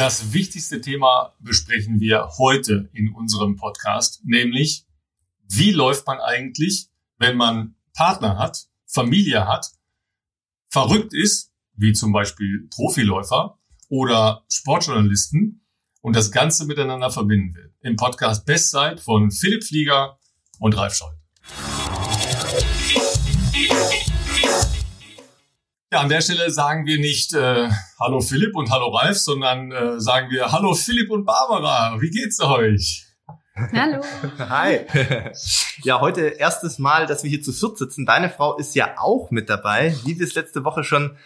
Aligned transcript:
Das 0.00 0.32
wichtigste 0.32 0.80
Thema 0.80 1.34
besprechen 1.40 2.00
wir 2.00 2.30
heute 2.38 2.88
in 2.94 3.12
unserem 3.12 3.56
Podcast, 3.56 4.22
nämlich 4.24 4.86
wie 5.46 5.72
läuft 5.72 6.06
man 6.06 6.18
eigentlich, 6.20 6.88
wenn 7.18 7.36
man 7.36 7.74
Partner 7.92 8.38
hat, 8.38 8.66
Familie 8.86 9.46
hat, 9.46 9.66
verrückt 10.70 11.12
ist, 11.12 11.52
wie 11.74 11.92
zum 11.92 12.12
Beispiel 12.12 12.66
Profiläufer 12.74 13.58
oder 13.90 14.42
Sportjournalisten 14.50 15.66
und 16.00 16.16
das 16.16 16.32
Ganze 16.32 16.64
miteinander 16.64 17.10
verbinden 17.10 17.54
will. 17.54 17.74
Im 17.82 17.96
Podcast 17.96 18.46
Bestzeit 18.46 19.00
von 19.00 19.30
Philipp 19.30 19.64
Flieger 19.64 20.18
und 20.60 20.78
Ralf 20.78 20.94
Scholz. 20.94 21.18
Ja, 25.92 26.02
an 26.02 26.08
der 26.08 26.20
Stelle 26.20 26.52
sagen 26.52 26.86
wir 26.86 27.00
nicht 27.00 27.34
äh, 27.34 27.68
Hallo 27.98 28.20
Philipp 28.20 28.54
und 28.54 28.70
Hallo 28.70 28.90
Ralf, 28.90 29.18
sondern 29.18 29.72
äh, 29.72 30.00
sagen 30.00 30.30
wir 30.30 30.52
Hallo 30.52 30.72
Philipp 30.72 31.10
und 31.10 31.24
Barbara. 31.24 32.00
Wie 32.00 32.10
geht's 32.10 32.40
euch? 32.40 33.06
Hallo. 33.56 34.00
Hi. 34.38 34.86
Ja, 35.82 36.00
heute 36.00 36.20
erstes 36.20 36.78
Mal, 36.78 37.06
dass 37.06 37.24
wir 37.24 37.30
hier 37.30 37.42
zu 37.42 37.52
viert 37.52 37.78
sitzen. 37.78 38.04
Deine 38.04 38.28
Frau 38.28 38.56
ist 38.58 38.74
ja 38.74 38.98
auch 38.98 39.30
mit 39.30 39.48
dabei. 39.48 39.96
Wie 40.04 40.18
wir 40.18 40.26
es 40.26 40.34
letzte 40.34 40.62
Woche 40.62 40.84
schon 40.84 41.16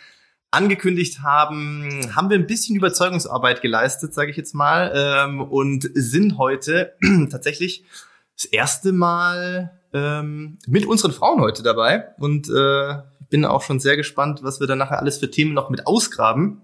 angekündigt 0.52 1.22
haben, 1.22 2.08
haben 2.14 2.30
wir 2.30 2.38
ein 2.38 2.46
bisschen 2.46 2.76
Überzeugungsarbeit 2.76 3.60
geleistet, 3.60 4.14
sage 4.14 4.30
ich 4.30 4.36
jetzt 4.36 4.54
mal, 4.54 4.92
ähm, 4.94 5.40
und 5.42 5.90
sind 5.92 6.38
heute 6.38 6.94
tatsächlich 7.30 7.84
das 8.36 8.44
erste 8.44 8.92
Mal 8.92 9.72
ähm, 9.92 10.58
mit 10.66 10.86
unseren 10.86 11.12
Frauen 11.12 11.40
heute 11.40 11.62
dabei. 11.62 12.14
Und 12.18 12.48
äh, 12.48 12.98
bin 13.34 13.44
auch 13.44 13.62
schon 13.62 13.80
sehr 13.80 13.96
gespannt, 13.96 14.44
was 14.44 14.60
wir 14.60 14.68
dann 14.68 14.78
nachher 14.78 15.00
alles 15.00 15.18
für 15.18 15.28
Themen 15.28 15.54
noch 15.54 15.68
mit 15.68 15.88
ausgraben. 15.88 16.60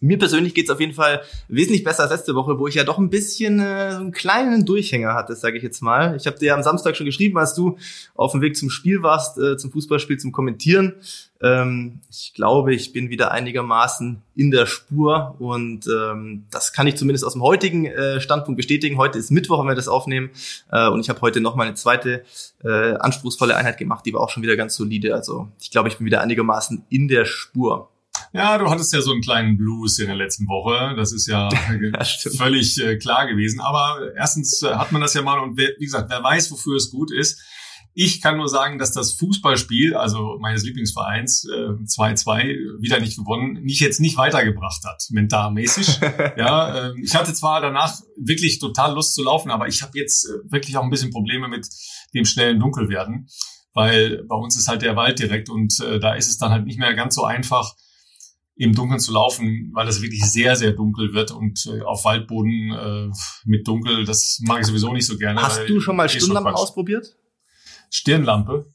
Mir 0.00 0.18
persönlich 0.18 0.54
geht's 0.54 0.70
auf 0.70 0.80
jeden 0.80 0.92
Fall 0.92 1.22
wesentlich 1.48 1.82
besser 1.82 2.02
als 2.02 2.12
letzte 2.12 2.34
Woche, 2.34 2.58
wo 2.58 2.66
ich 2.66 2.74
ja 2.74 2.84
doch 2.84 2.98
ein 2.98 3.08
bisschen 3.08 3.60
äh, 3.60 3.92
so 3.92 3.98
einen 3.98 4.12
kleinen 4.12 4.66
Durchhänger 4.66 5.14
hatte, 5.14 5.34
sage 5.34 5.56
ich 5.56 5.62
jetzt 5.62 5.80
mal. 5.80 6.16
Ich 6.16 6.26
habe 6.26 6.38
dir 6.38 6.54
am 6.54 6.62
Samstag 6.62 6.96
schon 6.96 7.06
geschrieben, 7.06 7.38
als 7.38 7.54
du 7.54 7.78
auf 8.14 8.32
dem 8.32 8.42
Weg 8.42 8.56
zum 8.56 8.68
Spiel 8.68 9.02
warst, 9.02 9.38
äh, 9.38 9.56
zum 9.56 9.72
Fußballspiel, 9.72 10.18
zum 10.18 10.32
Kommentieren. 10.32 10.94
Ähm, 11.42 12.00
ich 12.10 12.32
glaube, 12.34 12.74
ich 12.74 12.92
bin 12.92 13.08
wieder 13.08 13.30
einigermaßen 13.30 14.22
in 14.34 14.50
der 14.50 14.66
Spur 14.66 15.34
und 15.38 15.86
ähm, 15.86 16.44
das 16.50 16.72
kann 16.72 16.86
ich 16.86 16.96
zumindest 16.96 17.24
aus 17.24 17.32
dem 17.32 17.42
heutigen 17.42 17.86
äh, 17.86 18.20
Standpunkt 18.20 18.56
bestätigen. 18.56 18.98
Heute 18.98 19.18
ist 19.18 19.30
Mittwoch, 19.30 19.60
wenn 19.60 19.68
wir 19.68 19.74
das 19.74 19.88
aufnehmen 19.88 20.30
äh, 20.70 20.88
und 20.88 21.00
ich 21.00 21.08
habe 21.08 21.20
heute 21.22 21.40
noch 21.40 21.56
mal 21.56 21.66
eine 21.66 21.74
zweite 21.74 22.24
äh, 22.62 22.94
anspruchsvolle 22.94 23.56
Einheit 23.56 23.78
gemacht, 23.78 24.04
die 24.04 24.12
war 24.12 24.20
auch 24.20 24.30
schon 24.30 24.42
wieder 24.42 24.56
ganz 24.56 24.76
solide. 24.76 25.14
Also 25.14 25.48
ich 25.60 25.70
glaube, 25.70 25.88
ich 25.88 25.98
bin 25.98 26.06
wieder 26.06 26.20
einigermaßen 26.20 26.84
in 26.90 27.08
der 27.08 27.24
Spur. 27.24 27.90
Ja, 28.36 28.58
du 28.58 28.68
hattest 28.68 28.92
ja 28.92 29.00
so 29.00 29.12
einen 29.12 29.22
kleinen 29.22 29.56
Blues 29.56 29.98
in 29.98 30.06
der 30.06 30.16
letzten 30.16 30.46
Woche. 30.46 30.94
Das 30.96 31.12
ist 31.12 31.26
ja 31.26 31.48
völlig 32.36 32.78
äh, 32.82 32.96
klar 32.98 33.26
gewesen. 33.26 33.60
Aber 33.60 34.12
erstens 34.14 34.62
äh, 34.62 34.74
hat 34.74 34.92
man 34.92 35.00
das 35.00 35.14
ja 35.14 35.22
mal 35.22 35.38
und 35.38 35.56
wer, 35.56 35.70
wie 35.78 35.86
gesagt, 35.86 36.10
wer 36.10 36.22
weiß, 36.22 36.50
wofür 36.50 36.76
es 36.76 36.90
gut 36.90 37.10
ist. 37.10 37.40
Ich 37.98 38.20
kann 38.20 38.36
nur 38.36 38.48
sagen, 38.48 38.78
dass 38.78 38.92
das 38.92 39.12
Fußballspiel, 39.12 39.94
also 39.94 40.36
meines 40.38 40.62
Lieblingsvereins, 40.64 41.46
2-2, 41.48 42.40
äh, 42.42 42.56
wieder 42.78 43.00
nicht 43.00 43.16
gewonnen, 43.16 43.62
mich 43.62 43.80
jetzt 43.80 44.00
nicht 44.00 44.18
weitergebracht 44.18 44.84
hat, 44.84 45.02
mentalmäßig. 45.08 46.00
ja, 46.36 46.88
äh, 46.88 46.92
ich 47.02 47.14
hatte 47.14 47.32
zwar 47.32 47.62
danach 47.62 47.98
wirklich 48.18 48.58
total 48.58 48.92
Lust 48.92 49.14
zu 49.14 49.22
laufen, 49.22 49.50
aber 49.50 49.66
ich 49.66 49.80
habe 49.80 49.98
jetzt 49.98 50.26
äh, 50.26 50.52
wirklich 50.52 50.76
auch 50.76 50.82
ein 50.82 50.90
bisschen 50.90 51.10
Probleme 51.10 51.48
mit 51.48 51.66
dem 52.12 52.26
schnellen 52.26 52.60
Dunkelwerden, 52.60 53.28
weil 53.72 54.24
bei 54.24 54.36
uns 54.36 54.58
ist 54.58 54.68
halt 54.68 54.82
der 54.82 54.94
Wald 54.94 55.18
direkt 55.18 55.48
und 55.48 55.80
äh, 55.80 55.98
da 55.98 56.12
ist 56.12 56.28
es 56.28 56.36
dann 56.36 56.50
halt 56.50 56.66
nicht 56.66 56.78
mehr 56.78 56.92
ganz 56.92 57.14
so 57.14 57.24
einfach, 57.24 57.76
im 58.56 58.72
Dunkeln 58.72 59.00
zu 59.00 59.12
laufen, 59.12 59.70
weil 59.74 59.86
das 59.86 60.00
wirklich 60.00 60.24
sehr, 60.24 60.56
sehr 60.56 60.72
dunkel 60.72 61.12
wird 61.12 61.30
und 61.30 61.66
äh, 61.66 61.82
auf 61.82 62.04
Waldboden 62.04 62.72
äh, 62.72 63.10
mit 63.44 63.68
Dunkel, 63.68 64.04
das 64.04 64.40
mag 64.42 64.60
ich 64.60 64.66
sowieso 64.66 64.92
nicht 64.92 65.06
so 65.06 65.18
gerne. 65.18 65.42
Hast 65.42 65.68
du 65.68 65.80
schon 65.80 65.96
mal 65.96 66.08
Stirnlampe 66.08 66.54
ausprobiert? 66.54 67.16
Stirnlampe? 67.90 68.72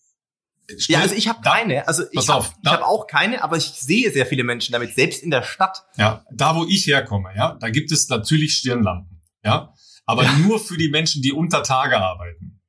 Stirn 0.78 1.00
ja, 1.00 1.00
also 1.02 1.16
ich 1.16 1.28
habe 1.28 1.42
keine. 1.42 1.88
Also 1.88 2.04
ich 2.12 2.30
habe 2.30 2.46
hab 2.66 2.82
auch 2.84 3.08
keine, 3.08 3.44
aber 3.44 3.58
ich 3.58 3.66
sehe 3.66 4.12
sehr 4.12 4.26
viele 4.26 4.44
Menschen 4.44 4.72
damit, 4.72 4.96
selbst 4.96 5.22
in 5.22 5.32
der 5.32 5.44
Stadt. 5.44 5.84
Ja, 5.98 6.26
da 6.32 6.56
wo 6.56 6.66
ich 6.66 6.88
herkomme, 6.88 7.32
ja, 7.36 7.58
da 7.60 7.70
gibt 7.70 7.92
es 7.92 8.08
natürlich 8.08 8.56
Stirnlampen, 8.56 9.22
ja, 9.44 9.74
aber 10.06 10.24
ja. 10.24 10.38
nur 10.38 10.60
für 10.60 10.78
die 10.78 10.90
Menschen, 10.90 11.22
die 11.22 11.34
unter 11.34 11.64
Tage 11.64 11.98
arbeiten. 11.98 12.62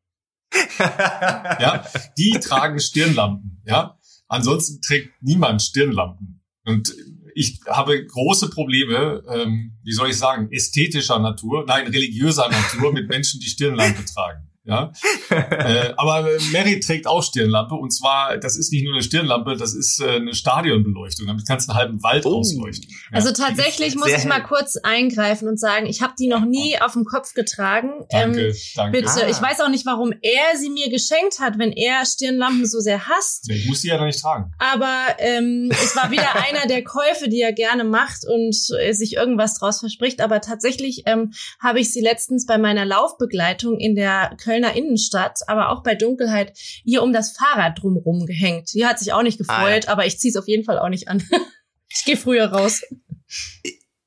ja, 0.78 1.84
die 2.18 2.38
tragen 2.40 2.80
Stirnlampen, 2.80 3.62
ja. 3.66 3.98
Ansonsten 4.28 4.80
trägt 4.80 5.22
niemand 5.22 5.62
Stirnlampen. 5.62 6.41
Und 6.64 6.94
ich 7.34 7.60
habe 7.66 8.04
große 8.04 8.50
Probleme, 8.50 9.22
ähm, 9.28 9.78
wie 9.82 9.92
soll 9.92 10.10
ich 10.10 10.18
sagen, 10.18 10.50
ästhetischer 10.52 11.18
Natur, 11.18 11.64
nein, 11.66 11.86
religiöser 11.86 12.48
Natur 12.48 12.92
mit 12.92 13.08
Menschen, 13.08 13.40
die 13.40 13.48
Stirnlampe 13.48 14.04
tragen. 14.04 14.51
Ja, 14.64 14.92
äh, 15.30 15.92
aber 15.96 16.28
Mary 16.52 16.78
trägt 16.78 17.08
auch 17.08 17.24
Stirnlampe 17.24 17.74
und 17.74 17.90
zwar, 17.90 18.38
das 18.38 18.56
ist 18.56 18.70
nicht 18.70 18.84
nur 18.84 18.92
eine 18.94 19.02
Stirnlampe, 19.02 19.56
das 19.56 19.74
ist 19.74 20.00
äh, 20.00 20.10
eine 20.10 20.34
Stadionbeleuchtung. 20.34 21.26
Damit 21.26 21.48
kannst 21.48 21.66
du 21.66 21.72
einen 21.72 21.80
halben 21.80 22.02
Wald 22.04 22.26
oh. 22.26 22.38
ausleuchten. 22.38 22.88
Ja. 22.88 23.16
Also 23.16 23.32
tatsächlich 23.32 23.96
muss 23.96 24.10
ich 24.10 24.24
mal 24.24 24.40
kurz 24.40 24.76
eingreifen 24.76 25.48
und 25.48 25.58
sagen, 25.58 25.86
ich 25.86 26.00
habe 26.00 26.12
die 26.16 26.28
noch 26.28 26.44
nie 26.44 26.78
auf 26.80 26.92
dem 26.92 27.04
Kopf 27.04 27.34
getragen. 27.34 28.06
Danke, 28.10 28.48
ähm, 28.48 28.54
danke. 28.76 29.00
Bitte, 29.00 29.24
ah. 29.24 29.28
ich 29.28 29.42
weiß 29.42 29.62
auch 29.62 29.68
nicht, 29.68 29.84
warum 29.84 30.12
er 30.22 30.56
sie 30.56 30.70
mir 30.70 30.90
geschenkt 30.90 31.40
hat, 31.40 31.58
wenn 31.58 31.72
er 31.72 32.06
Stirnlampen 32.06 32.64
so 32.64 32.78
sehr 32.78 33.08
hasst. 33.08 33.50
Ich 33.50 33.66
muss 33.66 33.80
sie 33.80 33.88
ja 33.88 33.98
doch 33.98 34.04
nicht 34.04 34.20
tragen. 34.20 34.52
Aber 34.58 34.96
ähm, 35.18 35.70
es 35.72 35.96
war 35.96 36.12
wieder 36.12 36.36
einer 36.48 36.68
der 36.68 36.84
Käufe, 36.84 37.28
die 37.28 37.40
er 37.40 37.52
gerne 37.52 37.82
macht 37.82 38.24
und 38.28 38.54
äh, 38.78 38.92
sich 38.92 39.14
irgendwas 39.14 39.58
draus 39.58 39.80
verspricht. 39.80 40.20
Aber 40.20 40.40
tatsächlich 40.40 41.02
ähm, 41.06 41.32
habe 41.60 41.80
ich 41.80 41.92
sie 41.92 42.00
letztens 42.00 42.46
bei 42.46 42.58
meiner 42.58 42.84
Laufbegleitung 42.84 43.80
in 43.80 43.96
der 43.96 44.36
Köln 44.40 44.51
Kölner 44.52 44.76
Innenstadt, 44.76 45.40
aber 45.46 45.70
auch 45.70 45.82
bei 45.82 45.94
Dunkelheit 45.94 46.52
ihr 46.84 47.02
um 47.02 47.14
das 47.14 47.32
Fahrrad 47.32 47.80
drumrum 47.80 48.26
gehängt. 48.26 48.74
Die 48.74 48.84
hat 48.84 48.98
sich 48.98 49.14
auch 49.14 49.22
nicht 49.22 49.38
gefreut, 49.38 49.84
ah, 49.84 49.86
ja. 49.86 49.88
aber 49.88 50.04
ich 50.04 50.18
ziehe 50.18 50.30
es 50.30 50.36
auf 50.36 50.46
jeden 50.46 50.64
Fall 50.64 50.78
auch 50.78 50.90
nicht 50.90 51.08
an. 51.08 51.22
ich 51.88 52.04
gehe 52.04 52.18
früher 52.18 52.52
raus. 52.52 52.82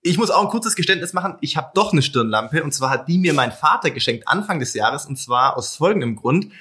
Ich 0.04 0.20
muss 0.20 0.30
auch 0.30 0.44
ein 0.44 0.50
kurzes 0.50 0.76
Geständnis 0.76 1.14
machen. 1.14 1.38
Ich 1.42 1.58
habe 1.58 1.72
doch 1.74 1.94
eine 1.94 2.04
Stirnlampe 2.04 2.64
und 2.64 2.74
zwar 2.74 2.92
hat 2.92 3.08
die 3.08 3.18
mir 3.18 3.34
mein 3.34 3.52
Vater 3.52 3.90
geschenkt 3.90 4.28
Anfang 4.28 4.60
des 4.60 4.76
Jahres 4.76 5.08
und 5.08 5.18
zwar 5.18 5.58
aus 5.58 5.76
folgendem 5.76 6.16
Grund. 6.16 6.52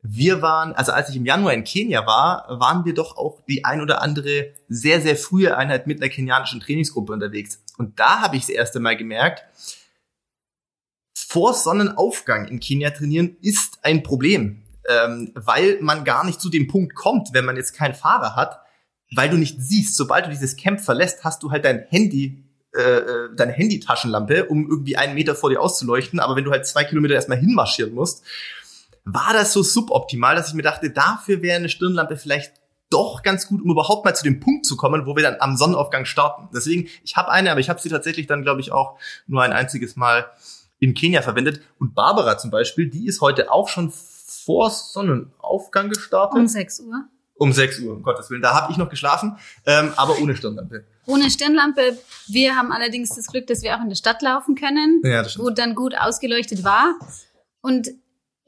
Wir 0.00 0.40
waren, 0.40 0.72
also 0.72 0.92
als 0.92 1.10
ich 1.10 1.16
im 1.16 1.26
Januar 1.26 1.52
in 1.52 1.64
Kenia 1.64 2.06
war, 2.06 2.46
waren 2.48 2.86
wir 2.86 2.94
doch 2.94 3.18
auch 3.18 3.42
die 3.46 3.66
ein 3.66 3.82
oder 3.82 4.00
andere 4.00 4.54
sehr, 4.68 5.02
sehr 5.02 5.16
frühe 5.16 5.58
Einheit 5.58 5.86
mit 5.86 6.00
einer 6.00 6.08
kenianischen 6.08 6.60
Trainingsgruppe 6.60 7.12
unterwegs. 7.12 7.62
Und 7.76 8.00
da 8.00 8.20
habe 8.22 8.36
ich 8.36 8.46
das 8.46 8.50
erste 8.50 8.80
Mal 8.80 8.96
gemerkt, 8.96 9.42
vor 11.28 11.54
Sonnenaufgang 11.54 12.46
in 12.46 12.60
Kenia 12.60 12.90
trainieren 12.90 13.36
ist 13.40 13.80
ein 13.82 14.02
Problem, 14.02 14.62
ähm, 14.88 15.32
weil 15.34 15.78
man 15.80 16.04
gar 16.04 16.24
nicht 16.24 16.40
zu 16.40 16.48
dem 16.48 16.68
Punkt 16.68 16.94
kommt, 16.94 17.30
wenn 17.32 17.44
man 17.44 17.56
jetzt 17.56 17.74
keinen 17.74 17.94
Fahrer 17.94 18.36
hat, 18.36 18.60
weil 19.14 19.28
du 19.28 19.36
nicht 19.36 19.60
siehst, 19.60 19.96
sobald 19.96 20.26
du 20.26 20.30
dieses 20.30 20.56
Camp 20.56 20.80
verlässt, 20.80 21.24
hast 21.24 21.42
du 21.42 21.50
halt 21.50 21.64
dein 21.64 21.84
Handy, 21.88 22.44
äh, 22.76 22.80
äh, 22.80 23.34
deine 23.34 23.52
Handytaschenlampe, 23.52 24.46
um 24.46 24.68
irgendwie 24.68 24.96
einen 24.96 25.14
Meter 25.14 25.34
vor 25.34 25.50
dir 25.50 25.60
auszuleuchten. 25.60 26.20
Aber 26.20 26.36
wenn 26.36 26.44
du 26.44 26.52
halt 26.52 26.66
zwei 26.66 26.84
Kilometer 26.84 27.14
erstmal 27.14 27.38
hinmarschieren 27.38 27.94
musst, 27.94 28.24
war 29.04 29.32
das 29.32 29.52
so 29.52 29.62
suboptimal, 29.62 30.36
dass 30.36 30.48
ich 30.48 30.54
mir 30.54 30.62
dachte, 30.62 30.90
dafür 30.90 31.42
wäre 31.42 31.56
eine 31.56 31.68
Stirnlampe 31.68 32.16
vielleicht 32.16 32.54
doch 32.88 33.24
ganz 33.24 33.48
gut, 33.48 33.62
um 33.62 33.70
überhaupt 33.70 34.04
mal 34.04 34.14
zu 34.14 34.22
dem 34.22 34.38
Punkt 34.38 34.64
zu 34.64 34.76
kommen, 34.76 35.06
wo 35.06 35.16
wir 35.16 35.24
dann 35.24 35.36
am 35.40 35.56
Sonnenaufgang 35.56 36.04
starten. 36.04 36.48
Deswegen, 36.54 36.88
ich 37.02 37.16
habe 37.16 37.30
eine, 37.30 37.50
aber 37.50 37.58
ich 37.58 37.68
habe 37.68 37.80
sie 37.80 37.88
tatsächlich 37.88 38.28
dann, 38.28 38.42
glaube 38.42 38.60
ich, 38.60 38.70
auch 38.70 38.98
nur 39.26 39.42
ein 39.42 39.52
einziges 39.52 39.96
Mal 39.96 40.30
in 40.78 40.94
Kenia 40.94 41.22
verwendet. 41.22 41.60
Und 41.78 41.94
Barbara 41.94 42.38
zum 42.38 42.50
Beispiel, 42.50 42.88
die 42.88 43.06
ist 43.06 43.20
heute 43.20 43.50
auch 43.50 43.68
schon 43.68 43.92
vor 43.92 44.70
Sonnenaufgang 44.70 45.88
gestartet. 45.88 46.38
Um 46.38 46.46
6 46.46 46.80
Uhr. 46.80 47.04
Um 47.34 47.52
6 47.52 47.80
Uhr, 47.80 47.94
um 47.94 48.02
Gottes 48.02 48.30
Willen. 48.30 48.42
Da 48.42 48.54
habe 48.54 48.72
ich 48.72 48.78
noch 48.78 48.88
geschlafen, 48.88 49.36
ähm, 49.66 49.92
aber 49.96 50.18
ohne 50.20 50.36
Stirnlampe. 50.36 50.84
Ohne 51.06 51.30
Stirnlampe. 51.30 51.98
Wir 52.28 52.56
haben 52.56 52.72
allerdings 52.72 53.14
das 53.14 53.26
Glück, 53.26 53.46
dass 53.46 53.62
wir 53.62 53.76
auch 53.76 53.82
in 53.82 53.88
der 53.88 53.96
Stadt 53.96 54.22
laufen 54.22 54.54
können, 54.54 55.02
ja, 55.04 55.22
das 55.22 55.38
wo 55.38 55.50
dann 55.50 55.74
gut 55.74 55.94
ausgeleuchtet 55.96 56.64
war. 56.64 56.94
Und 57.60 57.88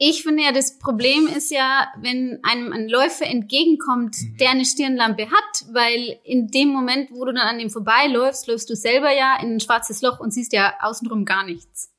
ich 0.01 0.23
finde 0.23 0.43
ja, 0.43 0.53
das 0.53 0.79
Problem 0.79 1.27
ist 1.27 1.51
ja, 1.51 1.87
wenn 2.01 2.39
einem 2.43 2.71
ein 2.71 2.87
Läufer 2.87 3.25
entgegenkommt, 3.25 4.15
mhm. 4.21 4.37
der 4.37 4.51
eine 4.51 4.63
Stirnlampe 4.63 5.25
hat, 5.25 5.65
weil 5.73 6.17
in 6.23 6.47
dem 6.47 6.69
Moment, 6.69 7.11
wo 7.11 7.25
du 7.25 7.33
dann 7.33 7.47
an 7.47 7.59
dem 7.59 7.69
vorbeiläufst, 7.69 8.47
läufst 8.47 8.69
du 8.69 8.75
selber 8.75 9.11
ja 9.11 9.37
in 9.41 9.55
ein 9.55 9.59
schwarzes 9.59 10.01
Loch 10.01 10.21
und 10.21 10.33
siehst 10.33 10.53
ja 10.53 10.73
außenrum 10.81 11.25
gar 11.25 11.43
nichts. 11.43 11.91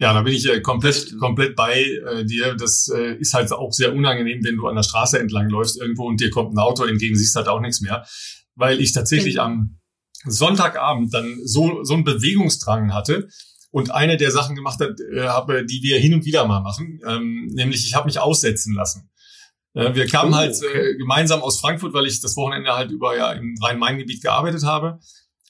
Ja, 0.00 0.12
da 0.12 0.22
bin 0.22 0.32
ich 0.32 0.48
äh, 0.48 0.60
komplett, 0.60 1.18
komplett 1.18 1.56
bei 1.56 1.82
äh, 1.82 2.24
dir. 2.24 2.54
Das 2.54 2.88
äh, 2.88 3.16
ist 3.16 3.34
halt 3.34 3.50
auch 3.52 3.72
sehr 3.72 3.92
unangenehm, 3.92 4.44
wenn 4.44 4.56
du 4.56 4.68
an 4.68 4.76
der 4.76 4.84
Straße 4.84 5.18
entlang 5.18 5.48
läufst 5.48 5.80
irgendwo 5.80 6.06
und 6.06 6.20
dir 6.20 6.30
kommt 6.30 6.54
ein 6.54 6.58
Auto 6.58 6.84
entgegen, 6.84 7.16
siehst 7.16 7.34
halt 7.34 7.48
auch 7.48 7.60
nichts 7.60 7.80
mehr. 7.80 8.06
Weil 8.54 8.80
ich 8.80 8.92
tatsächlich 8.92 9.34
mhm. 9.34 9.40
am 9.40 9.80
Sonntagabend 10.24 11.12
dann 11.12 11.38
so, 11.44 11.82
so 11.82 11.94
einen 11.94 12.04
Bewegungsdrang 12.04 12.94
hatte 12.94 13.28
und 13.70 13.90
eine 13.90 14.16
der 14.16 14.30
Sachen 14.30 14.54
gemacht 14.54 14.80
hat, 14.80 15.00
äh, 15.12 15.26
habe, 15.28 15.66
die 15.66 15.82
wir 15.82 15.98
hin 15.98 16.14
und 16.14 16.24
wieder 16.24 16.46
mal 16.46 16.60
machen, 16.60 17.00
ähm, 17.06 17.46
nämlich 17.52 17.84
ich 17.84 17.94
habe 17.94 18.06
mich 18.06 18.20
aussetzen 18.20 18.74
lassen. 18.74 19.10
Äh, 19.74 19.94
wir 19.94 20.06
kamen 20.06 20.32
oh, 20.32 20.36
halt, 20.36 20.56
okay. 20.56 20.74
halt 20.74 20.86
äh, 20.86 20.96
gemeinsam 20.96 21.42
aus 21.42 21.60
Frankfurt, 21.60 21.92
weil 21.92 22.06
ich 22.06 22.20
das 22.20 22.36
Wochenende 22.36 22.72
halt 22.72 22.92
über 22.92 23.16
ja 23.16 23.32
im 23.32 23.56
Rhein-Main-Gebiet 23.60 24.22
gearbeitet 24.22 24.62
habe 24.62 25.00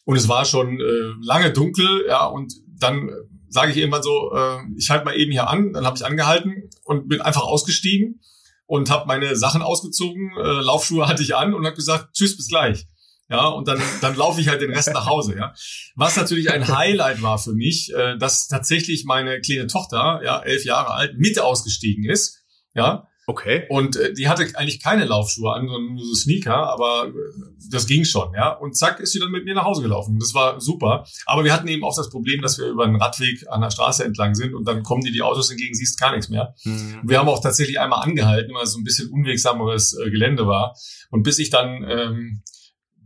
Und 0.05 0.17
es 0.17 0.29
war 0.29 0.45
schon 0.47 0.81
äh, 0.81 1.13
lange 1.21 1.53
dunkel, 1.53 2.07
ja, 2.09 2.25
und 2.27 2.55
dann 2.67 3.11
sage 3.49 3.73
ich 3.73 3.79
irgendwann 3.79 4.03
so, 4.03 4.33
äh, 4.35 4.59
ich 4.77 4.91
halte 4.91 5.05
mal 5.05 5.17
eben 5.17 5.33
hier 5.33 5.49
an, 5.49 5.73
dann 5.73 5.85
habe 5.85 5.97
ich 5.97 6.05
angehalten 6.05 6.71
und 6.85 7.09
bin 7.09 7.21
einfach 7.21 7.43
ausgestiegen 7.43 8.21
und 8.67 8.91
habe 8.91 9.07
meine 9.07 9.35
Sachen 9.37 9.63
ausgezogen, 9.63 10.31
äh, 10.39 10.61
Laufschuhe 10.61 11.09
hatte 11.09 11.23
ich 11.23 11.35
an 11.35 11.55
und 11.55 11.65
habe 11.65 11.77
gesagt, 11.77 12.15
tschüss, 12.15 12.37
bis 12.37 12.49
gleich. 12.49 12.87
Ja, 13.31 13.47
und 13.49 13.69
dann, 13.69 13.81
dann 14.01 14.17
laufe 14.17 14.41
ich 14.41 14.49
halt 14.49 14.63
den 14.63 14.73
Rest 14.73 14.93
nach 14.95 15.07
Hause, 15.07 15.37
ja. 15.37 15.53
Was 15.97 16.17
natürlich 16.17 16.51
ein 16.51 16.67
Highlight 16.67 17.21
war 17.21 17.39
für 17.39 17.53
mich, 17.53 17.93
äh, 17.95 18.17
dass 18.17 18.49
tatsächlich 18.49 19.05
meine 19.05 19.41
kleine 19.41 19.67
Tochter, 19.67 20.21
ja, 20.25 20.41
elf 20.41 20.65
Jahre 20.65 20.95
alt, 20.95 21.19
mit 21.19 21.39
ausgestiegen 21.39 22.05
ist, 22.09 22.39
ja. 22.75 23.08
Okay. 23.29 23.67
Und 23.69 23.97
äh, 23.97 24.15
die 24.15 24.27
hatte 24.27 24.47
eigentlich 24.55 24.83
keine 24.83 25.05
Laufschuhe 25.05 25.53
an, 25.53 25.69
sondern 25.69 25.97
nur 25.97 26.05
so 26.07 26.15
Sneaker, 26.15 26.73
aber 26.73 27.09
äh, 27.09 27.13
das 27.71 27.87
ging 27.87 28.07
schon, 28.07 28.33
ja. 28.33 28.53
Und 28.55 28.75
zack, 28.75 29.01
ist 29.01 29.13
sie 29.13 29.19
dann 29.19 29.31
mit 29.31 29.45
mir 29.45 29.55
nach 29.55 29.67
Hause 29.67 29.83
gelaufen. 29.83 30.19
Das 30.19 30.33
war 30.33 30.63
super. 30.63 31.05
Aber 31.27 31.45
wir 31.45 31.53
hatten 31.53 31.69
eben 31.69 31.85
auch 31.85 31.95
das 31.95 32.09
Problem, 32.09 32.41
dass 32.41 32.59
wir 32.59 32.69
über 32.69 32.85
einen 32.85 32.97
Radweg 32.97 33.45
an 33.51 33.61
der 33.61 33.71
Straße 33.71 34.03
entlang 34.03 34.35
sind 34.35 34.55
und 34.55 34.67
dann 34.67 34.83
kommen 34.83 35.03
dir 35.03 35.13
die 35.13 35.21
Autos 35.21 35.51
entgegen, 35.51 35.75
siehst 35.75 36.01
gar 36.01 36.13
nichts 36.13 36.31
mehr. 36.31 36.55
Mhm. 36.65 37.03
Wir 37.05 37.19
haben 37.19 37.29
auch 37.29 37.43
tatsächlich 37.43 37.79
einmal 37.79 38.03
angehalten, 38.03 38.55
weil 38.55 38.65
es 38.65 38.73
so 38.73 38.79
ein 38.79 38.85
bisschen 38.85 39.11
unwegsameres 39.11 39.93
äh, 39.93 40.09
Gelände 40.09 40.47
war. 40.47 40.75
Und 41.11 41.23
bis 41.23 41.39
ich 41.39 41.51
dann 41.51 41.85
ähm, 41.87 42.43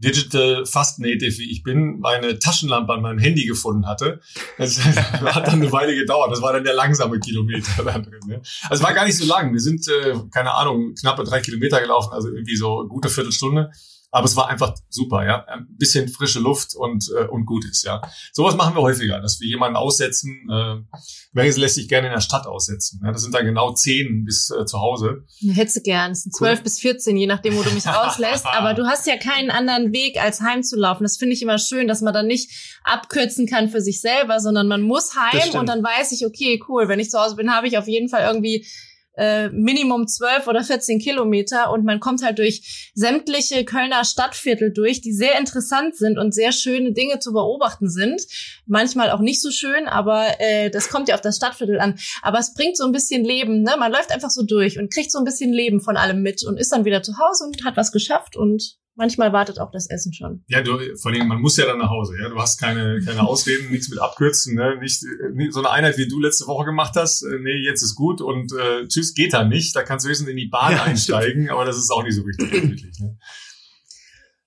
Digital 0.03 0.67
Fast 0.67 0.99
Native, 0.99 1.39
wie 1.39 1.51
ich 1.51 1.63
bin, 1.63 2.01
meine 2.01 2.39
Taschenlampe 2.39 2.93
an 2.93 3.03
meinem 3.03 3.19
Handy 3.19 3.47
gefunden 3.47 3.87
hatte. 3.87 4.21
Das 4.59 4.79
hat 4.85 5.47
dann 5.47 5.55
eine 5.55 5.71
Weile 5.73 5.95
gedauert. 5.95 6.33
Das 6.33 6.43
war 6.43 6.53
dann 6.53 6.65
der 6.65 6.75
langsame 6.75 7.21
Kilometer 7.21 7.85
da 7.85 7.99
drin. 7.99 8.21
Ne? 8.27 8.43
Also 8.69 8.83
war 8.83 8.93
gar 8.93 9.05
nicht 9.05 9.17
so 9.17 9.25
lang. 9.25 9.53
Wir 9.53 9.61
sind, 9.61 9.87
äh, 9.89 10.15
keine 10.31 10.55
Ahnung, 10.55 10.95
knappe 10.95 11.25
drei 11.25 11.41
Kilometer 11.41 11.81
gelaufen, 11.81 12.13
also 12.13 12.29
irgendwie 12.29 12.57
so 12.57 12.87
gute 12.89 13.09
Viertelstunde. 13.09 13.71
Aber 14.15 14.27
es 14.27 14.37
war 14.37 14.49
einfach 14.49 14.75
super, 14.91 15.25
ja. 15.25 15.47
Ein 15.47 15.67
bisschen 15.79 16.07
frische 16.07 16.39
Luft 16.39 16.75
und, 16.75 17.11
äh, 17.19 17.25
und 17.25 17.47
gut 17.47 17.65
ist, 17.65 17.83
ja. 17.83 18.03
Sowas 18.33 18.57
machen 18.57 18.77
wir 18.77 18.83
häufiger, 18.83 19.21
dass 19.21 19.41
wir 19.41 19.49
jemanden 19.49 19.77
aussetzen. 19.77 20.47
Äh, 20.53 20.99
Maris 21.33 21.57
lässt 21.57 21.77
sich 21.77 21.89
gerne 21.89 22.09
in 22.09 22.13
der 22.13 22.21
Stadt 22.21 22.47
aussetzen. 22.47 23.01
Ja. 23.03 23.11
Das 23.11 23.23
sind 23.23 23.35
dann 23.35 23.47
genau 23.47 23.73
zehn 23.73 24.27
bis 24.27 24.51
äh, 24.51 24.67
zu 24.67 24.81
Hause. 24.81 25.25
Hätte 25.55 25.81
gern. 25.81 26.13
Es 26.13 26.25
sind 26.25 26.37
zwölf 26.37 26.59
cool. 26.59 26.65
bis 26.65 26.79
vierzehn, 26.79 27.17
je 27.17 27.27
nachdem, 27.27 27.57
wo 27.57 27.63
du 27.63 27.71
mich 27.71 27.87
rauslässt. 27.89 28.45
Aber 28.45 28.75
du 28.75 28.87
hast 28.87 29.07
ja 29.07 29.17
keinen 29.17 29.51
anderen 29.51 29.95
Weg, 29.95 30.23
als 30.23 30.43
heimzulaufen. 30.43 31.05
Das 31.05 31.17
finde 31.17 31.35
ich 31.35 31.41
immer 31.41 31.57
schön, 31.57 31.89
dass 31.89 32.03
man 32.03 32.13
dann 32.13 32.27
nicht 32.27 32.51
abkürzen 32.85 33.47
kann 33.47 33.71
für 33.71 33.81
sich 33.81 34.03
selber, 34.03 34.41
sondern 34.41 34.69
man 34.69 34.83
muss 34.83 35.17
heim 35.17 35.59
und 35.59 35.67
dann 35.67 35.83
weiß 35.83 36.13
ich, 36.13 36.27
okay, 36.27 36.63
cool, 36.69 36.89
wenn 36.89 37.01
ich 37.01 37.09
zu 37.09 37.19
Hause 37.19 37.37
bin, 37.37 37.51
habe 37.51 37.67
ich 37.67 37.79
auf 37.79 37.89
jeden 37.89 38.11
Fall 38.11 38.27
irgendwie 38.27 38.67
äh, 39.15 39.49
Minimum 39.49 40.07
12 40.07 40.47
oder 40.47 40.63
14 40.63 40.99
Kilometer 40.99 41.71
und 41.71 41.85
man 41.85 42.01
kommt 42.01 42.23
halt 42.23 42.39
durch 42.39 42.91
sämtliche 42.95 43.65
Kölner 43.65 44.05
Stadtviertel 44.05 44.73
durch, 44.73 45.01
die 45.01 45.13
sehr 45.13 45.39
interessant 45.39 45.97
sind 45.97 46.19
und 46.19 46.35
sehr 46.35 46.53
schöne 46.53 46.93
Dinge 46.93 47.19
zu 47.19 47.33
beobachten 47.33 47.89
sind. 47.89 48.23
Manchmal 48.67 49.11
auch 49.11 49.21
nicht 49.21 49.41
so 49.41 49.51
schön, 49.51 49.87
aber 49.87 50.41
äh, 50.41 50.71
das 50.71 50.89
kommt 50.89 51.09
ja 51.09 51.15
auf 51.15 51.21
das 51.21 51.37
Stadtviertel 51.37 51.81
an. 51.81 51.99
Aber 52.23 52.39
es 52.39 52.55
bringt 52.55 52.77
so 52.77 52.85
ein 52.85 52.93
bisschen 52.93 53.25
Leben, 53.25 53.63
ne? 53.63 53.75
Man 53.79 53.93
läuft 53.93 54.13
einfach 54.13 54.31
so 54.31 54.43
durch 54.43 54.79
und 54.79 54.93
kriegt 54.93 55.11
so 55.11 55.19
ein 55.19 55.25
bisschen 55.25 55.53
Leben 55.53 55.81
von 55.81 55.97
allem 55.97 56.23
mit 56.23 56.45
und 56.45 56.59
ist 56.59 56.73
dann 56.73 56.85
wieder 56.85 57.03
zu 57.03 57.19
Hause 57.19 57.45
und 57.45 57.65
hat 57.65 57.77
was 57.77 57.93
geschafft 57.93 58.37
und 58.37 58.82
manchmal 58.95 59.33
wartet 59.33 59.59
auch 59.59 59.71
das 59.71 59.89
Essen 59.89 60.13
schon. 60.13 60.45
Ja, 60.49 60.63
du, 60.63 60.79
vor 60.97 61.13
allem, 61.13 61.29
man 61.29 61.41
muss 61.41 61.57
ja 61.57 61.67
dann 61.67 61.79
nach 61.79 61.91
Hause, 61.91 62.15
ja. 62.21 62.29
Du 62.29 62.39
hast 62.39 62.59
keine, 62.59 63.01
keine 63.05 63.27
Ausreden, 63.27 63.71
nichts 63.71 63.89
mit 63.89 63.99
abkürzen, 63.99 64.55
ne? 64.55 64.79
Nicht, 64.81 65.03
nicht 65.35 65.53
so 65.53 65.61
eine 65.61 65.71
Einheit, 65.71 65.99
wie 65.99 66.09
du 66.09 66.21
letzte 66.21 66.47
Woche 66.47 66.67
gemacht 66.67 66.95
hast. 66.97 67.23
Äh, 67.23 67.39
nee, 67.41 67.63
jetzt 67.65 67.83
ist 67.83 67.95
gut 67.95 68.21
und 68.21 68.53
äh, 68.53 68.87
tschüss, 68.87 69.15
geht 69.15 69.33
da 69.33 69.45
nicht. 69.45 69.75
Da 69.75 69.83
kannst 69.83 70.05
du 70.05 70.11
höchstens 70.11 70.29
in 70.29 70.37
die 70.37 70.49
Bahn 70.49 70.73
ja, 70.73 70.83
einsteigen, 70.85 71.51
aber 71.51 71.65
das 71.65 71.77
ist 71.77 71.91
auch 71.91 72.03
nicht 72.03 72.17
so 72.17 72.23
richtig 72.23 72.53
möglich. 72.53 72.99
Ne? 73.01 73.19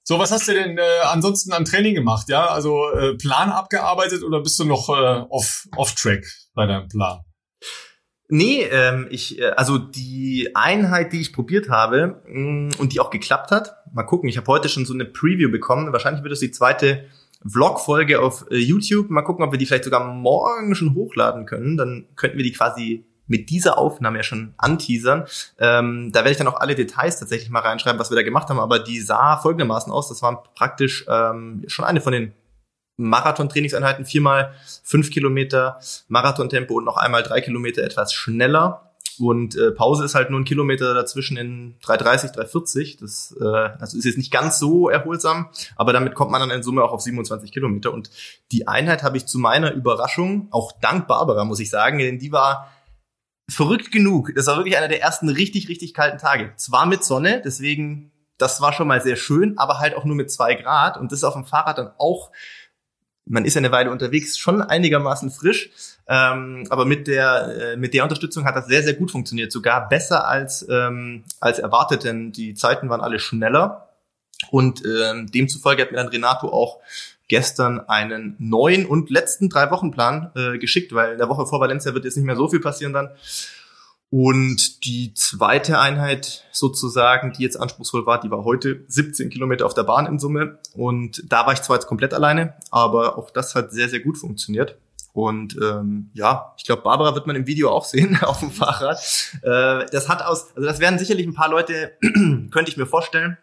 So, 0.08 0.20
was 0.20 0.32
hast 0.32 0.48
du 0.48 0.54
denn 0.54 0.78
äh, 0.78 0.82
ansonsten 1.06 1.52
an 1.52 1.66
Training 1.66 1.96
gemacht? 1.96 2.30
Ja, 2.30 2.46
also 2.46 2.92
äh, 2.92 3.16
Plan 3.16 3.50
abgearbeitet 3.50 4.22
oder 4.22 4.40
bist 4.42 4.60
du 4.60 4.64
noch 4.64 4.88
äh, 4.90 5.26
off, 5.30 5.66
off 5.76 5.96
track 5.96 6.24
bei 6.54 6.68
deinem 6.68 6.88
Plan? 6.88 7.22
Nee, 8.28 8.64
ähm, 8.64 9.08
ich, 9.10 9.40
äh, 9.40 9.52
also 9.52 9.80
die 9.80 10.52
Einheit, 10.56 11.14
die 11.14 11.22
ich 11.22 11.34
probiert 11.34 11.70
habe 11.70 12.22
mh, 12.28 12.40
mm, 12.40 12.70
und 12.80 12.94
die 12.94 13.00
auch 13.00 13.10
geklappt 13.10 13.50
hat, 13.52 13.78
mal 13.96 14.04
gucken, 14.04 14.30
ich 14.30 14.38
habe 14.38 14.48
heute 14.48 14.70
schon 14.70 14.86
so 14.86 14.94
eine 14.94 15.06
Preview 15.06 15.50
bekommen, 15.50 15.92
wahrscheinlich 15.94 16.22
wird 16.22 16.34
es 16.34 16.42
die 16.42 16.52
zweite 16.52 17.06
Vlog-Folge 17.48 18.22
auf 18.22 18.46
äh, 18.52 18.58
YouTube, 18.58 19.10
mal 19.10 19.22
gucken, 19.22 19.44
ob 19.44 19.52
wir 19.52 19.58
die 19.58 19.66
vielleicht 19.66 19.86
sogar 19.86 20.04
morgen 20.04 20.76
schon 20.76 20.94
hochladen 20.94 21.46
können, 21.46 21.78
dann 21.78 22.08
könnten 22.16 22.38
wir 22.38 22.44
die 22.44 22.52
quasi 22.52 23.06
mit 23.28 23.50
dieser 23.50 23.80
Aufnahme 23.80 24.18
ja 24.18 24.24
schon 24.24 24.54
anteasern. 24.58 25.26
Ähm, 25.58 26.12
da 26.12 26.20
werde 26.20 26.32
ich 26.32 26.38
dann 26.38 26.48
auch 26.48 26.60
alle 26.60 26.76
Details 26.76 27.20
tatsächlich 27.20 27.50
mal 27.50 27.62
reinschreiben, 27.62 28.00
was 28.00 28.12
wir 28.12 28.16
da 28.16 28.22
gemacht 28.22 28.50
haben, 28.50 28.60
aber 28.60 28.80
die 28.80 29.00
sah 29.00 29.38
folgendermaßen 29.38 29.92
aus, 29.92 30.10
das 30.10 30.22
waren 30.22 30.38
praktisch 30.56 31.06
ähm, 31.08 31.64
schon 31.68 31.86
eine 31.86 32.02
von 32.02 32.14
den 32.14 32.34
Marathon-Trainingseinheiten, 32.98 34.06
viermal 34.06 34.54
fünf 34.84 35.10
Kilometer 35.10 35.80
Marathontempo 36.08 36.76
und 36.76 36.86
noch 36.86 36.98
einmal 36.98 37.24
drei 37.24 37.42
Kilometer 37.42 37.84
etwas 37.84 38.14
schneller. 38.14 38.92
Und 39.20 39.56
äh, 39.56 39.72
Pause 39.72 40.06
ist 40.06 40.16
halt 40.16 40.30
nur 40.30 40.40
ein 40.40 40.46
Kilometer 40.46 40.94
dazwischen 40.94 41.38
in 41.38 41.76
3,30, 41.84 42.36
3,40. 42.36 43.00
Das 43.00 43.36
äh, 43.40 43.46
also 43.80 43.98
ist 43.98 44.06
jetzt 44.06 44.18
nicht 44.18 44.32
ganz 44.32 44.60
so 44.60 44.90
erholsam, 44.90 45.50
aber 45.76 45.94
damit 45.94 46.16
kommt 46.16 46.32
man 46.32 46.42
dann 46.42 46.52
in 46.52 46.64
Summe 46.64 46.84
auch 46.84 46.92
auf 46.92 47.02
27 47.02 47.52
Kilometer. 47.52 47.94
Und 47.94 48.10
die 48.52 48.68
Einheit 48.68 49.04
habe 49.04 49.18
ich 49.18 49.26
zu 49.26 49.40
meiner 49.40 49.74
Überraschung, 49.74 50.48
auch 50.52 50.72
dank 50.82 51.08
Barbara, 51.08 51.46
muss 51.46 51.60
ich 51.60 51.70
sagen, 51.70 52.00
denn 52.00 52.20
die 52.20 52.32
war 52.32 52.72
verrückt 53.50 53.92
genug. 53.92 54.34
Das 54.36 54.48
war 54.48 54.58
wirklich 54.58 54.78
einer 54.78 54.88
der 54.88 55.02
ersten 55.02 55.30
richtig, 55.30 55.70
richtig 55.70 55.94
kalten 55.94 56.18
Tage. 56.18 56.54
Zwar 56.56 56.86
mit 56.86 57.04
Sonne, 57.04 57.42
deswegen, 57.44 58.12
das 58.38 58.60
war 58.62 58.74
schon 58.74 58.88
mal 58.88 59.02
sehr 59.02 59.16
schön, 59.16 59.58
aber 59.58 59.80
halt 59.80 59.96
auch 59.96 60.06
nur 60.06 60.16
mit 60.16 60.32
zwei 60.32 60.56
Grad. 60.56 60.98
Und 60.98 61.12
das 61.12 61.20
ist 61.20 61.24
auf 61.24 61.36
dem 61.36 61.46
Fahrrad 61.46 61.78
dann 61.78 61.92
auch 61.98 62.32
man 63.26 63.46
ist 63.46 63.56
ja 63.56 63.60
eine 63.60 63.72
Weile 63.72 63.92
unterwegs, 63.92 64.38
schon 64.38 64.62
einigermaßen 64.62 65.32
frisch, 65.32 65.72
ähm, 66.08 66.66
aber 66.70 66.86
mit 66.86 67.08
der 67.08 67.74
äh, 67.74 67.78
mit 67.78 67.94
der 67.94 68.04
Unterstützung 68.04 68.46
hat 68.46 68.56
das 68.56 68.68
sehr 68.68 68.84
sehr 68.84 68.94
gut 68.94 69.12
funktioniert, 69.12 69.52
sogar 69.52 69.90
besser 69.90 70.28
als 70.28 70.68
ähm, 70.70 71.24
als 71.40 71.60
erwartet, 71.60 72.04
denn 72.04 72.32
die 72.32 72.54
Zeiten 72.54 72.90
waren 72.90 73.02
alle 73.02 73.20
schneller 73.20 73.90
und 74.52 74.84
ähm, 74.86 75.32
demzufolge 75.32 75.82
hat 75.82 75.92
mir 75.92 75.98
dann 75.98 76.08
Renato 76.08 76.50
auch 76.50 76.80
gestern 77.28 77.80
einen 77.80 78.36
neuen 78.38 78.86
und 78.86 79.10
letzten 79.10 79.50
drei 79.50 79.72
Wochenplan 79.72 80.32
äh, 80.36 80.58
geschickt, 80.58 80.94
weil 80.94 81.14
in 81.14 81.18
der 81.18 81.30
Woche 81.30 81.48
vor 81.48 81.60
Valencia 81.60 81.94
wird 81.94 82.06
jetzt 82.06 82.18
nicht 82.18 82.26
mehr 82.26 82.36
so 82.36 82.48
viel 82.48 82.60
passieren 82.60 82.94
dann. 82.94 83.10
Und 84.12 84.86
die 84.86 85.14
zweite 85.14 85.80
Einheit 85.80 86.46
sozusagen, 86.52 87.34
die 87.34 87.44
jetzt 87.44 87.60
anspruchsvoll 87.60 88.06
war, 88.06 88.20
die 88.20 88.30
war 88.30 88.46
heute 88.46 88.86
17 88.88 89.30
Kilometer 89.30 89.66
auf 89.66 89.74
der 89.74 89.84
Bahn 89.84 90.06
in 90.06 90.20
Summe. 90.20 90.60
Und 90.74 91.24
da 91.28 91.46
war 91.46 91.54
ich 91.54 91.62
zwar 91.64 91.78
jetzt 91.78 91.88
komplett 91.88 92.14
alleine, 92.14 92.54
aber 92.70 93.18
auch 93.18 93.32
das 93.32 93.56
hat 93.56 93.72
sehr, 93.72 93.90
sehr 93.90 94.00
gut 94.00 94.18
funktioniert. 94.18 94.78
Und 95.16 95.58
ähm, 95.64 96.10
ja, 96.14 96.54
ich 96.58 96.66
glaube, 96.66 96.82
Barbara 96.82 97.16
wird 97.16 97.26
man 97.26 97.38
im 97.38 97.48
Video 97.48 97.72
auch 97.72 97.86
sehen 97.86 98.20
auf 98.22 98.42
dem 98.42 98.52
Fahrrad. 98.52 99.00
Äh, 99.44 99.86
das 99.90 100.10
hat 100.10 100.22
aus, 100.22 100.54
also 100.58 100.68
das 100.68 100.80
werden 100.80 101.00
sicherlich 101.00 101.26
ein 101.26 101.34
paar 101.34 101.50
Leute, 101.50 101.94
könnte 102.02 102.70
ich 102.70 102.76
mir 102.76 102.86
vorstellen, 102.86 103.38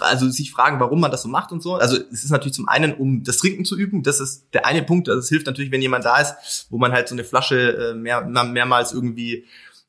also 0.00 0.30
sich 0.30 0.50
fragen, 0.50 0.80
warum 0.80 0.98
man 0.98 1.10
das 1.10 1.24
so 1.24 1.28
macht 1.28 1.52
und 1.52 1.62
so. 1.62 1.74
Also 1.74 1.98
es 2.10 2.24
ist 2.24 2.30
natürlich 2.30 2.54
zum 2.54 2.70
einen, 2.70 2.94
um 2.94 3.22
das 3.22 3.36
Trinken 3.36 3.66
zu 3.66 3.76
üben. 3.76 4.02
Das 4.02 4.18
ist 4.18 4.46
der 4.54 4.64
eine 4.64 4.82
Punkt. 4.82 5.10
Also 5.10 5.20
es 5.20 5.28
hilft 5.28 5.44
natürlich, 5.44 5.70
wenn 5.70 5.82
jemand 5.82 6.06
da 6.06 6.16
ist, 6.16 6.68
wo 6.70 6.78
man 6.78 6.92
halt 6.92 7.06
so 7.06 7.14
eine 7.14 7.24
Flasche 7.24 7.90
äh, 7.90 7.94
mehr, 7.94 8.22
mehrmals 8.22 8.94
irgendwie 8.94 9.44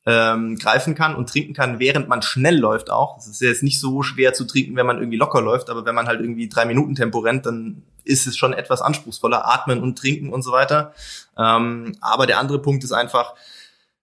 ähm, 0.06 0.56
greifen 0.56 0.94
kann 0.94 1.16
und 1.16 1.28
trinken 1.28 1.52
kann, 1.52 1.80
während 1.80 2.08
man 2.08 2.22
schnell 2.22 2.56
läuft 2.56 2.90
auch. 2.90 3.18
Es 3.18 3.26
ist 3.26 3.40
jetzt 3.40 3.64
nicht 3.64 3.80
so 3.80 4.02
schwer 4.02 4.32
zu 4.32 4.44
trinken, 4.44 4.76
wenn 4.76 4.86
man 4.86 4.98
irgendwie 4.98 5.18
locker 5.18 5.42
läuft, 5.42 5.68
aber 5.68 5.84
wenn 5.84 5.96
man 5.96 6.06
halt 6.06 6.20
irgendwie 6.20 6.48
drei 6.48 6.64
Minuten 6.64 6.94
Tempo 6.94 7.18
rennt, 7.18 7.44
dann 7.44 7.82
ist 8.04 8.28
es 8.28 8.36
schon 8.36 8.52
etwas 8.52 8.80
anspruchsvoller, 8.80 9.46
atmen 9.48 9.82
und 9.82 9.98
trinken 9.98 10.32
und 10.32 10.42
so 10.42 10.52
weiter. 10.52 10.94
Ähm, 11.36 11.96
aber 12.00 12.26
der 12.26 12.38
andere 12.38 12.60
Punkt 12.60 12.84
ist 12.84 12.92
einfach, 12.92 13.34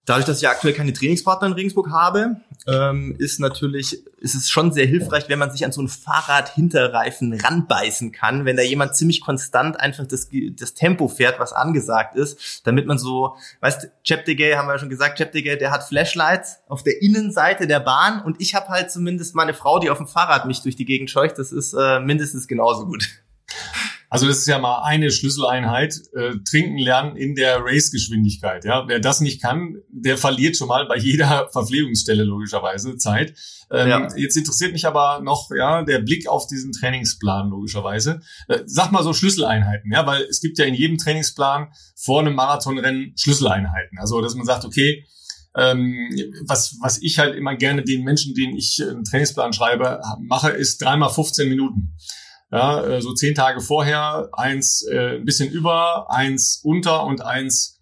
Dadurch, 0.05 0.25
dass 0.25 0.41
ich 0.41 0.49
aktuell 0.49 0.73
keine 0.73 0.91
Trainingspartner 0.91 1.47
in 1.47 1.53
Regensburg 1.53 1.89
habe, 1.89 2.41
ähm, 2.67 3.15
ist 3.19 3.39
natürlich, 3.39 4.05
ist 4.17 4.35
es 4.35 4.49
schon 4.49 4.73
sehr 4.73 4.85
hilfreich, 4.85 5.29
wenn 5.29 5.39
man 5.39 5.49
sich 5.49 5.63
an 5.63 5.71
so 5.71 5.79
einen 5.79 5.87
Fahrradhinterreifen 5.87 7.33
ranbeißen 7.33 8.11
kann, 8.11 8.43
wenn 8.43 8.57
da 8.57 8.63
jemand 8.63 8.95
ziemlich 8.97 9.21
konstant 9.21 9.79
einfach 9.79 10.05
das, 10.05 10.27
das 10.59 10.73
Tempo 10.73 11.07
fährt, 11.07 11.39
was 11.39 11.53
angesagt 11.53 12.17
ist, 12.17 12.67
damit 12.67 12.85
man 12.85 12.97
so, 12.97 13.37
weißt, 13.61 13.91
Cheptegei, 14.03 14.57
haben 14.57 14.67
wir 14.67 14.73
ja 14.73 14.79
schon 14.79 14.89
gesagt, 14.89 15.17
Cheptegei, 15.19 15.55
der 15.55 15.71
hat 15.71 15.83
Flashlights 15.83 16.57
auf 16.67 16.83
der 16.83 17.01
Innenseite 17.01 17.65
der 17.65 17.79
Bahn 17.79 18.21
und 18.21 18.41
ich 18.41 18.55
habe 18.55 18.67
halt 18.67 18.91
zumindest 18.91 19.35
meine 19.35 19.53
Frau, 19.53 19.79
die 19.79 19.89
auf 19.89 19.99
dem 19.99 20.07
Fahrrad 20.07 20.45
mich 20.45 20.61
durch 20.61 20.75
die 20.75 20.85
Gegend 20.85 21.11
scheucht, 21.11 21.37
das 21.37 21.53
ist 21.53 21.73
äh, 21.73 22.01
mindestens 22.01 22.49
genauso 22.49 22.85
gut. 22.87 23.07
Also 24.13 24.27
das 24.27 24.37
ist 24.37 24.47
ja 24.47 24.59
mal 24.59 24.83
eine 24.83 25.09
Schlüsseleinheit, 25.09 25.99
äh, 26.13 26.33
trinken 26.47 26.77
lernen 26.77 27.15
in 27.15 27.33
der 27.33 27.61
Race-Geschwindigkeit. 27.61 28.63
Ja? 28.63 28.87
Wer 28.87 28.99
das 28.99 29.21
nicht 29.21 29.41
kann, 29.41 29.77
der 29.89 30.19
verliert 30.19 30.55
schon 30.55 30.67
mal 30.67 30.85
bei 30.85 30.97
jeder 30.97 31.49
Verpflegungsstelle 31.51 32.23
logischerweise 32.23 32.95
Zeit. 32.97 33.33
Ähm, 33.71 33.89
ja. 33.89 34.07
Jetzt 34.15 34.37
interessiert 34.37 34.71
mich 34.71 34.85
aber 34.85 35.21
noch 35.23 35.49
ja 35.49 35.81
der 35.81 35.97
Blick 35.97 36.27
auf 36.27 36.45
diesen 36.45 36.73
Trainingsplan 36.73 37.49
logischerweise. 37.49 38.21
Äh, 38.47 38.59
sag 38.67 38.91
mal 38.91 39.01
so 39.01 39.13
Schlüsseleinheiten, 39.13 39.91
ja, 39.91 40.05
weil 40.05 40.21
es 40.25 40.41
gibt 40.41 40.59
ja 40.59 40.65
in 40.65 40.75
jedem 40.75 40.99
Trainingsplan 40.99 41.69
vor 41.95 42.19
einem 42.19 42.35
Marathonrennen 42.35 43.13
Schlüsseleinheiten. 43.17 43.97
Also 43.97 44.21
dass 44.21 44.35
man 44.35 44.45
sagt, 44.45 44.63
okay, 44.63 45.07
ähm, 45.57 46.09
was, 46.45 46.77
was 46.81 47.01
ich 47.01 47.17
halt 47.17 47.35
immer 47.35 47.55
gerne 47.55 47.81
den 47.81 48.03
Menschen, 48.03 48.35
denen 48.35 48.55
ich 48.55 48.79
einen 48.79 49.05
Trainingsplan 49.05 49.53
schreibe, 49.53 50.01
mache, 50.21 50.51
ist 50.51 50.83
dreimal 50.83 51.09
15 51.09 51.49
Minuten. 51.49 51.95
Ja, 52.53 52.85
äh, 52.85 53.01
so 53.01 53.15
zehn 53.15 53.33
Tage 53.33 53.61
vorher 53.61 54.29
eins 54.31 54.83
äh, 54.83 55.15
ein 55.15 55.25
bisschen 55.25 55.51
über, 55.51 56.11
eins 56.11 56.61
unter 56.63 57.03
und 57.03 57.21
eins 57.21 57.81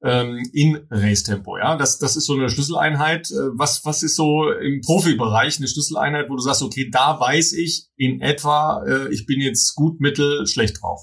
ähm, 0.00 0.48
in 0.52 0.86
Race-Tempo. 0.88 1.58
Ja, 1.58 1.74
das, 1.76 1.98
das 1.98 2.14
ist 2.14 2.26
so 2.26 2.34
eine 2.34 2.48
Schlüsseleinheit. 2.48 3.28
Äh, 3.32 3.58
was, 3.58 3.84
was 3.84 4.04
ist 4.04 4.14
so 4.14 4.48
im 4.48 4.80
Profibereich 4.80 5.58
eine 5.58 5.66
Schlüsseleinheit, 5.66 6.30
wo 6.30 6.36
du 6.36 6.40
sagst, 6.40 6.62
okay, 6.62 6.88
da 6.88 7.18
weiß 7.18 7.54
ich 7.54 7.88
in 7.96 8.20
etwa, 8.20 8.84
äh, 8.86 9.12
ich 9.12 9.26
bin 9.26 9.40
jetzt 9.40 9.74
gut, 9.74 10.00
mittel, 10.00 10.46
schlecht 10.46 10.80
drauf? 10.80 11.00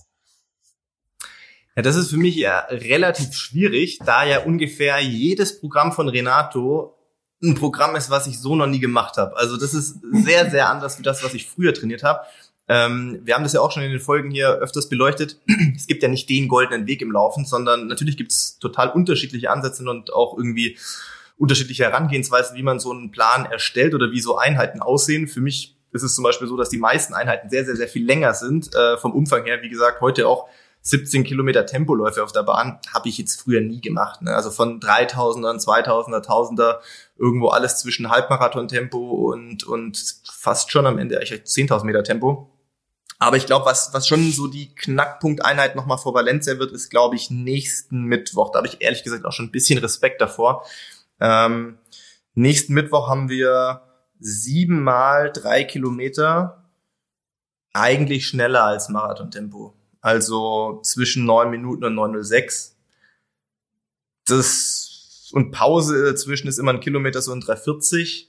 Ja, 1.75 1.81
das 1.81 1.97
ist 1.97 2.09
für 2.09 2.17
mich 2.17 2.37
ja 2.37 2.59
relativ 2.69 3.33
schwierig, 3.33 3.99
da 4.05 4.23
ja 4.23 4.45
ungefähr 4.45 5.01
jedes 5.01 5.59
Programm 5.59 5.91
von 5.91 6.07
Renato 6.07 6.95
ein 7.43 7.55
Programm 7.55 7.97
ist, 7.97 8.09
was 8.09 8.27
ich 8.27 8.39
so 8.39 8.55
noch 8.55 8.67
nie 8.67 8.79
gemacht 8.79 9.17
habe. 9.17 9.35
Also 9.35 9.57
das 9.57 9.73
ist 9.73 9.99
sehr, 10.13 10.49
sehr 10.49 10.69
anders 10.69 10.97
wie 10.97 11.03
das, 11.03 11.21
was 11.21 11.33
ich 11.33 11.45
früher 11.45 11.73
trainiert 11.73 12.01
habe. 12.01 12.21
Ähm, 12.67 13.19
wir 13.23 13.35
haben 13.35 13.43
das 13.43 13.53
ja 13.53 13.61
auch 13.61 13.71
schon 13.71 13.83
in 13.83 13.91
den 13.91 13.99
Folgen 13.99 14.31
hier 14.31 14.49
öfters 14.49 14.89
beleuchtet. 14.89 15.39
Es 15.75 15.87
gibt 15.87 16.01
ja 16.01 16.09
nicht 16.09 16.29
den 16.29 16.47
goldenen 16.47 16.87
Weg 16.87 17.01
im 17.01 17.11
Laufen, 17.11 17.45
sondern 17.45 17.87
natürlich 17.87 18.17
gibt 18.17 18.31
es 18.31 18.57
total 18.59 18.89
unterschiedliche 18.89 19.51
Ansätze 19.51 19.83
und 19.89 20.13
auch 20.13 20.37
irgendwie 20.37 20.77
unterschiedliche 21.37 21.83
Herangehensweisen, 21.83 22.55
wie 22.55 22.63
man 22.63 22.79
so 22.79 22.91
einen 22.91 23.11
Plan 23.11 23.45
erstellt 23.45 23.93
oder 23.93 24.11
wie 24.11 24.21
so 24.21 24.37
Einheiten 24.37 24.81
aussehen. 24.81 25.27
Für 25.27 25.41
mich 25.41 25.75
ist 25.91 26.03
es 26.03 26.15
zum 26.15 26.23
Beispiel 26.23 26.47
so, 26.47 26.57
dass 26.57 26.69
die 26.69 26.77
meisten 26.77 27.13
Einheiten 27.13 27.49
sehr, 27.49 27.65
sehr, 27.65 27.75
sehr 27.75 27.87
viel 27.87 28.05
länger 28.05 28.33
sind. 28.33 28.73
Äh, 28.73 28.97
vom 28.97 29.13
Umfang 29.13 29.43
her, 29.43 29.61
wie 29.61 29.69
gesagt, 29.69 30.01
heute 30.01 30.27
auch 30.27 30.47
17 30.81 31.23
Kilometer 31.23 31.65
Tempoläufe 31.65 32.23
auf 32.23 32.33
der 32.33 32.43
Bahn 32.43 32.79
habe 32.93 33.07
ich 33.07 33.17
jetzt 33.17 33.41
früher 33.41 33.61
nie 33.61 33.79
gemacht. 33.79 34.21
Ne? 34.21 34.35
Also 34.35 34.51
von 34.51 34.81
3000er, 34.81 35.63
2000er, 35.63 36.25
1000er, 36.25 36.79
irgendwo 37.17 37.47
alles 37.49 37.77
zwischen 37.77 38.09
Halbmarathon-Tempo 38.09 38.97
und, 39.31 39.63
und 39.63 40.21
fast 40.29 40.71
schon 40.71 40.85
am 40.85 40.97
Ende 40.97 41.17
eigentlich 41.17 41.31
10.000 41.31 41.85
Meter 41.85 42.03
Tempo. 42.03 42.49
Aber 43.19 43.37
ich 43.37 43.45
glaube, 43.45 43.65
was, 43.65 43.93
was 43.93 44.07
schon 44.07 44.31
so 44.31 44.47
die 44.47 44.73
Knackpunkteinheit 44.75 45.75
nochmal 45.75 45.97
vor 45.97 46.13
Valencia 46.13 46.59
wird, 46.59 46.71
ist, 46.71 46.89
glaube 46.89 47.15
ich, 47.15 47.29
nächsten 47.29 48.03
Mittwoch. 48.03 48.51
Da 48.51 48.57
habe 48.57 48.67
ich 48.67 48.81
ehrlich 48.81 49.03
gesagt 49.03 49.25
auch 49.25 49.31
schon 49.31 49.45
ein 49.45 49.51
bisschen 49.51 49.79
Respekt 49.79 50.21
davor. 50.21 50.65
Ähm, 51.19 51.77
nächsten 52.33 52.73
Mittwoch 52.73 53.07
haben 53.07 53.29
wir 53.29 53.81
siebenmal 54.19 55.31
drei 55.31 55.63
Kilometer 55.63 56.69
eigentlich 57.73 58.27
schneller 58.27 58.63
als 58.63 58.89
Marathontempo. 58.89 59.73
Also 60.01 60.81
zwischen 60.83 61.25
neun 61.25 61.49
Minuten 61.49 61.85
und 61.85 61.95
9,06. 61.95 62.73
Das 64.25 65.29
und 65.33 65.51
Pause 65.51 66.05
dazwischen 66.05 66.47
ist 66.47 66.59
immer 66.59 66.73
ein 66.73 66.79
Kilometer 66.79 67.21
so 67.21 67.33
in 67.33 67.41
3,40 67.41 68.27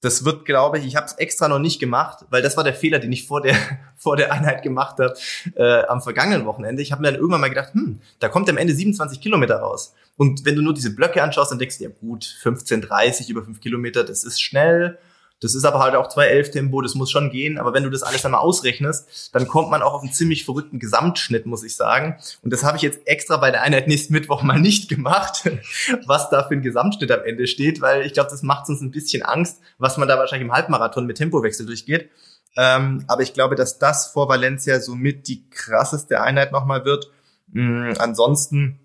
das 0.00 0.24
wird, 0.24 0.46
glaube 0.46 0.78
ich, 0.78 0.86
ich 0.86 0.96
habe 0.96 1.06
es 1.06 1.12
extra 1.14 1.48
noch 1.48 1.58
nicht 1.58 1.78
gemacht, 1.78 2.24
weil 2.30 2.42
das 2.42 2.56
war 2.56 2.64
der 2.64 2.74
Fehler, 2.74 2.98
den 2.98 3.12
ich 3.12 3.26
vor 3.26 3.40
der 3.40 3.54
vor 3.96 4.16
der 4.16 4.32
Einheit 4.32 4.62
gemacht 4.62 4.98
habe 4.98 5.14
äh, 5.56 5.84
am 5.86 6.00
vergangenen 6.00 6.46
Wochenende. 6.46 6.82
Ich 6.82 6.90
habe 6.92 7.02
mir 7.02 7.08
dann 7.08 7.16
irgendwann 7.20 7.42
mal 7.42 7.48
gedacht, 7.48 7.74
hm, 7.74 8.00
da 8.18 8.28
kommt 8.28 8.48
am 8.48 8.56
Ende 8.56 8.74
27 8.74 9.20
Kilometer 9.20 9.56
raus. 9.56 9.94
Und 10.16 10.44
wenn 10.44 10.56
du 10.56 10.62
nur 10.62 10.74
diese 10.74 10.94
Blöcke 10.94 11.22
anschaust, 11.22 11.50
dann 11.50 11.58
denkst 11.58 11.78
du, 11.78 11.84
ja 11.84 11.90
gut, 12.00 12.24
15:30 12.42 13.30
über 13.30 13.42
5 13.42 13.60
Kilometer, 13.60 14.04
das 14.04 14.24
ist 14.24 14.40
schnell. 14.40 14.98
Das 15.40 15.54
ist 15.54 15.64
aber 15.64 15.80
halt 15.80 15.94
auch 15.94 16.08
2.11 16.08 16.52
Tempo, 16.52 16.82
das 16.82 16.94
muss 16.94 17.10
schon 17.10 17.30
gehen. 17.30 17.58
Aber 17.58 17.72
wenn 17.72 17.82
du 17.82 17.90
das 17.90 18.02
alles 18.02 18.24
einmal 18.24 18.40
ausrechnest, 18.40 19.30
dann 19.32 19.48
kommt 19.48 19.70
man 19.70 19.82
auch 19.82 19.94
auf 19.94 20.02
einen 20.02 20.12
ziemlich 20.12 20.44
verrückten 20.44 20.78
Gesamtschnitt, 20.78 21.46
muss 21.46 21.64
ich 21.64 21.76
sagen. 21.76 22.18
Und 22.42 22.52
das 22.52 22.64
habe 22.64 22.76
ich 22.76 22.82
jetzt 22.82 23.06
extra 23.06 23.38
bei 23.38 23.50
der 23.50 23.62
Einheit 23.62 23.88
nächsten 23.88 24.12
Mittwoch 24.12 24.42
mal 24.42 24.60
nicht 24.60 24.88
gemacht, 24.88 25.50
was 26.06 26.28
da 26.30 26.46
für 26.46 26.54
ein 26.54 26.62
Gesamtschnitt 26.62 27.10
am 27.10 27.24
Ende 27.24 27.46
steht, 27.46 27.80
weil 27.80 28.02
ich 28.02 28.12
glaube, 28.12 28.30
das 28.30 28.42
macht 28.42 28.68
uns 28.68 28.80
ein 28.80 28.90
bisschen 28.90 29.22
Angst, 29.22 29.60
was 29.78 29.96
man 29.96 30.08
da 30.08 30.18
wahrscheinlich 30.18 30.46
im 30.46 30.52
Halbmarathon 30.52 31.06
mit 31.06 31.16
Tempowechsel 31.16 31.64
durchgeht. 31.64 32.10
Ähm, 32.56 33.04
aber 33.06 33.22
ich 33.22 33.32
glaube, 33.32 33.54
dass 33.54 33.78
das 33.78 34.08
vor 34.08 34.28
Valencia 34.28 34.80
somit 34.80 35.28
die 35.28 35.48
krasseste 35.50 36.20
Einheit 36.20 36.52
nochmal 36.52 36.84
wird. 36.84 37.10
Mhm, 37.52 37.94
ansonsten 37.98 38.79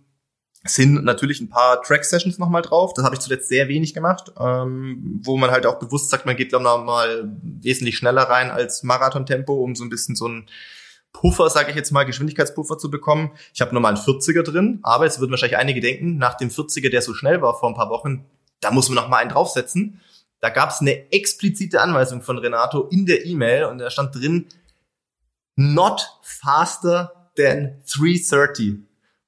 sind 0.68 1.04
natürlich 1.04 1.42
ein 1.42 1.50
paar 1.50 1.82
Track-Sessions 1.82 2.40
nochmal 2.40 2.64
drauf. 2.64 2.94
Das 2.94 3.06
habe 3.06 3.16
ich 3.16 3.22
zuletzt 3.22 3.50
sehr 3.50 3.68
wenig 3.68 3.94
gemacht, 3.94 4.32
ähm, 4.40 5.22
wo 5.24 5.38
man 5.38 5.52
halt 5.52 5.66
auch 5.66 5.78
bewusst 5.78 6.10
sagt, 6.10 6.26
man 6.26 6.36
geht 6.36 6.50
glaube 6.50 6.66
ich 6.66 6.86
mal 6.86 7.38
wesentlich 7.42 7.98
schneller 7.98 8.24
rein 8.24 8.50
als 8.50 8.84
Marathon-Tempo, 8.84 9.54
um 9.54 9.76
so 9.76 9.84
ein 9.84 9.90
bisschen 9.90 10.16
so 10.16 10.28
ein 10.28 10.48
Puffer, 11.14 11.50
sage 11.50 11.70
ich 11.70 11.76
jetzt 11.76 11.92
mal, 11.92 12.04
Geschwindigkeitspuffer 12.04 12.78
zu 12.78 12.90
bekommen. 12.90 13.32
Ich 13.54 13.62
habe 13.62 13.74
nochmal 13.74 13.96
einen 13.96 14.04
40er 14.04 14.44
drin, 14.44 14.80
aber 14.84 15.06
jetzt 15.06 15.20
würden 15.20 15.32
wahrscheinlich 15.32 15.58
einige 15.58 15.80
denken, 15.80 16.18
nach 16.18 16.36
dem 16.36 16.50
40er, 16.50 16.90
der 16.90 17.02
so 17.02 17.14
schnell 17.14 17.42
war 17.42 17.58
vor 17.58 17.70
ein 17.70 17.76
paar 17.76 17.90
Wochen, 17.90 18.26
da 18.60 18.72
muss 18.72 18.90
man 18.90 18.96
noch 18.96 19.08
mal 19.08 19.18
einen 19.18 19.30
draufsetzen. 19.30 20.02
Da 20.42 20.50
gab 20.50 20.72
es 20.72 20.82
eine 20.82 21.12
explizite 21.12 21.80
Anweisung 21.80 22.22
von 22.22 22.38
Renato 22.38 22.88
in 22.90 23.06
der 23.06 23.26
E-Mail 23.26 23.66
und 23.66 23.78
da 23.78 23.90
stand 23.90 24.16
drin, 24.16 24.48
not 25.56 26.06
faster 26.22 27.30
than 27.38 27.82
330. 27.88 28.85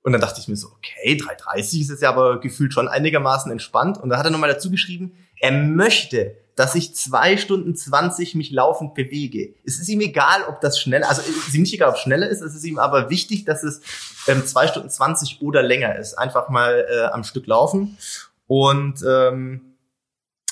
Und 0.07 0.13
dann 0.13 0.21
dachte 0.21 0.39
ich 0.39 0.47
mir 0.47 0.55
so, 0.55 0.69
okay, 0.69 1.19
3,30 1.21 1.81
ist 1.81 1.89
jetzt 1.89 2.01
ja 2.01 2.07
aber 2.07 2.39
gefühlt 2.39 2.71
schon 2.71 2.87
einigermaßen 2.87 3.51
entspannt. 3.51 3.97
Und 3.97 4.07
da 4.07 4.17
hat 4.17 4.23
er 4.23 4.31
nochmal 4.31 4.49
dazu 4.49 4.71
geschrieben, 4.71 5.11
er 5.37 5.51
möchte, 5.51 6.37
dass 6.55 6.75
ich 6.75 6.95
zwei 6.95 7.35
Stunden 7.35 7.75
20 7.75 8.33
mich 8.33 8.49
laufend 8.51 8.93
bewege. 8.93 9.53
Es 9.65 9.81
ist 9.81 9.89
ihm 9.89 9.99
egal, 9.99 10.45
ob 10.47 10.61
das 10.61 10.79
schnell, 10.79 11.03
also 11.03 11.21
es 11.21 11.49
ist 11.49 11.53
ihm 11.53 11.63
nicht 11.63 11.73
egal, 11.73 11.89
ob 11.89 11.95
es 11.95 12.03
schneller 12.03 12.29
ist, 12.29 12.39
es 12.39 12.55
ist 12.55 12.63
ihm 12.63 12.79
aber 12.79 13.09
wichtig, 13.09 13.43
dass 13.43 13.63
es 13.63 13.81
ähm, 14.29 14.45
zwei 14.45 14.67
Stunden 14.67 14.89
20 14.89 15.41
oder 15.41 15.61
länger 15.61 15.97
ist. 15.97 16.13
Einfach 16.13 16.47
mal 16.47 16.87
äh, 16.89 17.07
am 17.07 17.25
Stück 17.25 17.45
laufen. 17.45 17.97
Und 18.47 19.03
ähm, 19.05 19.75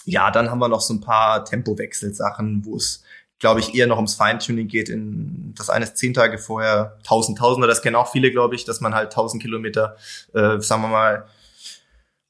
ja, 0.04 0.32
dann 0.32 0.52
haben 0.52 0.60
wir 0.60 0.68
noch 0.68 0.82
so 0.82 0.94
ein 0.94 1.00
paar 1.00 1.46
Tempowechselsachen, 1.46 2.66
wo 2.66 2.76
es 2.76 3.05
glaube 3.40 3.60
ich, 3.60 3.76
eher 3.76 3.88
noch 3.88 3.98
ums 3.98 4.16
Feintuning 4.16 4.68
geht. 4.68 4.90
In 4.90 5.54
das 5.58 5.70
eine 5.70 5.86
ist 5.86 5.98
zehn 5.98 6.14
Tage 6.14 6.38
vorher, 6.38 6.98
1000, 7.00 7.38
Tausender, 7.38 7.68
das 7.68 7.82
kennen 7.82 7.96
auch 7.96 8.12
viele, 8.12 8.32
glaube 8.32 8.56
ich, 8.56 8.66
dass 8.66 8.82
man 8.82 8.96
halt 8.96 9.08
1000 9.08 9.42
Kilometer, 9.42 9.98
äh, 10.34 10.60
sagen 10.60 10.82
wir 10.84 10.88
mal, 10.88 11.26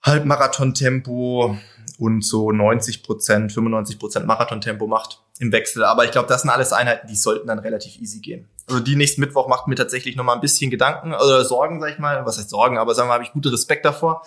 Halbmarathon-Tempo 0.03 1.57
und 1.97 2.23
so 2.23 2.51
90 2.51 3.03
Prozent, 3.03 3.51
95 3.51 3.99
Prozent 3.99 4.25
Marathon-Tempo 4.27 4.87
macht 4.87 5.21
im 5.39 5.51
Wechsel. 5.51 5.83
Aber 5.83 6.05
ich 6.05 6.11
glaube, 6.11 6.27
das 6.27 6.41
sind 6.41 6.51
alles 6.51 6.73
Einheiten, 6.73 7.07
die 7.07 7.15
sollten 7.15 7.47
dann 7.47 7.59
relativ 7.59 7.99
easy 7.99 8.19
gehen. 8.19 8.47
Also 8.67 8.79
die 8.79 8.95
nächsten 8.95 9.21
Mittwoch 9.21 9.47
macht 9.47 9.67
mir 9.67 9.75
tatsächlich 9.75 10.15
noch 10.15 10.23
mal 10.23 10.33
ein 10.33 10.41
bisschen 10.41 10.71
Gedanken 10.71 11.13
oder 11.13 11.43
Sorgen, 11.45 11.79
sag 11.79 11.91
ich 11.91 11.99
mal. 11.99 12.25
Was 12.25 12.37
heißt 12.37 12.49
Sorgen? 12.49 12.77
Aber 12.77 12.95
sagen 12.95 13.09
wir, 13.09 13.13
habe 13.13 13.23
ich 13.23 13.31
guten 13.31 13.49
Respekt 13.49 13.85
davor. 13.85 14.23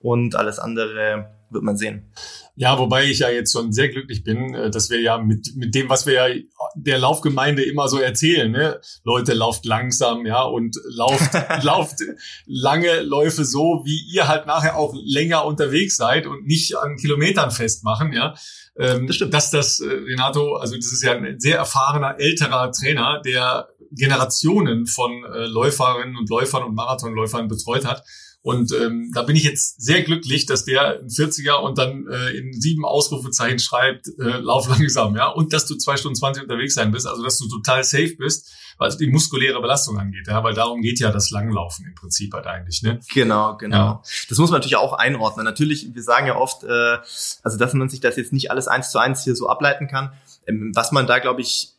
Und 0.00 0.34
alles 0.34 0.58
andere 0.58 1.30
wird 1.52 1.64
man 1.64 1.76
sehen. 1.76 2.12
Ja, 2.54 2.78
wobei 2.78 3.04
ich 3.04 3.20
ja 3.20 3.30
jetzt 3.30 3.52
schon 3.52 3.72
sehr 3.72 3.88
glücklich 3.88 4.24
bin, 4.24 4.54
äh, 4.54 4.70
dass 4.70 4.90
wir 4.90 5.00
ja 5.00 5.18
mit, 5.18 5.56
mit 5.56 5.74
dem, 5.74 5.88
was 5.88 6.06
wir 6.06 6.12
ja 6.14 6.26
der 6.74 6.98
Laufgemeinde 6.98 7.62
immer 7.62 7.88
so 7.88 7.98
erzählen, 7.98 8.50
ne? 8.50 8.80
Leute, 9.04 9.32
lauft 9.32 9.64
langsam, 9.64 10.26
ja, 10.26 10.42
und 10.42 10.76
lauft, 10.84 11.30
lauft 11.62 12.00
lange 12.46 13.00
Läufe 13.02 13.44
so, 13.44 13.82
wie 13.84 14.00
ihr 14.12 14.28
halt 14.28 14.46
nachher 14.46 14.76
auch 14.76 14.94
länger 14.94 15.46
unterwegs 15.46 15.96
seid 15.96 16.26
und 16.26 16.46
nicht 16.46 16.76
an 16.76 16.96
Kilometern 16.96 17.50
festmachen, 17.50 18.12
ja. 18.12 18.34
Ähm, 18.76 19.06
das 19.06 19.16
stimmt. 19.16 19.34
Dass 19.34 19.50
das, 19.50 19.80
äh, 19.80 19.88
Renato, 19.88 20.56
also 20.56 20.76
das 20.76 20.92
ist 20.92 21.02
ja 21.02 21.12
ein 21.16 21.40
sehr 21.40 21.56
erfahrener, 21.56 22.16
älterer 22.18 22.70
Trainer, 22.72 23.20
der 23.24 23.68
Generationen 23.92 24.86
von 24.86 25.24
äh, 25.24 25.46
Läuferinnen 25.46 26.16
und 26.16 26.28
Läufern 26.28 26.64
und 26.64 26.74
Marathonläufern 26.74 27.48
betreut 27.48 27.84
hat 27.84 28.04
und 28.42 28.72
ähm, 28.72 29.12
da 29.14 29.22
bin 29.22 29.36
ich 29.36 29.44
jetzt 29.44 29.80
sehr 29.80 30.02
glücklich, 30.02 30.46
dass 30.46 30.64
der 30.64 30.98
ein 30.98 31.08
40er 31.08 31.60
und 31.60 31.78
dann 31.78 32.08
äh, 32.08 32.30
in 32.30 32.52
sieben 32.60 32.84
Ausrufezeichen 32.84 33.60
schreibt, 33.60 34.08
äh, 34.18 34.38
lauf 34.38 34.68
langsam, 34.78 35.14
ja, 35.14 35.28
und 35.28 35.52
dass 35.52 35.66
du 35.66 35.76
zwei 35.76 35.96
Stunden 35.96 36.16
20 36.16 36.42
unterwegs 36.42 36.74
sein 36.74 36.90
bist, 36.90 37.06
also 37.06 37.22
dass 37.22 37.38
du 37.38 37.48
total 37.48 37.84
safe 37.84 38.16
bist, 38.16 38.52
was 38.78 38.96
die 38.96 39.06
muskuläre 39.06 39.60
Belastung 39.60 39.96
angeht, 39.96 40.26
ja, 40.26 40.42
weil 40.42 40.54
darum 40.54 40.82
geht 40.82 40.98
ja 40.98 41.12
das 41.12 41.30
Langlaufen 41.30 41.86
im 41.86 41.94
Prinzip 41.94 42.34
halt 42.34 42.46
eigentlich, 42.46 42.82
ne? 42.82 42.98
Genau, 43.14 43.56
genau. 43.56 43.76
Ja. 43.76 44.02
Das 44.28 44.38
muss 44.38 44.50
man 44.50 44.58
natürlich 44.58 44.76
auch 44.76 44.94
einordnen. 44.94 45.44
Natürlich, 45.44 45.94
wir 45.94 46.02
sagen 46.02 46.26
ja 46.26 46.36
oft, 46.36 46.64
äh, 46.64 46.98
also 47.44 47.58
dass 47.58 47.74
man 47.74 47.88
sich 47.88 48.00
das 48.00 48.16
jetzt 48.16 48.32
nicht 48.32 48.50
alles 48.50 48.66
eins 48.66 48.90
zu 48.90 48.98
eins 48.98 49.22
hier 49.22 49.36
so 49.36 49.48
ableiten 49.48 49.86
kann. 49.86 50.12
Ähm, 50.48 50.72
was 50.74 50.90
man 50.90 51.06
da, 51.06 51.20
glaube 51.20 51.42
ich, 51.42 51.74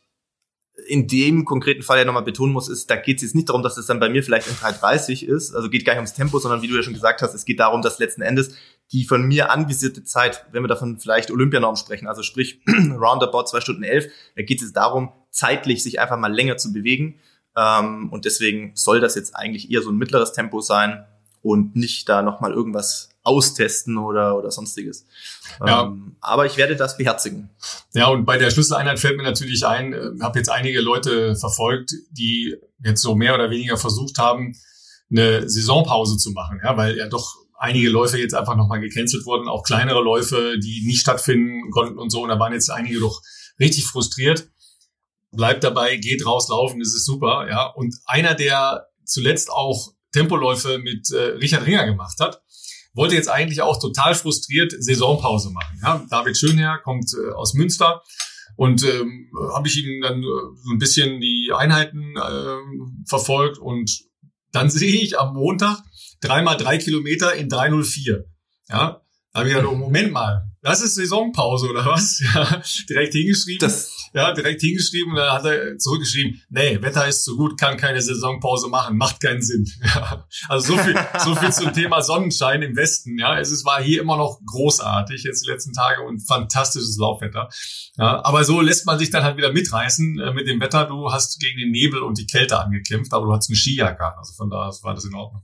in 0.86 1.06
dem 1.06 1.44
konkreten 1.44 1.82
Fall 1.82 1.98
ja 1.98 2.04
nochmal 2.04 2.24
betonen 2.24 2.52
muss, 2.52 2.68
ist, 2.68 2.90
da 2.90 2.96
geht 2.96 3.18
es 3.18 3.22
jetzt 3.22 3.34
nicht 3.34 3.48
darum, 3.48 3.62
dass 3.62 3.76
es 3.76 3.86
dann 3.86 4.00
bei 4.00 4.08
mir 4.08 4.22
vielleicht 4.22 4.48
in 4.48 4.54
3,30 4.54 5.24
ist, 5.24 5.54
also 5.54 5.70
geht 5.70 5.84
gar 5.84 5.92
nicht 5.92 6.00
ums 6.00 6.14
Tempo, 6.14 6.38
sondern 6.38 6.62
wie 6.62 6.68
du 6.68 6.74
ja 6.74 6.82
schon 6.82 6.94
gesagt 6.94 7.22
hast, 7.22 7.34
es 7.34 7.44
geht 7.44 7.60
darum, 7.60 7.80
dass 7.80 7.98
letzten 7.98 8.22
Endes 8.22 8.56
die 8.92 9.04
von 9.04 9.22
mir 9.22 9.50
anvisierte 9.50 10.04
Zeit, 10.04 10.44
wenn 10.52 10.62
wir 10.62 10.68
davon 10.68 10.98
vielleicht 10.98 11.30
Olympianorm 11.30 11.76
sprechen, 11.76 12.06
also 12.06 12.22
sprich 12.22 12.60
roundabout 12.68 13.44
zwei 13.44 13.60
Stunden 13.60 13.82
elf, 13.82 14.06
da 14.36 14.42
geht 14.42 14.62
es 14.62 14.72
darum, 14.72 15.12
zeitlich 15.30 15.82
sich 15.82 16.00
einfach 16.00 16.18
mal 16.18 16.32
länger 16.32 16.56
zu 16.58 16.72
bewegen. 16.72 17.18
Ähm, 17.56 18.10
und 18.10 18.24
deswegen 18.24 18.72
soll 18.74 19.00
das 19.00 19.14
jetzt 19.14 19.34
eigentlich 19.36 19.70
eher 19.70 19.82
so 19.82 19.90
ein 19.90 19.96
mittleres 19.96 20.32
Tempo 20.32 20.60
sein 20.60 21.04
und 21.44 21.76
nicht 21.76 22.08
da 22.08 22.22
nochmal 22.22 22.52
irgendwas 22.52 23.10
austesten 23.22 23.98
oder, 23.98 24.36
oder 24.36 24.50
sonstiges. 24.50 25.06
Ja. 25.64 25.84
Ähm, 25.84 26.16
aber 26.20 26.46
ich 26.46 26.56
werde 26.56 26.74
das 26.74 26.96
beherzigen. 26.96 27.50
Ja, 27.92 28.08
und 28.08 28.24
bei 28.24 28.38
der 28.38 28.50
Schlüsseleinheit 28.50 28.98
fällt 28.98 29.16
mir 29.16 29.22
natürlich 29.22 29.64
ein, 29.64 29.92
äh, 29.92 30.10
habe 30.20 30.38
jetzt 30.38 30.48
einige 30.48 30.80
Leute 30.80 31.36
verfolgt, 31.36 31.92
die 32.10 32.56
jetzt 32.82 33.02
so 33.02 33.14
mehr 33.14 33.34
oder 33.34 33.50
weniger 33.50 33.76
versucht 33.76 34.18
haben, 34.18 34.56
eine 35.10 35.48
Saisonpause 35.48 36.16
zu 36.16 36.32
machen, 36.32 36.60
ja, 36.64 36.76
weil 36.76 36.96
ja 36.96 37.08
doch 37.08 37.36
einige 37.56 37.88
Läufe 37.88 38.18
jetzt 38.18 38.34
einfach 38.34 38.56
nochmal 38.56 38.80
gecancelt 38.80 39.24
wurden, 39.26 39.48
auch 39.48 39.62
kleinere 39.62 40.02
Läufe, 40.02 40.58
die 40.58 40.82
nicht 40.86 41.00
stattfinden 41.00 41.70
konnten 41.70 41.98
und 41.98 42.10
so. 42.10 42.22
Und 42.22 42.30
da 42.30 42.38
waren 42.38 42.52
jetzt 42.52 42.70
einige 42.70 43.00
doch 43.00 43.22
richtig 43.60 43.86
frustriert 43.86 44.48
bleibt 45.36 45.64
dabei, 45.64 45.96
geht 45.96 46.24
raus 46.26 46.48
laufen, 46.48 46.80
das 46.80 46.94
ist 46.94 47.04
super, 47.04 47.46
ja. 47.48 47.66
Und 47.66 47.96
einer, 48.06 48.34
der 48.34 48.88
zuletzt 49.04 49.50
auch 49.50 49.93
Tempoläufe 50.14 50.78
mit 50.78 51.10
äh, 51.10 51.36
Richard 51.42 51.66
Ringer 51.66 51.84
gemacht 51.86 52.18
hat, 52.20 52.40
wollte 52.94 53.16
jetzt 53.16 53.28
eigentlich 53.28 53.60
auch 53.60 53.80
total 53.80 54.14
frustriert 54.14 54.72
Saisonpause 54.78 55.50
machen. 55.50 55.78
Ja. 55.82 56.06
David 56.08 56.38
Schönherr 56.38 56.78
kommt 56.78 57.12
äh, 57.12 57.32
aus 57.32 57.54
Münster 57.54 58.02
und 58.56 58.84
ähm, 58.84 59.30
habe 59.52 59.66
ich 59.66 59.84
ihm 59.84 60.00
dann 60.00 60.22
äh, 60.22 60.26
so 60.62 60.72
ein 60.72 60.78
bisschen 60.78 61.20
die 61.20 61.50
Einheiten 61.54 62.14
äh, 62.16 63.08
verfolgt 63.08 63.58
und 63.58 63.90
dann 64.52 64.70
sehe 64.70 65.02
ich 65.02 65.18
am 65.18 65.34
Montag 65.34 65.78
dreimal 66.20 66.56
drei 66.56 66.78
Kilometer 66.78 67.34
in 67.34 67.48
304. 67.48 68.24
Ja, 68.68 69.03
da 69.34 69.40
habe 69.40 69.48
ich 69.48 69.56
gedacht, 69.56 69.70
oh, 69.70 69.76
Moment 69.76 70.12
mal, 70.12 70.48
das 70.62 70.80
ist 70.80 70.94
Saisonpause 70.94 71.68
oder 71.68 71.84
was? 71.84 72.22
Ja, 72.34 72.62
direkt 72.88 73.14
hingeschrieben. 73.14 73.58
Das 73.58 73.90
ja, 74.14 74.32
direkt 74.32 74.60
hingeschrieben 74.60 75.10
und 75.10 75.18
dann 75.18 75.32
hat 75.32 75.44
er 75.44 75.76
zurückgeschrieben, 75.76 76.40
nee, 76.48 76.80
Wetter 76.80 77.08
ist 77.08 77.24
zu 77.24 77.36
gut, 77.36 77.58
kann 77.58 77.76
keine 77.76 78.00
Saisonpause 78.00 78.68
machen, 78.68 78.96
macht 78.96 79.20
keinen 79.20 79.42
Sinn. 79.42 79.66
Ja, 79.84 80.26
also 80.48 80.74
so 80.74 80.82
viel, 80.82 80.96
so 81.18 81.34
viel 81.34 81.52
zum 81.52 81.72
Thema 81.72 82.00
Sonnenschein 82.00 82.62
im 82.62 82.76
Westen. 82.76 83.18
Ja, 83.18 83.38
es 83.38 83.50
ist, 83.50 83.64
war 83.64 83.82
hier 83.82 84.00
immer 84.00 84.16
noch 84.16 84.40
großartig 84.46 85.24
jetzt 85.24 85.44
die 85.44 85.50
letzten 85.50 85.72
Tage 85.72 86.02
und 86.02 86.20
fantastisches 86.20 86.96
Laufwetter. 86.96 87.48
Ja, 87.96 88.24
aber 88.24 88.44
so 88.44 88.60
lässt 88.60 88.86
man 88.86 88.98
sich 88.98 89.10
dann 89.10 89.24
halt 89.24 89.36
wieder 89.36 89.52
mitreißen 89.52 90.20
äh, 90.20 90.32
mit 90.32 90.46
dem 90.46 90.60
Wetter. 90.60 90.86
Du 90.86 91.10
hast 91.10 91.38
gegen 91.40 91.58
den 91.58 91.70
Nebel 91.70 92.02
und 92.02 92.18
die 92.18 92.26
Kälte 92.26 92.58
angekämpft, 92.58 93.12
aber 93.12 93.26
du 93.26 93.32
hast 93.32 93.48
eine 93.50 93.56
Skijacke 93.56 94.04
an. 94.04 94.14
Also 94.16 94.32
von 94.34 94.48
daher 94.48 94.72
war 94.82 94.94
das 94.94 95.04
in 95.04 95.14
Ordnung. 95.14 95.42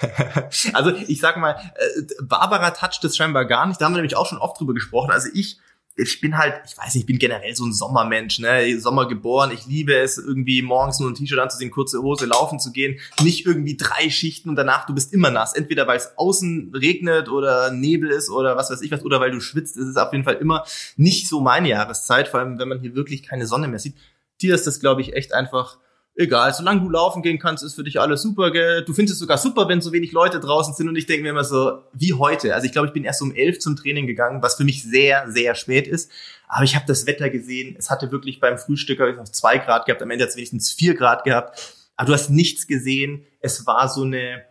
also 0.72 0.90
ich 1.08 1.20
sag 1.20 1.36
mal, 1.36 1.52
äh, 1.52 2.02
Barbara 2.22 2.70
toucht 2.70 3.02
das 3.04 3.16
scheinbar 3.16 3.44
gar 3.44 3.66
nicht. 3.66 3.80
Da 3.80 3.86
haben 3.86 3.92
wir 3.92 3.98
nämlich 3.98 4.16
auch 4.16 4.26
schon 4.26 4.38
oft 4.38 4.60
drüber 4.60 4.74
gesprochen. 4.74 5.10
Also 5.10 5.28
ich 5.32 5.58
ich 5.94 6.20
bin 6.20 6.38
halt, 6.38 6.54
ich 6.66 6.76
weiß 6.76 6.94
nicht, 6.94 7.02
ich 7.02 7.06
bin 7.06 7.18
generell 7.18 7.54
so 7.54 7.66
ein 7.66 7.72
Sommermensch, 7.72 8.38
ne? 8.38 8.80
Sommer 8.80 9.06
geboren. 9.06 9.50
Ich 9.52 9.66
liebe 9.66 9.94
es, 9.94 10.16
irgendwie 10.16 10.62
morgens 10.62 10.98
nur 11.00 11.10
ein 11.10 11.14
T-Shirt 11.14 11.38
anzusehen, 11.38 11.70
kurze 11.70 12.00
Hose, 12.00 12.24
laufen 12.24 12.58
zu 12.58 12.72
gehen. 12.72 12.98
Nicht 13.22 13.44
irgendwie 13.44 13.76
drei 13.76 14.08
Schichten 14.08 14.48
und 14.48 14.56
danach 14.56 14.86
du 14.86 14.94
bist 14.94 15.12
immer 15.12 15.30
nass. 15.30 15.52
Entweder 15.52 15.86
weil 15.86 15.98
es 15.98 16.16
außen 16.16 16.72
regnet 16.74 17.28
oder 17.28 17.70
Nebel 17.70 18.10
ist 18.10 18.30
oder 18.30 18.56
was 18.56 18.70
weiß 18.70 18.80
ich 18.80 18.90
was, 18.90 19.04
oder 19.04 19.20
weil 19.20 19.32
du 19.32 19.40
schwitzt. 19.40 19.76
Es 19.76 19.86
ist 19.86 19.98
auf 19.98 20.12
jeden 20.12 20.24
Fall 20.24 20.36
immer 20.36 20.64
nicht 20.96 21.28
so 21.28 21.40
meine 21.40 21.68
Jahreszeit, 21.68 22.28
vor 22.28 22.40
allem 22.40 22.58
wenn 22.58 22.68
man 22.68 22.80
hier 22.80 22.94
wirklich 22.94 23.22
keine 23.22 23.46
Sonne 23.46 23.68
mehr 23.68 23.78
sieht. 23.78 23.96
Dir 24.40 24.54
ist 24.54 24.66
das, 24.66 24.80
glaube 24.80 25.02
ich, 25.02 25.14
echt 25.14 25.34
einfach 25.34 25.76
egal, 26.14 26.52
solange 26.52 26.80
du 26.80 26.90
laufen 26.90 27.22
gehen 27.22 27.38
kannst, 27.38 27.62
ist 27.62 27.74
für 27.74 27.84
dich 27.84 28.00
alles 28.00 28.22
super, 28.22 28.50
gell? 28.50 28.84
Du 28.84 28.92
findest 28.92 29.14
es 29.14 29.18
sogar 29.18 29.38
super, 29.38 29.68
wenn 29.68 29.80
so 29.80 29.92
wenig 29.92 30.12
Leute 30.12 30.40
draußen 30.40 30.74
sind 30.74 30.88
und 30.88 30.96
ich 30.96 31.06
denke 31.06 31.22
mir 31.22 31.30
immer 31.30 31.44
so, 31.44 31.82
wie 31.92 32.14
heute. 32.14 32.54
Also 32.54 32.66
ich 32.66 32.72
glaube, 32.72 32.88
ich 32.88 32.92
bin 32.92 33.04
erst 33.04 33.22
um 33.22 33.34
elf 33.34 33.58
zum 33.58 33.76
Training 33.76 34.06
gegangen, 34.06 34.42
was 34.42 34.56
für 34.56 34.64
mich 34.64 34.82
sehr, 34.82 35.30
sehr 35.30 35.54
spät 35.54 35.86
ist. 35.86 36.10
Aber 36.48 36.64
ich 36.64 36.74
habe 36.74 36.84
das 36.86 37.06
Wetter 37.06 37.30
gesehen. 37.30 37.76
Es 37.78 37.90
hatte 37.90 38.12
wirklich 38.12 38.40
beim 38.40 38.58
Frühstück 38.58 39.00
ich 39.00 39.16
noch 39.16 39.24
zwei 39.24 39.58
Grad 39.58 39.86
gehabt, 39.86 40.02
am 40.02 40.10
Ende 40.10 40.24
hat 40.24 40.30
es 40.30 40.36
wenigstens 40.36 40.72
vier 40.72 40.94
Grad 40.94 41.24
gehabt. 41.24 41.58
Aber 41.96 42.08
du 42.08 42.12
hast 42.14 42.30
nichts 42.30 42.66
gesehen. 42.66 43.24
Es 43.40 43.66
war 43.66 43.88
so 43.88 44.02
eine 44.02 44.44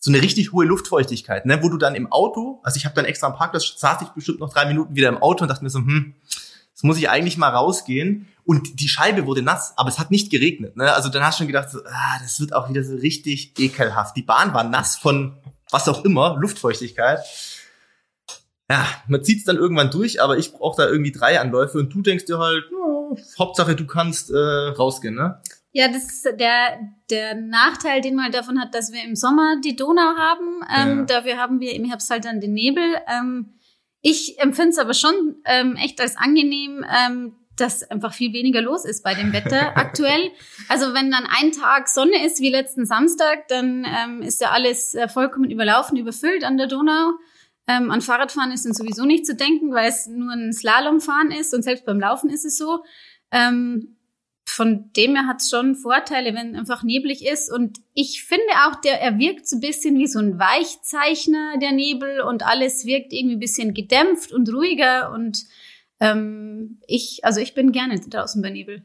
so 0.00 0.12
eine 0.12 0.22
richtig 0.22 0.52
hohe 0.52 0.64
Luftfeuchtigkeit, 0.64 1.44
ne? 1.44 1.60
wo 1.60 1.68
du 1.68 1.76
dann 1.76 1.96
im 1.96 2.10
Auto, 2.12 2.60
also 2.62 2.76
ich 2.76 2.84
habe 2.84 2.94
dann 2.94 3.04
extra 3.04 3.26
am 3.26 3.34
Parkplatz, 3.34 3.74
saß 3.78 4.02
ich 4.02 4.08
bestimmt 4.10 4.38
noch 4.38 4.52
drei 4.52 4.66
Minuten 4.66 4.94
wieder 4.94 5.08
im 5.08 5.18
Auto 5.18 5.42
und 5.42 5.48
dachte 5.48 5.64
mir 5.64 5.70
so, 5.70 5.80
hm, 5.80 6.14
Jetzt 6.78 6.84
muss 6.84 6.96
ich 6.96 7.10
eigentlich 7.10 7.36
mal 7.36 7.48
rausgehen. 7.48 8.28
Und 8.44 8.78
die 8.78 8.86
Scheibe 8.86 9.26
wurde 9.26 9.42
nass, 9.42 9.72
aber 9.76 9.88
es 9.88 9.98
hat 9.98 10.12
nicht 10.12 10.30
geregnet. 10.30 10.76
Ne? 10.76 10.92
Also 10.92 11.08
dann 11.08 11.24
hast 11.24 11.36
du 11.36 11.42
schon 11.42 11.48
gedacht, 11.48 11.70
so, 11.70 11.80
ah, 11.84 12.18
das 12.22 12.38
wird 12.38 12.54
auch 12.54 12.70
wieder 12.70 12.84
so 12.84 12.94
richtig 12.94 13.58
ekelhaft. 13.58 14.16
Die 14.16 14.22
Bahn 14.22 14.54
war 14.54 14.62
nass 14.62 14.96
von 14.96 15.36
was 15.72 15.88
auch 15.88 16.04
immer, 16.04 16.36
Luftfeuchtigkeit. 16.38 17.18
Ja, 18.70 18.86
man 19.08 19.24
zieht's 19.24 19.42
dann 19.42 19.56
irgendwann 19.56 19.90
durch, 19.90 20.22
aber 20.22 20.38
ich 20.38 20.52
brauche 20.52 20.80
da 20.80 20.88
irgendwie 20.88 21.10
drei 21.10 21.40
Anläufe 21.40 21.78
und 21.78 21.92
du 21.92 22.00
denkst 22.00 22.26
dir 22.26 22.38
halt, 22.38 22.62
oh, 22.72 23.18
Hauptsache 23.40 23.74
du 23.74 23.84
kannst 23.84 24.30
äh, 24.30 24.36
rausgehen, 24.36 25.16
ne? 25.16 25.42
Ja, 25.72 25.88
das 25.88 26.04
ist 26.04 26.24
der, 26.38 26.78
der 27.10 27.34
Nachteil, 27.34 28.02
den 28.02 28.14
man 28.14 28.26
halt 28.26 28.34
davon 28.34 28.60
hat, 28.60 28.72
dass 28.72 28.92
wir 28.92 29.02
im 29.02 29.16
Sommer 29.16 29.56
die 29.64 29.74
Donau 29.74 30.14
haben. 30.16 30.62
Ähm, 30.72 30.98
ja. 31.00 31.04
Dafür 31.06 31.38
haben 31.38 31.58
wir 31.58 31.74
im 31.74 31.86
Herbst 31.86 32.08
halt 32.08 32.24
dann 32.24 32.40
den 32.40 32.52
Nebel. 32.54 32.84
Ähm, 33.08 33.57
ich 34.00 34.38
empfinde 34.38 34.70
es 34.70 34.78
aber 34.78 34.94
schon 34.94 35.36
ähm, 35.44 35.76
echt 35.76 36.00
als 36.00 36.16
angenehm, 36.16 36.84
ähm, 36.88 37.34
dass 37.56 37.82
einfach 37.90 38.12
viel 38.12 38.32
weniger 38.32 38.62
los 38.62 38.84
ist 38.84 39.02
bei 39.02 39.14
dem 39.14 39.32
Wetter 39.32 39.76
aktuell. 39.76 40.30
Also 40.68 40.94
wenn 40.94 41.10
dann 41.10 41.26
ein 41.26 41.52
Tag 41.52 41.88
Sonne 41.88 42.24
ist 42.24 42.40
wie 42.40 42.50
letzten 42.50 42.86
Samstag, 42.86 43.48
dann 43.48 43.84
ähm, 43.86 44.22
ist 44.22 44.40
ja 44.40 44.50
alles 44.50 44.94
äh, 44.94 45.08
vollkommen 45.08 45.50
überlaufen, 45.50 45.96
überfüllt 45.96 46.44
an 46.44 46.56
der 46.56 46.68
Donau. 46.68 47.12
Ähm, 47.66 47.90
an 47.90 48.00
Fahrradfahren 48.00 48.52
ist 48.52 48.64
dann 48.64 48.72
sowieso 48.72 49.04
nicht 49.04 49.26
zu 49.26 49.34
denken, 49.34 49.72
weil 49.72 49.88
es 49.88 50.06
nur 50.06 50.32
ein 50.32 50.52
Slalomfahren 50.52 51.30
ist 51.30 51.52
und 51.52 51.62
selbst 51.62 51.84
beim 51.84 52.00
Laufen 52.00 52.30
ist 52.30 52.44
es 52.44 52.56
so. 52.56 52.82
Ähm, 53.30 53.97
von 54.48 54.90
dem 54.96 55.14
her 55.14 55.26
hat 55.26 55.40
es 55.40 55.50
schon 55.50 55.76
Vorteile, 55.76 56.34
wenn 56.34 56.56
einfach 56.56 56.82
neblig 56.82 57.26
ist. 57.26 57.52
Und 57.52 57.78
ich 57.94 58.24
finde 58.24 58.46
auch, 58.66 58.80
der, 58.80 59.00
er 59.00 59.18
wirkt 59.18 59.46
so 59.46 59.56
ein 59.56 59.60
bisschen 59.60 59.98
wie 59.98 60.06
so 60.06 60.18
ein 60.18 60.38
Weichzeichner, 60.38 61.54
der 61.60 61.72
Nebel, 61.72 62.20
und 62.20 62.44
alles 62.44 62.86
wirkt 62.86 63.12
irgendwie 63.12 63.36
ein 63.36 63.40
bisschen 63.40 63.74
gedämpft 63.74 64.32
und 64.32 64.52
ruhiger. 64.52 65.12
Und 65.12 65.44
ähm, 66.00 66.80
ich, 66.86 67.20
also 67.24 67.40
ich 67.40 67.54
bin 67.54 67.72
gerne 67.72 68.00
draußen 68.00 68.40
bei 68.40 68.50
Nebel. 68.50 68.82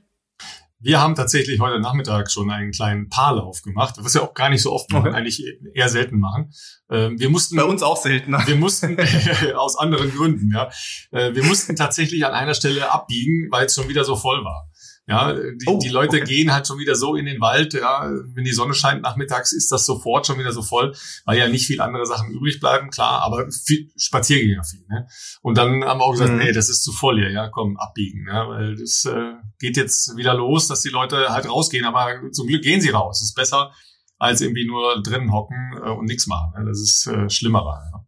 Wir 0.80 1.00
haben 1.00 1.16
tatsächlich 1.16 1.62
heute 1.62 1.80
Nachmittag 1.80 2.30
schon 2.30 2.52
einen 2.52 2.72
kleinen 2.72 3.08
Paarlauf 3.08 3.62
gemacht, 3.62 3.96
was 4.00 4.16
wir 4.16 4.22
auch 4.22 4.34
gar 4.34 4.50
nicht 4.50 4.62
so 4.62 4.74
oft 4.74 4.92
machen, 4.92 5.08
okay. 5.08 5.18
eigentlich 5.18 5.42
eher 5.74 5.88
selten 5.88 6.20
machen. 6.20 6.52
Ähm, 6.90 7.18
wir 7.18 7.30
mussten 7.30 7.56
bei 7.56 7.64
uns 7.64 7.82
auch 7.84 7.96
selten. 7.96 8.34
Wir 8.34 8.58
mussten 8.58 8.98
aus 9.56 9.78
anderen 9.78 10.12
Gründen, 10.12 10.52
ja. 10.54 10.70
Äh, 11.12 11.34
wir 11.36 11.46
mussten 11.46 11.78
tatsächlich 11.78 12.26
an 12.26 12.34
einer 12.34 12.54
Stelle 12.54 12.92
abbiegen, 12.92 13.48
weil 13.50 13.68
es 13.68 13.76
schon 13.76 13.88
wieder 13.88 14.04
so 14.04 14.18
voll 14.18 14.44
war. 14.44 14.70
Ja, 15.06 15.34
die, 15.34 15.66
oh, 15.68 15.80
die 15.80 15.90
Leute 15.90 16.22
okay. 16.22 16.26
gehen 16.26 16.54
halt 16.54 16.66
schon 16.66 16.80
wieder 16.80 16.96
so 16.96 17.16
in 17.16 17.26
den 17.26 17.42
Wald, 17.42 17.74
ja, 17.74 18.10
wenn 18.34 18.46
die 18.46 18.54
Sonne 18.54 18.74
scheint 18.74 19.02
nachmittags, 19.02 19.52
ist 19.52 19.70
das 19.70 19.86
sofort 19.86 20.26
schon 20.26 20.40
wieder 20.40 20.54
so 20.54 20.62
voll, 20.62 20.96
weil 21.26 21.38
ja 21.38 21.50
nicht 21.50 21.68
viel 21.68 21.82
andere 21.82 22.06
Sachen 22.06 22.32
übrig 22.32 22.62
bleiben, 22.62 22.90
klar, 22.90 23.22
aber 23.22 23.50
viel, 23.52 23.92
Spaziergänger 23.98 24.64
viel, 24.64 24.86
ne? 24.88 25.06
Und 25.42 25.58
dann 25.58 25.84
haben 25.84 26.00
wir 26.00 26.06
auch 26.06 26.14
gesagt, 26.14 26.32
mhm. 26.32 26.38
nee, 26.38 26.54
das 26.54 26.70
ist 26.70 26.84
zu 26.84 26.94
voll 26.94 27.20
hier, 27.20 27.32
ja, 27.32 27.50
komm, 27.50 27.76
abbiegen, 27.76 28.28
ja, 28.30 28.48
weil 28.48 28.78
das 28.78 29.04
äh, 29.04 29.34
geht 29.60 29.76
jetzt 29.76 30.16
wieder 30.16 30.36
los, 30.36 30.68
dass 30.70 30.82
die 30.82 30.90
Leute 30.90 31.30
halt 31.30 31.50
rausgehen, 31.50 31.86
aber 31.86 32.32
zum 32.32 32.48
Glück 32.48 32.62
gehen 32.62 32.80
sie 32.80 32.90
raus. 32.90 33.20
Das 33.20 33.28
ist 33.28 33.36
besser, 33.36 33.74
als 34.20 34.40
irgendwie 34.40 34.66
nur 34.66 35.02
drinnen 35.02 35.34
hocken 35.34 35.74
äh, 35.84 35.90
und 35.90 36.06
nichts 36.06 36.28
machen. 36.28 36.54
Ne? 36.58 36.66
Das 36.66 36.80
ist 36.80 37.08
äh, 37.08 37.30
schlimmerer. 37.30 37.82
Ja. 37.92 38.06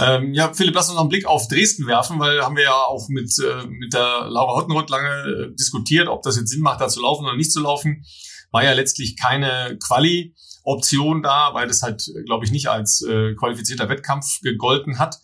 Ähm, 0.00 0.34
ja, 0.34 0.52
Philipp, 0.52 0.74
lass 0.74 0.88
uns 0.88 0.94
noch 0.94 1.02
einen 1.02 1.10
Blick 1.10 1.26
auf 1.26 1.48
Dresden 1.48 1.86
werfen, 1.86 2.18
weil 2.18 2.42
haben 2.42 2.56
wir 2.56 2.64
ja 2.64 2.72
auch 2.72 3.08
mit, 3.08 3.32
äh, 3.38 3.66
mit 3.66 3.92
der 3.92 4.28
Laura 4.28 4.56
Hottenrott 4.56 4.90
lange 4.90 5.08
äh, 5.08 5.54
diskutiert, 5.54 6.08
ob 6.08 6.22
das 6.22 6.36
jetzt 6.36 6.50
Sinn 6.50 6.62
macht, 6.62 6.80
da 6.80 6.88
zu 6.88 7.00
laufen 7.02 7.24
oder 7.24 7.36
nicht 7.36 7.52
zu 7.52 7.60
laufen. 7.60 8.04
War 8.50 8.64
ja 8.64 8.72
letztlich 8.72 9.16
keine 9.16 9.78
Quali-Option 9.84 11.22
da, 11.22 11.54
weil 11.54 11.68
das 11.68 11.82
halt, 11.82 12.10
glaube 12.26 12.44
ich, 12.44 12.50
nicht 12.50 12.68
als 12.68 13.02
äh, 13.02 13.34
qualifizierter 13.34 13.88
Wettkampf 13.88 14.40
gegolten 14.40 14.98
hat. 14.98 15.20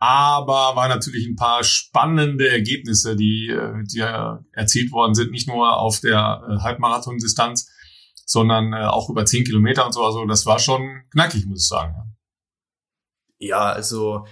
Aber 0.00 0.76
war 0.76 0.88
natürlich 0.88 1.26
ein 1.26 1.36
paar 1.36 1.64
spannende 1.64 2.48
Ergebnisse, 2.48 3.16
die, 3.16 3.48
äh, 3.48 3.82
die 3.84 4.00
erzielt 4.52 4.92
worden 4.92 5.14
sind, 5.14 5.32
nicht 5.32 5.48
nur 5.48 5.76
auf 5.76 6.00
der 6.00 6.42
äh, 6.48 6.62
Halbmarathon-Distanz, 6.62 7.70
sondern 8.24 8.72
äh, 8.72 8.84
auch 8.84 9.10
über 9.10 9.24
zehn 9.24 9.44
Kilometer 9.44 9.86
und 9.86 9.92
so. 9.92 10.04
Also 10.04 10.24
das 10.26 10.46
war 10.46 10.58
schon 10.58 11.02
knackig, 11.10 11.46
muss 11.46 11.62
ich 11.62 11.68
sagen. 11.68 11.94
Ja. 11.96 12.07
Ja, 13.38 13.70
also 13.72 14.26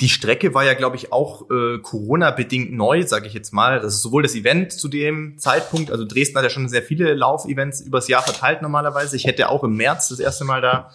die 0.00 0.08
Strecke 0.08 0.54
war 0.54 0.64
ja, 0.64 0.74
glaube 0.74 0.96
ich, 0.96 1.12
auch 1.12 1.50
äh, 1.50 1.78
Corona-bedingt 1.78 2.72
neu, 2.72 3.06
sage 3.06 3.26
ich 3.26 3.34
jetzt 3.34 3.52
mal. 3.52 3.80
Das 3.80 3.94
ist 3.94 4.02
sowohl 4.02 4.22
das 4.22 4.34
Event 4.34 4.72
zu 4.72 4.88
dem 4.88 5.36
Zeitpunkt, 5.38 5.90
also 5.90 6.06
Dresden 6.06 6.38
hat 6.38 6.44
ja 6.44 6.50
schon 6.50 6.68
sehr 6.68 6.82
viele 6.82 7.14
Laufevents 7.14 7.80
übers 7.80 8.08
Jahr 8.08 8.22
verteilt 8.22 8.62
normalerweise. 8.62 9.16
Ich 9.16 9.26
hätte 9.26 9.50
auch 9.50 9.62
im 9.62 9.76
März 9.76 10.08
das 10.08 10.18
erste 10.18 10.44
Mal 10.44 10.62
da 10.62 10.90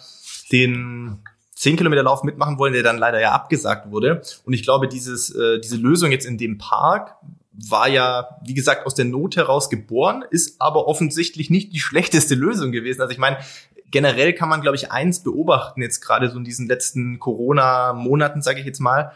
den 0.50 1.22
10 1.54 1.76
Kilometer 1.76 2.02
Lauf 2.02 2.22
mitmachen 2.22 2.58
wollen, 2.58 2.72
der 2.72 2.82
dann 2.82 2.98
leider 2.98 3.20
ja 3.20 3.32
abgesagt 3.32 3.90
wurde. 3.90 4.22
Und 4.44 4.52
ich 4.52 4.62
glaube, 4.62 4.88
dieses, 4.88 5.34
äh, 5.34 5.60
diese 5.60 5.76
Lösung 5.76 6.10
jetzt 6.10 6.26
in 6.26 6.36
dem 6.36 6.58
Park 6.58 7.16
war 7.52 7.88
ja, 7.88 8.28
wie 8.44 8.54
gesagt, 8.54 8.86
aus 8.86 8.94
der 8.94 9.06
Not 9.06 9.36
heraus 9.36 9.70
geboren, 9.70 10.24
ist 10.30 10.60
aber 10.60 10.86
offensichtlich 10.86 11.48
nicht 11.48 11.72
die 11.72 11.78
schlechteste 11.80 12.34
Lösung 12.34 12.72
gewesen. 12.72 13.00
Also 13.00 13.12
ich 13.12 13.18
meine, 13.18 13.38
generell 13.90 14.32
kann 14.32 14.48
man, 14.48 14.60
glaube 14.60 14.76
ich, 14.76 14.90
eins 14.90 15.22
beobachten, 15.22 15.82
jetzt 15.82 16.00
gerade 16.00 16.30
so 16.30 16.38
in 16.38 16.44
diesen 16.44 16.66
letzten 16.66 17.18
Corona-Monaten, 17.18 18.42
sage 18.42 18.60
ich 18.60 18.66
jetzt 18.66 18.80
mal, 18.80 19.12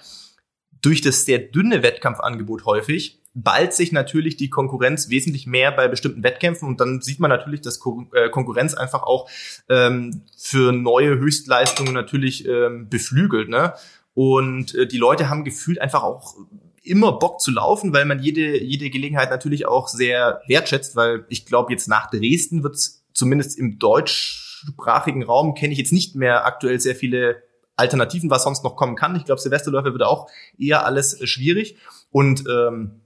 durch 0.83 1.01
das 1.01 1.25
sehr 1.25 1.39
dünne 1.39 1.83
Wettkampfangebot 1.83 2.65
häufig 2.65 3.21
ballt 3.35 3.73
sich 3.73 3.93
natürlich 3.93 4.37
die 4.37 4.51
Konkurrenz 4.51 5.09
wesentlich 5.09 5.47
mehr 5.47 5.71
bei 5.71 5.89
bestimmten 5.89 6.23
Wettkämpfen 6.23 6.67
und 6.67 6.81
dann 6.81 7.01
sieht 7.01 7.21
man 7.21 7.31
natürlich, 7.31 7.61
dass 7.61 7.81
äh, 8.13 8.29
Konkurrenz 8.29 8.75
einfach 8.75 9.03
auch 9.03 9.31
ähm, 9.69 10.23
für 10.37 10.73
neue 10.73 11.19
Höchstleistungen 11.19 11.93
natürlich 11.93 12.47
ähm, 12.47 12.89
beflügelt. 12.89 13.49
Ne? 13.49 13.75
Und 14.15 14.75
äh, 14.75 14.87
die 14.87 14.99
Leute 14.99 15.29
haben 15.29 15.45
gefühlt 15.45 15.81
einfach 15.81 16.03
auch 16.03 16.35
immer 16.83 17.19
Bock 17.19 17.41
zu 17.41 17.53
laufen, 17.53 17.93
weil 17.93 18.05
man 18.05 18.21
jede, 18.21 18.61
jede 18.63 18.91
Gelegenheit 18.91 19.31
natürlich 19.31 19.67
auch 19.67 19.87
sehr 19.87 20.43
wertschätzt, 20.49 20.97
weil 20.97 21.25
ich 21.29 21.47
glaube, 21.47 21.73
jetzt 21.73 21.89
nach 21.89 22.11
Dresden 22.11 22.65
wird 22.65 22.75
es 22.75 23.05
zumindest 23.13 23.59
im 23.59 23.79
Deutsch 23.79 24.50
deutschsprachigen 24.67 25.23
Raum 25.23 25.55
kenne 25.55 25.73
ich 25.73 25.79
jetzt 25.79 25.93
nicht 25.93 26.15
mehr 26.15 26.45
aktuell 26.45 26.81
sehr 26.81 26.95
viele 26.95 27.43
Alternativen, 27.77 28.31
was 28.31 28.45
sonst 28.45 28.63
noch 28.63 28.77
kommen 28.77 28.97
kann. 28.97 29.17
Ich 29.17 29.25
glaube, 29.25 29.41
Silvesterläufe 29.41 29.93
wird 29.93 30.03
auch 30.03 30.31
eher 30.59 30.85
alles 30.85 31.19
äh, 31.21 31.27
schwierig. 31.27 31.77
Und 32.11 32.45
ähm, 32.49 33.01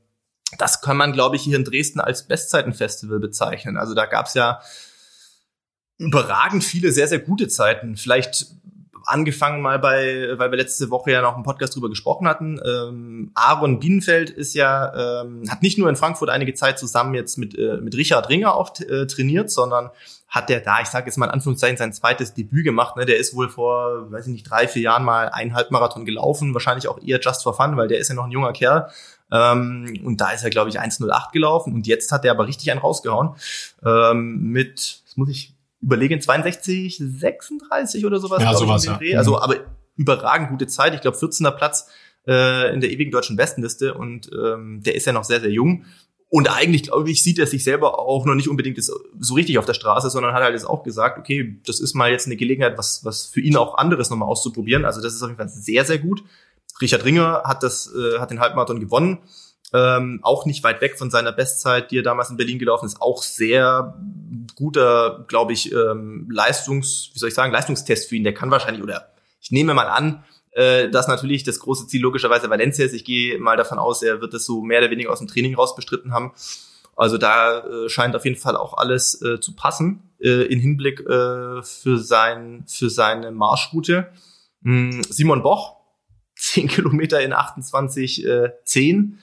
das 0.58 0.80
kann 0.80 0.96
man, 0.96 1.12
glaube 1.12 1.36
ich, 1.36 1.42
hier 1.42 1.56
in 1.56 1.64
Dresden 1.64 2.00
als 2.00 2.26
Bestzeitenfestival 2.26 3.20
bezeichnen. 3.20 3.76
Also 3.76 3.94
da 3.94 4.06
gab 4.06 4.26
es 4.26 4.34
ja 4.34 4.60
überragend 5.98 6.64
viele 6.64 6.90
sehr, 6.92 7.06
sehr 7.06 7.20
gute 7.20 7.48
Zeiten. 7.48 7.96
Vielleicht 7.96 8.46
angefangen 9.06 9.60
mal 9.62 9.78
bei, 9.78 10.28
weil 10.36 10.50
wir 10.50 10.58
letzte 10.58 10.90
Woche 10.90 11.12
ja 11.12 11.22
noch 11.22 11.34
einen 11.34 11.44
Podcast 11.44 11.74
drüber 11.74 11.88
gesprochen 11.88 12.26
hatten. 12.28 12.60
Ähm, 12.64 13.30
Aaron 13.34 13.78
Bienenfeld 13.80 14.30
ist 14.30 14.54
ja, 14.54 15.22
ähm, 15.22 15.42
hat 15.48 15.62
nicht 15.62 15.78
nur 15.78 15.88
in 15.88 15.96
Frankfurt 15.96 16.30
einige 16.30 16.54
Zeit 16.54 16.78
zusammen 16.78 17.14
jetzt 17.14 17.38
mit, 17.38 17.56
äh, 17.58 17.78
mit 17.78 17.96
Richard 17.96 18.28
Ringer 18.28 18.54
auch 18.54 18.78
äh, 18.80 19.06
trainiert, 19.06 19.50
sondern 19.50 19.90
hat 20.28 20.48
der 20.48 20.60
da, 20.60 20.80
ich 20.80 20.88
sage 20.88 21.06
jetzt 21.06 21.16
mal 21.16 21.26
in 21.26 21.32
Anführungszeichen, 21.32 21.76
sein 21.76 21.92
zweites 21.92 22.34
Debüt 22.34 22.64
gemacht. 22.64 22.96
Ne? 22.96 23.06
Der 23.06 23.18
ist 23.18 23.36
wohl 23.36 23.48
vor, 23.48 24.10
weiß 24.10 24.26
ich 24.26 24.32
nicht, 24.32 24.50
drei, 24.50 24.66
vier 24.66 24.82
Jahren 24.82 25.04
mal 25.04 25.28
einen 25.28 25.54
Halbmarathon 25.54 26.04
gelaufen, 26.04 26.54
wahrscheinlich 26.54 26.88
auch 26.88 27.00
eher 27.00 27.20
just 27.20 27.44
for 27.44 27.54
fun, 27.54 27.76
weil 27.76 27.86
der 27.86 27.98
ist 27.98 28.08
ja 28.08 28.16
noch 28.16 28.24
ein 28.24 28.32
junger 28.32 28.52
Kerl. 28.52 28.90
Ähm, 29.30 30.00
und 30.04 30.20
da 30.20 30.30
ist 30.30 30.42
er, 30.42 30.50
glaube 30.50 30.70
ich, 30.70 30.80
1,08 30.80 31.32
gelaufen. 31.32 31.72
Und 31.72 31.86
jetzt 31.86 32.10
hat 32.10 32.24
er 32.24 32.32
aber 32.32 32.46
richtig 32.46 32.70
einen 32.70 32.80
rausgehauen. 32.80 33.30
Ähm, 33.84 34.50
mit, 34.50 35.02
das 35.06 35.16
muss 35.16 35.28
ich 35.30 35.53
überlegen, 35.85 36.20
62, 36.20 36.99
36 36.99 38.07
oder 38.07 38.18
sowas. 38.18 38.42
Ja, 38.42 38.55
sowas, 38.55 38.85
ja. 38.85 38.99
Also, 39.18 39.33
mhm. 39.33 39.37
aber 39.37 39.57
überragend 39.97 40.49
gute 40.49 40.66
Zeit. 40.66 40.94
Ich 40.94 41.01
glaube, 41.03 41.16
14. 41.16 41.47
Platz 41.57 41.88
äh, 42.27 42.73
in 42.73 42.81
der 42.81 42.90
ewigen 42.90 43.11
deutschen 43.11 43.37
Bestenliste. 43.37 43.94
Und 43.94 44.31
ähm, 44.33 44.83
der 44.83 44.94
ist 44.94 45.07
ja 45.07 45.12
noch 45.12 45.25
sehr, 45.25 45.40
sehr 45.40 45.51
jung. 45.51 45.85
Und 46.31 46.51
eigentlich, 46.51 46.85
glaube 46.85 47.11
ich, 47.11 47.23
sieht 47.23 47.38
er 47.38 47.47
sich 47.47 47.62
selber 47.62 47.99
auch 47.99 48.25
noch 48.25 48.35
nicht 48.35 48.49
unbedingt 48.49 48.83
so 48.83 49.35
richtig 49.35 49.59
auf 49.59 49.66
der 49.66 49.75
Straße, 49.75 50.11
sondern 50.11 50.35
hat 50.35 50.42
halt 50.42 50.55
jetzt 50.55 50.64
auch 50.64 50.83
gesagt, 50.83 51.18
okay, 51.18 51.61
das 51.64 51.79
ist 51.79 51.94
mal 51.94 52.11
jetzt 52.11 52.27
eine 52.27 52.37
Gelegenheit, 52.37 52.77
was, 52.77 53.05
was 53.05 53.27
für 53.27 53.40
ihn 53.40 53.57
auch 53.57 53.77
anderes 53.79 54.11
nochmal 54.11 54.29
auszuprobieren. 54.29 54.85
Also 54.85 55.01
das 55.01 55.14
ist 55.14 55.23
auf 55.23 55.29
jeden 55.29 55.38
Fall 55.38 55.49
sehr, 55.49 55.85
sehr 55.85 55.99
gut. 55.99 56.25
Richard 56.81 57.05
Ringer 57.05 57.42
hat 57.44 57.62
das, 57.62 57.92
äh, 57.94 58.18
hat 58.18 58.33
den 58.33 58.40
Halbmarathon 58.40 58.81
gewonnen. 58.81 59.18
Ähm, 59.74 60.20
auch 60.22 60.46
nicht 60.46 60.62
weit 60.62 60.80
weg 60.80 60.96
von 60.96 61.10
seiner 61.10 61.32
Bestzeit, 61.32 61.90
die 61.90 61.98
er 61.98 62.04
damals 62.04 62.30
in 62.30 62.37
Berlin 62.37 62.60
gelaufen 62.60 62.87
ist. 62.87 63.02
Auch 63.02 63.24
sehr 63.24 63.98
guter, 64.54 65.24
glaube 65.26 65.52
ich, 65.52 65.72
ähm, 65.72 66.28
Leistungs, 66.30 67.10
wie 67.12 67.18
soll 67.18 67.28
ich 67.28 67.34
sagen, 67.34 67.52
Leistungstest 67.52 68.08
für 68.08 68.14
ihn. 68.14 68.22
Der 68.22 68.34
kann 68.34 68.52
wahrscheinlich, 68.52 68.84
oder 68.84 69.12
ich 69.40 69.50
nehme 69.50 69.74
mal 69.74 69.88
an, 69.88 70.22
äh, 70.52 70.88
dass 70.88 71.08
natürlich 71.08 71.42
das 71.42 71.58
große 71.58 71.88
Ziel 71.88 72.02
logischerweise 72.02 72.48
Valencia 72.48 72.84
ist. 72.84 72.94
Ich 72.94 73.04
gehe 73.04 73.37
mal 73.40 73.56
davon 73.56 73.78
aus, 73.80 74.02
er 74.04 74.20
wird 74.20 74.32
das 74.32 74.44
so 74.44 74.62
mehr 74.62 74.78
oder 74.78 74.90
weniger 74.90 75.10
aus 75.10 75.18
dem 75.18 75.26
Training 75.26 75.56
raus 75.56 75.74
bestritten 75.74 76.12
haben. 76.12 76.32
Also 76.94 77.18
da 77.18 77.66
äh, 77.66 77.88
scheint 77.88 78.14
auf 78.14 78.24
jeden 78.24 78.38
Fall 78.38 78.56
auch 78.56 78.74
alles 78.74 79.20
äh, 79.22 79.40
zu 79.40 79.56
passen 79.56 80.10
äh, 80.20 80.44
in 80.44 80.60
Hinblick 80.60 81.00
äh, 81.00 81.62
für 81.62 81.98
sein 81.98 82.64
für 82.68 82.90
seine 82.90 83.32
Marschroute. 83.32 84.12
Hm, 84.62 85.02
Simon 85.02 85.42
Boch 85.42 85.76
10 86.37 86.68
Kilometer 86.68 87.20
in 87.20 87.32
28, 87.32 88.24
äh, 88.24 88.50
10 88.64 89.18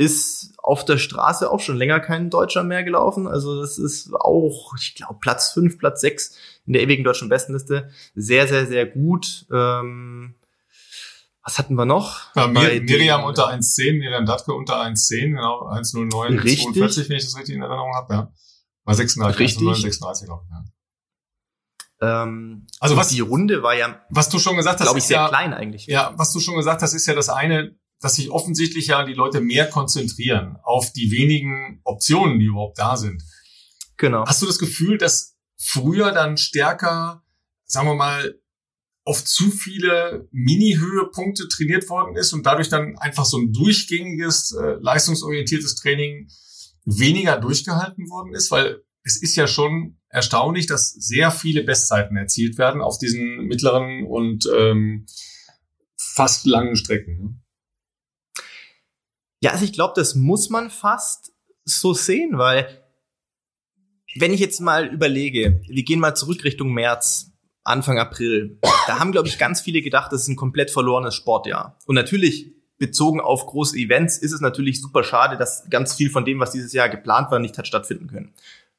ist 0.00 0.54
auf 0.56 0.86
der 0.86 0.96
Straße 0.96 1.50
auch 1.50 1.60
schon 1.60 1.76
länger 1.76 2.00
kein 2.00 2.30
Deutscher 2.30 2.64
mehr 2.64 2.82
gelaufen. 2.84 3.28
Also 3.28 3.60
das 3.60 3.76
ist 3.76 4.14
auch, 4.14 4.72
ich 4.78 4.94
glaube, 4.94 5.18
Platz 5.20 5.52
5, 5.52 5.76
Platz 5.76 6.00
6 6.00 6.38
in 6.64 6.72
der 6.72 6.80
ewigen 6.80 7.04
deutschen 7.04 7.28
Bestenliste. 7.28 7.90
Sehr, 8.14 8.48
sehr, 8.48 8.66
sehr 8.66 8.86
gut. 8.86 9.44
Ähm, 9.52 10.36
was 11.44 11.58
hatten 11.58 11.74
wir 11.74 11.84
noch? 11.84 12.34
Ja, 12.34 12.46
Mir, 12.46 12.80
Miriam 12.80 13.24
unter 13.24 13.50
1,10, 13.50 13.98
Miriam 13.98 14.24
Datke 14.24 14.54
unter 14.54 14.80
1,10, 14.80 15.32
genau, 15.32 15.68
1,09, 15.68 16.10
42, 16.10 17.10
wenn 17.10 17.16
ich 17.16 17.24
das 17.24 17.36
richtig 17.36 17.56
in 17.56 17.62
Erinnerung 17.62 17.94
habe, 17.94 18.14
ja. 18.14 18.32
War 18.84 18.94
36, 18.94 19.38
richtig. 19.38 19.68
1,09, 19.68 19.82
36, 19.82 20.26
glaube 20.26 20.44
ich, 20.46 20.50
ja. 22.00 22.22
Ähm, 22.22 22.66
also 22.78 22.96
was 22.96 23.08
die 23.08 23.20
Runde 23.20 23.62
war 23.62 23.74
ja, 23.74 24.00
was 24.08 24.30
du 24.30 24.38
schon 24.38 24.56
gesagt 24.56 24.80
hast, 24.80 24.86
glaube 24.86 24.98
ich 24.98 25.04
sehr 25.04 25.18
ja, 25.18 25.28
klein 25.28 25.52
eigentlich. 25.52 25.84
Ja, 25.86 26.14
was 26.16 26.32
du 26.32 26.40
schon 26.40 26.56
gesagt 26.56 26.80
hast, 26.80 26.94
ist 26.94 27.04
ja 27.06 27.14
das 27.14 27.28
eine, 27.28 27.74
dass 28.00 28.16
sich 28.16 28.30
offensichtlich 28.30 28.88
ja 28.88 29.04
die 29.04 29.14
Leute 29.14 29.40
mehr 29.40 29.68
konzentrieren 29.68 30.56
auf 30.62 30.92
die 30.92 31.10
wenigen 31.10 31.80
Optionen, 31.84 32.38
die 32.38 32.46
überhaupt 32.46 32.78
da 32.78 32.96
sind. 32.96 33.22
Genau. 33.96 34.24
Hast 34.26 34.40
du 34.40 34.46
das 34.46 34.58
Gefühl, 34.58 34.96
dass 34.96 35.36
früher 35.58 36.12
dann 36.12 36.38
stärker, 36.38 37.22
sagen 37.66 37.88
wir 37.88 37.94
mal, 37.94 38.40
auf 39.04 39.24
zu 39.24 39.50
viele 39.50 40.28
Mini-Höhepunkte 40.30 41.48
trainiert 41.48 41.88
worden 41.88 42.16
ist 42.16 42.32
und 42.32 42.46
dadurch 42.46 42.68
dann 42.68 42.96
einfach 42.98 43.24
so 43.24 43.38
ein 43.38 43.52
durchgängiges, 43.52 44.52
äh, 44.52 44.76
leistungsorientiertes 44.80 45.74
Training 45.76 46.28
weniger 46.84 47.38
durchgehalten 47.38 48.08
worden 48.08 48.34
ist? 48.34 48.50
Weil 48.50 48.82
es 49.02 49.20
ist 49.20 49.36
ja 49.36 49.46
schon 49.46 49.98
erstaunlich, 50.08 50.66
dass 50.66 50.90
sehr 50.90 51.30
viele 51.30 51.62
Bestzeiten 51.64 52.16
erzielt 52.16 52.58
werden 52.58 52.80
auf 52.80 52.98
diesen 52.98 53.46
mittleren 53.46 54.06
und 54.06 54.48
ähm, 54.56 55.06
fast 55.96 56.46
langen 56.46 56.76
Strecken. 56.76 57.42
Ja, 59.40 59.52
also 59.52 59.64
ich 59.64 59.72
glaube, 59.72 59.94
das 59.96 60.14
muss 60.14 60.50
man 60.50 60.70
fast 60.70 61.32
so 61.64 61.94
sehen, 61.94 62.38
weil 62.38 62.68
wenn 64.16 64.32
ich 64.32 64.40
jetzt 64.40 64.60
mal 64.60 64.86
überlege, 64.86 65.62
wir 65.66 65.82
gehen 65.82 66.00
mal 66.00 66.14
zurück 66.14 66.44
Richtung 66.44 66.72
März, 66.72 67.32
Anfang 67.64 67.98
April, 67.98 68.58
da 68.86 68.98
haben, 68.98 69.12
glaube 69.12 69.28
ich, 69.28 69.38
ganz 69.38 69.60
viele 69.60 69.82
gedacht, 69.82 70.12
das 70.12 70.22
ist 70.22 70.28
ein 70.28 70.36
komplett 70.36 70.70
verlorenes 70.70 71.14
Sportjahr. 71.14 71.78
Und 71.86 71.94
natürlich, 71.94 72.52
bezogen 72.78 73.20
auf 73.20 73.46
große 73.46 73.76
Events, 73.76 74.18
ist 74.18 74.32
es 74.32 74.40
natürlich 74.40 74.80
super 74.80 75.04
schade, 75.04 75.36
dass 75.36 75.68
ganz 75.68 75.94
viel 75.94 76.10
von 76.10 76.24
dem, 76.24 76.40
was 76.40 76.52
dieses 76.52 76.72
Jahr 76.72 76.88
geplant 76.88 77.30
war, 77.30 77.38
nicht 77.38 77.56
hat 77.58 77.66
stattfinden 77.66 78.08
können. 78.08 78.32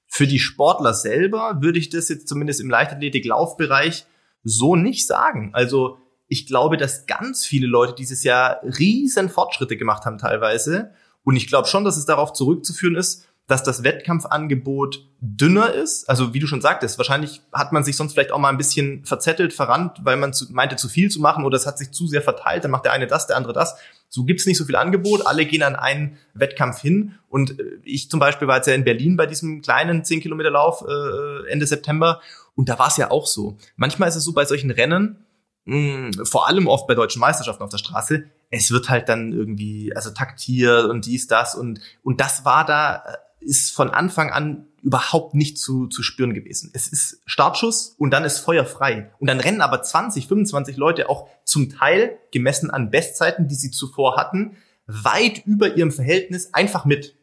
Für 0.07 0.27
die 0.27 0.39
Sportler 0.39 0.93
selber 0.93 1.61
würde 1.61 1.79
ich 1.79 1.89
das 1.89 2.09
jetzt 2.09 2.27
zumindest 2.27 2.59
im 2.59 2.69
Leichtathletik-Laufbereich 2.69 4.05
so 4.43 4.75
nicht 4.75 5.07
sagen. 5.07 5.51
Also 5.53 5.99
ich 6.31 6.45
glaube, 6.45 6.77
dass 6.77 7.07
ganz 7.07 7.45
viele 7.45 7.67
Leute 7.67 7.93
dieses 7.93 8.23
Jahr 8.23 8.61
riesen 8.63 9.27
Fortschritte 9.27 9.75
gemacht 9.75 10.05
haben 10.05 10.17
teilweise. 10.17 10.91
Und 11.25 11.35
ich 11.35 11.45
glaube 11.45 11.67
schon, 11.67 11.83
dass 11.83 11.97
es 11.97 12.05
darauf 12.05 12.31
zurückzuführen 12.31 12.95
ist, 12.95 13.27
dass 13.47 13.63
das 13.63 13.83
Wettkampfangebot 13.83 15.09
dünner 15.19 15.73
ist. 15.73 16.09
Also 16.09 16.33
wie 16.33 16.39
du 16.39 16.47
schon 16.47 16.61
sagtest, 16.61 16.97
wahrscheinlich 16.97 17.41
hat 17.51 17.73
man 17.73 17.83
sich 17.83 17.97
sonst 17.97 18.13
vielleicht 18.13 18.31
auch 18.31 18.39
mal 18.39 18.47
ein 18.47 18.57
bisschen 18.57 19.03
verzettelt, 19.03 19.51
verrannt, 19.51 19.97
weil 20.03 20.15
man 20.15 20.31
zu, 20.31 20.45
meinte, 20.53 20.77
zu 20.77 20.87
viel 20.87 21.11
zu 21.11 21.19
machen 21.19 21.43
oder 21.43 21.57
es 21.57 21.67
hat 21.67 21.77
sich 21.77 21.91
zu 21.91 22.07
sehr 22.07 22.21
verteilt. 22.21 22.63
Dann 22.63 22.71
macht 22.71 22.85
der 22.85 22.93
eine 22.93 23.07
das, 23.07 23.27
der 23.27 23.35
andere 23.35 23.51
das. 23.51 23.75
So 24.07 24.23
gibt's 24.23 24.45
nicht 24.45 24.57
so 24.57 24.63
viel 24.63 24.77
Angebot. 24.77 25.27
Alle 25.27 25.45
gehen 25.45 25.63
an 25.63 25.75
einen 25.75 26.17
Wettkampf 26.33 26.79
hin. 26.79 27.15
Und 27.27 27.59
äh, 27.59 27.63
ich 27.83 28.09
zum 28.09 28.21
Beispiel 28.21 28.47
war 28.47 28.55
jetzt 28.55 28.67
ja 28.67 28.73
in 28.73 28.85
Berlin 28.85 29.17
bei 29.17 29.25
diesem 29.25 29.61
kleinen 29.61 30.05
10 30.05 30.21
Kilometer 30.21 30.51
Lauf 30.51 30.85
äh, 30.87 31.51
Ende 31.51 31.67
September. 31.67 32.21
Und 32.55 32.69
da 32.69 32.79
war 32.79 32.87
es 32.87 32.95
ja 32.95 33.11
auch 33.11 33.27
so. 33.27 33.57
Manchmal 33.75 34.07
ist 34.07 34.15
es 34.15 34.23
so 34.23 34.31
bei 34.31 34.45
solchen 34.45 34.71
Rennen, 34.71 35.25
mh, 35.65 36.15
hm, 36.15 36.25
vor 36.25 36.47
allem 36.47 36.67
oft 36.67 36.87
bei 36.87 36.95
deutschen 36.95 37.19
Meisterschaften 37.19 37.63
auf 37.63 37.69
der 37.69 37.77
Straße, 37.77 38.25
es 38.49 38.71
wird 38.71 38.89
halt 38.89 39.09
dann 39.09 39.31
irgendwie, 39.31 39.95
also 39.95 40.11
taktiert 40.11 40.85
und 40.85 41.05
dies, 41.05 41.27
das 41.27 41.55
und, 41.55 41.79
und 42.03 42.19
das 42.19 42.45
war 42.45 42.65
da 42.65 42.95
äh, 42.97 43.17
ist 43.41 43.71
von 43.71 43.89
Anfang 43.89 44.29
an 44.29 44.67
überhaupt 44.81 45.35
nicht 45.35 45.57
zu, 45.57 45.87
zu 45.87 46.03
spüren 46.03 46.33
gewesen. 46.33 46.71
Es 46.73 46.87
ist 46.87 47.21
Startschuss 47.25 47.95
und 47.97 48.11
dann 48.11 48.23
ist 48.23 48.39
Feuer 48.39 48.65
frei. 48.65 49.11
Und 49.19 49.27
dann 49.27 49.39
rennen 49.39 49.61
aber 49.61 49.81
20, 49.81 50.27
25 50.27 50.77
Leute 50.77 51.09
auch 51.09 51.27
zum 51.43 51.69
Teil, 51.69 52.17
gemessen 52.31 52.69
an 52.69 52.89
Bestzeiten, 52.89 53.47
die 53.47 53.55
sie 53.55 53.71
zuvor 53.71 54.15
hatten, 54.15 54.57
weit 54.85 55.45
über 55.45 55.75
ihrem 55.75 55.91
Verhältnis 55.91 56.53
einfach 56.53 56.85
mit. 56.85 57.15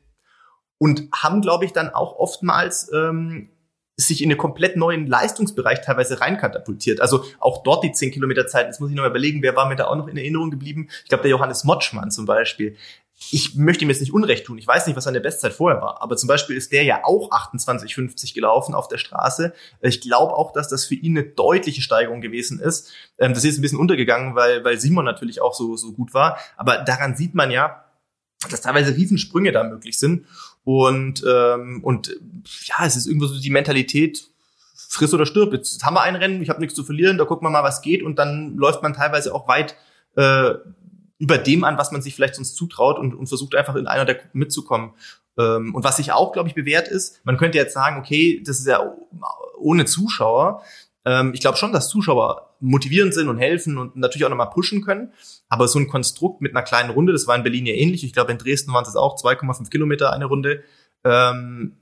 Und 0.78 1.08
haben, 1.12 1.40
glaube 1.40 1.64
ich, 1.64 1.72
dann 1.72 1.90
auch 1.90 2.16
oftmals 2.16 2.90
ähm, 2.92 3.50
sich 4.00 4.22
in 4.22 4.30
einen 4.30 4.38
komplett 4.38 4.76
neuen 4.76 5.06
Leistungsbereich 5.06 5.82
teilweise 5.82 6.20
reinkatapultiert. 6.20 7.00
Also 7.00 7.24
auch 7.40 7.62
dort 7.64 7.84
die 7.84 7.92
10 7.92 8.12
Kilometer 8.12 8.46
Zeit. 8.46 8.66
Jetzt 8.66 8.80
muss 8.80 8.90
ich 8.90 8.96
noch 8.96 9.02
mal 9.02 9.10
überlegen, 9.10 9.42
wer 9.42 9.56
war 9.56 9.68
mir 9.68 9.76
da 9.76 9.86
auch 9.86 9.96
noch 9.96 10.06
in 10.06 10.16
Erinnerung 10.16 10.50
geblieben? 10.50 10.88
Ich 11.02 11.08
glaube, 11.08 11.22
der 11.22 11.32
Johannes 11.32 11.64
Motschmann 11.64 12.10
zum 12.10 12.24
Beispiel 12.24 12.76
ich 13.30 13.56
möchte 13.56 13.84
ihm 13.84 13.90
jetzt 13.90 14.00
nicht 14.00 14.12
Unrecht 14.12 14.46
tun. 14.46 14.58
Ich 14.58 14.66
weiß 14.66 14.86
nicht, 14.86 14.96
was 14.96 15.04
seine 15.04 15.20
Bestzeit 15.20 15.52
vorher 15.52 15.82
war. 15.82 16.00
Aber 16.02 16.16
zum 16.16 16.28
Beispiel 16.28 16.56
ist 16.56 16.72
der 16.72 16.84
ja 16.84 17.04
auch 17.04 17.30
28,50 17.30 18.32
gelaufen 18.32 18.74
auf 18.74 18.88
der 18.88 18.98
Straße. 18.98 19.52
Ich 19.80 20.00
glaube 20.00 20.34
auch, 20.34 20.52
dass 20.52 20.68
das 20.68 20.84
für 20.84 20.94
ihn 20.94 21.18
eine 21.18 21.26
deutliche 21.26 21.82
Steigerung 21.82 22.20
gewesen 22.20 22.60
ist. 22.60 22.92
Ähm, 23.18 23.34
das 23.34 23.44
ist 23.44 23.58
ein 23.58 23.62
bisschen 23.62 23.80
untergegangen, 23.80 24.34
weil, 24.34 24.64
weil 24.64 24.78
Simon 24.78 25.04
natürlich 25.04 25.40
auch 25.40 25.54
so, 25.54 25.76
so 25.76 25.92
gut 25.92 26.14
war. 26.14 26.38
Aber 26.56 26.78
daran 26.78 27.16
sieht 27.16 27.34
man 27.34 27.50
ja, 27.50 27.84
dass 28.50 28.60
teilweise 28.60 28.94
Riesensprünge 28.94 29.50
da 29.50 29.64
möglich 29.64 29.98
sind. 29.98 30.26
Und, 30.68 31.24
ähm, 31.26 31.80
und 31.82 32.14
ja, 32.64 32.84
es 32.84 32.94
ist 32.94 33.06
irgendwo 33.06 33.26
so 33.26 33.40
die 33.40 33.48
Mentalität, 33.48 34.28
friss 34.76 35.14
oder 35.14 35.24
stirb. 35.24 35.54
Jetzt 35.54 35.82
haben 35.82 35.94
wir 35.94 36.02
ein 36.02 36.14
Rennen, 36.14 36.42
ich 36.42 36.50
habe 36.50 36.60
nichts 36.60 36.74
zu 36.74 36.84
verlieren, 36.84 37.16
da 37.16 37.24
gucken 37.24 37.46
wir 37.46 37.50
mal, 37.50 37.62
was 37.62 37.80
geht. 37.80 38.02
Und 38.02 38.18
dann 38.18 38.54
läuft 38.58 38.82
man 38.82 38.92
teilweise 38.92 39.34
auch 39.34 39.48
weit 39.48 39.76
äh, 40.16 40.50
über 41.16 41.38
dem 41.38 41.64
an, 41.64 41.78
was 41.78 41.90
man 41.90 42.02
sich 42.02 42.14
vielleicht 42.14 42.34
sonst 42.34 42.54
zutraut 42.54 42.98
und, 42.98 43.14
und 43.14 43.28
versucht 43.28 43.54
einfach 43.54 43.76
in 43.76 43.86
einer 43.86 44.04
der 44.04 44.16
Gruppen 44.16 44.38
mitzukommen. 44.40 44.90
Ähm, 45.38 45.74
und 45.74 45.84
was 45.84 45.96
sich 45.96 46.12
auch, 46.12 46.34
glaube 46.34 46.50
ich, 46.50 46.54
bewährt 46.54 46.88
ist, 46.88 47.24
man 47.24 47.38
könnte 47.38 47.56
jetzt 47.56 47.72
sagen, 47.72 47.98
okay, 47.98 48.42
das 48.44 48.58
ist 48.58 48.66
ja 48.66 48.94
ohne 49.56 49.86
Zuschauer. 49.86 50.62
Ähm, 51.06 51.32
ich 51.32 51.40
glaube 51.40 51.56
schon, 51.56 51.72
dass 51.72 51.88
Zuschauer 51.88 52.54
motivierend 52.60 53.14
sind 53.14 53.28
und 53.28 53.38
helfen 53.38 53.78
und 53.78 53.96
natürlich 53.96 54.26
auch 54.26 54.30
nochmal 54.30 54.50
pushen 54.50 54.84
können. 54.84 55.14
Aber 55.48 55.68
so 55.68 55.78
ein 55.78 55.88
Konstrukt 55.88 56.40
mit 56.40 56.54
einer 56.54 56.64
kleinen 56.64 56.90
Runde, 56.90 57.12
das 57.12 57.26
war 57.26 57.36
in 57.36 57.42
Berlin 57.42 57.66
ja 57.66 57.74
ähnlich. 57.74 58.04
Ich 58.04 58.12
glaube, 58.12 58.32
in 58.32 58.38
Dresden 58.38 58.72
waren 58.72 58.84
es 58.84 58.96
auch 58.96 59.16
2,5 59.16 59.70
Kilometer 59.70 60.12
eine 60.12 60.26
Runde. 60.26 60.62
Ähm, 61.04 61.78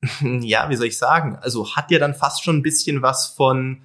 ja, 0.42 0.68
wie 0.70 0.76
soll 0.76 0.86
ich 0.86 0.98
sagen? 0.98 1.36
Also 1.40 1.74
hat 1.74 1.90
ja 1.90 1.98
dann 1.98 2.14
fast 2.14 2.44
schon 2.44 2.56
ein 2.56 2.62
bisschen 2.62 3.02
was 3.02 3.26
von 3.26 3.82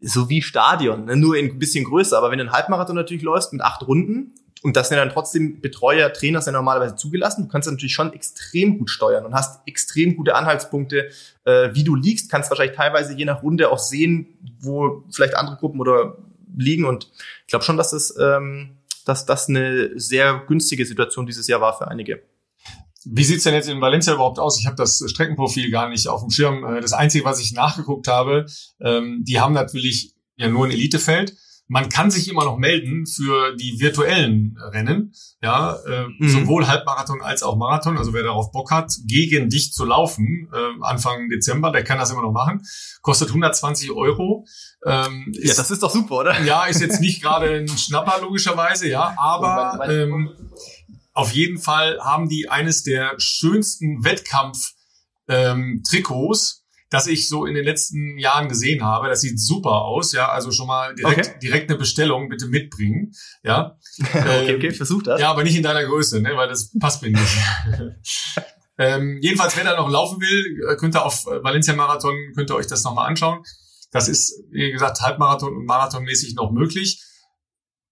so 0.00 0.30
wie 0.30 0.40
Stadion, 0.40 1.04
ne? 1.04 1.16
nur 1.16 1.36
ein 1.36 1.58
bisschen 1.58 1.84
größer. 1.84 2.16
Aber 2.16 2.30
wenn 2.30 2.38
du 2.38 2.44
einen 2.44 2.52
Halbmarathon 2.52 2.96
natürlich 2.96 3.22
läufst 3.22 3.52
mit 3.52 3.62
acht 3.62 3.86
Runden, 3.86 4.34
und 4.62 4.76
das 4.76 4.88
sind 4.88 4.98
dann 4.98 5.08
trotzdem 5.08 5.60
Betreuer, 5.60 6.12
Trainer 6.12 6.42
sind 6.42 6.52
normalerweise 6.52 6.94
zugelassen. 6.94 7.44
Du 7.44 7.48
kannst 7.48 7.70
natürlich 7.70 7.94
schon 7.94 8.12
extrem 8.12 8.78
gut 8.78 8.90
steuern 8.90 9.24
und 9.24 9.34
hast 9.34 9.66
extrem 9.66 10.16
gute 10.16 10.34
Anhaltspunkte, 10.34 11.08
äh, 11.44 11.70
wie 11.72 11.84
du 11.84 11.94
liegst, 11.94 12.30
kannst 12.30 12.50
wahrscheinlich 12.50 12.76
teilweise 12.76 13.14
je 13.14 13.24
nach 13.24 13.42
Runde 13.42 13.70
auch 13.70 13.78
sehen, 13.78 14.38
wo 14.60 15.04
vielleicht 15.10 15.34
andere 15.34 15.56
Gruppen 15.56 15.80
oder 15.80 16.18
liegen. 16.56 16.84
Und 16.84 17.10
ich 17.42 17.48
glaube 17.48 17.64
schon, 17.64 17.76
dass 17.76 17.90
das, 17.90 18.14
ähm, 18.20 18.78
dass 19.04 19.26
das 19.26 19.48
eine 19.48 19.98
sehr 19.98 20.42
günstige 20.46 20.86
Situation 20.86 21.26
dieses 21.26 21.46
Jahr 21.48 21.60
war 21.60 21.76
für 21.76 21.88
einige. 21.88 22.22
Wie 23.04 23.24
sieht's 23.24 23.44
denn 23.44 23.54
jetzt 23.54 23.68
in 23.68 23.80
Valencia 23.80 24.12
überhaupt 24.12 24.38
aus? 24.38 24.58
Ich 24.60 24.66
habe 24.66 24.76
das 24.76 25.02
Streckenprofil 25.06 25.70
gar 25.70 25.88
nicht 25.88 26.06
auf 26.06 26.20
dem 26.20 26.30
Schirm. 26.30 26.64
Äh, 26.64 26.80
das 26.80 26.92
Einzige, 26.92 27.24
was 27.24 27.40
ich 27.40 27.52
nachgeguckt 27.52 28.08
habe, 28.08 28.46
ähm, 28.80 29.24
die 29.26 29.40
haben 29.40 29.54
natürlich 29.54 30.14
ja 30.36 30.48
nur 30.48 30.66
ein 30.66 30.70
Elitefeld. 30.70 31.34
Man 31.72 31.88
kann 31.88 32.10
sich 32.10 32.28
immer 32.28 32.44
noch 32.44 32.56
melden 32.56 33.06
für 33.06 33.54
die 33.54 33.78
virtuellen 33.78 34.58
Rennen, 34.60 35.12
ja, 35.40 35.76
äh, 35.86 36.06
mhm. 36.18 36.28
sowohl 36.28 36.66
Halbmarathon 36.66 37.22
als 37.22 37.44
auch 37.44 37.56
Marathon. 37.56 37.96
Also 37.96 38.12
wer 38.12 38.24
darauf 38.24 38.50
Bock 38.50 38.72
hat, 38.72 38.92
gegen 39.06 39.48
dich 39.48 39.72
zu 39.72 39.84
laufen, 39.84 40.50
äh, 40.52 40.82
Anfang 40.82 41.28
Dezember, 41.28 41.70
der 41.70 41.84
kann 41.84 41.98
das 41.98 42.10
immer 42.10 42.22
noch 42.22 42.32
machen. 42.32 42.66
Kostet 43.02 43.28
120 43.28 43.92
Euro. 43.92 44.44
Ähm, 44.84 45.32
ist, 45.32 45.44
ja, 45.44 45.54
das 45.54 45.70
ist 45.70 45.84
doch 45.84 45.92
super, 45.92 46.16
oder? 46.16 46.42
Ja, 46.42 46.66
ist 46.66 46.80
jetzt 46.80 47.00
nicht 47.00 47.22
gerade 47.22 47.58
ein 47.58 47.68
Schnapper 47.78 48.20
logischerweise, 48.20 48.88
ja, 48.88 49.14
aber 49.16 49.88
ähm, 49.88 50.30
auf 51.12 51.30
jeden 51.30 51.58
Fall 51.58 52.00
haben 52.00 52.28
die 52.28 52.48
eines 52.48 52.82
der 52.82 53.14
schönsten 53.18 54.02
Wettkampf-Trikots. 54.02 56.56
Ähm, 56.56 56.59
das 56.90 57.06
ich 57.06 57.28
so 57.28 57.46
in 57.46 57.54
den 57.54 57.64
letzten 57.64 58.18
Jahren 58.18 58.48
gesehen 58.48 58.84
habe. 58.84 59.08
Das 59.08 59.20
sieht 59.20 59.40
super 59.40 59.82
aus, 59.82 60.12
ja. 60.12 60.28
Also 60.28 60.50
schon 60.50 60.66
mal 60.66 60.94
direkt, 60.94 61.28
okay. 61.28 61.38
direkt 61.40 61.70
eine 61.70 61.78
Bestellung 61.78 62.28
bitte 62.28 62.46
mitbringen, 62.46 63.12
ja. 63.44 63.78
okay, 64.00 64.56
okay, 64.56 64.70
versuch 64.72 65.02
das. 65.04 65.20
Ja, 65.20 65.30
aber 65.30 65.44
nicht 65.44 65.56
in 65.56 65.62
deiner 65.62 65.84
Größe, 65.84 66.20
ne, 66.20 66.36
weil 66.36 66.48
das 66.48 66.72
passt 66.78 67.02
mir 67.02 67.10
nicht. 67.10 67.38
ähm, 68.78 69.18
jedenfalls, 69.22 69.56
wer 69.56 69.64
da 69.64 69.76
noch 69.76 69.88
laufen 69.88 70.20
will, 70.20 70.76
könnt 70.76 70.96
ihr 70.96 71.04
auf 71.04 71.24
Valencia 71.26 71.74
Marathon, 71.74 72.16
könnt 72.34 72.50
ihr 72.50 72.56
euch 72.56 72.66
das 72.66 72.82
nochmal 72.82 73.08
anschauen. 73.08 73.42
Das 73.92 74.08
ist, 74.08 74.42
wie 74.50 74.70
gesagt, 74.72 75.00
Halbmarathon 75.00 75.56
und 75.56 75.66
Marathonmäßig 75.66 76.34
noch 76.34 76.50
möglich. 76.50 77.02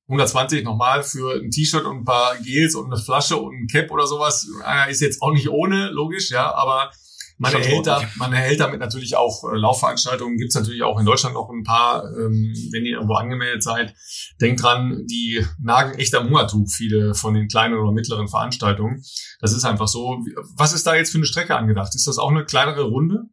120 0.09 0.65
nochmal 0.65 1.03
für 1.03 1.35
ein 1.35 1.51
T-Shirt 1.51 1.85
und 1.85 1.99
ein 1.99 2.05
paar 2.05 2.37
Gels 2.39 2.75
und 2.75 2.87
eine 2.87 3.01
Flasche 3.01 3.37
und 3.37 3.55
ein 3.55 3.67
Cap 3.67 3.91
oder 3.91 4.07
sowas 4.07 4.49
äh, 4.67 4.91
ist 4.91 5.01
jetzt 5.01 5.21
auch 5.21 5.33
nicht 5.33 5.51
ohne, 5.51 5.91
logisch, 5.91 6.31
ja, 6.31 6.53
aber 6.55 6.91
man 7.39 7.55
erhält, 7.55 7.87
da, 7.87 8.03
man 8.17 8.33
erhält 8.33 8.61
damit 8.61 8.81
natürlich 8.81 9.17
auch 9.17 9.45
äh, 9.45 9.57
Laufveranstaltungen, 9.57 10.37
gibt's 10.37 10.55
natürlich 10.55 10.83
auch 10.83 10.99
in 10.99 11.07
Deutschland 11.07 11.35
noch 11.35 11.49
ein 11.51 11.63
paar, 11.63 12.05
ähm, 12.05 12.53
wenn 12.73 12.85
ihr 12.85 12.97
irgendwo 12.97 13.15
angemeldet 13.15 13.63
seid. 13.63 13.95
Denkt 14.41 14.63
dran, 14.63 15.05
die 15.07 15.45
nagen 15.61 15.99
echt 15.99 16.15
am 16.15 16.29
Hungertuch, 16.29 16.69
viele 16.69 17.15
von 17.15 17.35
den 17.35 17.49
kleinen 17.49 17.75
oder 17.75 17.93
mittleren 17.93 18.29
Veranstaltungen. 18.29 19.03
Das 19.41 19.53
ist 19.53 19.65
einfach 19.65 19.89
so. 19.89 20.19
Was 20.57 20.73
ist 20.73 20.87
da 20.87 20.95
jetzt 20.95 21.13
für 21.13 21.19
eine 21.19 21.27
Strecke 21.27 21.57
angedacht? 21.57 21.95
Ist 21.95 22.07
das 22.07 22.19
auch 22.19 22.31
eine 22.31 22.45
kleinere 22.45 22.83
Runde? 22.83 23.25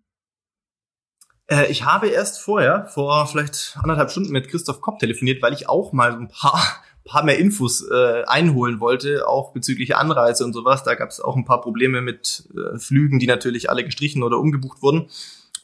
Äh, 1.48 1.68
ich 1.72 1.84
habe 1.84 2.08
erst 2.08 2.40
vorher, 2.40 2.88
vor 2.88 3.28
vielleicht 3.28 3.78
anderthalb 3.82 4.12
Stunden 4.12 4.32
mit 4.32 4.50
Christoph 4.50 4.82
Kopp 4.82 5.00
telefoniert, 5.00 5.42
weil 5.42 5.54
ich 5.54 5.70
auch 5.70 5.94
mal 5.94 6.14
ein 6.14 6.28
paar, 6.28 6.62
paar 7.06 7.24
mehr 7.24 7.38
Infos 7.38 7.88
äh, 7.90 8.24
einholen 8.26 8.80
wollte, 8.80 9.28
auch 9.28 9.54
bezüglich 9.54 9.96
Anreise 9.96 10.44
und 10.44 10.54
sowas. 10.54 10.84
Da 10.84 10.96
gab 10.96 11.10
es 11.10 11.22
auch 11.22 11.36
ein 11.36 11.46
paar 11.46 11.62
Probleme 11.62 12.02
mit 12.02 12.50
äh, 12.56 12.78
Flügen, 12.78 13.20
die 13.20 13.28
natürlich 13.28 13.70
alle 13.70 13.86
gestrichen 13.86 14.24
oder 14.24 14.40
umgebucht 14.40 14.82
wurden. 14.82 15.10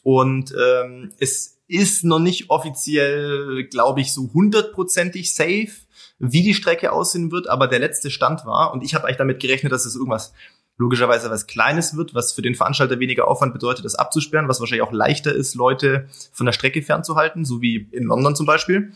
Und 0.02 0.54
ähm, 0.54 1.12
es 1.18 1.58
ist 1.68 2.04
noch 2.04 2.18
nicht 2.18 2.50
offiziell, 2.50 3.64
glaube 3.64 4.00
ich, 4.00 4.12
so 4.12 4.30
hundertprozentig 4.32 5.34
safe, 5.34 5.70
wie 6.18 6.42
die 6.42 6.54
Strecke 6.54 6.92
aussehen 6.92 7.32
wird, 7.32 7.48
aber 7.48 7.66
der 7.66 7.80
letzte 7.80 8.10
Stand 8.10 8.44
war, 8.46 8.72
und 8.72 8.84
ich 8.84 8.94
habe 8.94 9.06
eigentlich 9.06 9.16
damit 9.16 9.40
gerechnet, 9.40 9.72
dass 9.72 9.84
es 9.84 9.96
irgendwas 9.96 10.32
logischerweise 10.76 11.30
was 11.30 11.46
Kleines 11.46 11.96
wird, 11.96 12.14
was 12.14 12.32
für 12.32 12.42
den 12.42 12.54
Veranstalter 12.54 12.98
weniger 12.98 13.28
Aufwand 13.28 13.52
bedeutet, 13.52 13.84
das 13.84 13.94
abzusperren, 13.94 14.48
was 14.48 14.60
wahrscheinlich 14.60 14.86
auch 14.86 14.92
leichter 14.92 15.32
ist, 15.32 15.54
Leute 15.54 16.08
von 16.32 16.46
der 16.46 16.52
Strecke 16.52 16.82
fernzuhalten, 16.82 17.44
so 17.44 17.60
wie 17.60 17.88
in 17.92 18.04
London 18.04 18.34
zum 18.34 18.46
Beispiel. 18.46 18.92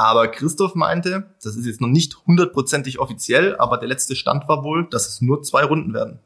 Aber 0.00 0.28
Christoph 0.28 0.74
meinte, 0.74 1.34
das 1.42 1.56
ist 1.56 1.66
jetzt 1.66 1.82
noch 1.82 1.88
nicht 1.88 2.16
hundertprozentig 2.26 2.98
offiziell, 3.00 3.54
aber 3.58 3.76
der 3.76 3.86
letzte 3.86 4.16
Stand 4.16 4.48
war 4.48 4.64
wohl, 4.64 4.88
dass 4.88 5.06
es 5.06 5.20
nur 5.20 5.42
zwei 5.42 5.62
Runden 5.62 5.92
werden. 5.92 6.20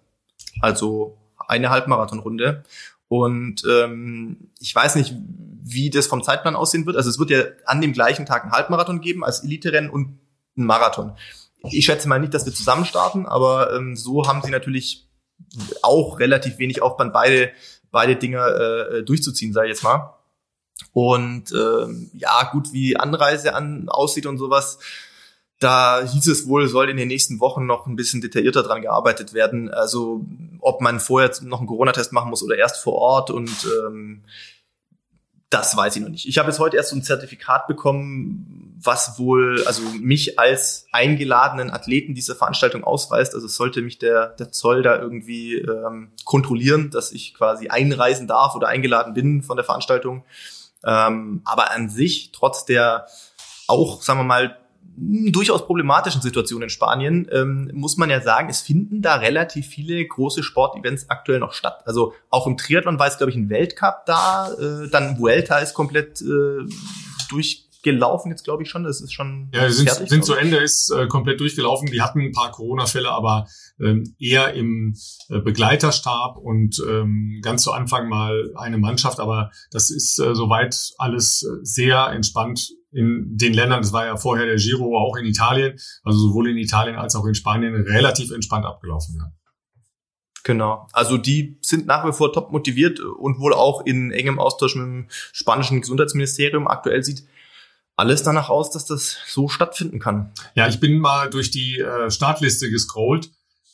Also 0.61 1.19
eine 1.49 1.71
Halbmarathonrunde. 1.71 2.63
Und 3.09 3.65
ähm, 3.69 4.53
ich 4.61 4.73
weiß 4.73 4.95
nicht, 4.95 5.17
wie 5.19 5.91
das 5.91 6.07
vom 6.07 6.23
Zeitplan 6.23 6.55
aussehen 6.55 6.87
wird. 6.87 6.97
Also 6.97 7.11
es 7.11 7.19
wird 7.19 7.31
ja 7.31 7.43
an 7.67 7.81
dem 7.81 7.93
gleichen 7.93 8.27
Tag 8.27 8.45
ein 8.45 8.53
Halbmarathon 8.53 9.01
geben 9.01 9.25
als 9.25 9.43
Elite-Rennen 9.43 9.91
und 9.91 10.21
ein 10.57 10.67
Marathon. 10.67 11.17
Ich 11.65 11.87
schätze 11.87 12.09
mal 12.09 12.21
nicht, 12.21 12.33
dass 12.33 12.47
wir 12.47 12.55
zusammen 12.55 12.85
starten, 12.85 13.27
aber 13.27 13.75
ähm, 13.75 13.97
so 13.97 14.29
haben 14.29 14.41
sie 14.45 14.53
natürlich 14.53 15.09
auch 15.83 16.21
relativ 16.21 16.59
wenig 16.59 16.81
Aufwand, 16.81 17.13
beide, 17.13 17.51
beide 17.91 18.15
Dinge 18.15 18.39
äh, 18.39 19.03
durchzuziehen, 19.03 19.53
sage 19.53 19.67
ich 19.67 19.73
jetzt 19.73 19.83
mal. 19.83 20.14
Und 20.95 21.53
ähm, 21.53 22.11
ja, 22.15 22.49
gut, 22.53 22.73
wie 22.73 22.97
Anreise 22.97 23.55
an, 23.55 23.89
aussieht 23.89 24.27
und 24.27 24.39
sowas, 24.39 24.79
da 25.59 26.03
hieß 26.03 26.29
es 26.29 26.47
wohl, 26.47 26.69
soll 26.69 26.89
in 26.89 26.97
den 26.97 27.09
nächsten 27.09 27.41
Wochen 27.41 27.67
noch 27.67 27.87
ein 27.87 27.97
bisschen 27.97 28.21
detaillierter 28.21 28.63
dran 28.63 28.81
gearbeitet 28.81 29.35
werden. 29.35 29.71
Also 29.71 30.25
ob 30.61 30.81
man 30.81 31.01
vorher 31.01 31.33
noch 31.43 31.59
einen 31.59 31.67
Corona-Test 31.67 32.13
machen 32.13 32.31
muss 32.31 32.43
oder 32.43 32.57
erst 32.57 32.79
vor 32.79 32.95
Ort 32.95 33.31
und 33.31 33.51
ähm, 33.81 34.23
das 35.51 35.77
weiß 35.77 35.97
ich 35.97 36.03
noch 36.03 36.09
nicht. 36.09 36.27
Ich 36.27 36.39
habe 36.39 36.49
jetzt 36.49 36.59
heute 36.59 36.77
erst 36.77 36.91
so 36.91 36.97
ein 36.97 37.03
Zertifikat 37.03 37.67
bekommen, 37.67 38.77
was 38.83 39.19
wohl 39.19 39.63
also 39.67 39.83
mich 40.01 40.39
als 40.39 40.87
eingeladenen 40.93 41.71
Athleten 41.71 42.15
dieser 42.15 42.35
Veranstaltung 42.35 42.83
ausweist. 42.83 43.35
Also 43.35 43.47
sollte 43.47 43.81
mich 43.83 43.99
der, 43.99 44.29
der 44.31 44.51
Zoll 44.51 44.83
da 44.83 44.99
irgendwie 45.01 45.57
ähm, 45.57 46.11
kontrollieren, 46.25 46.91
dass 46.91 47.13
ich 47.13 47.35
quasi 47.35 47.69
einreisen 47.69 48.27
darf 48.27 48.55
oder 48.55 48.69
eingeladen 48.69 49.15
bin 49.15 49.43
von 49.43 49.57
der 49.57 49.65
Veranstaltung. 49.65 50.25
Ähm, 50.87 51.43
aber 51.45 51.71
an 51.73 51.89
sich, 51.89 52.31
trotz 52.33 52.65
der 52.65 53.07
auch, 53.67 54.03
sagen 54.03 54.21
wir 54.21 54.25
mal, 54.25 54.59
durchaus 54.97 55.67
problematischen 55.67 56.21
Situation 56.21 56.63
in 56.63 56.69
Spanien, 56.69 57.29
ähm, 57.33 57.71
muss 57.75 57.97
man 57.97 58.11
ja 58.11 58.21
sagen, 58.21 58.49
es 58.49 58.61
finden 58.61 59.03
da 59.03 59.17
relativ 59.17 59.67
viele 59.67 60.07
große 60.07 60.43
Sportevents 60.43 61.11
aktuell 61.11 61.41
noch 61.41 61.53
statt. 61.53 61.83
Also 61.87 62.15
auch 62.31 62.47
im 62.47 62.57
Triathlon 62.57 62.99
war 62.99 63.09
es, 63.09 63.17
glaube 63.17 63.31
ich, 63.31 63.37
ein 63.37 63.51
Weltcup 63.51 64.07
da, 64.07 64.53
äh, 64.53 64.89
dann 64.91 65.19
Vuelta 65.19 65.59
ist 65.59 65.75
komplett 65.75 66.21
äh, 66.21 66.65
durchgelaufen 67.85 68.31
jetzt, 68.31 68.45
glaube 68.45 68.63
ich 68.63 68.71
schon. 68.71 68.85
Das 68.85 69.01
ist 69.01 69.13
schon. 69.13 69.51
Ja, 69.53 69.71
sind, 69.71 69.89
fertig, 69.89 70.09
sind 70.09 70.25
zu 70.25 70.35
Ende, 70.35 70.57
ist 70.57 70.91
äh, 70.91 71.07
komplett 71.07 71.41
durchgelaufen. 71.41 71.89
Die 71.91 72.03
hatten 72.03 72.21
ein 72.21 72.33
paar 72.33 72.51
Corona-Fälle, 72.51 73.11
aber 73.11 73.47
ähm, 73.81 74.15
eher 74.19 74.55
im 74.55 74.95
äh, 75.29 75.41
Begleiterstab 75.41 76.37
und 76.37 76.83
ähm, 76.89 77.41
ganz 77.43 77.63
zu 77.63 77.73
Anfang 77.73 78.09
mal 78.09 78.53
eine 78.57 78.79
Mannschaft. 78.79 79.21
Aber 79.21 79.51
das 79.71 79.91
ist 79.91 80.19
äh, 80.19 80.35
soweit 80.35 80.93
alles 80.99 81.43
äh, 81.43 81.59
sehr 81.63 82.09
entspannt 82.09 82.71
in 82.93 83.37
den 83.37 83.53
Ländern, 83.53 83.83
das 83.83 83.93
war 83.93 84.07
ja 84.07 84.17
vorher 84.17 84.47
der 84.47 84.55
Giro 84.55 84.97
auch 84.97 85.17
in 85.17 85.27
Italien, 85.27 85.77
also 86.05 86.17
sowohl 86.17 86.51
in 86.51 86.57
Italien 86.57 86.95
als 86.95 87.17
auch 87.17 87.27
in 87.27 87.35
Spanien 87.35 87.75
relativ 87.75 88.31
entspannt 88.31 88.65
abgelaufen. 88.67 89.17
Ja. 89.19 89.33
Genau. 90.45 90.87
Also 90.93 91.19
die 91.19 91.59
sind 91.63 91.87
nach 91.87 92.07
wie 92.07 92.13
vor 92.13 92.33
top 92.33 92.53
motiviert 92.53 93.01
und 93.01 93.41
wohl 93.41 93.53
auch 93.53 93.85
in 93.85 94.13
engem 94.13 94.39
Austausch 94.39 94.77
mit 94.77 94.85
dem 94.85 95.07
spanischen 95.33 95.81
Gesundheitsministerium. 95.81 96.69
Aktuell 96.69 97.03
sieht 97.03 97.25
alles 97.97 98.23
danach 98.23 98.49
aus, 98.49 98.71
dass 98.71 98.87
das 98.87 99.17
so 99.27 99.49
stattfinden 99.49 99.99
kann. 99.99 100.33
Ja, 100.55 100.69
ich 100.69 100.81
bin 100.81 100.99
mal 100.99 101.31
durch 101.31 101.51
die 101.51 101.79
äh, 101.79 102.11
Startliste 102.11 102.71
gescrollt. 102.71 103.31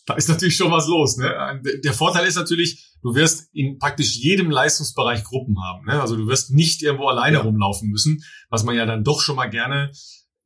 Da 0.06 0.14
ist 0.14 0.28
natürlich 0.28 0.56
schon 0.56 0.72
was 0.72 0.88
los. 0.88 1.16
Ne? 1.16 1.60
Der 1.84 1.92
Vorteil 1.92 2.26
ist 2.26 2.36
natürlich, 2.36 2.96
du 3.02 3.14
wirst 3.14 3.48
in 3.52 3.78
praktisch 3.78 4.16
jedem 4.16 4.50
Leistungsbereich 4.50 5.24
Gruppen 5.24 5.62
haben. 5.62 5.86
Ne? 5.86 6.00
Also 6.00 6.16
du 6.16 6.26
wirst 6.26 6.50
nicht 6.50 6.82
irgendwo 6.82 7.06
alleine 7.08 7.38
ja. 7.38 7.42
rumlaufen 7.42 7.88
müssen, 7.88 8.22
was 8.48 8.64
man 8.64 8.76
ja 8.76 8.86
dann 8.86 9.04
doch 9.04 9.20
schon 9.20 9.36
mal 9.36 9.48
gerne, 9.48 9.92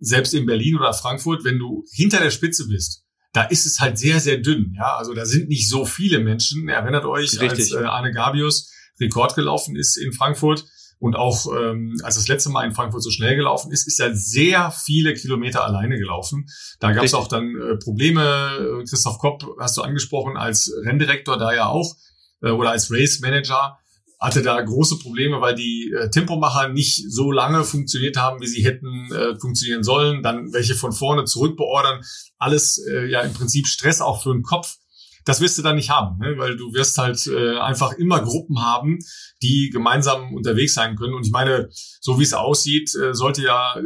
selbst 0.01 0.35
in 0.35 0.47
Berlin 0.47 0.77
oder 0.77 0.93
Frankfurt, 0.93 1.45
wenn 1.45 1.59
du 1.59 1.85
hinter 1.91 2.21
der 2.21 2.31
Spitze 2.31 2.69
bist, 2.69 3.05
da 3.33 3.43
ist 3.43 3.67
es 3.67 3.81
halt 3.81 3.99
sehr, 3.99 4.21
sehr 4.21 4.39
dünn. 4.39 4.75
Ja, 4.77 4.97
also 4.97 5.15
da 5.15 5.25
sind 5.25 5.49
nicht 5.49 5.69
so 5.69 5.85
viele 5.85 6.21
Menschen. 6.21 6.69
Erinnert 6.69 7.05
euch, 7.05 7.41
Richtig. 7.41 7.51
als 7.51 7.73
äh, 7.73 7.85
Arne 7.85 8.13
Gabius 8.13 8.71
Rekord 9.01 9.35
gelaufen 9.35 9.77
ist 9.77 9.97
in 9.97 10.13
Frankfurt 10.13 10.65
und 10.99 11.17
auch 11.17 11.47
ähm, 11.55 11.97
als 12.03 12.17
das 12.17 12.29
letzte 12.29 12.51
Mal 12.51 12.65
in 12.65 12.73
Frankfurt 12.73 13.03
so 13.03 13.11
schnell 13.11 13.37
gelaufen 13.37 13.73
ist, 13.73 13.87
ist 13.87 14.01
er 14.01 14.15
sehr 14.15 14.71
viele 14.71 15.15
Kilometer 15.15 15.65
alleine 15.65 15.99
gelaufen. 15.99 16.47
Da 16.81 16.93
gab 16.93 17.05
es 17.05 17.15
auch 17.15 17.29
dann 17.29 17.55
äh, 17.57 17.77
Probleme. 17.77 18.83
Christoph 18.89 19.19
Kopp 19.19 19.45
hast 19.59 19.77
du 19.77 19.83
angesprochen 19.83 20.37
als 20.37 20.73
Renndirektor 20.85 21.37
da 21.37 21.55
ja 21.55 21.67
auch 21.67 21.97
äh, 22.43 22.51
oder 22.51 22.71
als 22.71 22.91
Race 22.91 23.21
Manager 23.21 23.79
hatte 24.25 24.43
da 24.43 24.61
große 24.61 24.99
Probleme, 25.01 25.41
weil 25.41 25.55
die 25.55 25.93
äh, 25.93 26.09
Tempomacher 26.09 26.69
nicht 26.69 27.05
so 27.11 27.31
lange 27.31 27.65
funktioniert 27.65 28.17
haben, 28.17 28.41
wie 28.41 28.47
sie 28.47 28.65
hätten 28.65 29.13
äh, 29.13 29.39
funktionieren 29.39 29.85
sollen. 29.85 30.23
Dann 30.23 30.53
welche 30.53 30.75
von 30.75 30.93
vorne 30.93 31.25
zurückbeordern. 31.25 32.03
Alles 32.39 32.79
äh, 32.79 33.07
ja 33.07 33.21
im 33.21 33.35
Prinzip 33.35 33.67
Stress 33.67 34.01
auch 34.01 34.23
für 34.23 34.33
den 34.33 34.43
Kopf. 34.43 34.77
Das 35.25 35.41
wirst 35.41 35.57
du 35.59 35.63
dann 35.63 35.77
nicht 35.77 35.91
haben, 35.91 36.19
ne? 36.19 36.35
weil 36.37 36.57
du 36.57 36.73
wirst 36.75 36.99
halt 36.99 37.27
äh, 37.27 37.59
einfach 37.59 37.93
immer 37.93 38.21
Gruppen 38.21 38.63
haben, 38.63 38.99
die 39.43 39.71
gemeinsam 39.71 40.35
unterwegs 40.35 40.75
sein 40.75 40.97
können. 40.97 41.15
Und 41.15 41.27
ich 41.27 41.33
meine, 41.33 41.69
so 42.01 42.19
wie 42.19 42.25
es 42.25 42.35
aussieht, 42.35 42.95
äh, 42.95 43.15
sollte 43.15 43.43
ja 43.43 43.77
äh, 43.79 43.83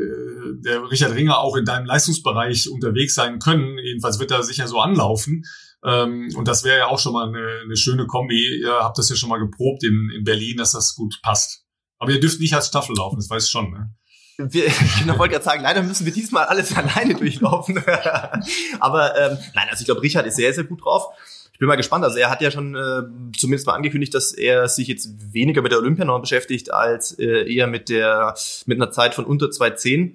der 0.64 0.90
Richard 0.90 1.14
Ringer 1.14 1.38
auch 1.38 1.57
in 1.57 1.64
deinem 1.64 1.87
Leistungsbereich 1.87 2.68
unterwegs 2.70 3.14
sein 3.14 3.38
können. 3.38 3.79
Jedenfalls 3.79 4.18
wird 4.18 4.31
er 4.31 4.42
sicher 4.42 4.66
so 4.66 4.81
anlaufen. 4.81 5.44
Ähm, 5.85 6.29
und 6.37 6.48
das 6.48 6.64
wäre 6.64 6.79
ja 6.79 6.87
auch 6.88 6.98
schon 6.98 7.12
mal 7.12 7.29
eine, 7.29 7.61
eine 7.64 7.77
schöne 7.77 8.07
Kombi. 8.07 8.61
Ihr 8.61 8.72
habt 8.81 8.98
das 8.98 9.09
ja 9.09 9.16
schon 9.16 9.29
mal 9.29 9.38
geprobt 9.38 9.85
in, 9.85 10.11
in 10.16 10.24
Berlin, 10.24 10.57
dass 10.57 10.72
das 10.72 10.94
gut 10.94 11.20
passt. 11.22 11.64
Aber 11.98 12.12
ihr 12.12 12.20
dürft 12.20 12.40
nicht 12.40 12.55
als 12.55 12.68
Staffel 12.68 12.96
laufen, 12.96 13.16
das 13.16 13.31
weiß 13.31 13.44
ich 13.44 13.51
schon. 13.51 13.70
Ne? 13.70 13.94
Wir, 14.38 14.66
ich 14.66 15.18
wollte 15.18 15.33
gerade 15.33 15.44
sagen, 15.44 15.62
leider 15.62 15.83
müssen 15.83 16.07
wir 16.07 16.12
diesmal 16.12 16.44
alles 16.44 16.74
alleine 16.77 17.14
durchlaufen. 17.14 17.83
Aber 18.81 19.18
ähm, 19.18 19.38
nein, 19.55 19.66
also 19.70 19.83
ich 19.83 19.87
glaube, 19.87 20.03
Richard 20.03 20.27
ist 20.27 20.37
sehr, 20.37 20.55
sehr 20.55 20.64
gut 20.64 20.85
drauf. 20.85 21.07
Ich 21.53 21.59
bin 21.59 21.66
mal 21.66 21.77
gespannt. 21.77 22.05
Also 22.05 22.18
er 22.18 22.31
hat 22.31 22.40
ja 22.40 22.53
schon 22.53 22.77
äh, 22.77 23.03
zumindest 23.37 23.66
mal 23.66 23.74
angekündigt, 23.74 24.14
dass 24.14 24.33
er 24.33 24.68
sich 24.68 24.87
jetzt 24.87 25.35
weniger 25.35 25.61
mit 25.61 25.72
der 25.72 25.81
Olympianorm 25.81 26.22
beschäftigt, 26.22 26.72
als 26.72 27.18
äh, 27.18 27.53
eher 27.53 27.66
mit 27.66 27.88
der 27.88 28.37
mit 28.66 28.81
einer 28.81 28.92
Zeit 28.92 29.14
von 29.14 29.24
unter 29.24 29.46
2,10. 29.46 30.12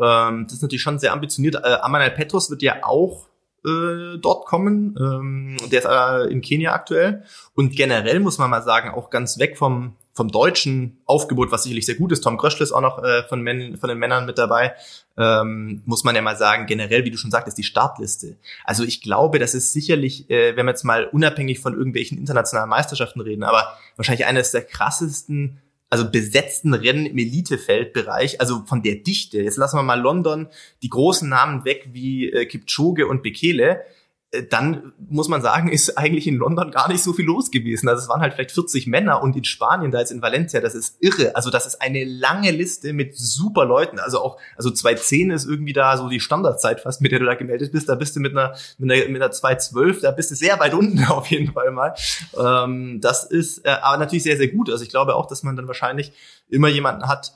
Ähm, 0.00 0.44
das 0.44 0.54
ist 0.54 0.62
natürlich 0.62 0.80
schon 0.80 0.98
sehr 0.98 1.12
ambitioniert. 1.12 1.56
Äh, 1.56 1.74
Amanal 1.82 2.10
Petros 2.12 2.48
wird 2.48 2.62
ja 2.62 2.84
auch 2.84 3.26
äh, 3.66 4.16
dort 4.18 4.46
kommen. 4.46 4.96
Ähm, 4.98 5.56
der 5.70 5.80
ist 5.80 5.84
äh, 5.84 6.32
in 6.32 6.40
Kenia 6.40 6.72
aktuell. 6.72 7.24
Und 7.54 7.76
generell 7.76 8.20
muss 8.20 8.38
man 8.38 8.48
mal 8.48 8.62
sagen, 8.62 8.88
auch 8.88 9.10
ganz 9.10 9.38
weg 9.38 9.58
vom 9.58 9.94
vom 10.18 10.28
deutschen 10.28 10.98
Aufgebot, 11.06 11.52
was 11.52 11.62
sicherlich 11.62 11.86
sehr 11.86 11.94
gut 11.94 12.10
ist, 12.10 12.22
Tom 12.22 12.36
Kröschl 12.36 12.64
ist 12.64 12.72
auch 12.72 12.80
noch 12.80 13.02
äh, 13.02 13.22
von, 13.22 13.40
Men 13.40 13.78
von 13.78 13.88
den 13.88 13.98
Männern 13.98 14.26
mit 14.26 14.36
dabei, 14.36 14.74
ähm, 15.16 15.80
muss 15.86 16.02
man 16.02 16.16
ja 16.16 16.22
mal 16.22 16.36
sagen, 16.36 16.66
generell, 16.66 17.04
wie 17.04 17.10
du 17.10 17.16
schon 17.16 17.30
sagtest, 17.30 17.56
die 17.56 17.62
Startliste. 17.62 18.36
Also 18.64 18.82
ich 18.82 19.00
glaube, 19.00 19.38
das 19.38 19.54
ist 19.54 19.72
sicherlich, 19.72 20.28
äh, 20.28 20.56
wenn 20.56 20.66
wir 20.66 20.72
jetzt 20.72 20.84
mal 20.84 21.06
unabhängig 21.06 21.60
von 21.60 21.74
irgendwelchen 21.74 22.18
internationalen 22.18 22.68
Meisterschaften 22.68 23.20
reden, 23.20 23.44
aber 23.44 23.78
wahrscheinlich 23.96 24.26
eines 24.26 24.50
der 24.50 24.62
krassesten 24.62 25.60
also 25.90 26.10
besetzten 26.10 26.74
Rennen 26.74 27.06
im 27.06 27.16
Elitefeldbereich, 27.16 28.40
also 28.40 28.64
von 28.66 28.82
der 28.82 28.96
Dichte. 28.96 29.38
Jetzt 29.38 29.56
lassen 29.56 29.78
wir 29.78 29.82
mal 29.82 29.98
London, 29.98 30.48
die 30.82 30.90
großen 30.90 31.28
Namen 31.28 31.64
weg 31.64 31.88
wie 31.92 32.30
äh, 32.30 32.44
Kipchoge 32.44 33.06
und 33.06 33.22
Bekele. 33.22 33.82
Äh, 34.30 34.44
dann 34.44 34.92
muss 34.98 35.28
man 35.28 35.42
sagen, 35.42 35.68
ist 35.72 35.96
eigentlich 35.96 36.26
in 36.26 36.36
London 36.36 36.70
gar 36.70 36.88
nicht 36.88 37.02
so 37.02 37.12
viel 37.12 37.24
los 37.24 37.50
gewesen. 37.50 37.88
Also 37.88 38.02
es 38.02 38.08
waren 38.08 38.20
halt 38.20 38.34
vielleicht 38.34 38.52
40 38.52 38.86
Männer 38.86 39.22
und 39.22 39.36
in 39.36 39.44
Spanien, 39.44 39.90
da 39.90 40.00
jetzt 40.00 40.10
in 40.10 40.22
Valencia, 40.22 40.60
das 40.60 40.74
ist 40.74 40.96
irre. 41.00 41.34
Also 41.36 41.50
das 41.50 41.66
ist 41.66 41.80
eine 41.80 42.04
lange 42.04 42.50
Liste 42.50 42.92
mit 42.92 43.16
super 43.16 43.64
Leuten. 43.64 43.98
Also 43.98 44.20
auch, 44.20 44.38
also 44.56 44.70
2.10 44.70 45.32
ist 45.32 45.46
irgendwie 45.46 45.72
da 45.72 45.96
so 45.96 46.08
die 46.08 46.20
Standardzeit 46.20 46.80
fast, 46.80 47.00
mit 47.00 47.12
der 47.12 47.20
du 47.20 47.26
da 47.26 47.34
gemeldet 47.34 47.72
bist. 47.72 47.88
Da 47.88 47.94
bist 47.94 48.16
du 48.16 48.20
mit 48.20 48.32
einer, 48.32 48.54
mit 48.78 48.90
einer, 48.90 49.08
mit 49.08 49.22
einer 49.22 49.32
2.12, 49.32 50.02
da 50.02 50.10
bist 50.10 50.30
du 50.30 50.34
sehr 50.34 50.58
weit 50.60 50.74
unten 50.74 51.04
auf 51.08 51.26
jeden 51.28 51.52
Fall 51.52 51.70
mal. 51.70 51.94
Ähm, 52.36 53.00
das 53.00 53.24
ist 53.24 53.64
äh, 53.64 53.70
aber 53.82 53.98
natürlich 53.98 54.22
sehr, 54.22 54.36
sehr 54.36 54.48
gut. 54.48 54.70
Also 54.70 54.82
ich 54.82 54.90
glaube 54.90 55.14
auch, 55.14 55.26
dass 55.26 55.42
man 55.42 55.56
dann 55.56 55.68
wahrscheinlich 55.68 56.12
immer 56.48 56.68
jemanden 56.68 57.08
hat, 57.08 57.34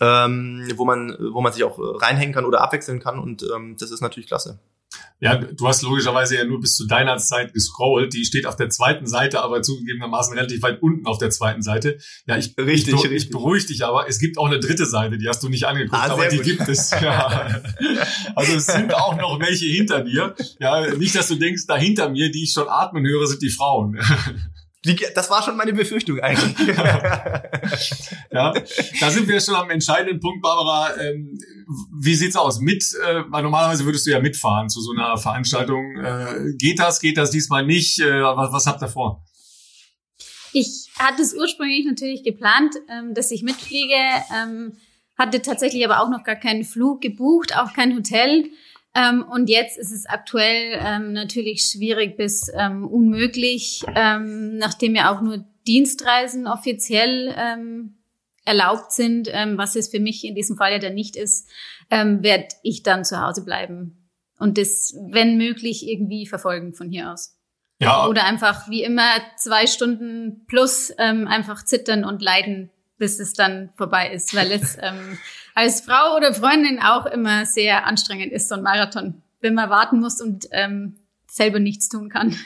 ähm, 0.00 0.68
wo 0.76 0.84
man, 0.84 1.16
wo 1.32 1.40
man 1.40 1.52
sich 1.52 1.64
auch 1.64 1.78
reinhängen 1.78 2.34
kann 2.34 2.44
oder 2.44 2.60
abwechseln 2.60 3.00
kann 3.00 3.18
und 3.18 3.42
ähm, 3.54 3.76
das 3.78 3.90
ist 3.90 4.00
natürlich 4.00 4.28
klasse. 4.28 4.58
Ja, 5.20 5.36
du 5.36 5.66
hast 5.66 5.82
logischerweise 5.82 6.36
ja 6.36 6.44
nur 6.44 6.60
bis 6.60 6.76
zu 6.76 6.86
deiner 6.86 7.16
Zeit 7.18 7.52
gescrollt. 7.52 8.14
Die 8.14 8.24
steht 8.24 8.46
auf 8.46 8.54
der 8.54 8.70
zweiten 8.70 9.06
Seite, 9.06 9.42
aber 9.42 9.62
zugegebenermaßen 9.62 10.32
relativ 10.34 10.62
weit 10.62 10.80
unten 10.80 11.06
auf 11.06 11.18
der 11.18 11.30
zweiten 11.30 11.60
Seite. 11.60 11.98
Ja, 12.26 12.36
ich, 12.36 12.56
richtig, 12.56 12.94
ich, 12.94 13.02
richtig. 13.02 13.24
ich 13.24 13.30
beruhige 13.30 13.66
dich 13.66 13.84
aber. 13.84 14.08
Es 14.08 14.20
gibt 14.20 14.38
auch 14.38 14.46
eine 14.46 14.60
dritte 14.60 14.86
Seite, 14.86 15.18
die 15.18 15.28
hast 15.28 15.42
du 15.42 15.48
nicht 15.48 15.64
angeguckt, 15.66 16.00
ah, 16.00 16.12
aber 16.12 16.28
die 16.28 16.36
gut. 16.36 16.44
gibt 16.44 16.68
es. 16.68 16.90
Ja. 17.00 17.62
Also 18.34 18.56
es 18.56 18.66
sind 18.66 18.92
auch 18.94 19.16
noch 19.16 19.38
welche 19.40 19.66
hinter 19.66 20.02
dir. 20.02 20.34
Ja, 20.58 20.94
nicht, 20.94 21.14
dass 21.14 21.28
du 21.28 21.36
denkst, 21.36 21.62
da 21.66 21.76
hinter 21.76 22.08
mir, 22.08 22.30
die 22.30 22.42
ich 22.42 22.52
schon 22.52 22.68
atmen 22.68 23.06
höre, 23.06 23.26
sind 23.26 23.40
die 23.40 23.50
Frauen. 23.50 23.98
Die, 24.84 24.96
das 25.14 25.28
war 25.28 25.42
schon 25.42 25.56
meine 25.56 25.72
Befürchtung 25.72 26.20
eigentlich. 26.20 26.68
ja, 28.30 28.52
da 29.00 29.10
sind 29.10 29.26
wir 29.26 29.40
schon 29.40 29.56
am 29.56 29.70
entscheidenden 29.70 30.20
Punkt, 30.20 30.40
Barbara. 30.40 30.96
Ähm, 31.00 31.36
wie 32.00 32.14
sieht's 32.14 32.36
aus? 32.36 32.60
Mit, 32.60 32.84
äh, 33.04 33.22
weil 33.28 33.42
normalerweise 33.42 33.84
würdest 33.84 34.06
du 34.06 34.10
ja 34.10 34.20
mitfahren 34.20 34.68
zu 34.68 34.80
so 34.80 34.92
einer 34.92 35.16
Veranstaltung. 35.16 35.96
Äh, 35.96 36.54
geht 36.56 36.78
das? 36.78 37.00
Geht 37.00 37.16
das 37.16 37.32
diesmal 37.32 37.66
nicht? 37.66 37.98
Äh, 37.98 38.22
was, 38.22 38.52
was 38.52 38.66
habt 38.66 38.80
ihr 38.80 38.88
vor? 38.88 39.24
Ich 40.52 40.88
hatte 40.96 41.22
es 41.22 41.34
ursprünglich 41.34 41.84
natürlich 41.84 42.22
geplant, 42.22 42.76
ähm, 42.88 43.14
dass 43.14 43.32
ich 43.32 43.42
mitfliege, 43.42 43.96
ähm, 44.34 44.76
hatte 45.18 45.42
tatsächlich 45.42 45.84
aber 45.84 46.00
auch 46.00 46.08
noch 46.08 46.22
gar 46.22 46.36
keinen 46.36 46.64
Flug 46.64 47.00
gebucht, 47.00 47.56
auch 47.56 47.72
kein 47.72 47.96
Hotel. 47.96 48.48
Ähm, 48.94 49.22
und 49.22 49.48
jetzt 49.48 49.78
ist 49.78 49.92
es 49.92 50.06
aktuell 50.06 50.78
ähm, 50.80 51.12
natürlich 51.12 51.62
schwierig 51.64 52.16
bis 52.16 52.50
ähm, 52.54 52.86
unmöglich, 52.86 53.84
ähm, 53.94 54.56
nachdem 54.56 54.94
ja 54.94 55.12
auch 55.12 55.20
nur 55.20 55.44
Dienstreisen 55.66 56.46
offiziell 56.46 57.34
ähm, 57.36 57.98
erlaubt 58.44 58.92
sind, 58.92 59.28
ähm, 59.30 59.58
was 59.58 59.76
es 59.76 59.88
für 59.88 60.00
mich 60.00 60.24
in 60.24 60.34
diesem 60.34 60.56
Fall 60.56 60.72
ja 60.72 60.78
dann 60.78 60.94
nicht 60.94 61.16
ist, 61.16 61.48
werde 61.90 62.48
ich 62.62 62.82
dann 62.82 63.02
zu 63.02 63.18
Hause 63.18 63.46
bleiben 63.46 64.10
und 64.38 64.58
das, 64.58 64.94
wenn 65.08 65.38
möglich, 65.38 65.88
irgendwie 65.88 66.26
verfolgen 66.26 66.74
von 66.74 66.90
hier 66.90 67.10
aus. 67.10 67.34
Ja. 67.80 68.06
Oder 68.06 68.24
einfach 68.24 68.68
wie 68.68 68.82
immer 68.82 69.08
zwei 69.38 69.66
Stunden 69.66 70.44
plus 70.48 70.92
einfach 70.98 71.64
zittern 71.64 72.04
und 72.04 72.20
leiden, 72.20 72.70
bis 72.98 73.20
es 73.20 73.32
dann 73.32 73.70
vorbei 73.78 74.12
ist, 74.12 74.34
weil 74.36 74.52
es 74.52 74.76
als 75.58 75.80
Frau 75.80 76.16
oder 76.16 76.32
Freundin 76.32 76.80
auch 76.80 77.04
immer 77.06 77.44
sehr 77.44 77.84
anstrengend 77.84 78.32
ist, 78.32 78.48
so 78.48 78.54
ein 78.54 78.62
Marathon, 78.62 79.22
wenn 79.40 79.54
man 79.54 79.68
warten 79.68 79.98
muss 79.98 80.20
und 80.20 80.46
ähm, 80.52 81.00
selber 81.26 81.58
nichts 81.58 81.88
tun 81.88 82.08
kann. 82.08 82.36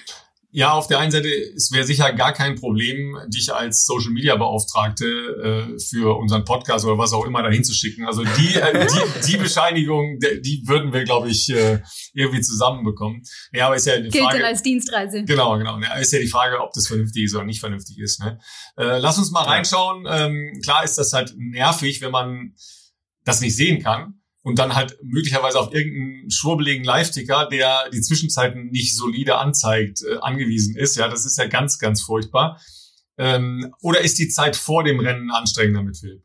Ja, 0.55 0.72
auf 0.72 0.87
der 0.87 0.98
einen 0.98 1.11
Seite, 1.11 1.29
es 1.29 1.72
wäre 1.72 1.85
sicher 1.85 2.12
gar 2.12 2.33
kein 2.33 2.57
Problem, 2.57 3.16
dich 3.29 3.53
als 3.53 3.85
Social 3.85 4.12
Media 4.12 4.37
Beauftragte 4.37 5.05
äh, 5.05 5.79
für 5.79 6.16
unseren 6.18 6.44
Podcast 6.46 6.87
oder 6.87 6.96
was 6.96 7.12
auch 7.12 7.27
immer 7.27 7.42
dahin 7.42 7.64
zu 7.64 7.75
schicken. 7.75 8.07
Also 8.07 8.22
die, 8.22 8.55
äh, 8.55 8.87
die, 8.87 9.33
die 9.33 9.37
Bescheinigung, 9.37 10.18
die 10.18 10.62
würden 10.66 10.94
wir, 10.94 11.05
glaube 11.05 11.29
ich, 11.29 11.51
äh, 11.51 11.81
irgendwie 12.14 12.40
zusammenbekommen. 12.40 13.22
Ja, 13.53 13.66
aber 13.66 13.77
ist 13.77 13.87
ja 13.87 13.96
die 13.96 14.09
Gilt 14.09 14.25
Frage. 14.25 14.38
Gilt 14.38 14.48
als 14.48 14.62
Dienstreise. 14.62 15.25
Genau, 15.25 15.59
genau. 15.59 15.79
Ja, 15.81 15.94
ist 15.94 16.12
ja 16.12 16.18
die 16.18 16.29
Frage, 16.29 16.61
ob 16.61 16.72
das 16.72 16.87
vernünftig 16.87 17.25
ist 17.25 17.35
oder 17.35 17.44
nicht 17.44 17.61
vernünftig 17.61 17.98
ist. 17.98 18.20
Ne? 18.20 18.38
Äh, 18.79 18.98
lass 18.98 19.18
uns 19.18 19.31
mal 19.31 19.44
reinschauen. 19.44 20.07
Ähm, 20.09 20.61
klar 20.62 20.85
ist 20.85 20.96
das 20.96 21.12
halt 21.12 21.35
nervig, 21.37 22.01
wenn 22.01 22.11
man 22.11 22.55
das 23.25 23.41
nicht 23.41 23.57
sehen 23.57 23.83
kann 23.83 24.21
und 24.43 24.59
dann 24.59 24.75
halt 24.75 24.99
möglicherweise 25.03 25.59
auf 25.59 25.73
irgendeinen 25.73 26.31
schwurbeligen 26.31 26.85
Live-Ticker, 26.85 27.47
der 27.47 27.89
die 27.91 28.01
Zwischenzeiten 28.01 28.71
nicht 28.71 28.97
solide 28.97 29.39
anzeigt, 29.39 30.03
äh, 30.03 30.17
angewiesen 30.21 30.77
ist. 30.77 30.97
Ja, 30.97 31.09
das 31.09 31.25
ist 31.25 31.39
ja 31.39 31.47
ganz, 31.47 31.79
ganz 31.79 32.03
furchtbar. 32.03 32.61
Ähm, 33.19 33.73
oder 33.83 34.01
ist 34.01 34.19
die 34.19 34.29
Zeit 34.29 34.57
vor 34.57 34.85
dem 34.85 35.01
Rennen 35.01 35.31
anstrengender 35.31 35.83
mit 35.83 35.97
Philipp? 35.97 36.23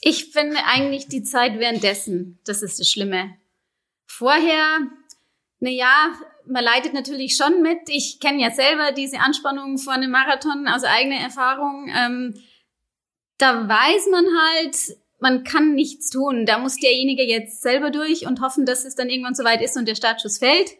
Ich 0.00 0.32
finde 0.32 0.64
eigentlich 0.64 1.08
die 1.08 1.22
Zeit 1.22 1.58
währenddessen, 1.58 2.38
das 2.44 2.62
ist 2.62 2.78
das 2.78 2.88
Schlimme. 2.88 3.36
Vorher, 4.06 4.80
na 5.58 5.70
ja, 5.70 6.14
man 6.46 6.64
leidet 6.64 6.94
natürlich 6.94 7.36
schon 7.36 7.62
mit. 7.62 7.80
Ich 7.88 8.20
kenne 8.20 8.40
ja 8.40 8.50
selber 8.50 8.92
diese 8.92 9.18
Anspannung 9.18 9.76
vor 9.76 9.92
einem 9.92 10.10
Marathon 10.10 10.66
aus 10.68 10.84
eigener 10.84 11.20
Erfahrung. 11.20 11.90
Ähm, 11.94 12.34
da 13.38 13.68
weiß 13.68 14.06
man 14.10 14.24
halt, 14.24 14.98
man 15.20 15.44
kann 15.44 15.74
nichts 15.74 16.10
tun. 16.10 16.46
Da 16.46 16.58
muss 16.58 16.76
derjenige 16.76 17.24
jetzt 17.24 17.62
selber 17.62 17.90
durch 17.90 18.26
und 18.26 18.40
hoffen, 18.40 18.66
dass 18.66 18.84
es 18.84 18.94
dann 18.94 19.10
irgendwann 19.10 19.34
soweit 19.34 19.60
ist 19.62 19.76
und 19.76 19.88
der 19.88 19.94
Startschuss 19.94 20.38
fällt. 20.38 20.70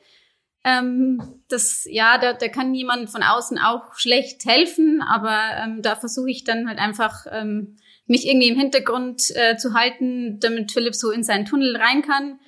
Ähm, 0.65 1.43
das, 1.49 1.87
ja, 1.89 2.19
da, 2.19 2.33
da 2.33 2.49
kann 2.49 2.75
jemand 2.75 3.11
von 3.11 3.23
außen 3.23 3.59
auch 3.59 3.95
schlecht 3.95 4.45
helfen, 4.45 5.03
aber 5.03 5.41
ähm, 5.63 5.83
da 5.83 5.97
versuche 5.97 6.31
ich 6.31 6.45
dann 6.45 6.69
halt 6.69 6.79
einfach, 6.79 7.27
ähm, 7.31 7.77
mich 8.07 8.27
irgendwie 8.27 8.49
im 8.49 8.59
Hintergrund 8.59 9.31
äh, 9.37 9.57
zu 9.57 9.75
halten, 9.75 10.41
damit 10.41 10.73
Philipp 10.73 10.95
so 10.95 11.11
in 11.11 11.23
seinen 11.23 11.45
Tunnel 11.45 11.77
rein 11.77 12.03
kann. 12.03 12.41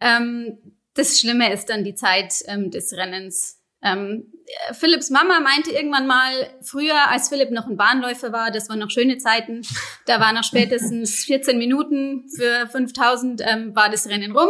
Ähm, 0.00 0.58
das 0.94 1.18
Schlimme 1.18 1.52
ist 1.52 1.68
dann 1.68 1.84
die 1.84 1.94
Zeit 1.94 2.34
ähm, 2.46 2.70
des 2.70 2.92
Rennens. 2.92 3.55
Ähm, 3.86 4.32
Philipps 4.72 5.10
Mama 5.10 5.40
meinte 5.40 5.70
irgendwann 5.70 6.06
mal, 6.06 6.32
früher, 6.62 7.08
als 7.08 7.28
Philipp 7.28 7.50
noch 7.50 7.66
ein 7.66 7.76
Bahnläufer 7.76 8.32
war, 8.32 8.50
das 8.50 8.68
waren 8.68 8.78
noch 8.78 8.90
schöne 8.90 9.18
Zeiten, 9.18 9.62
da 10.06 10.20
war 10.20 10.32
nach 10.32 10.44
spätestens 10.44 11.24
14 11.26 11.58
Minuten 11.58 12.28
für 12.34 12.68
5000 12.68 13.42
ähm, 13.44 13.74
war 13.74 13.90
das 13.90 14.08
Rennen 14.08 14.36
rum. 14.36 14.48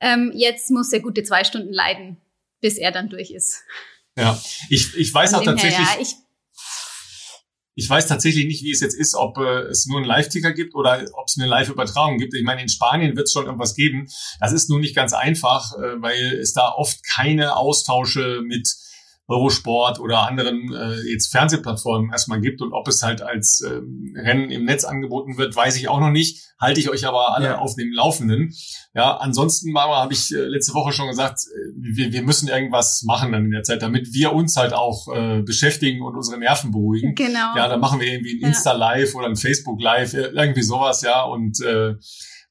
Ähm, 0.00 0.32
jetzt 0.34 0.70
muss 0.70 0.92
er 0.92 1.00
gute 1.00 1.22
zwei 1.22 1.44
Stunden 1.44 1.72
leiden, 1.72 2.16
bis 2.60 2.78
er 2.78 2.90
dann 2.90 3.08
durch 3.08 3.30
ist. 3.30 3.62
Ja, 4.16 4.38
ich, 4.68 4.96
ich 4.96 5.14
weiß 5.14 5.34
auch 5.34 5.44
tatsächlich. 5.44 5.78
Her, 5.78 5.96
ja, 5.96 6.02
ich, 6.02 6.14
ich 7.74 7.88
weiß 7.88 8.06
tatsächlich 8.06 8.46
nicht, 8.46 8.62
wie 8.62 8.70
es 8.70 8.80
jetzt 8.80 8.94
ist, 8.94 9.14
ob 9.14 9.38
äh, 9.38 9.62
es 9.62 9.86
nur 9.86 9.98
einen 9.98 10.06
Live-Ticker 10.06 10.52
gibt 10.52 10.74
oder 10.74 11.04
ob 11.14 11.26
es 11.26 11.38
eine 11.38 11.48
Live-Übertragung 11.48 12.18
gibt. 12.18 12.34
Ich 12.34 12.44
meine, 12.44 12.62
in 12.62 12.68
Spanien 12.68 13.16
wird 13.16 13.26
es 13.26 13.32
schon 13.32 13.46
irgendwas 13.46 13.74
geben. 13.74 14.08
Das 14.40 14.52
ist 14.52 14.68
nur 14.68 14.78
nicht 14.78 14.94
ganz 14.94 15.12
einfach, 15.12 15.72
äh, 15.78 16.00
weil 16.02 16.38
es 16.40 16.52
da 16.52 16.70
oft 16.70 17.02
keine 17.04 17.56
Austausche 17.56 18.42
mit 18.44 18.68
Eurosport 19.28 20.00
oder 20.00 20.26
anderen 20.26 20.72
äh, 20.74 21.00
jetzt 21.10 21.30
Fernsehplattformen 21.30 22.10
erstmal 22.10 22.40
gibt 22.40 22.60
und 22.60 22.72
ob 22.72 22.88
es 22.88 23.02
halt 23.02 23.22
als 23.22 23.62
ähm, 23.66 24.14
Rennen 24.16 24.50
im 24.50 24.64
Netz 24.64 24.84
angeboten 24.84 25.38
wird, 25.38 25.54
weiß 25.54 25.76
ich 25.76 25.88
auch 25.88 26.00
noch 26.00 26.10
nicht. 26.10 26.42
Halte 26.60 26.80
ich 26.80 26.90
euch 26.90 27.06
aber 27.06 27.34
alle 27.34 27.46
ja. 27.46 27.58
auf 27.58 27.74
dem 27.74 27.92
Laufenden. 27.92 28.52
Ja, 28.94 29.16
ansonsten 29.16 29.76
habe 29.76 30.12
ich 30.12 30.32
äh, 30.34 30.38
letzte 30.38 30.74
Woche 30.74 30.92
schon 30.92 31.08
gesagt, 31.08 31.40
äh, 31.46 31.72
wir, 31.76 32.12
wir 32.12 32.22
müssen 32.22 32.48
irgendwas 32.48 33.02
machen 33.04 33.32
dann 33.32 33.44
in 33.44 33.50
der 33.52 33.62
Zeit, 33.62 33.82
damit 33.82 34.12
wir 34.12 34.32
uns 34.32 34.56
halt 34.56 34.72
auch 34.72 35.08
äh, 35.14 35.42
beschäftigen 35.42 36.02
und 36.02 36.16
unsere 36.16 36.38
Nerven 36.38 36.72
beruhigen. 36.72 37.14
Genau. 37.14 37.56
Ja, 37.56 37.68
dann 37.68 37.80
machen 37.80 38.00
wir 38.00 38.08
irgendwie 38.08 38.40
ein 38.40 38.48
Insta 38.48 38.72
Live 38.72 39.14
oder 39.14 39.26
ein 39.26 39.36
Facebook 39.36 39.80
Live, 39.80 40.14
irgendwie 40.14 40.62
sowas, 40.62 41.02
ja 41.02 41.22
und 41.22 41.60
äh, 41.60 41.94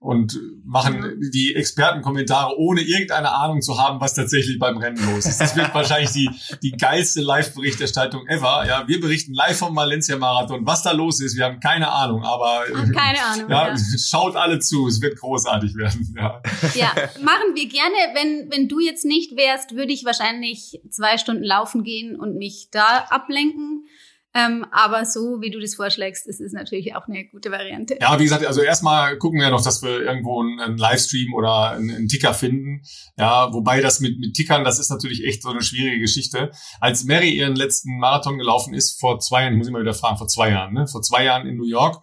und 0.01 0.35
machen 0.65 1.21
die 1.31 1.53
Expertenkommentare, 1.53 2.57
ohne 2.57 2.81
irgendeine 2.81 3.35
Ahnung 3.35 3.61
zu 3.61 3.77
haben, 3.77 4.01
was 4.01 4.15
tatsächlich 4.15 4.57
beim 4.57 4.77
Rennen 4.77 4.97
los 5.13 5.27
ist. 5.27 5.39
Das 5.39 5.55
wird 5.55 5.71
wahrscheinlich 5.75 6.09
die, 6.09 6.27
die 6.63 6.71
geilste 6.71 7.21
Live-Berichterstattung 7.21 8.25
ever. 8.25 8.65
Ja, 8.67 8.87
wir 8.87 8.99
berichten 8.99 9.35
live 9.35 9.59
vom 9.59 9.75
Valencia-Marathon. 9.75 10.65
Was 10.65 10.81
da 10.81 10.91
los 10.91 11.21
ist, 11.21 11.37
wir 11.37 11.45
haben 11.45 11.59
keine 11.59 11.91
Ahnung, 11.91 12.23
aber 12.23 12.63
keine 12.95 13.23
Ahnung, 13.23 13.51
ja, 13.51 13.67
ja, 13.67 13.75
schaut 14.03 14.35
alle 14.35 14.57
zu, 14.57 14.87
es 14.87 14.99
wird 15.01 15.19
großartig 15.19 15.75
werden. 15.75 16.15
Ja. 16.17 16.41
ja, 16.73 16.93
machen 17.21 17.53
wir 17.53 17.69
gerne. 17.69 17.95
Wenn, 18.15 18.49
wenn 18.49 18.67
du 18.67 18.79
jetzt 18.79 19.05
nicht 19.05 19.37
wärst, 19.37 19.75
würde 19.75 19.93
ich 19.93 20.03
wahrscheinlich 20.03 20.81
zwei 20.89 21.19
Stunden 21.19 21.43
laufen 21.43 21.83
gehen 21.83 22.19
und 22.19 22.37
mich 22.37 22.69
da 22.71 23.05
ablenken. 23.11 23.85
Ähm, 24.33 24.65
aber 24.71 25.05
so, 25.05 25.41
wie 25.41 25.51
du 25.51 25.59
das 25.59 25.75
vorschlägst, 25.75 26.25
ist 26.25 26.53
natürlich 26.53 26.95
auch 26.95 27.05
eine 27.07 27.25
gute 27.25 27.51
Variante. 27.51 27.97
Ja, 27.99 28.17
wie 28.17 28.23
gesagt, 28.23 28.45
also 28.45 28.61
erstmal 28.61 29.17
gucken 29.17 29.41
wir 29.41 29.49
noch, 29.49 29.63
dass 29.63 29.83
wir 29.83 30.01
irgendwo 30.01 30.41
einen, 30.41 30.59
einen 30.61 30.77
Livestream 30.77 31.33
oder 31.33 31.71
einen, 31.71 31.91
einen, 31.91 32.07
Ticker 32.07 32.33
finden. 32.33 32.81
Ja, 33.17 33.51
wobei 33.51 33.81
das 33.81 33.99
mit, 33.99 34.19
mit 34.19 34.33
Tickern, 34.33 34.63
das 34.63 34.79
ist 34.79 34.89
natürlich 34.89 35.25
echt 35.25 35.43
so 35.43 35.49
eine 35.49 35.61
schwierige 35.61 35.99
Geschichte. 35.99 36.51
Als 36.79 37.03
Mary 37.03 37.29
ihren 37.31 37.55
letzten 37.55 37.97
Marathon 37.99 38.37
gelaufen 38.37 38.73
ist, 38.73 38.99
vor 39.01 39.19
zwei 39.19 39.43
Jahren, 39.43 39.57
muss 39.57 39.67
ich 39.67 39.73
mal 39.73 39.81
wieder 39.81 39.93
fragen, 39.93 40.17
vor 40.17 40.29
zwei 40.29 40.49
Jahren, 40.49 40.73
ne? 40.73 40.87
Vor 40.87 41.01
zwei 41.01 41.25
Jahren 41.25 41.45
in 41.45 41.57
New 41.57 41.67
York, 41.67 42.01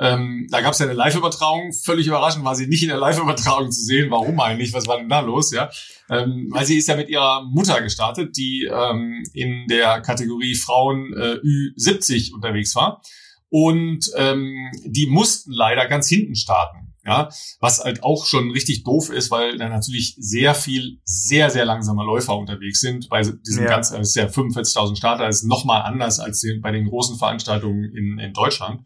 ähm, 0.00 0.48
da 0.50 0.62
gab 0.62 0.72
es 0.72 0.78
ja 0.78 0.86
eine 0.86 0.94
Live-Übertragung. 0.94 1.74
Völlig 1.74 2.06
überraschend 2.06 2.42
war 2.42 2.54
sie 2.54 2.66
nicht 2.66 2.82
in 2.82 2.88
der 2.88 2.96
Live-Übertragung 2.96 3.70
zu 3.70 3.82
sehen. 3.82 4.10
Warum 4.10 4.40
eigentlich? 4.40 4.72
Was 4.72 4.86
war 4.86 4.96
denn 4.96 5.10
da 5.10 5.20
los? 5.20 5.52
Ja, 5.52 5.70
ähm, 6.08 6.48
weil 6.50 6.64
sie 6.64 6.78
ist 6.78 6.88
ja 6.88 6.96
mit 6.96 7.10
ihrer 7.10 7.44
Mutter 7.44 7.82
gestartet, 7.82 8.34
die 8.38 8.66
ähm, 8.72 9.22
in 9.34 9.66
der 9.68 10.00
Kategorie 10.00 10.54
Frauen 10.54 11.12
äh, 11.12 11.36
Ü70 11.44 12.32
unterwegs 12.32 12.74
war. 12.74 13.02
Und 13.50 14.10
ähm, 14.16 14.70
die 14.84 15.06
mussten 15.06 15.52
leider 15.52 15.86
ganz 15.86 16.08
hinten 16.08 16.34
starten. 16.34 16.94
Ja, 17.04 17.28
was 17.60 17.82
halt 17.82 18.02
auch 18.02 18.26
schon 18.26 18.50
richtig 18.50 18.84
doof 18.84 19.10
ist, 19.10 19.30
weil 19.30 19.56
da 19.56 19.68
natürlich 19.68 20.16
sehr 20.18 20.54
viel, 20.54 20.98
sehr, 21.04 21.48
sehr 21.50 21.64
langsamer 21.64 22.04
Läufer 22.04 22.36
unterwegs 22.36 22.80
sind. 22.80 23.08
Bei 23.08 23.22
diesen 23.22 23.64
ja. 23.64 23.70
ganz, 23.70 23.90
das 23.90 24.08
ist 24.08 24.16
ja 24.16 24.26
45.000 24.26 24.96
Starter, 24.96 25.26
das 25.26 25.36
ist 25.36 25.48
nochmal 25.48 25.82
anders 25.82 26.20
als 26.20 26.46
bei 26.62 26.70
den 26.70 26.86
großen 26.86 27.16
Veranstaltungen 27.16 27.84
in, 27.84 28.18
in 28.18 28.32
Deutschland. 28.34 28.82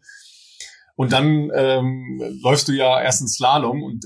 Und 0.95 1.11
dann 1.11 1.51
ähm, 1.53 2.21
läufst 2.41 2.67
du 2.67 2.71
ja 2.71 3.01
erst 3.01 3.21
einen 3.21 3.27
Slalom 3.27 3.83
und 3.83 4.05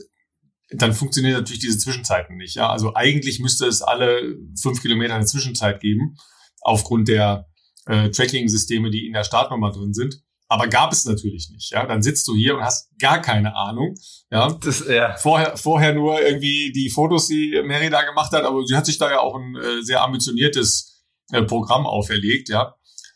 dann 0.72 0.94
funktioniert 0.94 1.38
natürlich 1.38 1.62
diese 1.62 1.78
Zwischenzeiten 1.78 2.38
nicht. 2.38 2.56
Ja? 2.56 2.70
Also 2.70 2.96
eigentlich 2.96 3.40
müsste 3.40 3.68
es 3.68 3.82
alle 3.82 4.38
fünf 4.60 4.82
Kilometer 4.82 5.16
eine 5.16 5.26
Zwischenzeit 5.26 5.80
geben, 5.80 6.16
aufgrund 6.62 7.08
der 7.08 7.48
äh, 7.86 8.10
Tracking-Systeme, 8.10 8.90
die 8.90 9.08
in 9.08 9.14
der 9.14 9.24
Startnummer 9.24 9.72
drin 9.72 9.94
sind. 9.94 10.22
Aber 10.52 10.68
gab 10.68 10.92
es 10.92 11.06
natürlich 11.06 11.52
nicht. 11.52 11.72
Ja, 11.72 11.86
dann 11.86 12.02
sitzt 12.02 12.28
du 12.28 12.34
hier 12.34 12.58
und 12.58 12.64
hast 12.64 12.90
gar 12.98 13.22
keine 13.22 13.56
Ahnung. 13.56 13.94
Ja, 14.32 14.52
das, 14.52 14.84
ja. 14.88 15.16
Vorher, 15.16 15.56
vorher 15.58 15.94
nur 15.94 16.20
irgendwie 16.20 16.72
die 16.72 16.90
Fotos, 16.90 17.28
die 17.28 17.62
Mary 17.64 17.92
da 17.92 18.02
gemacht 18.02 18.32
hat, 18.32 18.44
aber 18.44 18.66
sie 18.66 18.76
hat 18.76 18.88
sich 18.88 18.98
da 18.98 19.12
ja 19.12 19.20
auch 19.20 19.36
ein 19.36 19.56
äh, 19.56 19.84
sehr 19.84 20.02
ambitioniertes 20.02 21.06
äh, 21.32 21.44
Programm 21.44 21.86
auferlegt. 21.86 22.50
Ja, 22.50 22.76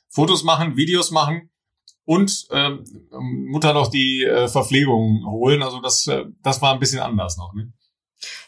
Fotos 0.09 0.43
machen, 0.43 0.77
Videos 0.77 1.09
machen 1.09 1.49
und 2.05 2.47
ähm, 2.51 2.83
Mutter 3.11 3.73
noch 3.73 3.89
die 3.89 4.23
äh, 4.23 4.47
Verpflegung 4.47 5.25
holen. 5.25 5.63
Also 5.63 5.79
das, 5.81 6.07
äh, 6.07 6.25
das 6.41 6.61
war 6.61 6.73
ein 6.73 6.79
bisschen 6.79 6.99
anders 6.99 7.37
noch. 7.37 7.53
Ne? 7.53 7.71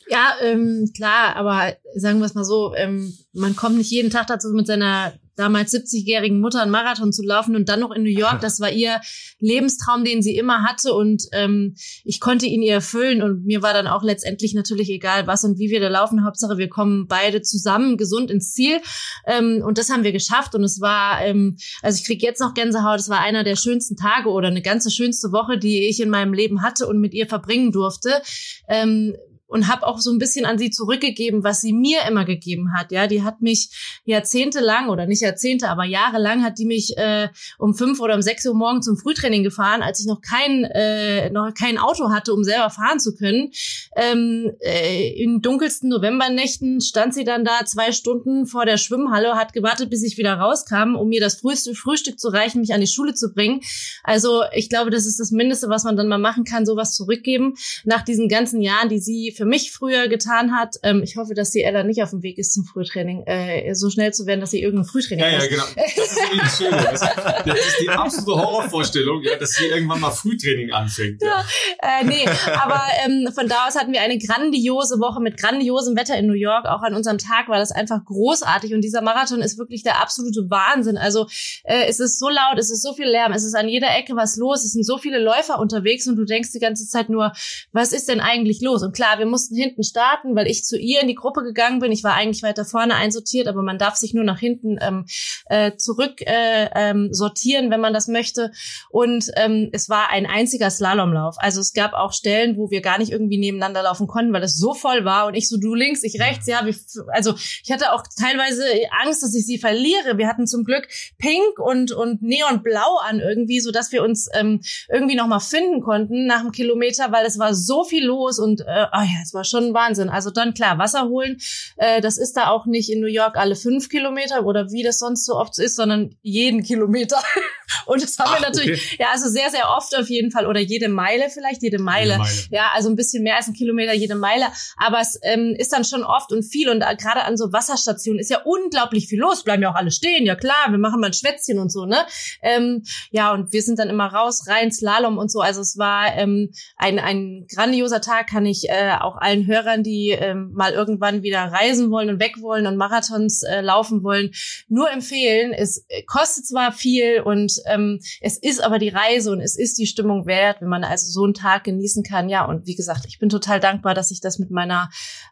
Ja, 0.07 0.33
ähm, 0.41 0.91
klar, 0.95 1.35
aber 1.35 1.73
sagen 1.95 2.19
wir 2.19 2.25
es 2.25 2.35
mal 2.35 2.45
so, 2.45 2.75
ähm, 2.75 3.17
man 3.33 3.55
kommt 3.55 3.77
nicht 3.77 3.91
jeden 3.91 4.11
Tag 4.11 4.27
dazu, 4.27 4.49
mit 4.49 4.67
seiner 4.67 5.13
damals 5.35 5.73
70-jährigen 5.73 6.39
Mutter 6.39 6.61
einen 6.61 6.71
Marathon 6.71 7.11
zu 7.11 7.23
laufen 7.23 7.55
und 7.55 7.69
dann 7.69 7.79
noch 7.79 7.91
in 7.91 8.03
New 8.03 8.09
York. 8.09 8.39
Das 8.45 8.59
war 8.59 8.71
ihr 8.71 9.01
Lebenstraum, 9.39 10.03
den 10.03 10.21
sie 10.21 10.37
immer 10.37 10.61
hatte 10.61 10.93
und 10.93 11.23
ähm, 11.31 11.75
ich 12.03 12.19
konnte 12.19 12.45
ihn 12.45 12.61
ihr 12.61 12.73
erfüllen 12.73 13.23
und 13.23 13.43
mir 13.43 13.63
war 13.63 13.73
dann 13.73 13.87
auch 13.87 14.03
letztendlich 14.03 14.53
natürlich 14.53 14.89
egal, 14.89 15.25
was 15.25 15.43
und 15.43 15.57
wie 15.57 15.71
wir 15.71 15.79
da 15.79 15.87
laufen. 15.87 16.23
Hauptsache, 16.23 16.57
wir 16.57 16.69
kommen 16.69 17.07
beide 17.07 17.41
zusammen 17.41 17.97
gesund 17.97 18.29
ins 18.29 18.53
Ziel 18.53 18.81
ähm, 19.25 19.63
und 19.65 19.79
das 19.79 19.89
haben 19.89 20.03
wir 20.03 20.11
geschafft 20.11 20.53
und 20.53 20.63
es 20.63 20.79
war, 20.79 21.21
ähm, 21.25 21.57
also 21.81 21.97
ich 21.99 22.05
krieg 22.05 22.21
jetzt 22.21 22.39
noch 22.39 22.53
Gänsehaut, 22.53 22.99
es 22.99 23.09
war 23.09 23.21
einer 23.21 23.43
der 23.43 23.55
schönsten 23.55 23.95
Tage 23.95 24.29
oder 24.29 24.49
eine 24.49 24.61
ganze 24.61 24.91
schönste 24.91 25.31
Woche, 25.31 25.57
die 25.57 25.87
ich 25.87 25.99
in 25.99 26.09
meinem 26.09 26.33
Leben 26.33 26.61
hatte 26.61 26.87
und 26.87 26.99
mit 26.99 27.13
ihr 27.13 27.27
verbringen 27.27 27.71
durfte. 27.71 28.21
Ähm, 28.67 29.15
und 29.47 29.67
habe 29.67 29.85
auch 29.85 29.99
so 29.99 30.11
ein 30.11 30.17
bisschen 30.17 30.45
an 30.45 30.57
sie 30.57 30.69
zurückgegeben, 30.69 31.43
was 31.43 31.61
sie 31.61 31.73
mir 31.73 31.99
immer 32.07 32.25
gegeben 32.25 32.73
hat. 32.75 32.91
Ja, 32.91 33.07
die 33.07 33.23
hat 33.23 33.41
mich 33.41 33.69
jahrzehntelang 34.05 34.89
oder 34.89 35.05
nicht 35.05 35.21
Jahrzehnte, 35.21 35.69
aber 35.69 35.85
jahrelang 35.85 36.43
hat 36.43 36.57
die 36.57 36.65
mich 36.65 36.97
äh, 36.97 37.29
um 37.57 37.75
fünf 37.75 37.99
oder 37.99 38.15
um 38.15 38.21
sechs 38.21 38.45
Uhr 38.45 38.55
morgens 38.55 38.85
zum 38.85 38.97
Frühtraining 38.97 39.43
gefahren, 39.43 39.81
als 39.81 39.99
ich 39.99 40.07
noch 40.07 40.21
kein 40.21 40.63
äh, 40.65 41.29
noch 41.29 41.53
kein 41.53 41.77
Auto 41.77 42.09
hatte, 42.09 42.33
um 42.33 42.43
selber 42.43 42.69
fahren 42.69 42.99
zu 42.99 43.15
können. 43.15 43.51
Ähm, 43.95 44.51
äh, 44.61 45.09
in 45.21 45.41
dunkelsten 45.41 45.89
Novembernächten 45.89 46.81
stand 46.81 47.13
sie 47.13 47.23
dann 47.23 47.45
da 47.45 47.65
zwei 47.65 47.91
Stunden 47.91 48.47
vor 48.47 48.65
der 48.65 48.77
Schwimmhalle, 48.77 49.35
hat 49.35 49.53
gewartet, 49.53 49.89
bis 49.89 50.03
ich 50.03 50.17
wieder 50.17 50.33
rauskam, 50.33 50.95
um 50.95 51.09
mir 51.09 51.21
das 51.21 51.35
früheste 51.35 51.75
Frühstück 51.75 52.19
zu 52.19 52.29
reichen, 52.29 52.61
mich 52.61 52.73
an 52.73 52.81
die 52.81 52.87
Schule 52.87 53.13
zu 53.13 53.33
bringen. 53.33 53.61
Also 54.03 54.43
ich 54.53 54.69
glaube, 54.69 54.89
das 54.89 55.05
ist 55.05 55.19
das 55.19 55.31
Mindeste, 55.31 55.69
was 55.69 55.83
man 55.83 55.95
dann 55.95 56.07
mal 56.07 56.17
machen 56.17 56.43
kann, 56.43 56.65
sowas 56.65 56.95
zurückgeben 56.95 57.53
nach 57.83 58.03
diesen 58.03 58.29
ganzen 58.29 58.61
Jahren, 58.61 58.89
die 58.89 58.99
sie 58.99 59.34
für 59.35 59.45
mich 59.45 59.71
früher 59.71 60.07
getan 60.07 60.55
hat. 60.55 60.75
Ähm, 60.83 61.01
ich 61.03 61.17
hoffe, 61.17 61.33
dass 61.33 61.51
die 61.51 61.63
Ella 61.63 61.83
nicht 61.83 62.01
auf 62.01 62.11
dem 62.11 62.23
Weg 62.23 62.37
ist 62.37 62.53
zum 62.53 62.65
Frühtraining, 62.65 63.23
äh, 63.25 63.73
so 63.73 63.89
schnell 63.89 64.13
zu 64.13 64.25
werden, 64.25 64.41
dass 64.41 64.51
sie 64.51 64.61
irgendein 64.61 64.85
Frühtraining 64.85 65.25
Ja, 65.25 65.31
ja, 65.31 65.47
genau. 65.47 65.63
Das 65.75 65.97
ist 65.97 66.57
Schöne. 66.57 66.77
Das, 66.91 66.99
das 66.99 67.59
ist 67.59 67.79
die 67.81 67.89
absolute 67.89 68.41
Horrorvorstellung, 68.41 69.21
ja, 69.23 69.37
dass 69.37 69.51
sie 69.51 69.65
irgendwann 69.65 69.99
mal 69.99 70.11
Frühtraining 70.11 70.71
anfängt. 70.71 71.21
Ja, 71.21 71.43
ja 71.81 71.99
äh, 72.01 72.05
nee, 72.05 72.25
aber 72.53 72.81
ähm, 73.05 73.29
von 73.33 73.47
da 73.47 73.67
aus 73.67 73.75
hatten 73.75 73.93
wir 73.93 74.01
eine 74.01 74.17
grandiose 74.17 74.99
Woche 74.99 75.21
mit 75.21 75.37
grandiosem 75.37 75.95
Wetter 75.95 76.17
in 76.17 76.27
New 76.27 76.33
York. 76.33 76.65
Auch 76.65 76.81
an 76.81 76.93
unserem 76.93 77.17
Tag 77.17 77.47
war 77.49 77.57
das 77.57 77.71
einfach 77.71 78.03
großartig 78.05 78.73
und 78.73 78.81
dieser 78.81 79.01
Marathon 79.01 79.41
ist 79.41 79.57
wirklich 79.57 79.83
der 79.83 80.01
absolute 80.01 80.49
Wahnsinn. 80.49 80.97
Also 80.97 81.27
äh, 81.63 81.85
es 81.87 81.99
ist 81.99 82.19
so 82.19 82.29
laut, 82.29 82.57
es 82.57 82.71
ist 82.71 82.81
so 82.81 82.93
viel 82.93 83.07
Lärm, 83.07 83.31
es 83.33 83.43
ist 83.43 83.55
an 83.55 83.67
jeder 83.67 83.95
Ecke 83.95 84.15
was 84.15 84.37
los, 84.37 84.63
es 84.63 84.73
sind 84.73 84.85
so 84.85 84.97
viele 84.97 85.19
Läufer 85.19 85.59
unterwegs 85.59 86.07
und 86.07 86.15
du 86.15 86.25
denkst 86.25 86.51
die 86.53 86.59
ganze 86.59 86.87
Zeit 86.87 87.09
nur, 87.09 87.31
was 87.71 87.91
ist 87.91 88.09
denn 88.09 88.19
eigentlich 88.19 88.61
los? 88.61 88.83
Und 88.83 88.95
klar, 88.95 89.19
wir 89.19 89.24
wir 89.25 89.31
mussten 89.31 89.55
hinten 89.55 89.83
starten, 89.83 90.35
weil 90.35 90.47
ich 90.47 90.63
zu 90.63 90.77
ihr 90.77 91.01
in 91.01 91.07
die 91.07 91.15
Gruppe 91.15 91.41
gegangen 91.43 91.79
bin. 91.79 91.91
Ich 91.91 92.03
war 92.03 92.13
eigentlich 92.13 92.43
weiter 92.43 92.63
vorne 92.63 92.95
einsortiert, 92.95 93.47
aber 93.47 93.63
man 93.63 93.79
darf 93.79 93.95
sich 93.95 94.13
nur 94.13 94.23
nach 94.23 94.39
hinten 94.39 94.77
ähm, 94.79 95.05
äh, 95.47 95.75
zurück 95.77 96.21
äh, 96.21 96.69
ähm, 96.75 97.09
sortieren, 97.11 97.71
wenn 97.71 97.81
man 97.81 97.93
das 97.93 98.07
möchte. 98.07 98.51
Und 98.89 99.31
ähm, 99.35 99.69
es 99.73 99.89
war 99.89 100.09
ein 100.11 100.27
einziger 100.27 100.69
Slalomlauf. 100.69 101.37
Also 101.39 101.59
es 101.59 101.73
gab 101.73 101.93
auch 101.93 102.13
Stellen, 102.13 102.55
wo 102.57 102.69
wir 102.69 102.81
gar 102.81 102.99
nicht 102.99 103.11
irgendwie 103.11 103.39
nebeneinander 103.39 103.81
laufen 103.81 104.05
konnten, 104.05 104.31
weil 104.31 104.43
es 104.43 104.57
so 104.57 104.73
voll 104.75 105.05
war 105.05 105.25
und 105.25 105.33
ich 105.33 105.49
so 105.49 105.57
du 105.57 105.73
links, 105.73 106.03
ich 106.03 106.21
rechts. 106.21 106.45
Ja, 106.47 106.65
wir, 106.65 106.75
also 107.07 107.33
ich 107.63 107.71
hatte 107.71 107.93
auch 107.93 108.03
teilweise 108.19 108.63
Angst, 109.03 109.23
dass 109.23 109.33
ich 109.33 109.45
sie 109.45 109.57
verliere. 109.57 110.17
Wir 110.17 110.27
hatten 110.27 110.45
zum 110.45 110.63
Glück 110.63 110.87
Pink 111.17 111.57
und 111.57 111.91
und 111.91 112.21
Neonblau 112.21 112.99
an 113.03 113.19
irgendwie, 113.19 113.59
so 113.59 113.71
dass 113.71 113.91
wir 113.91 114.03
uns 114.03 114.29
ähm, 114.33 114.61
irgendwie 114.87 115.15
noch 115.15 115.27
mal 115.27 115.39
finden 115.39 115.81
konnten 115.81 116.27
nach 116.27 116.41
einem 116.41 116.51
Kilometer, 116.51 117.11
weil 117.11 117.25
es 117.25 117.39
war 117.39 117.55
so 117.55 117.83
viel 117.83 118.05
los 118.05 118.37
und 118.37 118.61
äh, 118.61 118.85
oh 118.93 119.01
ja, 119.01 119.14
es 119.23 119.33
war 119.33 119.43
schon 119.43 119.73
Wahnsinn. 119.73 120.09
Also 120.09 120.29
dann 120.31 120.53
klar, 120.53 120.77
Wasser 120.77 121.07
holen, 121.07 121.37
äh, 121.77 122.01
das 122.01 122.17
ist 122.17 122.33
da 122.37 122.49
auch 122.49 122.65
nicht 122.65 122.91
in 122.91 122.99
New 122.99 123.07
York 123.07 123.37
alle 123.37 123.55
fünf 123.55 123.89
Kilometer 123.89 124.45
oder 124.45 124.71
wie 124.71 124.83
das 124.83 124.99
sonst 124.99 125.25
so 125.25 125.35
oft 125.35 125.57
ist, 125.59 125.75
sondern 125.75 126.15
jeden 126.21 126.63
Kilometer. 126.63 127.21
Und 127.85 128.01
das 128.01 128.17
haben 128.19 128.31
Ach, 128.31 128.39
wir 128.39 128.47
natürlich, 128.47 128.81
okay. 128.85 128.97
ja, 128.99 129.07
also 129.11 129.27
sehr, 129.27 129.49
sehr 129.49 129.69
oft 129.69 129.95
auf 129.95 130.09
jeden 130.09 130.31
Fall 130.31 130.45
oder 130.47 130.59
jede 130.59 130.87
Meile 130.87 131.29
vielleicht, 131.29 131.61
jede 131.61 131.79
Meile. 131.79 132.13
jede 132.13 132.17
Meile. 132.19 132.47
Ja, 132.51 132.71
also 132.73 132.89
ein 132.89 132.95
bisschen 132.95 133.23
mehr 133.23 133.35
als 133.35 133.47
ein 133.47 133.53
Kilometer 133.53 133.93
jede 133.93 134.15
Meile. 134.15 134.45
Aber 134.77 134.99
es 134.99 135.19
ähm, 135.23 135.55
ist 135.57 135.73
dann 135.73 135.83
schon 135.83 136.03
oft 136.03 136.31
und 136.31 136.43
viel 136.43 136.69
und 136.69 136.81
äh, 136.81 136.95
gerade 136.95 137.23
an 137.23 137.37
so 137.37 137.51
Wasserstationen 137.51 138.19
ist 138.19 138.29
ja 138.29 138.41
unglaublich 138.43 139.07
viel 139.07 139.19
los. 139.19 139.43
Bleiben 139.43 139.63
ja 139.63 139.71
auch 139.71 139.75
alle 139.75 139.91
stehen, 139.91 140.25
ja 140.25 140.35
klar, 140.35 140.69
wir 140.69 140.77
machen 140.77 140.99
mal 140.99 141.07
ein 141.07 141.13
Schwätzchen 141.13 141.59
und 141.59 141.71
so, 141.71 141.85
ne? 141.85 142.05
Ähm, 142.41 142.83
ja, 143.11 143.31
und 143.33 143.51
wir 143.53 143.61
sind 143.61 143.79
dann 143.79 143.89
immer 143.89 144.07
raus, 144.07 144.47
rein, 144.47 144.71
Slalom 144.71 145.17
und 145.17 145.31
so. 145.31 145.41
Also 145.41 145.61
es 145.61 145.77
war 145.77 146.15
ähm, 146.15 146.51
ein, 146.77 146.99
ein 146.99 147.45
grandioser 147.53 148.01
Tag, 148.01 148.27
kann 148.27 148.45
ich 148.45 148.69
äh, 148.69 148.91
auch 149.05 149.17
allen 149.17 149.45
Hörern, 149.47 149.83
die 149.83 150.09
ähm, 150.09 150.51
mal 150.53 150.73
irgendwann 150.73 151.23
wieder 151.23 151.39
reisen 151.39 151.91
wollen 151.91 152.09
und 152.09 152.19
weg 152.19 152.41
wollen 152.41 152.67
und 152.67 152.77
Marathons 152.77 153.43
äh, 153.43 153.61
laufen 153.61 154.03
wollen, 154.03 154.31
nur 154.67 154.91
empfehlen. 154.91 155.53
Es 155.53 155.85
kostet 156.07 156.45
zwar 156.45 156.71
viel 156.71 157.21
und 157.21 157.53
ähm, 157.67 157.99
es 158.21 158.37
ist 158.37 158.63
aber 158.63 158.79
die 158.79 158.89
Reise 158.89 159.31
und 159.31 159.41
es 159.41 159.57
ist 159.57 159.77
die 159.77 159.87
Stimmung 159.87 160.25
wert, 160.25 160.61
wenn 160.61 160.69
man 160.69 160.83
also 160.83 161.11
so 161.11 161.23
einen 161.23 161.33
Tag 161.33 161.63
genießen 161.63 162.03
kann. 162.03 162.29
Ja, 162.29 162.45
und 162.45 162.67
wie 162.67 162.75
gesagt, 162.75 163.05
ich 163.07 163.19
bin 163.19 163.29
total 163.29 163.59
dankbar, 163.59 163.93
dass 163.93 164.11
ich 164.11 164.21
das 164.21 164.39
mit 164.39 164.51
meiner 164.51 164.89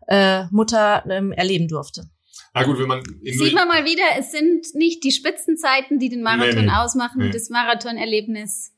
äh, 0.07 0.45
Mutter 0.51 1.03
ähm, 1.09 1.31
erleben 1.31 1.67
durfte. 1.67 2.09
Na 2.53 2.63
gut, 2.63 2.77
wenn 2.77 2.87
man 2.87 3.03
sieht 3.23 3.55
man 3.55 3.67
mal 3.67 3.83
wieder, 3.83 4.03
es 4.19 4.31
sind 4.31 4.75
nicht 4.75 5.03
die 5.03 5.11
Spitzenzeiten, 5.11 5.97
die 5.97 6.09
den 6.09 6.21
Marathon 6.21 6.65
nee, 6.65 6.71
nee, 6.71 6.71
ausmachen, 6.71 7.23
nee. 7.23 7.31
das 7.31 7.49
Marathonerlebnis, 7.49 8.72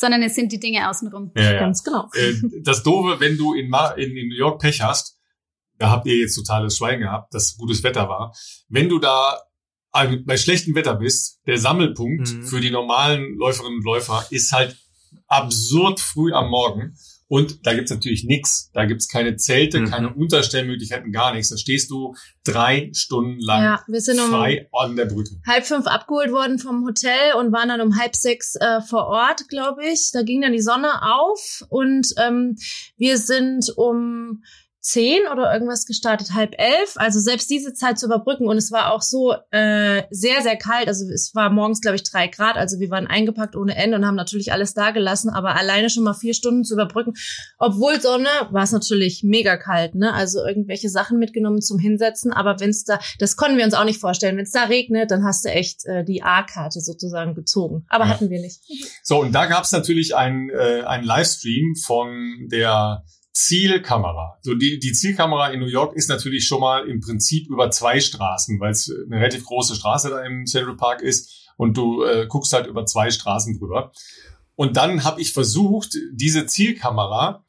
sondern 0.00 0.22
es 0.22 0.34
sind 0.34 0.50
die 0.50 0.58
Dinge 0.58 0.88
außenrum. 0.88 1.30
Ja, 1.36 1.52
ja. 1.52 1.60
Ganz 1.60 1.84
genau. 1.84 2.08
Äh, 2.14 2.32
das 2.62 2.82
Doofe, 2.82 3.20
wenn 3.20 3.36
du 3.36 3.52
in, 3.52 3.70
in, 3.96 4.16
in 4.16 4.28
New 4.28 4.36
York 4.36 4.60
Pech 4.60 4.80
hast, 4.80 5.18
da 5.78 5.90
habt 5.90 6.06
ihr 6.06 6.16
jetzt 6.16 6.34
totales 6.34 6.76
Schweigen 6.76 7.02
gehabt, 7.02 7.34
dass 7.34 7.56
gutes 7.56 7.82
Wetter 7.82 8.08
war. 8.08 8.34
Wenn 8.68 8.88
du 8.88 8.98
da 8.98 9.38
bei 9.92 10.36
schlechtem 10.36 10.74
Wetter 10.74 10.94
bist, 10.94 11.40
der 11.46 11.58
Sammelpunkt 11.58 12.32
mhm. 12.32 12.44
für 12.44 12.60
die 12.60 12.70
normalen 12.70 13.36
Läuferinnen 13.36 13.78
und 13.78 13.84
Läufer 13.84 14.24
ist 14.30 14.52
halt 14.52 14.76
absurd 15.26 16.00
früh 16.00 16.32
am 16.32 16.48
Morgen. 16.48 16.96
Und 17.30 17.64
da 17.64 17.74
gibt's 17.74 17.92
natürlich 17.92 18.24
nichts. 18.24 18.72
Da 18.74 18.86
gibt's 18.86 19.06
keine 19.06 19.36
Zelte, 19.36 19.78
mhm. 19.78 19.84
keine 19.84 20.12
Unterstellmöglichkeiten, 20.12 21.12
gar 21.12 21.32
nichts. 21.32 21.50
Da 21.50 21.56
stehst 21.56 21.88
du 21.88 22.16
drei 22.42 22.90
Stunden 22.92 23.38
lang 23.38 23.62
ja, 23.62 23.84
wir 23.86 24.00
sind 24.00 24.18
um 24.18 24.30
frei 24.30 24.68
an 24.72 24.96
der 24.96 25.04
Brücke. 25.04 25.36
Halb 25.46 25.64
fünf 25.64 25.86
abgeholt 25.86 26.32
worden 26.32 26.58
vom 26.58 26.84
Hotel 26.84 27.34
und 27.38 27.52
waren 27.52 27.68
dann 27.68 27.80
um 27.82 27.96
halb 27.96 28.16
sechs 28.16 28.56
äh, 28.56 28.80
vor 28.80 29.06
Ort, 29.06 29.46
glaube 29.48 29.86
ich. 29.86 30.10
Da 30.12 30.24
ging 30.24 30.40
dann 30.40 30.52
die 30.52 30.60
Sonne 30.60 30.90
auf 31.02 31.64
und 31.68 32.08
ähm, 32.18 32.56
wir 32.96 33.16
sind 33.16 33.72
um 33.76 34.42
zehn 34.80 35.20
oder 35.30 35.52
irgendwas 35.52 35.84
gestartet, 35.84 36.32
halb 36.34 36.54
elf. 36.58 36.94
Also 36.96 37.20
selbst 37.20 37.50
diese 37.50 37.74
Zeit 37.74 37.98
zu 37.98 38.06
überbrücken. 38.06 38.48
Und 38.48 38.56
es 38.56 38.72
war 38.72 38.92
auch 38.92 39.02
so 39.02 39.34
äh, 39.50 40.02
sehr, 40.10 40.42
sehr 40.42 40.56
kalt. 40.56 40.88
Also 40.88 41.04
es 41.12 41.34
war 41.34 41.50
morgens, 41.50 41.80
glaube 41.80 41.96
ich, 41.96 42.02
drei 42.02 42.28
Grad. 42.28 42.56
Also 42.56 42.80
wir 42.80 42.90
waren 42.90 43.06
eingepackt 43.06 43.56
ohne 43.56 43.76
Ende 43.76 43.98
und 43.98 44.06
haben 44.06 44.16
natürlich 44.16 44.52
alles 44.52 44.72
da 44.72 44.90
gelassen. 44.90 45.28
Aber 45.30 45.54
alleine 45.56 45.90
schon 45.90 46.04
mal 46.04 46.14
vier 46.14 46.34
Stunden 46.34 46.64
zu 46.64 46.74
überbrücken, 46.74 47.12
obwohl 47.58 48.00
Sonne, 48.00 48.28
war 48.50 48.62
es 48.62 48.72
natürlich 48.72 49.22
mega 49.22 49.56
kalt. 49.58 49.94
Ne? 49.94 50.14
Also 50.14 50.44
irgendwelche 50.44 50.88
Sachen 50.88 51.18
mitgenommen 51.18 51.60
zum 51.60 51.78
Hinsetzen. 51.78 52.32
Aber 52.32 52.58
wenn 52.58 52.70
es 52.70 52.84
da, 52.84 52.98
das 53.18 53.36
konnten 53.36 53.58
wir 53.58 53.64
uns 53.64 53.74
auch 53.74 53.84
nicht 53.84 54.00
vorstellen. 54.00 54.36
Wenn 54.38 54.44
es 54.44 54.52
da 54.52 54.64
regnet, 54.64 55.10
dann 55.10 55.24
hast 55.24 55.44
du 55.44 55.50
echt 55.50 55.84
äh, 55.84 56.04
die 56.04 56.22
A-Karte 56.22 56.80
sozusagen 56.80 57.34
gezogen. 57.34 57.84
Aber 57.88 58.04
ja. 58.04 58.10
hatten 58.10 58.30
wir 58.30 58.40
nicht. 58.40 58.62
So, 59.02 59.20
und 59.20 59.32
da 59.32 59.44
gab 59.44 59.64
es 59.64 59.72
natürlich 59.72 60.16
einen, 60.16 60.48
äh, 60.48 60.82
einen 60.86 61.04
Livestream 61.04 61.74
von 61.76 62.48
der 62.50 63.04
Zielkamera. 63.32 64.38
So 64.42 64.54
die, 64.54 64.78
die 64.78 64.92
Zielkamera 64.92 65.50
in 65.50 65.60
New 65.60 65.66
York 65.66 65.94
ist 65.94 66.08
natürlich 66.08 66.46
schon 66.46 66.60
mal 66.60 66.88
im 66.88 67.00
Prinzip 67.00 67.48
über 67.48 67.70
zwei 67.70 68.00
Straßen, 68.00 68.58
weil 68.60 68.72
es 68.72 68.92
eine 69.06 69.16
relativ 69.16 69.44
große 69.44 69.76
Straße 69.76 70.10
da 70.10 70.24
im 70.24 70.46
Central 70.46 70.76
Park 70.76 71.00
ist 71.00 71.48
und 71.56 71.76
du 71.76 72.02
äh, 72.04 72.26
guckst 72.26 72.52
halt 72.52 72.66
über 72.66 72.86
zwei 72.86 73.10
Straßen 73.10 73.58
drüber. 73.58 73.92
Und 74.56 74.76
dann 74.76 75.04
habe 75.04 75.20
ich 75.20 75.32
versucht, 75.32 75.96
diese 76.12 76.46
Zielkamera 76.46 77.44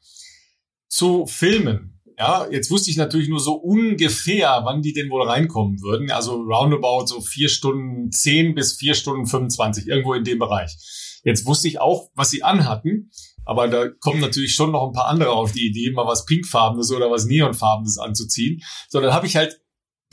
zu 0.88 1.26
filmen. 1.26 2.00
Ja, 2.18 2.46
jetzt 2.50 2.70
wusste 2.70 2.90
ich 2.90 2.96
natürlich 2.96 3.28
nur 3.28 3.40
so 3.40 3.54
ungefähr, 3.54 4.60
wann 4.64 4.82
die 4.82 4.92
denn 4.92 5.10
wohl 5.10 5.26
reinkommen 5.26 5.80
würden. 5.80 6.10
Also 6.10 6.36
roundabout 6.36 7.06
so 7.06 7.20
vier 7.20 7.48
Stunden 7.48 8.12
zehn 8.12 8.54
bis 8.54 8.74
vier 8.74 8.94
Stunden 8.94 9.26
25, 9.26 9.88
irgendwo 9.88 10.14
in 10.14 10.24
dem 10.24 10.38
Bereich. 10.38 10.76
Jetzt 11.24 11.46
wusste 11.46 11.68
ich 11.68 11.80
auch, 11.80 12.10
was 12.14 12.30
sie 12.30 12.42
anhatten. 12.42 13.10
Aber 13.44 13.68
da 13.68 13.88
kommen 13.88 14.20
natürlich 14.20 14.54
schon 14.54 14.72
noch 14.72 14.86
ein 14.86 14.92
paar 14.92 15.08
andere 15.08 15.30
auf 15.30 15.52
die 15.52 15.66
Idee, 15.66 15.90
mal 15.90 16.06
was 16.06 16.24
Pinkfarbenes 16.24 16.92
oder 16.92 17.10
was 17.10 17.26
Neonfarbenes 17.26 17.98
anzuziehen. 17.98 18.62
So, 18.88 19.00
dann 19.00 19.12
habe 19.12 19.26
ich 19.26 19.36
halt 19.36 19.60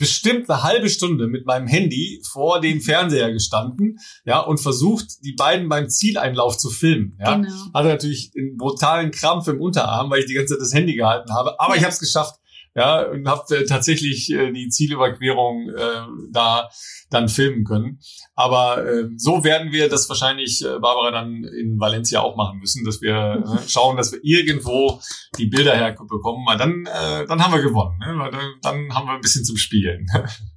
bestimmt 0.00 0.48
eine 0.48 0.62
halbe 0.62 0.88
Stunde 0.88 1.28
mit 1.28 1.44
meinem 1.44 1.66
Handy 1.66 2.22
vor 2.26 2.60
dem 2.60 2.80
Fernseher 2.80 3.32
gestanden, 3.32 3.98
ja, 4.24 4.40
und 4.40 4.58
versucht, 4.58 5.22
die 5.22 5.34
beiden 5.34 5.68
beim 5.68 5.90
Zieleinlauf 5.90 6.56
zu 6.56 6.70
filmen. 6.70 7.18
Ja. 7.20 7.36
Genau. 7.36 7.52
Hatte 7.74 7.88
natürlich 7.88 8.32
einen 8.34 8.56
brutalen 8.56 9.10
Krampf 9.10 9.46
im 9.48 9.60
Unterarm, 9.60 10.10
weil 10.10 10.20
ich 10.20 10.26
die 10.26 10.34
ganze 10.34 10.54
Zeit 10.54 10.62
das 10.62 10.72
Handy 10.72 10.96
gehalten 10.96 11.34
habe. 11.34 11.60
Aber 11.60 11.76
ich 11.76 11.82
habe 11.82 11.92
es 11.92 12.00
geschafft 12.00 12.39
ja, 12.74 13.02
und 13.02 13.26
habe 13.26 13.56
äh, 13.56 13.64
tatsächlich 13.64 14.30
äh, 14.30 14.52
die 14.52 14.68
Zielüberquerung 14.68 15.70
äh, 15.70 16.06
da 16.30 16.68
dann 17.10 17.28
filmen 17.28 17.64
können. 17.64 17.98
Aber 18.34 18.86
äh, 18.86 19.08
so 19.16 19.42
werden 19.42 19.72
wir 19.72 19.88
das 19.88 20.08
wahrscheinlich, 20.08 20.64
äh, 20.64 20.78
Barbara, 20.78 21.10
dann 21.10 21.42
in 21.44 21.80
Valencia 21.80 22.20
auch 22.20 22.36
machen 22.36 22.60
müssen, 22.60 22.84
dass 22.84 23.00
wir 23.00 23.42
äh, 23.44 23.58
schauen, 23.68 23.96
dass 23.96 24.12
wir 24.12 24.20
irgendwo 24.22 25.00
die 25.36 25.46
Bilder 25.46 25.76
herbekommen, 25.76 26.46
weil 26.46 26.58
dann, 26.58 26.86
äh, 26.86 27.26
dann 27.26 27.42
haben 27.42 27.52
wir 27.52 27.62
gewonnen. 27.62 27.98
Ne? 27.98 28.14
Weil 28.18 28.30
dann, 28.30 28.54
dann 28.62 28.94
haben 28.94 29.06
wir 29.06 29.14
ein 29.14 29.20
bisschen 29.20 29.44
zum 29.44 29.56
Spielen. 29.56 30.06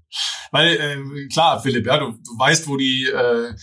weil, 0.51 0.76
äh, 0.76 1.28
klar, 1.30 1.59
Philipp, 1.61 1.88
ja, 1.88 1.97
du, 1.97 2.11
du 2.11 2.38
weißt, 2.38 2.68
wo 2.68 2.78
die, 2.78 3.07
äh, 3.07 3.53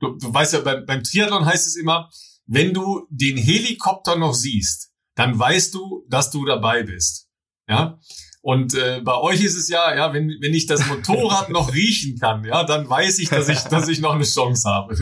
du, 0.00 0.18
du 0.18 0.34
weißt 0.34 0.52
ja, 0.52 0.60
beim, 0.60 0.84
beim 0.84 1.02
Triathlon 1.02 1.46
heißt 1.46 1.66
es 1.66 1.76
immer, 1.76 2.10
wenn 2.46 2.74
du 2.74 3.06
den 3.08 3.38
Helikopter 3.38 4.16
noch 4.16 4.34
siehst, 4.34 4.90
dann 5.14 5.38
weißt 5.38 5.72
du, 5.72 6.04
dass 6.08 6.30
du 6.30 6.44
dabei 6.44 6.82
bist. 6.82 7.29
Ja. 7.70 7.98
Und 8.42 8.74
äh, 8.74 9.00
bei 9.02 9.16
euch 9.16 9.42
ist 9.44 9.56
es 9.56 9.68
ja, 9.68 9.94
ja, 9.94 10.12
wenn, 10.14 10.36
wenn 10.40 10.54
ich 10.54 10.66
das 10.66 10.86
Motorrad 10.88 11.50
noch 11.50 11.74
riechen 11.74 12.18
kann, 12.18 12.44
ja, 12.44 12.64
dann 12.64 12.88
weiß 12.88 13.18
ich, 13.18 13.28
dass 13.28 13.48
ich, 13.48 13.58
dass 13.60 13.86
ich 13.88 14.00
noch 14.00 14.14
eine 14.14 14.24
Chance 14.24 14.68
habe. 14.68 14.96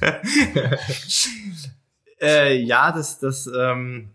äh, 2.20 2.60
ja, 2.60 2.90
das, 2.90 3.20
das, 3.20 3.46
ähm, 3.46 4.10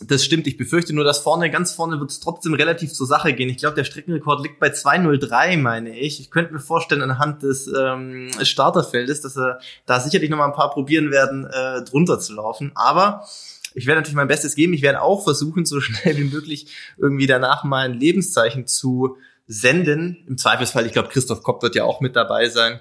das 0.00 0.24
stimmt. 0.24 0.48
Ich 0.48 0.56
befürchte 0.56 0.92
nur, 0.92 1.04
dass 1.04 1.20
vorne, 1.20 1.48
ganz 1.48 1.72
vorne 1.72 2.00
wird 2.00 2.10
es 2.10 2.18
trotzdem 2.18 2.54
relativ 2.54 2.92
zur 2.92 3.06
Sache 3.06 3.34
gehen. 3.34 3.48
Ich 3.48 3.58
glaube, 3.58 3.76
der 3.76 3.84
Streckenrekord 3.84 4.42
liegt 4.42 4.58
bei 4.58 4.68
2.03, 4.68 5.56
meine 5.56 5.96
ich. 5.96 6.20
Ich 6.20 6.32
könnte 6.32 6.52
mir 6.52 6.60
vorstellen, 6.60 7.02
anhand 7.02 7.44
des 7.44 7.68
ähm, 7.68 8.30
Starterfeldes, 8.42 9.20
dass 9.20 9.36
er 9.36 9.60
da 9.86 10.00
sicherlich 10.00 10.28
noch 10.28 10.38
mal 10.38 10.46
ein 10.46 10.54
paar 10.54 10.70
probieren 10.70 11.12
werden, 11.12 11.46
äh, 11.46 11.84
drunter 11.84 12.18
zu 12.18 12.34
laufen. 12.34 12.72
Aber 12.74 13.26
ich 13.74 13.86
werde 13.86 14.00
natürlich 14.00 14.16
mein 14.16 14.28
Bestes 14.28 14.54
geben. 14.54 14.72
Ich 14.72 14.82
werde 14.82 15.02
auch 15.02 15.24
versuchen, 15.24 15.64
so 15.64 15.80
schnell 15.80 16.16
wie 16.16 16.24
möglich 16.24 16.66
irgendwie 16.98 17.26
danach 17.26 17.64
mal 17.64 17.84
ein 17.84 17.94
Lebenszeichen 17.94 18.66
zu 18.66 19.16
senden. 19.46 20.24
Im 20.26 20.38
Zweifelsfall, 20.38 20.86
ich 20.86 20.92
glaube, 20.92 21.08
Christoph 21.08 21.42
Kopp 21.42 21.62
wird 21.62 21.74
ja 21.74 21.84
auch 21.84 22.00
mit 22.00 22.16
dabei 22.16 22.48
sein. 22.48 22.80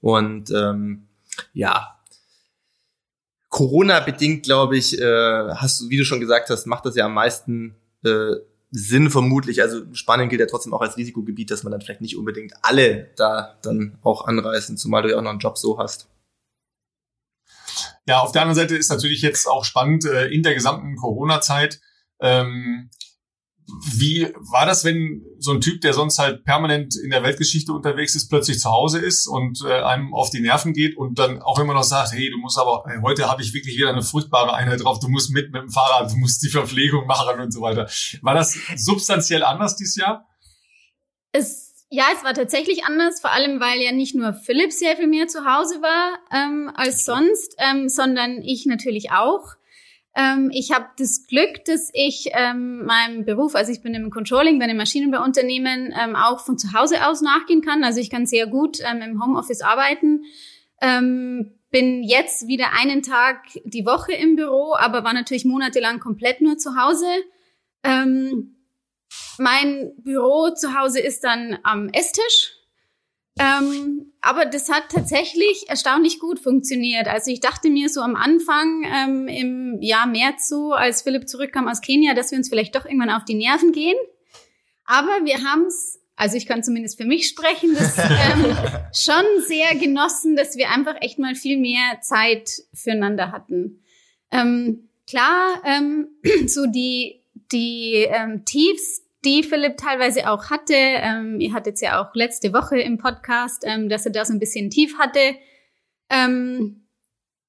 Und 0.00 0.50
ähm, 0.50 1.06
ja, 1.52 1.96
Corona-bedingt, 3.48 4.44
glaube 4.44 4.76
ich, 4.76 4.98
äh, 4.98 5.48
hast 5.54 5.80
du, 5.80 5.88
wie 5.90 5.96
du 5.96 6.04
schon 6.04 6.20
gesagt 6.20 6.50
hast, 6.50 6.66
macht 6.66 6.86
das 6.86 6.94
ja 6.94 7.06
am 7.06 7.14
meisten 7.14 7.74
äh, 8.04 8.36
Sinn 8.70 9.10
vermutlich. 9.10 9.60
Also 9.62 9.82
Spanien 9.92 10.28
gilt 10.28 10.40
ja 10.40 10.46
trotzdem 10.46 10.72
auch 10.72 10.80
als 10.80 10.96
Risikogebiet, 10.96 11.50
dass 11.50 11.64
man 11.64 11.72
dann 11.72 11.80
vielleicht 11.80 12.00
nicht 12.00 12.16
unbedingt 12.16 12.52
alle 12.62 13.10
da 13.16 13.58
dann 13.62 13.98
auch 14.02 14.26
anreisen, 14.26 14.76
zumal 14.76 15.02
du 15.02 15.10
ja 15.10 15.18
auch 15.18 15.22
noch 15.22 15.30
einen 15.30 15.40
Job 15.40 15.58
so 15.58 15.78
hast. 15.78 16.08
Ja, 18.10 18.22
auf 18.22 18.32
der 18.32 18.42
anderen 18.42 18.56
Seite 18.56 18.76
ist 18.76 18.90
natürlich 18.90 19.22
jetzt 19.22 19.46
auch 19.46 19.64
spannend 19.64 20.04
äh, 20.04 20.26
in 20.26 20.42
der 20.42 20.52
gesamten 20.52 20.96
Corona-Zeit. 20.96 21.80
Ähm, 22.20 22.90
wie 23.94 24.26
war 24.50 24.66
das, 24.66 24.84
wenn 24.84 25.24
so 25.38 25.52
ein 25.52 25.60
Typ, 25.60 25.80
der 25.80 25.94
sonst 25.94 26.18
halt 26.18 26.44
permanent 26.44 26.96
in 26.96 27.10
der 27.10 27.22
Weltgeschichte 27.22 27.72
unterwegs 27.72 28.16
ist, 28.16 28.28
plötzlich 28.28 28.58
zu 28.58 28.68
Hause 28.68 28.98
ist 28.98 29.28
und 29.28 29.64
äh, 29.64 29.82
einem 29.82 30.12
auf 30.12 30.28
die 30.28 30.40
Nerven 30.40 30.72
geht 30.72 30.96
und 30.96 31.20
dann 31.20 31.40
auch 31.40 31.60
immer 31.60 31.72
noch 31.72 31.84
sagt, 31.84 32.10
hey, 32.10 32.28
du 32.32 32.38
musst 32.38 32.58
aber, 32.58 32.82
hey, 32.88 32.98
heute 33.00 33.30
habe 33.30 33.42
ich 33.42 33.54
wirklich 33.54 33.76
wieder 33.76 33.90
eine 33.90 34.02
furchtbare 34.02 34.54
Einheit 34.54 34.82
drauf, 34.82 34.98
du 34.98 35.06
musst 35.06 35.30
mit 35.30 35.52
mit 35.52 35.62
dem 35.62 35.70
Fahrrad, 35.70 36.10
du 36.10 36.16
musst 36.16 36.42
die 36.42 36.48
Verpflegung 36.48 37.06
machen 37.06 37.38
und 37.38 37.52
so 37.52 37.60
weiter. 37.60 37.88
War 38.22 38.34
das 38.34 38.58
substanziell 38.74 39.44
anders 39.44 39.76
dieses 39.76 39.94
Jahr? 39.94 40.26
Es 41.30 41.69
ja, 41.92 42.04
es 42.16 42.22
war 42.22 42.34
tatsächlich 42.34 42.84
anders, 42.84 43.20
vor 43.20 43.32
allem 43.32 43.58
weil 43.58 43.80
ja 43.80 43.90
nicht 43.90 44.14
nur 44.14 44.32
Philipp 44.32 44.72
sehr 44.72 44.96
viel 44.96 45.08
mehr 45.08 45.26
zu 45.26 45.44
Hause 45.44 45.82
war 45.82 46.18
ähm, 46.32 46.70
als 46.74 47.04
sonst, 47.04 47.56
ähm, 47.58 47.88
sondern 47.88 48.42
ich 48.42 48.64
natürlich 48.64 49.10
auch. 49.10 49.56
Ähm, 50.14 50.50
ich 50.52 50.70
habe 50.72 50.86
das 50.98 51.26
Glück, 51.26 51.64
dass 51.64 51.90
ich 51.92 52.30
ähm, 52.32 52.84
meinem 52.84 53.24
Beruf, 53.24 53.56
also 53.56 53.72
ich 53.72 53.82
bin 53.82 53.94
im 53.94 54.10
Controlling 54.10 54.60
bei 54.60 54.66
einem 54.66 54.76
Maschinenbauunternehmen, 54.76 55.92
ähm, 56.00 56.14
auch 56.14 56.38
von 56.38 56.58
zu 56.58 56.72
Hause 56.72 57.06
aus 57.06 57.22
nachgehen 57.22 57.60
kann. 57.60 57.82
Also 57.82 57.98
ich 57.98 58.08
kann 58.08 58.24
sehr 58.24 58.46
gut 58.46 58.78
ähm, 58.88 59.02
im 59.02 59.22
Homeoffice 59.22 59.62
arbeiten. 59.62 60.22
Ähm, 60.80 61.54
bin 61.72 62.04
jetzt 62.04 62.46
wieder 62.46 62.72
einen 62.72 63.02
Tag 63.02 63.42
die 63.64 63.84
Woche 63.84 64.12
im 64.12 64.36
Büro, 64.36 64.74
aber 64.76 65.02
war 65.02 65.12
natürlich 65.12 65.44
monatelang 65.44 65.98
komplett 65.98 66.40
nur 66.40 66.56
zu 66.56 66.76
Hause. 66.76 67.06
Ähm, 67.82 68.56
mein 69.38 69.92
Büro 69.98 70.50
zu 70.50 70.78
Hause 70.78 71.00
ist 71.00 71.24
dann 71.24 71.58
am 71.62 71.88
Esstisch. 71.88 72.52
Ähm, 73.38 74.12
aber 74.20 74.44
das 74.44 74.68
hat 74.68 74.90
tatsächlich 74.90 75.68
erstaunlich 75.68 76.18
gut 76.20 76.40
funktioniert. 76.40 77.06
Also 77.08 77.30
ich 77.30 77.40
dachte 77.40 77.70
mir 77.70 77.88
so 77.88 78.02
am 78.02 78.16
Anfang 78.16 78.84
ähm, 78.84 79.28
im 79.28 79.78
Jahr 79.80 80.06
März 80.06 80.48
so, 80.48 80.72
als 80.72 81.02
Philipp 81.02 81.28
zurückkam 81.28 81.68
aus 81.68 81.80
Kenia, 81.80 82.12
dass 82.14 82.30
wir 82.30 82.38
uns 82.38 82.48
vielleicht 82.48 82.74
doch 82.74 82.84
irgendwann 82.84 83.10
auf 83.10 83.24
die 83.24 83.34
Nerven 83.34 83.72
gehen. 83.72 83.96
Aber 84.84 85.24
wir 85.24 85.42
haben 85.42 85.66
es, 85.66 86.00
also 86.16 86.36
ich 86.36 86.46
kann 86.46 86.62
zumindest 86.62 86.98
für 86.98 87.06
mich 87.06 87.28
sprechen, 87.28 87.74
das 87.74 87.96
ähm, 87.98 88.56
schon 88.94 89.24
sehr 89.46 89.74
genossen, 89.76 90.36
dass 90.36 90.56
wir 90.56 90.70
einfach 90.70 90.96
echt 91.00 91.18
mal 91.18 91.34
viel 91.34 91.58
mehr 91.58 92.00
Zeit 92.02 92.50
füreinander 92.74 93.32
hatten. 93.32 93.82
Ähm, 94.30 94.90
klar, 95.08 95.62
ähm, 95.64 96.08
so 96.46 96.66
die 96.66 97.19
die 97.52 98.06
ähm, 98.08 98.44
Tiefs, 98.44 99.02
die 99.24 99.42
Philipp 99.42 99.76
teilweise 99.76 100.30
auch 100.30 100.50
hatte. 100.50 100.74
Ähm, 100.74 101.40
ihr 101.40 101.52
hattet 101.52 101.80
ja 101.80 102.02
auch 102.02 102.14
letzte 102.14 102.52
Woche 102.52 102.80
im 102.80 102.98
Podcast, 102.98 103.64
ähm, 103.66 103.88
dass 103.88 104.06
er 104.06 104.12
da 104.12 104.24
so 104.24 104.32
ein 104.32 104.38
bisschen 104.38 104.70
tief 104.70 104.98
hatte. 104.98 105.36
Ähm, 106.08 106.86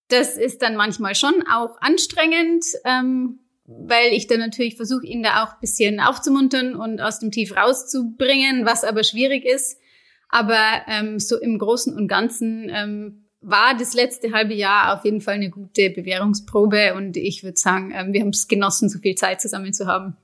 das 0.09 0.37
ist 0.37 0.61
dann 0.61 0.75
manchmal 0.75 1.15
schon 1.15 1.43
auch 1.49 1.79
anstrengend, 1.79 2.65
ähm, 2.83 3.39
weil 3.65 4.11
ich 4.11 4.27
dann 4.27 4.39
natürlich 4.39 4.75
versuche, 4.75 5.05
ihn 5.05 5.23
da 5.23 5.43
auch 5.43 5.53
ein 5.53 5.61
bisschen 5.61 5.99
aufzumuntern 6.01 6.75
und 6.75 6.99
aus 6.99 7.19
dem 7.19 7.31
Tief 7.31 7.55
rauszubringen, 7.55 8.65
was 8.65 8.83
aber 8.83 9.03
schwierig 9.03 9.45
ist. 9.45 9.79
Aber 10.27 10.59
ähm, 10.87 11.19
so 11.19 11.39
im 11.39 11.57
Großen 11.57 11.95
und 11.95 12.07
Ganzen 12.07 12.69
ähm, 12.69 13.20
war 13.41 13.75
das 13.77 13.93
letzte 13.93 14.31
halbe 14.31 14.53
Jahr 14.53 14.95
auf 14.95 15.03
jeden 15.03 15.19
Fall 15.21 15.35
eine 15.35 15.49
gute 15.49 15.89
Bewährungsprobe 15.89 16.93
und 16.95 17.17
ich 17.17 17.43
würde 17.43 17.57
sagen, 17.57 17.91
ähm, 17.93 18.13
wir 18.13 18.21
haben 18.21 18.29
es 18.29 18.47
genossen, 18.47 18.87
so 18.87 18.99
viel 18.99 19.15
Zeit 19.15 19.41
zusammen 19.41 19.73
zu 19.73 19.87
haben. 19.87 20.15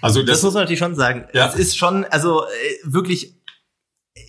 Also 0.00 0.20
das, 0.20 0.38
das 0.38 0.42
muss 0.42 0.54
man 0.54 0.64
natürlich 0.64 0.80
schon 0.80 0.94
sagen. 0.94 1.28
Ja. 1.32 1.48
Es 1.48 1.54
ist 1.54 1.76
schon, 1.76 2.04
also 2.04 2.44
äh, 2.44 2.48
wirklich 2.84 3.34
äh, 4.14 4.22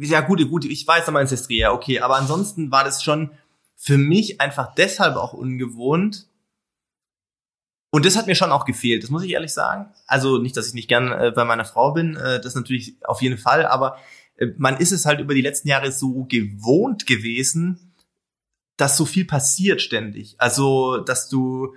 ja 0.00 0.20
gut, 0.20 0.46
gut, 0.48 0.64
ich 0.64 0.86
weiß, 0.86 1.06
du 1.06 1.12
meinst 1.12 1.32
Estria, 1.32 1.72
okay, 1.72 2.00
aber 2.00 2.16
ansonsten 2.16 2.70
war 2.72 2.84
das 2.84 3.02
schon 3.02 3.30
für 3.76 3.98
mich 3.98 4.40
einfach 4.40 4.74
deshalb 4.74 5.16
auch 5.16 5.32
ungewohnt. 5.32 6.28
Und 7.90 8.06
das 8.06 8.16
hat 8.16 8.26
mir 8.26 8.34
schon 8.34 8.52
auch 8.52 8.64
gefehlt, 8.64 9.02
das 9.02 9.10
muss 9.10 9.22
ich 9.22 9.32
ehrlich 9.32 9.52
sagen. 9.52 9.92
Also 10.06 10.38
nicht, 10.38 10.56
dass 10.56 10.68
ich 10.68 10.74
nicht 10.74 10.88
gern 10.88 11.12
äh, 11.12 11.30
bei 11.34 11.44
meiner 11.44 11.66
Frau 11.66 11.92
bin, 11.92 12.16
äh, 12.16 12.40
das 12.40 12.54
natürlich 12.54 12.96
auf 13.04 13.20
jeden 13.20 13.38
Fall, 13.38 13.66
aber 13.66 13.96
äh, 13.96 13.98
man 14.56 14.76
ist 14.78 14.92
es 14.92 15.06
halt 15.06 15.20
über 15.20 15.34
die 15.34 15.42
letzten 15.42 15.68
Jahre 15.68 15.92
so 15.92 16.24
gewohnt 16.24 17.06
gewesen, 17.06 17.94
dass 18.76 18.96
so 18.96 19.04
viel 19.04 19.24
passiert 19.24 19.80
ständig. 19.82 20.36
Also, 20.38 20.98
dass 20.98 21.28
du 21.28 21.74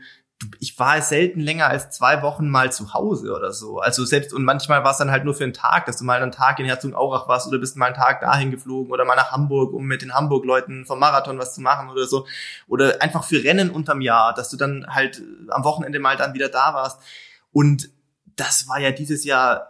ich 0.59 0.77
war 0.77 1.01
selten 1.01 1.39
länger 1.39 1.67
als 1.67 1.89
zwei 1.91 2.21
Wochen 2.21 2.49
mal 2.49 2.71
zu 2.71 2.93
Hause 2.93 3.33
oder 3.33 3.53
so. 3.53 3.79
Also 3.79 4.03
selbst, 4.03 4.33
und 4.33 4.43
manchmal 4.43 4.83
war 4.83 4.91
es 4.91 4.97
dann 4.97 5.11
halt 5.11 5.23
nur 5.23 5.33
für 5.33 5.45
einen 5.45 5.53
Tag, 5.53 5.85
dass 5.85 5.97
du 5.97 6.03
mal 6.03 6.21
einen 6.21 6.31
Tag 6.31 6.59
in 6.59 6.65
Herzogenaurach 6.65 7.27
warst 7.27 7.47
oder 7.47 7.57
bist 7.57 7.77
mal 7.77 7.87
einen 7.87 7.95
Tag 7.95 8.21
dahin 8.21 8.51
geflogen 8.51 8.91
oder 8.91 9.05
mal 9.05 9.15
nach 9.15 9.31
Hamburg, 9.31 9.73
um 9.73 9.85
mit 9.85 10.01
den 10.01 10.13
Hamburg-Leuten 10.13 10.85
vom 10.85 10.99
Marathon 10.99 11.39
was 11.39 11.55
zu 11.55 11.61
machen 11.61 11.89
oder 11.89 12.05
so. 12.05 12.27
Oder 12.67 13.01
einfach 13.01 13.23
für 13.23 13.43
Rennen 13.43 13.69
unterm 13.69 14.01
Jahr, 14.01 14.33
dass 14.33 14.49
du 14.49 14.57
dann 14.57 14.85
halt 14.89 15.21
am 15.49 15.63
Wochenende 15.63 15.99
mal 15.99 16.17
dann 16.17 16.33
wieder 16.33 16.49
da 16.49 16.73
warst. 16.73 16.99
Und 17.51 17.89
das 18.35 18.67
war 18.67 18.79
ja 18.79 18.91
dieses 18.91 19.23
Jahr 19.23 19.69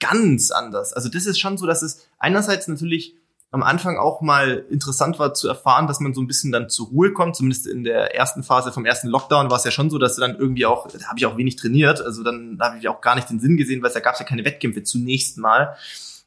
ganz 0.00 0.50
anders. 0.50 0.92
Also 0.92 1.08
das 1.08 1.26
ist 1.26 1.38
schon 1.38 1.56
so, 1.56 1.66
dass 1.66 1.82
es 1.82 2.08
einerseits 2.20 2.68
natürlich 2.68 3.16
am 3.52 3.64
Anfang 3.64 3.98
auch 3.98 4.20
mal 4.20 4.64
interessant 4.70 5.18
war 5.18 5.34
zu 5.34 5.48
erfahren, 5.48 5.88
dass 5.88 5.98
man 5.98 6.14
so 6.14 6.20
ein 6.20 6.28
bisschen 6.28 6.52
dann 6.52 6.68
zur 6.68 6.88
Ruhe 6.88 7.12
kommt. 7.12 7.34
Zumindest 7.34 7.66
in 7.66 7.82
der 7.82 8.14
ersten 8.14 8.44
Phase 8.44 8.70
vom 8.70 8.84
ersten 8.84 9.08
Lockdown 9.08 9.50
war 9.50 9.56
es 9.56 9.64
ja 9.64 9.72
schon 9.72 9.90
so, 9.90 9.98
dass 9.98 10.16
dann 10.16 10.36
irgendwie 10.36 10.66
auch, 10.66 10.86
da 10.86 11.08
habe 11.08 11.18
ich 11.18 11.26
auch 11.26 11.36
wenig 11.36 11.56
trainiert, 11.56 12.00
also 12.00 12.22
dann 12.22 12.58
habe 12.60 12.78
ich 12.78 12.88
auch 12.88 13.00
gar 13.00 13.16
nicht 13.16 13.28
den 13.28 13.40
Sinn 13.40 13.56
gesehen, 13.56 13.82
weil 13.82 13.90
da 13.90 13.98
gab 13.98 14.14
es 14.14 14.20
ja 14.20 14.26
keine 14.26 14.44
Wettkämpfe 14.44 14.84
zunächst 14.84 15.36
mal. 15.38 15.76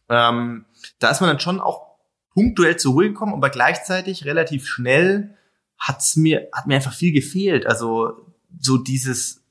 Ähm, 0.10 0.66
da 1.00 1.12
ist 1.12 1.22
man 1.22 1.30
dann 1.30 1.40
schon 1.40 1.62
auch 1.62 1.94
punktuell 2.34 2.76
zur 2.76 2.94
Ruhe 2.94 3.08
gekommen, 3.08 3.34
aber 3.34 3.50
gleichzeitig 3.50 4.26
relativ 4.26 4.68
schnell 4.68 5.38
hat's 5.78 6.18
mir, 6.18 6.50
hat 6.52 6.68
mir 6.68 6.76
einfach 6.76 6.94
viel 6.94 7.14
gefehlt. 7.14 7.66
Also 7.66 8.34
so 8.60 8.78
dieses 8.78 9.43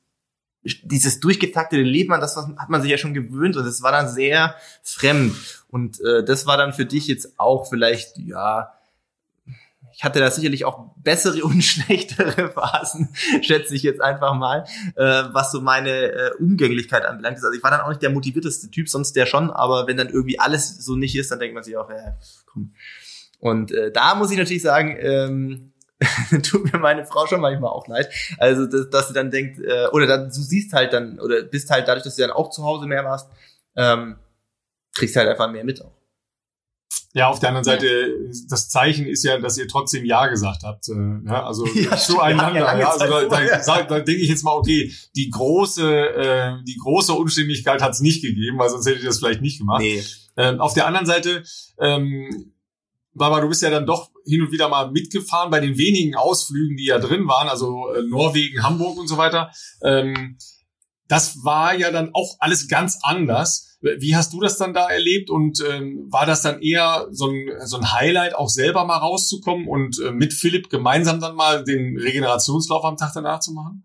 dieses 0.62 1.20
durchgetaktete 1.20 1.82
Leben, 1.82 2.12
an 2.12 2.20
das 2.20 2.36
hat 2.36 2.68
man 2.68 2.82
sich 2.82 2.90
ja 2.90 2.98
schon 2.98 3.14
gewöhnt 3.14 3.56
und 3.56 3.66
es 3.66 3.82
war 3.82 3.92
dann 3.92 4.08
sehr 4.08 4.54
fremd. 4.82 5.34
Und 5.68 6.00
äh, 6.00 6.24
das 6.24 6.46
war 6.46 6.56
dann 6.56 6.72
für 6.72 6.86
dich 6.86 7.08
jetzt 7.08 7.38
auch 7.38 7.68
vielleicht, 7.68 8.16
ja, 8.18 8.72
ich 9.94 10.04
hatte 10.04 10.20
da 10.20 10.30
sicherlich 10.30 10.64
auch 10.64 10.90
bessere 10.96 11.42
und 11.44 11.62
schlechtere 11.62 12.50
Phasen, 12.50 13.08
schätze 13.42 13.74
ich 13.74 13.82
jetzt 13.82 14.00
einfach 14.00 14.34
mal, 14.34 14.64
äh, 14.94 15.24
was 15.32 15.52
so 15.52 15.60
meine 15.60 15.90
äh, 15.90 16.30
Umgänglichkeit 16.38 17.04
anbelangt. 17.04 17.36
Also 17.36 17.52
ich 17.52 17.62
war 17.62 17.70
dann 17.70 17.80
auch 17.80 17.88
nicht 17.88 18.02
der 18.02 18.10
motivierteste 18.10 18.70
Typ, 18.70 18.88
sonst 18.88 19.16
der 19.16 19.26
schon, 19.26 19.50
aber 19.50 19.86
wenn 19.86 19.96
dann 19.96 20.08
irgendwie 20.08 20.38
alles 20.38 20.84
so 20.84 20.96
nicht 20.96 21.16
ist, 21.16 21.30
dann 21.30 21.40
denkt 21.40 21.54
man 21.54 21.64
sich 21.64 21.76
auch, 21.76 21.90
ja, 21.90 22.16
komm. 22.46 22.72
Und 23.40 23.72
äh, 23.72 23.90
da 23.90 24.14
muss 24.14 24.30
ich 24.30 24.38
natürlich 24.38 24.62
sagen, 24.62 24.96
ähm, 25.00 25.71
tut 26.42 26.72
mir 26.72 26.78
meine 26.78 27.04
Frau 27.04 27.26
schon 27.26 27.40
manchmal 27.40 27.70
auch 27.70 27.86
leid. 27.88 28.08
Also, 28.38 28.66
dass, 28.66 28.90
dass 28.90 29.08
sie 29.08 29.14
dann 29.14 29.30
denkt, 29.30 29.58
äh, 29.58 29.86
oder 29.92 30.06
dann, 30.06 30.26
du 30.26 30.40
siehst 30.40 30.72
halt 30.72 30.92
dann, 30.92 31.18
oder 31.20 31.42
bist 31.42 31.70
halt 31.70 31.88
dadurch, 31.88 32.04
dass 32.04 32.16
du 32.16 32.22
dann 32.22 32.30
auch 32.30 32.50
zu 32.50 32.64
Hause 32.64 32.86
mehr 32.86 33.04
warst, 33.04 33.28
ähm, 33.76 34.16
kriegst 34.94 35.16
halt 35.16 35.28
einfach 35.28 35.50
mehr 35.50 35.64
mit 35.64 35.82
auch. 35.82 36.02
Ja, 37.14 37.28
auf 37.28 37.40
der 37.40 37.50
anderen 37.50 37.64
Seite, 37.64 38.30
das 38.48 38.70
Zeichen 38.70 39.06
ist 39.06 39.22
ja, 39.22 39.38
dass 39.38 39.58
ihr 39.58 39.68
trotzdem 39.68 40.04
Ja 40.06 40.28
gesagt 40.28 40.62
habt. 40.64 40.88
Äh, 40.88 41.26
ja, 41.26 41.44
also 41.44 41.66
ja, 41.74 41.96
zueinander. 41.96 42.60
Ja, 42.60 42.78
ja, 42.78 42.90
also 42.90 43.28
da, 43.28 43.58
da, 43.58 43.82
da 43.82 44.00
denke 44.00 44.22
ich 44.22 44.30
jetzt 44.30 44.44
mal, 44.44 44.54
okay, 44.54 44.90
die 45.14 45.28
große, 45.28 46.08
äh, 46.08 46.52
die 46.66 46.76
große 46.76 47.12
Unstimmigkeit 47.12 47.82
hat 47.82 47.92
es 47.92 48.00
nicht 48.00 48.22
gegeben, 48.22 48.58
weil 48.58 48.70
sonst 48.70 48.86
hätte 48.86 48.98
ich 48.98 49.04
das 49.04 49.18
vielleicht 49.18 49.42
nicht 49.42 49.58
gemacht. 49.58 49.82
Nee. 49.82 50.02
Ähm, 50.38 50.60
auf 50.60 50.72
der 50.72 50.86
anderen 50.86 51.06
Seite, 51.06 51.42
ähm, 51.78 52.52
Barbara, 53.12 53.42
du 53.42 53.48
bist 53.48 53.60
ja 53.60 53.68
dann 53.68 53.84
doch 53.84 54.11
hin 54.24 54.42
und 54.42 54.52
wieder 54.52 54.68
mal 54.68 54.90
mitgefahren 54.90 55.50
bei 55.50 55.60
den 55.60 55.78
wenigen 55.78 56.14
Ausflügen, 56.14 56.76
die 56.76 56.86
ja 56.86 56.98
drin 56.98 57.26
waren, 57.28 57.48
also 57.48 57.92
äh, 57.92 58.02
Norwegen, 58.02 58.62
Hamburg 58.62 58.98
und 58.98 59.08
so 59.08 59.16
weiter. 59.16 59.50
Ähm, 59.82 60.38
das 61.08 61.44
war 61.44 61.74
ja 61.74 61.90
dann 61.90 62.10
auch 62.14 62.36
alles 62.38 62.68
ganz 62.68 62.98
anders. 63.02 63.78
Wie 63.80 64.14
hast 64.14 64.32
du 64.32 64.40
das 64.40 64.56
dann 64.56 64.72
da 64.72 64.88
erlebt 64.88 65.28
und 65.28 65.60
ähm, 65.68 66.06
war 66.10 66.24
das 66.24 66.42
dann 66.42 66.62
eher 66.62 67.08
so 67.10 67.28
ein, 67.28 67.50
so 67.64 67.76
ein 67.76 67.92
Highlight, 67.92 68.34
auch 68.34 68.48
selber 68.48 68.84
mal 68.84 68.98
rauszukommen 68.98 69.66
und 69.66 69.98
äh, 70.00 70.12
mit 70.12 70.32
Philipp 70.32 70.70
gemeinsam 70.70 71.20
dann 71.20 71.34
mal 71.34 71.64
den 71.64 71.98
Regenerationslauf 71.98 72.84
am 72.84 72.96
Tag 72.96 73.12
danach 73.14 73.40
zu 73.40 73.52
machen? 73.52 73.84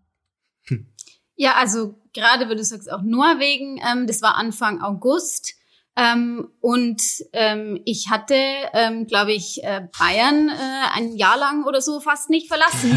Ja, 1.40 1.54
also 1.54 1.94
gerade, 2.14 2.48
wenn 2.48 2.56
du 2.56 2.64
sagst, 2.64 2.90
auch 2.90 3.02
Norwegen, 3.02 3.80
ähm, 3.88 4.08
das 4.08 4.22
war 4.22 4.34
Anfang 4.34 4.82
August. 4.82 5.54
Ähm, 5.98 6.48
und 6.60 7.02
ähm, 7.32 7.80
ich 7.84 8.08
hatte, 8.08 8.36
ähm, 8.72 9.08
glaube 9.08 9.32
ich, 9.32 9.64
äh, 9.64 9.80
Bayern 9.98 10.48
äh, 10.48 10.96
ein 10.96 11.16
Jahr 11.16 11.36
lang 11.36 11.64
oder 11.64 11.80
so 11.80 11.98
fast 11.98 12.30
nicht 12.30 12.46
verlassen. 12.46 12.96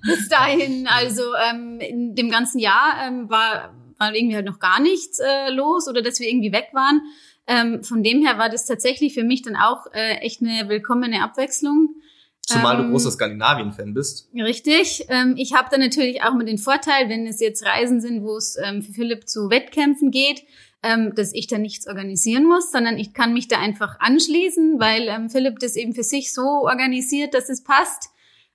bis 0.02 0.28
dahin, 0.28 0.86
also 0.86 1.22
ähm, 1.50 1.80
in 1.80 2.14
dem 2.14 2.28
ganzen 2.28 2.58
Jahr 2.58 3.06
ähm, 3.06 3.30
war, 3.30 3.74
war 3.96 4.14
irgendwie 4.14 4.36
halt 4.36 4.44
noch 4.44 4.58
gar 4.58 4.80
nichts 4.80 5.18
äh, 5.18 5.50
los 5.50 5.88
oder 5.88 6.02
dass 6.02 6.20
wir 6.20 6.28
irgendwie 6.28 6.52
weg 6.52 6.68
waren. 6.74 7.00
Ähm, 7.46 7.82
von 7.82 8.02
dem 8.02 8.20
her 8.20 8.36
war 8.36 8.50
das 8.50 8.66
tatsächlich 8.66 9.14
für 9.14 9.24
mich 9.24 9.40
dann 9.40 9.56
auch 9.56 9.86
äh, 9.94 10.16
echt 10.16 10.42
eine 10.42 10.68
willkommene 10.68 11.22
Abwechslung. 11.22 11.94
Zumal 12.42 12.76
du 12.76 12.82
ähm, 12.84 12.90
großer 12.90 13.12
Skandinavien-Fan 13.12 13.94
bist. 13.94 14.28
Richtig. 14.34 15.06
Ähm, 15.08 15.34
ich 15.38 15.54
habe 15.54 15.68
dann 15.70 15.80
natürlich 15.80 16.22
auch 16.22 16.34
mit 16.34 16.48
den 16.48 16.58
Vorteil, 16.58 17.08
wenn 17.08 17.26
es 17.26 17.40
jetzt 17.40 17.64
Reisen 17.64 18.00
sind, 18.00 18.22
wo 18.22 18.36
es 18.36 18.56
ähm, 18.62 18.82
für 18.82 18.92
Philipp 18.92 19.26
zu 19.26 19.48
Wettkämpfen 19.48 20.10
geht, 20.10 20.42
ähm, 20.82 21.14
dass 21.14 21.32
ich 21.32 21.46
da 21.46 21.58
nichts 21.58 21.86
organisieren 21.86 22.44
muss, 22.44 22.70
sondern 22.70 22.98
ich 22.98 23.12
kann 23.12 23.32
mich 23.32 23.48
da 23.48 23.58
einfach 23.58 23.98
anschließen, 24.00 24.78
weil 24.78 25.08
ähm, 25.08 25.30
Philipp 25.30 25.58
das 25.58 25.76
eben 25.76 25.94
für 25.94 26.02
sich 26.02 26.32
so 26.32 26.42
organisiert, 26.42 27.34
dass 27.34 27.48
es 27.48 27.64
passt. 27.64 28.10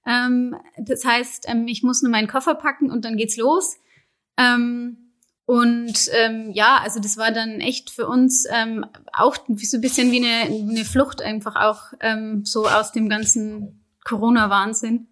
Ähm, 0.06 0.56
das 0.78 1.06
heißt, 1.06 1.46
ähm, 1.48 1.68
ich 1.68 1.84
muss 1.84 2.02
nur 2.02 2.12
meinen 2.12 2.28
Koffer 2.28 2.56
packen 2.56 2.90
und 2.92 3.06
dann 3.06 3.18
geht's 3.18 3.38
los. 3.38 3.78
Ähm, 4.38 4.98
und 5.46 6.10
ähm, 6.14 6.52
ja, 6.54 6.78
also 6.82 7.00
das 7.00 7.18
war 7.18 7.32
dann 7.32 7.60
echt 7.60 7.90
für 7.90 8.08
uns 8.08 8.46
ähm, 8.50 8.86
auch 9.12 9.36
so 9.36 9.78
ein 9.78 9.82
bisschen 9.82 10.12
wie 10.12 10.26
eine, 10.26 10.56
eine 10.56 10.86
Flucht 10.86 11.22
einfach 11.22 11.58
auch 11.58 11.94
ähm, 12.00 12.46
so 12.46 12.68
aus 12.68 12.94
dem 12.94 13.10
ganzen 13.10 13.84
Corona-Wahnsinn. 14.06 15.08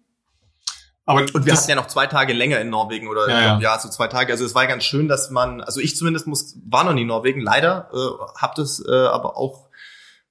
Aber 1.06 1.20
und 1.20 1.46
wir 1.46 1.52
hatten 1.52 1.68
ja 1.68 1.76
noch 1.76 1.88
zwei 1.88 2.06
Tage 2.06 2.32
länger 2.32 2.60
in 2.60 2.70
Norwegen 2.70 3.08
oder 3.08 3.28
ja, 3.28 3.40
ja. 3.40 3.58
ja, 3.58 3.78
so 3.78 3.88
zwei 3.88 4.06
Tage. 4.06 4.32
Also 4.32 4.44
es 4.44 4.54
war 4.54 4.66
ganz 4.66 4.84
schön, 4.84 5.08
dass 5.08 5.30
man, 5.30 5.60
also 5.60 5.80
ich 5.80 5.96
zumindest 5.96 6.26
muss, 6.26 6.56
war 6.64 6.84
noch 6.84 6.92
nie 6.92 7.02
in 7.02 7.08
Norwegen, 7.08 7.40
leider, 7.40 7.88
äh, 7.92 8.38
habe 8.40 8.52
das 8.56 8.84
äh, 8.86 8.92
aber 8.92 9.36
auch 9.36 9.70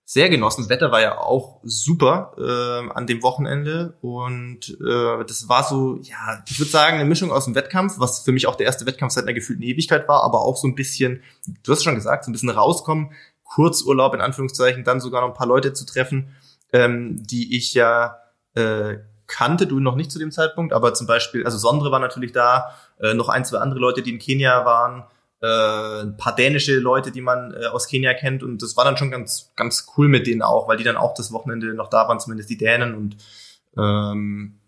sehr 0.05 0.29
genossen. 0.29 0.61
Das 0.61 0.69
Wetter 0.69 0.91
war 0.91 1.01
ja 1.01 1.19
auch 1.19 1.59
super 1.63 2.33
äh, 2.39 2.89
an 2.93 3.05
dem 3.05 3.21
Wochenende 3.21 3.95
und 4.01 4.69
äh, 4.81 5.23
das 5.23 5.49
war 5.49 5.63
so, 5.63 5.99
ja, 6.01 6.43
ich 6.47 6.59
würde 6.59 6.71
sagen, 6.71 6.95
eine 6.95 7.05
Mischung 7.05 7.31
aus 7.31 7.45
dem 7.45 7.53
Wettkampf, 7.53 7.99
was 7.99 8.21
für 8.21 8.31
mich 8.31 8.47
auch 8.47 8.55
der 8.55 8.65
erste 8.65 8.87
Wettkampf 8.87 9.13
seit 9.13 9.25
einer 9.25 9.35
gefühlten 9.35 9.63
Ewigkeit 9.63 10.07
war, 10.07 10.23
aber 10.23 10.41
auch 10.41 10.57
so 10.57 10.67
ein 10.67 10.73
bisschen, 10.73 11.21
du 11.61 11.71
hast 11.71 11.83
schon 11.83 11.93
gesagt, 11.93 12.25
so 12.25 12.31
ein 12.31 12.33
bisschen 12.33 12.49
rauskommen, 12.49 13.11
Kurzurlaub 13.43 14.15
in 14.15 14.21
Anführungszeichen, 14.21 14.83
dann 14.83 14.99
sogar 14.99 15.21
noch 15.21 15.27
ein 15.27 15.37
paar 15.37 15.45
Leute 15.45 15.73
zu 15.73 15.85
treffen, 15.85 16.35
ähm, 16.73 17.21
die 17.21 17.55
ich 17.55 17.75
ja 17.75 18.17
äh, 18.55 18.97
kannte, 19.29 19.67
du 19.67 19.79
noch 19.79 19.95
nicht 19.95 20.11
zu 20.11 20.19
dem 20.19 20.31
Zeitpunkt, 20.31 20.73
aber 20.73 20.93
zum 20.93 21.07
Beispiel, 21.07 21.45
also 21.45 21.57
Sondre 21.57 21.91
war 21.91 21.99
natürlich 21.99 22.33
da, 22.33 22.75
äh, 22.99 23.13
noch 23.13 23.29
ein, 23.29 23.45
zwei 23.45 23.59
andere 23.59 23.79
Leute, 23.79 24.01
die 24.01 24.11
in 24.11 24.19
Kenia 24.19 24.65
waren, 24.65 25.05
äh, 25.41 26.01
ein 26.01 26.17
paar 26.17 26.35
dänische 26.35 26.77
Leute, 26.79 27.11
die 27.11 27.21
man 27.21 27.53
äh, 27.53 27.67
aus 27.67 27.87
Kenia 27.87 28.13
kennt 28.13 28.43
und 28.43 28.61
das 28.61 28.75
war 28.75 28.83
dann 28.83 28.97
schon 28.97 29.11
ganz, 29.11 29.51
ganz 29.55 29.87
cool 29.95 30.09
mit 30.09 30.27
denen 30.27 30.41
auch, 30.41 30.67
weil 30.67 30.75
die 30.75 30.83
dann 30.83 30.97
auch 30.97 31.13
das 31.13 31.31
Wochenende 31.31 31.73
noch 31.73 31.89
da 31.89 32.09
waren, 32.09 32.19
zumindest 32.19 32.49
die 32.49 32.57
Dänen 32.57 32.95
und 32.95 33.15
ähm, 33.77 34.59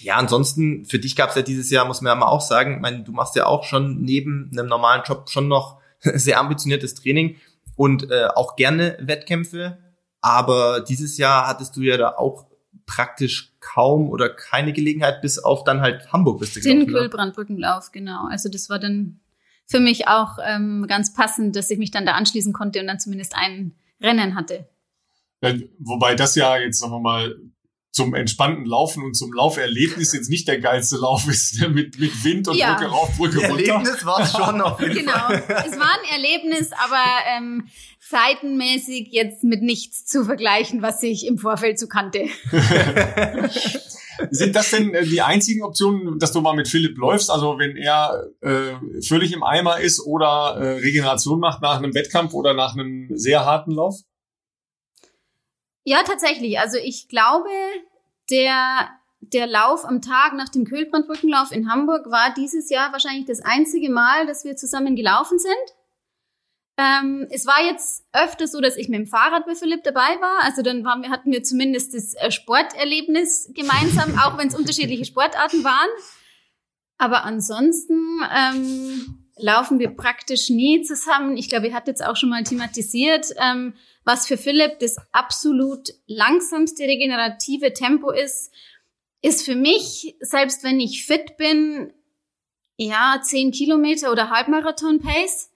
ja, 0.00 0.16
ansonsten, 0.16 0.84
für 0.84 0.98
dich 0.98 1.16
gab 1.16 1.30
es 1.30 1.36
ja 1.36 1.42
dieses 1.42 1.70
Jahr, 1.70 1.84
muss 1.84 2.00
man 2.00 2.12
ja 2.12 2.14
mal 2.14 2.26
auch 2.26 2.40
sagen, 2.40 2.74
ich 2.74 2.80
meine, 2.80 3.02
du 3.02 3.12
machst 3.12 3.34
ja 3.36 3.46
auch 3.46 3.64
schon 3.64 4.02
neben 4.02 4.50
einem 4.52 4.68
normalen 4.68 5.02
Job 5.04 5.28
schon 5.28 5.48
noch 5.48 5.80
sehr 6.00 6.38
ambitioniertes 6.38 6.94
Training 6.94 7.36
und 7.76 8.10
äh, 8.10 8.28
auch 8.34 8.56
gerne 8.56 8.96
Wettkämpfe. 9.00 9.78
Aber 10.20 10.80
dieses 10.80 11.16
Jahr 11.16 11.46
hattest 11.46 11.76
du 11.76 11.80
ja 11.80 11.96
da 11.96 12.10
auch 12.16 12.47
praktisch 12.88 13.52
kaum 13.60 14.08
oder 14.08 14.28
keine 14.28 14.72
Gelegenheit, 14.72 15.22
bis 15.22 15.38
auf 15.38 15.62
dann 15.62 15.80
halt 15.80 16.12
Hamburg 16.12 16.40
bist 16.40 16.56
du 16.56 16.60
Den 16.60 16.88
Kühlbrandbrückenlauf, 16.88 17.92
genau. 17.92 18.26
Also 18.26 18.48
das 18.48 18.68
war 18.68 18.80
dann 18.80 19.20
für 19.66 19.78
mich 19.78 20.08
auch 20.08 20.38
ähm, 20.44 20.86
ganz 20.88 21.12
passend, 21.12 21.54
dass 21.54 21.70
ich 21.70 21.78
mich 21.78 21.92
dann 21.92 22.06
da 22.06 22.12
anschließen 22.12 22.52
konnte 22.52 22.80
und 22.80 22.86
dann 22.88 22.98
zumindest 22.98 23.34
ein 23.36 23.74
Rennen 24.00 24.34
hatte. 24.34 24.68
Ja, 25.42 25.54
wobei 25.78 26.14
das 26.14 26.34
ja 26.34 26.56
jetzt, 26.56 26.80
sagen 26.80 26.92
wir 26.92 27.00
mal, 27.00 27.36
zum 27.90 28.14
entspannten 28.14 28.64
Laufen 28.64 29.02
und 29.02 29.14
zum 29.14 29.32
Lauferlebnis 29.32 30.12
jetzt 30.12 30.28
nicht 30.30 30.46
der 30.46 30.60
geilste 30.60 30.96
Lauf 30.96 31.26
ist, 31.28 31.60
ne, 31.60 31.68
mit, 31.68 31.98
mit 31.98 32.24
Wind 32.24 32.48
und 32.48 32.56
ja. 32.56 32.74
Brücke 32.74 32.90
rauf, 32.90 33.16
Brücke 33.16 33.38
runter. 33.48 33.72
Erlebnis 33.72 34.04
war 34.04 34.20
es 34.20 34.32
schon 34.32 34.60
auf 34.60 34.80
jeden 34.80 34.94
Genau, 34.94 35.12
Fall. 35.12 35.42
es 35.66 35.78
war 35.78 35.90
ein 35.90 36.22
Erlebnis, 36.22 36.70
aber 36.72 37.04
ähm, 37.36 37.66
seitenmäßig 38.00 39.08
jetzt 39.10 39.42
mit 39.42 39.62
nichts 39.62 40.06
zu 40.06 40.24
vergleichen, 40.24 40.82
was 40.82 41.02
ich 41.02 41.26
im 41.26 41.38
Vorfeld 41.38 41.78
so 41.78 41.86
kannte. 41.88 42.26
Sind 44.30 44.56
das 44.56 44.70
denn 44.70 44.94
äh, 44.94 45.04
die 45.04 45.22
einzigen 45.22 45.62
Optionen, 45.62 46.18
dass 46.18 46.32
du 46.32 46.40
mal 46.40 46.54
mit 46.54 46.68
Philipp 46.68 46.98
läufst? 46.98 47.30
Also 47.30 47.58
wenn 47.58 47.76
er 47.76 48.26
äh, 48.40 49.02
völlig 49.02 49.32
im 49.32 49.42
Eimer 49.42 49.80
ist 49.80 50.00
oder 50.04 50.56
äh, 50.58 50.78
Regeneration 50.80 51.38
macht 51.38 51.62
nach 51.62 51.78
einem 51.78 51.94
Wettkampf 51.94 52.34
oder 52.34 52.52
nach 52.54 52.74
einem 52.74 53.08
sehr 53.14 53.44
harten 53.44 53.70
Lauf? 53.72 54.00
Ja, 55.88 56.02
tatsächlich. 56.02 56.60
Also 56.60 56.76
ich 56.76 57.08
glaube, 57.08 57.48
der, 58.30 58.90
der 59.20 59.46
Lauf 59.46 59.86
am 59.86 60.02
Tag 60.02 60.34
nach 60.34 60.50
dem 60.50 60.66
Kühlbrandbrückenlauf 60.66 61.50
in 61.50 61.72
Hamburg 61.72 62.10
war 62.10 62.34
dieses 62.34 62.68
Jahr 62.68 62.92
wahrscheinlich 62.92 63.24
das 63.24 63.40
einzige 63.40 63.88
Mal, 63.88 64.26
dass 64.26 64.44
wir 64.44 64.54
zusammen 64.54 64.96
gelaufen 64.96 65.38
sind. 65.38 65.54
Ähm, 66.76 67.26
es 67.30 67.46
war 67.46 67.64
jetzt 67.64 68.04
öfter 68.12 68.46
so, 68.46 68.60
dass 68.60 68.76
ich 68.76 68.90
mit 68.90 68.98
dem 68.98 69.06
Fahrrad 69.06 69.46
bei 69.46 69.54
Philipp 69.54 69.82
dabei 69.82 70.20
war. 70.20 70.44
Also 70.44 70.60
dann 70.60 70.84
waren 70.84 71.00
wir, 71.00 71.08
hatten 71.08 71.32
wir 71.32 71.42
zumindest 71.42 71.94
das 71.94 72.12
äh, 72.16 72.30
Sporterlebnis 72.30 73.50
gemeinsam, 73.54 74.18
auch 74.18 74.36
wenn 74.36 74.48
es 74.48 74.54
unterschiedliche 74.54 75.06
Sportarten 75.06 75.64
waren. 75.64 75.88
Aber 76.98 77.24
ansonsten 77.24 78.20
ähm, 78.30 79.24
laufen 79.38 79.78
wir 79.78 79.88
praktisch 79.88 80.50
nie 80.50 80.82
zusammen. 80.82 81.38
Ich 81.38 81.48
glaube, 81.48 81.68
ihr 81.68 81.74
habt 81.74 81.88
jetzt 81.88 82.04
auch 82.04 82.16
schon 82.16 82.28
mal 82.28 82.44
thematisiert, 82.44 83.28
ähm, 83.38 83.72
was 84.08 84.26
für 84.26 84.38
Philipp 84.38 84.78
das 84.78 84.96
absolut 85.12 85.90
langsamste 86.06 86.84
regenerative 86.84 87.74
Tempo 87.74 88.10
ist, 88.10 88.50
ist 89.20 89.44
für 89.44 89.54
mich, 89.54 90.16
selbst 90.20 90.64
wenn 90.64 90.80
ich 90.80 91.04
fit 91.04 91.36
bin, 91.36 91.92
ja, 92.78 93.20
zehn 93.22 93.50
Kilometer 93.50 94.10
oder 94.10 94.30
Halbmarathon-Pace. 94.30 95.50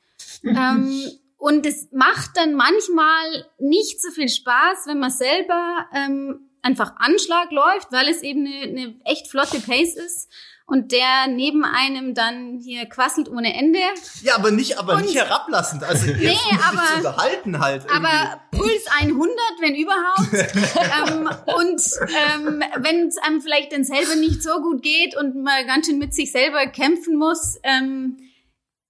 ähm, 0.45 1.11
und 1.39 1.65
es 1.65 1.89
macht 1.93 2.37
dann 2.37 2.53
manchmal 2.53 3.47
nicht 3.59 4.03
so 4.03 4.11
viel 4.11 4.29
Spaß, 4.29 4.87
wenn 4.87 4.99
man 4.99 5.11
selber 5.11 5.87
ähm, 5.95 6.51
einfach 6.61 6.97
Anschlag 6.97 7.51
läuft, 7.53 7.91
weil 7.91 8.07
es 8.09 8.23
eben 8.23 8.47
eine, 8.47 8.65
eine 8.65 9.01
echt 9.07 9.29
flotte 9.29 9.61
Pace 9.61 9.97
ist 9.97 10.29
und 10.67 10.93
der 10.93 11.27
neben 11.29 11.65
einem 11.65 12.15
dann 12.15 12.59
hier 12.63 12.87
quasselt 12.87 13.29
ohne 13.29 13.55
Ende. 13.55 13.79
Ja, 14.23 14.37
aber 14.37 14.51
nicht, 14.51 14.79
aber 14.79 14.95
und, 14.95 15.03
nicht 15.03 15.17
herablassend. 15.17 15.85
Also 15.85 16.07
jetzt 16.07 16.21
nee, 16.21 16.59
aber, 16.67 16.87
zu 16.87 16.97
unterhalten 16.97 17.59
halt. 17.61 17.85
Irgendwie. 17.85 18.07
Aber 18.07 18.41
Puls 18.51 18.87
100, 19.01 19.35
wenn 19.61 19.75
überhaupt. 19.75 20.33
ähm, 21.11 21.31
und 21.57 21.83
ähm, 22.11 22.65
wenn 22.79 23.09
es 23.09 23.19
einem 23.19 23.41
vielleicht 23.41 23.73
dann 23.73 23.85
selber 23.85 24.17
nicht 24.17 24.43
so 24.43 24.61
gut 24.61 24.83
geht 24.83 25.17
und 25.17 25.43
man 25.43 25.67
ganz 25.67 25.87
schön 25.87 25.99
mit 25.99 26.15
sich 26.15 26.33
selber 26.33 26.67
kämpfen 26.67 27.17
muss, 27.17 27.59
ähm, 27.63 28.17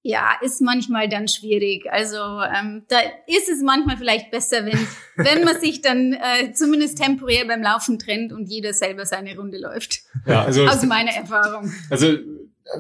ja, 0.03 0.33
ist 0.41 0.61
manchmal 0.61 1.09
dann 1.09 1.29
schwierig. 1.29 1.91
Also 1.91 2.17
ähm, 2.17 2.83
da 2.89 2.99
ist 3.27 3.49
es 3.49 3.63
manchmal 3.63 3.97
vielleicht 3.97 4.31
besser, 4.31 4.67
wenn, 4.67 4.79
wenn 5.17 5.45
man 5.45 5.61
sich 5.61 5.81
dann 5.81 6.13
äh, 6.13 6.53
zumindest 6.53 6.99
temporär 6.99 7.47
beim 7.47 7.63
Laufen 7.63 7.99
trennt 7.99 8.33
und 8.33 8.47
jeder 8.47 8.73
selber 8.73 9.07
seine 9.07 9.37
Runde 9.37 9.59
läuft. 9.59 10.01
Ja, 10.27 10.45
also 10.45 10.67
aus 10.67 10.83
meiner 10.85 11.13
Erfahrung. 11.13 11.73
Also 11.89 12.17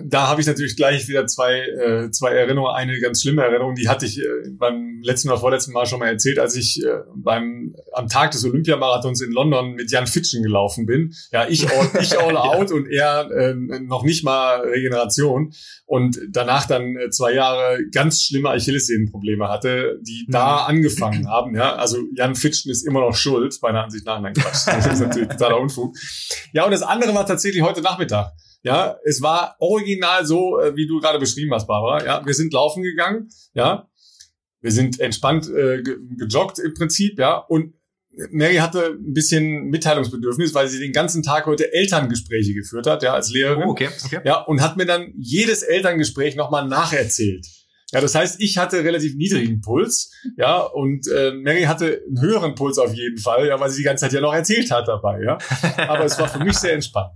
da 0.04 0.28
habe 0.28 0.40
ich 0.40 0.46
natürlich 0.46 0.76
gleich 0.76 1.08
wieder 1.08 1.26
zwei, 1.26 1.60
äh, 1.60 2.10
zwei 2.10 2.32
Erinnerungen. 2.32 2.74
Eine 2.74 2.98
ganz 3.00 3.22
schlimme 3.22 3.42
Erinnerung, 3.42 3.74
die 3.74 3.88
hatte 3.88 4.06
ich 4.06 4.20
äh, 4.20 4.24
beim 4.50 5.00
letzten 5.02 5.28
oder 5.28 5.38
vorletzten 5.38 5.72
Mal 5.72 5.86
schon 5.86 5.98
mal 5.98 6.08
erzählt, 6.08 6.38
als 6.38 6.56
ich 6.56 6.82
äh, 6.82 7.00
beim 7.14 7.74
am 7.92 8.08
Tag 8.08 8.30
des 8.30 8.44
Olympiamarathons 8.44 9.20
in 9.20 9.32
London 9.32 9.74
mit 9.74 9.90
Jan 9.90 10.06
Fitschen 10.06 10.42
gelaufen 10.42 10.86
bin. 10.86 11.14
Ja, 11.32 11.46
ich 11.48 11.68
all, 11.68 11.90
ich 12.00 12.18
all 12.18 12.36
out 12.36 12.70
und 12.72 12.86
er 12.90 13.30
äh, 13.30 13.54
noch 13.54 14.04
nicht 14.04 14.24
mal 14.24 14.60
Regeneration. 14.60 15.52
Und 15.86 16.18
danach 16.30 16.66
dann 16.66 16.96
äh, 16.96 17.10
zwei 17.10 17.32
Jahre 17.34 17.78
ganz 17.92 18.22
schlimme 18.22 18.50
Achillessehnenprobleme 18.50 19.48
hatte, 19.48 19.98
die 20.02 20.24
mhm. 20.26 20.32
da 20.32 20.56
angefangen 20.64 21.28
haben. 21.28 21.54
Ja, 21.54 21.76
also 21.76 21.98
Jan 22.14 22.34
Fitschen 22.34 22.70
ist 22.70 22.86
immer 22.86 23.00
noch 23.00 23.14
schuld, 23.14 23.58
meiner 23.62 23.84
Ansicht 23.84 24.06
nach. 24.06 24.20
Nein, 24.20 24.32
Quatsch. 24.34 24.66
Das 24.66 24.86
ist 24.86 25.00
natürlich 25.00 25.28
totaler 25.28 25.60
Unfug. 25.60 25.96
Ja, 26.52 26.64
und 26.64 26.70
das 26.70 26.82
andere 26.82 27.14
war 27.14 27.26
tatsächlich 27.26 27.62
heute 27.62 27.82
Nachmittag. 27.82 28.32
Ja, 28.62 28.96
es 29.04 29.20
war 29.22 29.56
original 29.58 30.24
so, 30.24 30.60
äh, 30.60 30.76
wie 30.76 30.86
du 30.86 31.00
gerade 31.00 31.18
beschrieben 31.18 31.52
hast, 31.52 31.66
Barbara. 31.66 32.04
Ja, 32.04 32.24
wir 32.24 32.34
sind 32.34 32.52
laufen 32.52 32.82
gegangen. 32.82 33.28
Ja, 33.54 33.88
wir 34.60 34.70
sind 34.70 35.00
entspannt 35.00 35.48
äh, 35.48 35.82
gejoggt 35.82 36.58
im 36.60 36.74
Prinzip. 36.74 37.18
Ja, 37.18 37.36
und 37.36 37.74
Mary 38.30 38.56
hatte 38.56 38.98
ein 38.98 39.12
bisschen 39.14 39.70
Mitteilungsbedürfnis, 39.70 40.54
weil 40.54 40.68
sie 40.68 40.78
den 40.78 40.92
ganzen 40.92 41.22
Tag 41.22 41.46
heute 41.46 41.72
Elterngespräche 41.72 42.54
geführt 42.54 42.86
hat, 42.86 43.02
ja, 43.02 43.14
als 43.14 43.30
Lehrerin. 43.30 43.64
Oh, 43.66 43.70
okay, 43.70 43.88
okay. 44.04 44.20
Ja, 44.24 44.42
und 44.42 44.60
hat 44.60 44.76
mir 44.76 44.86
dann 44.86 45.12
jedes 45.16 45.62
Elterngespräch 45.62 46.36
nochmal 46.36 46.68
nacherzählt. 46.68 47.46
Ja, 47.90 48.00
das 48.00 48.14
heißt, 48.14 48.40
ich 48.40 48.56
hatte 48.56 48.84
relativ 48.84 49.16
niedrigen 49.16 49.60
Puls, 49.60 50.12
ja, 50.38 50.60
und 50.60 51.06
äh, 51.08 51.32
Mary 51.32 51.64
hatte 51.64 52.02
einen 52.06 52.20
höheren 52.22 52.54
Puls 52.54 52.78
auf 52.78 52.94
jeden 52.94 53.18
Fall, 53.18 53.46
ja, 53.46 53.60
weil 53.60 53.68
sie 53.68 53.78
die 53.78 53.84
ganze 53.84 54.02
Zeit 54.02 54.12
ja 54.14 54.20
noch 54.20 54.32
erzählt 54.32 54.70
hat 54.70 54.88
dabei, 54.88 55.20
ja. 55.22 55.36
Aber 55.88 56.04
es 56.04 56.18
war 56.18 56.28
für 56.28 56.42
mich 56.42 56.56
sehr 56.56 56.72
entspannt. 56.72 57.12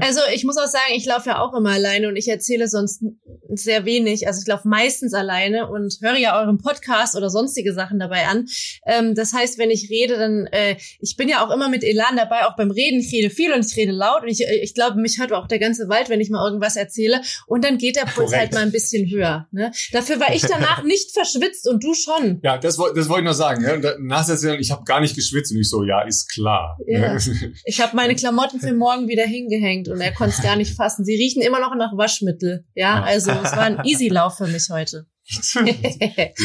Also 0.00 0.20
ich 0.34 0.44
muss 0.44 0.56
auch 0.56 0.66
sagen, 0.66 0.92
ich 0.94 1.06
laufe 1.06 1.28
ja 1.28 1.40
auch 1.40 1.54
immer 1.54 1.70
alleine 1.70 2.08
und 2.08 2.16
ich 2.16 2.28
erzähle 2.28 2.68
sonst 2.68 3.02
sehr 3.48 3.84
wenig. 3.84 4.26
Also 4.26 4.40
ich 4.40 4.46
laufe 4.46 4.68
meistens 4.68 5.14
alleine 5.14 5.68
und 5.68 5.98
höre 6.00 6.16
ja 6.16 6.40
euren 6.40 6.58
Podcast 6.58 7.16
oder 7.16 7.30
sonstige 7.30 7.72
Sachen 7.72 7.98
dabei 7.98 8.26
an. 8.26 8.46
Ähm, 8.86 9.14
das 9.14 9.32
heißt, 9.32 9.58
wenn 9.58 9.70
ich 9.70 9.88
rede, 9.90 10.18
dann 10.18 10.46
äh, 10.46 10.76
ich 11.00 11.16
bin 11.16 11.28
ja 11.28 11.46
auch 11.46 11.54
immer 11.54 11.68
mit 11.68 11.84
Elan 11.84 12.16
dabei, 12.16 12.46
auch 12.46 12.56
beim 12.56 12.70
Reden. 12.70 13.00
Ich 13.00 13.12
rede 13.12 13.30
viel 13.30 13.52
und 13.52 13.64
ich 13.64 13.76
rede 13.76 13.92
laut 13.92 14.22
und 14.22 14.28
ich, 14.28 14.46
äh, 14.46 14.56
ich 14.62 14.74
glaube, 14.74 15.00
mich 15.00 15.18
hört 15.18 15.32
auch 15.32 15.46
der 15.46 15.58
ganze 15.58 15.88
Wald, 15.88 16.08
wenn 16.08 16.20
ich 16.20 16.30
mal 16.30 16.44
irgendwas 16.44 16.76
erzähle. 16.76 17.20
Und 17.46 17.64
dann 17.64 17.78
geht 17.78 17.96
der 17.96 18.06
Puls 18.06 18.34
halt 18.34 18.52
mal 18.52 18.62
ein 18.62 18.72
bisschen 18.72 19.08
höher. 19.08 19.46
Ne? 19.52 19.70
Dafür 19.92 20.20
war 20.20 20.34
ich 20.34 20.42
danach 20.48 20.82
nicht 20.82 21.12
verschwitzt 21.12 21.68
und 21.68 21.82
du 21.82 21.94
schon. 21.94 22.40
Ja, 22.42 22.58
das, 22.58 22.76
das 22.76 23.08
wollte 23.08 23.22
ich 23.22 23.26
noch 23.26 23.32
sagen. 23.34 23.62
Ja? 23.62 23.94
Nach 23.98 24.26
der 24.26 24.36
ich 24.60 24.70
habe 24.70 24.84
gar 24.84 25.00
nicht 25.00 25.14
geschwitzt 25.14 25.52
und 25.52 25.60
ich 25.60 25.68
so, 25.68 25.84
ja, 25.84 26.02
ist 26.02 26.28
klar. 26.28 26.78
Ja. 26.86 27.16
Ich 27.64 27.80
habe 27.80 27.96
meine 27.96 28.14
Klamotten 28.16 28.60
für 28.60 28.72
morgen 28.74 29.08
wieder 29.08 29.24
hingehängt 29.24 29.75
aufgehängt 29.76 29.88
und 29.88 30.00
er 30.00 30.12
konnte 30.12 30.34
es 30.36 30.42
gar 30.42 30.56
nicht 30.56 30.74
fassen. 30.74 31.04
Sie 31.04 31.14
riechen 31.14 31.42
immer 31.42 31.60
noch 31.60 31.74
nach 31.74 31.96
Waschmittel. 31.96 32.64
Ja, 32.74 33.02
also 33.02 33.30
es 33.30 33.52
war 33.52 33.62
ein 33.62 33.84
Easy-Lauf 33.84 34.36
für 34.36 34.46
mich 34.46 34.68
heute. 34.70 35.06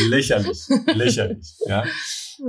lächerlich, 0.10 0.60
lächerlich. 0.96 1.56
Ja. 1.68 1.84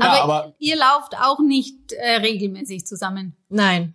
Aber, 0.01 0.05
ja, 0.05 0.23
aber 0.23 0.55
ihr 0.59 0.77
lauft 0.77 1.15
auch 1.21 1.41
nicht 1.41 1.93
äh, 1.93 2.17
regelmäßig 2.17 2.87
zusammen. 2.87 3.37
Nein, 3.51 3.95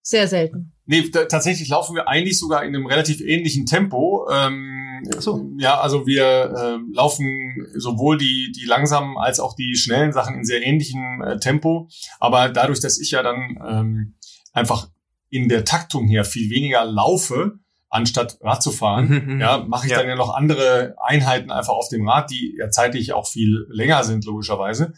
sehr 0.00 0.28
selten. 0.28 0.72
Nee, 0.84 1.10
tatsächlich 1.10 1.68
laufen 1.68 1.96
wir 1.96 2.08
eigentlich 2.08 2.38
sogar 2.38 2.62
in 2.64 2.74
einem 2.74 2.86
relativ 2.86 3.20
ähnlichen 3.20 3.66
Tempo. 3.66 4.28
Ähm, 4.30 5.08
so. 5.18 5.50
Ja, 5.58 5.80
also 5.80 6.06
wir 6.06 6.24
äh, 6.24 6.94
laufen 6.94 7.66
sowohl 7.74 8.18
die, 8.18 8.52
die 8.52 8.66
langsamen 8.66 9.16
als 9.16 9.40
auch 9.40 9.56
die 9.56 9.74
schnellen 9.74 10.12
Sachen 10.12 10.36
in 10.36 10.44
sehr 10.44 10.62
ähnlichem 10.62 11.22
äh, 11.24 11.38
Tempo. 11.38 11.88
Aber 12.20 12.48
dadurch, 12.48 12.78
dass 12.78 13.00
ich 13.00 13.10
ja 13.10 13.24
dann 13.24 13.58
ähm, 13.68 14.14
einfach 14.52 14.91
in 15.32 15.48
der 15.48 15.64
Taktung 15.64 16.08
her 16.08 16.24
viel 16.24 16.50
weniger 16.50 16.84
laufe, 16.84 17.58
anstatt 17.88 18.38
Rad 18.42 18.62
zu 18.62 18.70
fahren, 18.70 19.08
mhm, 19.08 19.40
ja, 19.40 19.64
mache 19.66 19.86
ich 19.86 19.92
ja. 19.92 19.98
dann 19.98 20.08
ja 20.08 20.14
noch 20.14 20.34
andere 20.34 20.94
Einheiten 21.02 21.50
einfach 21.50 21.72
auf 21.72 21.88
dem 21.88 22.06
Rad, 22.06 22.30
die 22.30 22.54
ja 22.58 22.70
zeitlich 22.70 23.14
auch 23.14 23.26
viel 23.26 23.66
länger 23.70 24.04
sind, 24.04 24.26
logischerweise. 24.26 24.92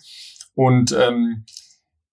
Und 0.54 0.92
ähm, 0.92 1.44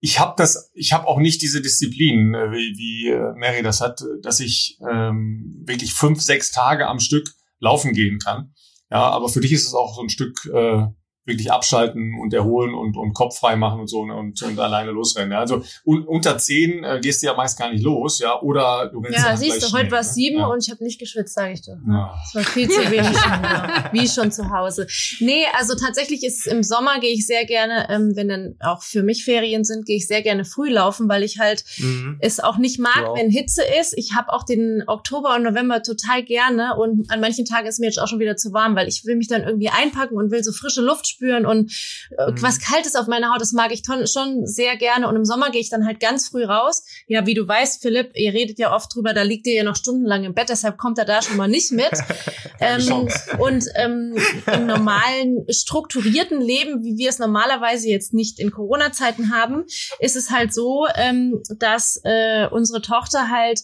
ich 0.00 0.20
habe 0.20 0.34
das, 0.36 0.70
ich 0.74 0.92
habe 0.92 1.08
auch 1.08 1.18
nicht 1.18 1.42
diese 1.42 1.60
Disziplin, 1.60 2.34
äh, 2.34 2.50
wie, 2.52 2.76
wie 2.76 3.08
äh, 3.08 3.32
Mary 3.36 3.62
das 3.62 3.80
hat, 3.80 4.02
dass 4.22 4.38
ich 4.40 4.78
ähm, 4.88 5.62
wirklich 5.66 5.92
fünf, 5.92 6.20
sechs 6.20 6.52
Tage 6.52 6.86
am 6.86 7.00
Stück 7.00 7.28
laufen 7.58 7.92
gehen 7.92 8.18
kann. 8.18 8.54
Ja, 8.90 9.08
aber 9.10 9.28
für 9.28 9.40
dich 9.40 9.52
ist 9.52 9.66
es 9.66 9.74
auch 9.74 9.96
so 9.96 10.02
ein 10.02 10.10
Stück 10.10 10.44
äh, 10.46 10.86
wirklich 11.24 11.52
abschalten 11.52 12.18
und 12.20 12.34
erholen 12.34 12.74
und, 12.74 12.96
und 12.96 13.14
Kopf 13.14 13.38
frei 13.38 13.54
machen 13.54 13.80
und 13.80 13.86
so 13.86 14.04
ne, 14.04 14.14
und, 14.14 14.42
und 14.42 14.58
alleine 14.58 14.90
losrennen. 14.90 15.32
Ja. 15.32 15.38
Also 15.38 15.62
un, 15.84 16.04
unter 16.04 16.36
zehn 16.38 16.82
äh, 16.82 16.98
gehst 17.00 17.22
du 17.22 17.28
ja 17.28 17.34
meist 17.34 17.58
gar 17.58 17.70
nicht 17.70 17.84
los, 17.84 18.18
ja, 18.18 18.40
oder 18.40 18.88
du 18.88 18.98
rennst 18.98 19.18
Ja, 19.18 19.36
siehst 19.36 19.62
du, 19.62 19.72
heute 19.76 19.90
war 19.92 20.00
es 20.00 20.14
sieben 20.14 20.38
ja. 20.38 20.46
und 20.46 20.64
ich 20.64 20.70
habe 20.70 20.82
nicht 20.82 20.98
geschwitzt, 20.98 21.34
sage 21.34 21.52
ich 21.52 21.62
dir. 21.62 21.80
Ja. 21.86 22.14
Es 22.26 22.34
war 22.34 22.42
viel 22.42 22.68
zu 22.68 22.80
wenig, 22.90 23.06
wie 23.92 24.08
schon 24.08 24.32
zu 24.32 24.50
Hause. 24.50 24.86
Nee, 25.20 25.44
also 25.56 25.74
tatsächlich 25.76 26.24
ist 26.24 26.46
im 26.48 26.64
Sommer 26.64 26.98
gehe 26.98 27.12
ich 27.12 27.24
sehr 27.24 27.44
gerne, 27.44 27.86
ähm, 27.88 28.16
wenn 28.16 28.28
dann 28.28 28.56
auch 28.60 28.82
für 28.82 29.04
mich 29.04 29.24
Ferien 29.24 29.62
sind, 29.62 29.86
gehe 29.86 29.96
ich 29.96 30.08
sehr 30.08 30.22
gerne 30.22 30.44
früh 30.44 30.70
laufen, 30.70 31.08
weil 31.08 31.22
ich 31.22 31.38
halt 31.38 31.64
mhm. 31.78 32.16
es 32.20 32.40
auch 32.40 32.58
nicht 32.58 32.80
mag, 32.80 33.04
wow. 33.04 33.16
wenn 33.16 33.30
Hitze 33.30 33.62
ist. 33.80 33.96
Ich 33.96 34.14
habe 34.16 34.32
auch 34.32 34.42
den 34.42 34.82
Oktober 34.88 35.36
und 35.36 35.44
November 35.44 35.82
total 35.84 36.24
gerne 36.24 36.76
und 36.76 37.10
an 37.12 37.20
manchen 37.20 37.44
Tagen 37.44 37.68
ist 37.68 37.78
mir 37.78 37.86
jetzt 37.86 38.00
auch 38.00 38.08
schon 38.08 38.18
wieder 38.18 38.36
zu 38.36 38.52
warm, 38.52 38.74
weil 38.74 38.88
ich 38.88 39.04
will 39.04 39.14
mich 39.14 39.28
dann 39.28 39.44
irgendwie 39.44 39.68
einpacken 39.68 40.16
und 40.16 40.32
will 40.32 40.42
so 40.42 40.50
frische 40.50 40.82
Luft 40.82 41.11
aufspüren 41.12 41.46
und 41.46 41.72
äh, 42.18 42.30
mhm. 42.30 42.42
was 42.42 42.60
Kaltes 42.60 42.94
auf 42.94 43.06
meiner 43.06 43.32
Haut, 43.32 43.40
das 43.40 43.52
mag 43.52 43.72
ich 43.72 43.82
schon 44.10 44.46
sehr 44.46 44.76
gerne. 44.76 45.08
Und 45.08 45.16
im 45.16 45.24
Sommer 45.24 45.50
gehe 45.50 45.60
ich 45.60 45.70
dann 45.70 45.86
halt 45.86 46.00
ganz 46.00 46.28
früh 46.28 46.44
raus. 46.44 46.84
Ja, 47.06 47.26
wie 47.26 47.34
du 47.34 47.46
weißt, 47.46 47.82
Philipp, 47.82 48.12
ihr 48.14 48.32
redet 48.32 48.58
ja 48.58 48.74
oft 48.74 48.94
drüber, 48.94 49.12
da 49.12 49.22
liegt 49.22 49.46
ihr 49.46 49.54
ja 49.54 49.64
noch 49.64 49.76
stundenlang 49.76 50.24
im 50.24 50.34
Bett, 50.34 50.48
deshalb 50.48 50.78
kommt 50.78 50.98
er 50.98 51.04
da 51.04 51.22
schon 51.22 51.36
mal 51.36 51.48
nicht 51.48 51.72
mit. 51.72 51.90
ähm, 52.60 53.08
und 53.38 53.64
ähm, 53.76 54.16
im 54.52 54.66
normalen, 54.66 55.44
strukturierten 55.48 56.40
Leben, 56.40 56.82
wie 56.82 56.96
wir 56.96 57.08
es 57.08 57.18
normalerweise 57.18 57.88
jetzt 57.88 58.14
nicht 58.14 58.38
in 58.38 58.50
Corona-Zeiten 58.50 59.32
haben, 59.32 59.64
ist 59.98 60.16
es 60.16 60.30
halt 60.30 60.54
so, 60.54 60.86
ähm, 60.94 61.42
dass 61.58 62.00
äh, 62.04 62.46
unsere 62.50 62.82
Tochter 62.82 63.28
halt 63.30 63.60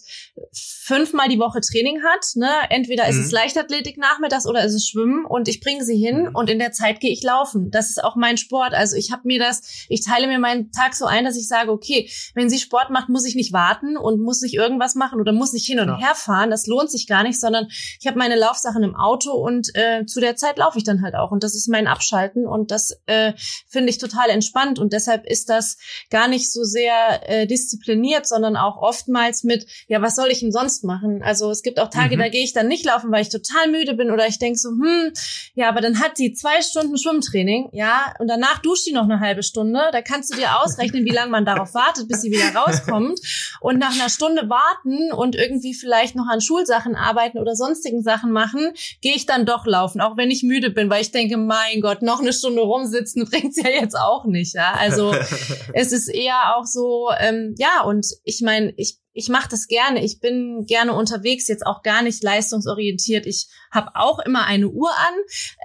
fünfmal 0.53 1.29
die 1.29 1.39
Woche 1.39 1.61
Training 1.61 2.01
hat. 2.03 2.25
Ne? 2.35 2.49
Entweder 2.69 3.07
ist 3.07 3.17
mhm. 3.17 3.23
es 3.23 3.31
Leichtathletik 3.31 3.97
nachmittags 3.97 4.45
oder 4.45 4.63
ist 4.63 4.73
es 4.73 4.87
Schwimmen 4.87 5.25
und 5.25 5.47
ich 5.47 5.61
bringe 5.61 5.83
sie 5.83 5.97
hin 5.97 6.23
mhm. 6.23 6.35
und 6.35 6.49
in 6.49 6.59
der 6.59 6.71
Zeit 6.71 6.99
gehe 6.99 7.11
ich 7.11 7.23
laufen. 7.23 7.38
Das 7.71 7.89
ist 7.89 8.03
auch 8.03 8.15
mein 8.15 8.37
Sport. 8.37 8.73
Also 8.73 8.95
ich 8.95 9.11
habe 9.11 9.23
mir 9.25 9.39
das, 9.39 9.85
ich 9.89 10.05
teile 10.05 10.27
mir 10.27 10.39
meinen 10.39 10.71
Tag 10.71 10.95
so 10.95 11.05
ein, 11.05 11.25
dass 11.25 11.37
ich 11.37 11.47
sage, 11.47 11.71
okay, 11.71 12.09
wenn 12.35 12.49
sie 12.49 12.59
Sport 12.59 12.89
macht, 12.89 13.09
muss 13.09 13.25
ich 13.25 13.35
nicht 13.35 13.53
warten 13.53 13.97
und 13.97 14.21
muss 14.21 14.41
nicht 14.41 14.55
irgendwas 14.55 14.95
machen 14.95 15.19
oder 15.19 15.31
muss 15.31 15.53
nicht 15.53 15.65
hin 15.65 15.79
und 15.79 15.87
ja. 15.87 15.97
her 15.97 16.15
fahren. 16.15 16.49
Das 16.49 16.67
lohnt 16.67 16.91
sich 16.91 17.07
gar 17.07 17.23
nicht, 17.23 17.39
sondern 17.39 17.67
ich 17.99 18.07
habe 18.07 18.17
meine 18.17 18.35
Laufsachen 18.35 18.83
im 18.83 18.95
Auto 18.95 19.31
und 19.31 19.69
äh, 19.75 20.05
zu 20.05 20.19
der 20.19 20.35
Zeit 20.35 20.57
laufe 20.57 20.77
ich 20.77 20.83
dann 20.83 21.01
halt 21.01 21.15
auch. 21.15 21.31
Und 21.31 21.43
das 21.43 21.55
ist 21.55 21.67
mein 21.67 21.87
Abschalten 21.87 22.45
und 22.45 22.71
das 22.71 22.99
äh, 23.05 23.33
finde 23.67 23.89
ich 23.89 23.97
total 23.97 24.29
entspannt. 24.29 24.79
Und 24.79 24.93
deshalb 24.93 25.25
ist 25.25 25.49
das 25.49 25.77
gar 26.09 26.27
nicht 26.27 26.51
so 26.51 26.63
sehr 26.63 27.29
äh, 27.29 27.47
diszipliniert, 27.47 28.27
sondern 28.27 28.55
auch 28.57 28.77
oftmals 28.77 29.43
mit, 29.43 29.65
ja, 29.87 30.01
was 30.01 30.15
soll 30.15 30.29
ich 30.29 30.39
denn 30.39 30.51
sonst 30.51 30.83
machen? 30.83 31.21
Also 31.23 31.49
es 31.51 31.63
gibt 31.63 31.79
auch 31.79 31.89
Tage, 31.89 32.15
mhm. 32.15 32.21
da 32.21 32.29
gehe 32.29 32.43
ich 32.43 32.53
dann 32.53 32.67
nicht 32.67 32.85
laufen, 32.85 33.11
weil 33.11 33.21
ich 33.21 33.29
total 33.29 33.69
müde 33.69 33.93
bin 33.93 34.11
oder 34.11 34.27
ich 34.27 34.39
denke 34.39 34.59
so, 34.59 34.69
hm, 34.69 35.13
ja, 35.53 35.69
aber 35.69 35.81
dann 35.81 35.99
hat 35.99 36.17
sie 36.17 36.33
zwei 36.33 36.61
Stunden 36.61 36.97
Schwimmtraining, 37.29 37.69
ja, 37.71 38.13
und 38.19 38.27
danach 38.27 38.59
duscht 38.59 38.83
sie 38.83 38.93
noch 38.93 39.03
eine 39.03 39.19
halbe 39.19 39.43
Stunde. 39.43 39.79
Da 39.91 40.01
kannst 40.01 40.31
du 40.31 40.37
dir 40.37 40.61
ausrechnen, 40.61 41.05
wie 41.05 41.11
lange 41.11 41.31
man 41.31 41.45
darauf 41.45 41.73
wartet, 41.73 42.07
bis 42.07 42.21
sie 42.21 42.31
wieder 42.31 42.55
rauskommt. 42.55 43.19
Und 43.61 43.79
nach 43.79 43.93
einer 43.93 44.09
Stunde 44.09 44.49
warten 44.49 45.11
und 45.11 45.35
irgendwie 45.35 45.73
vielleicht 45.73 46.15
noch 46.15 46.27
an 46.27 46.41
Schulsachen 46.41 46.95
arbeiten 46.95 47.39
oder 47.39 47.55
sonstigen 47.55 48.01
Sachen 48.01 48.31
machen, 48.31 48.71
gehe 49.01 49.15
ich 49.15 49.25
dann 49.25 49.45
doch 49.45 49.65
laufen, 49.65 50.01
auch 50.01 50.17
wenn 50.17 50.31
ich 50.31 50.43
müde 50.43 50.69
bin, 50.69 50.89
weil 50.89 51.01
ich 51.01 51.11
denke, 51.11 51.37
mein 51.37 51.81
Gott, 51.81 52.01
noch 52.01 52.19
eine 52.19 52.33
Stunde 52.33 52.61
rumsitzen 52.61 53.25
bringt's 53.29 53.57
ja 53.57 53.69
jetzt 53.69 53.95
auch 53.95 54.25
nicht. 54.25 54.55
Ja? 54.55 54.73
Also 54.73 55.13
es 55.73 55.91
ist 55.91 56.07
eher 56.07 56.55
auch 56.55 56.65
so, 56.65 57.09
ähm, 57.19 57.55
ja, 57.57 57.83
und 57.83 58.05
ich 58.23 58.41
meine, 58.41 58.73
ich 58.77 58.99
ich 59.11 59.27
mache 59.27 59.49
das 59.49 59.67
gerne. 59.67 60.03
Ich 60.03 60.21
bin 60.21 60.65
gerne 60.65 60.93
unterwegs, 60.93 61.47
jetzt 61.47 61.65
auch 61.65 61.81
gar 61.81 62.03
nicht 62.03 62.23
leistungsorientiert. 62.23 63.25
Ich 63.25 63.47
habe 63.71 63.91
auch 63.95 64.19
immer 64.19 64.45
eine 64.45 64.67
Uhr 64.67 64.91
an 64.91 65.13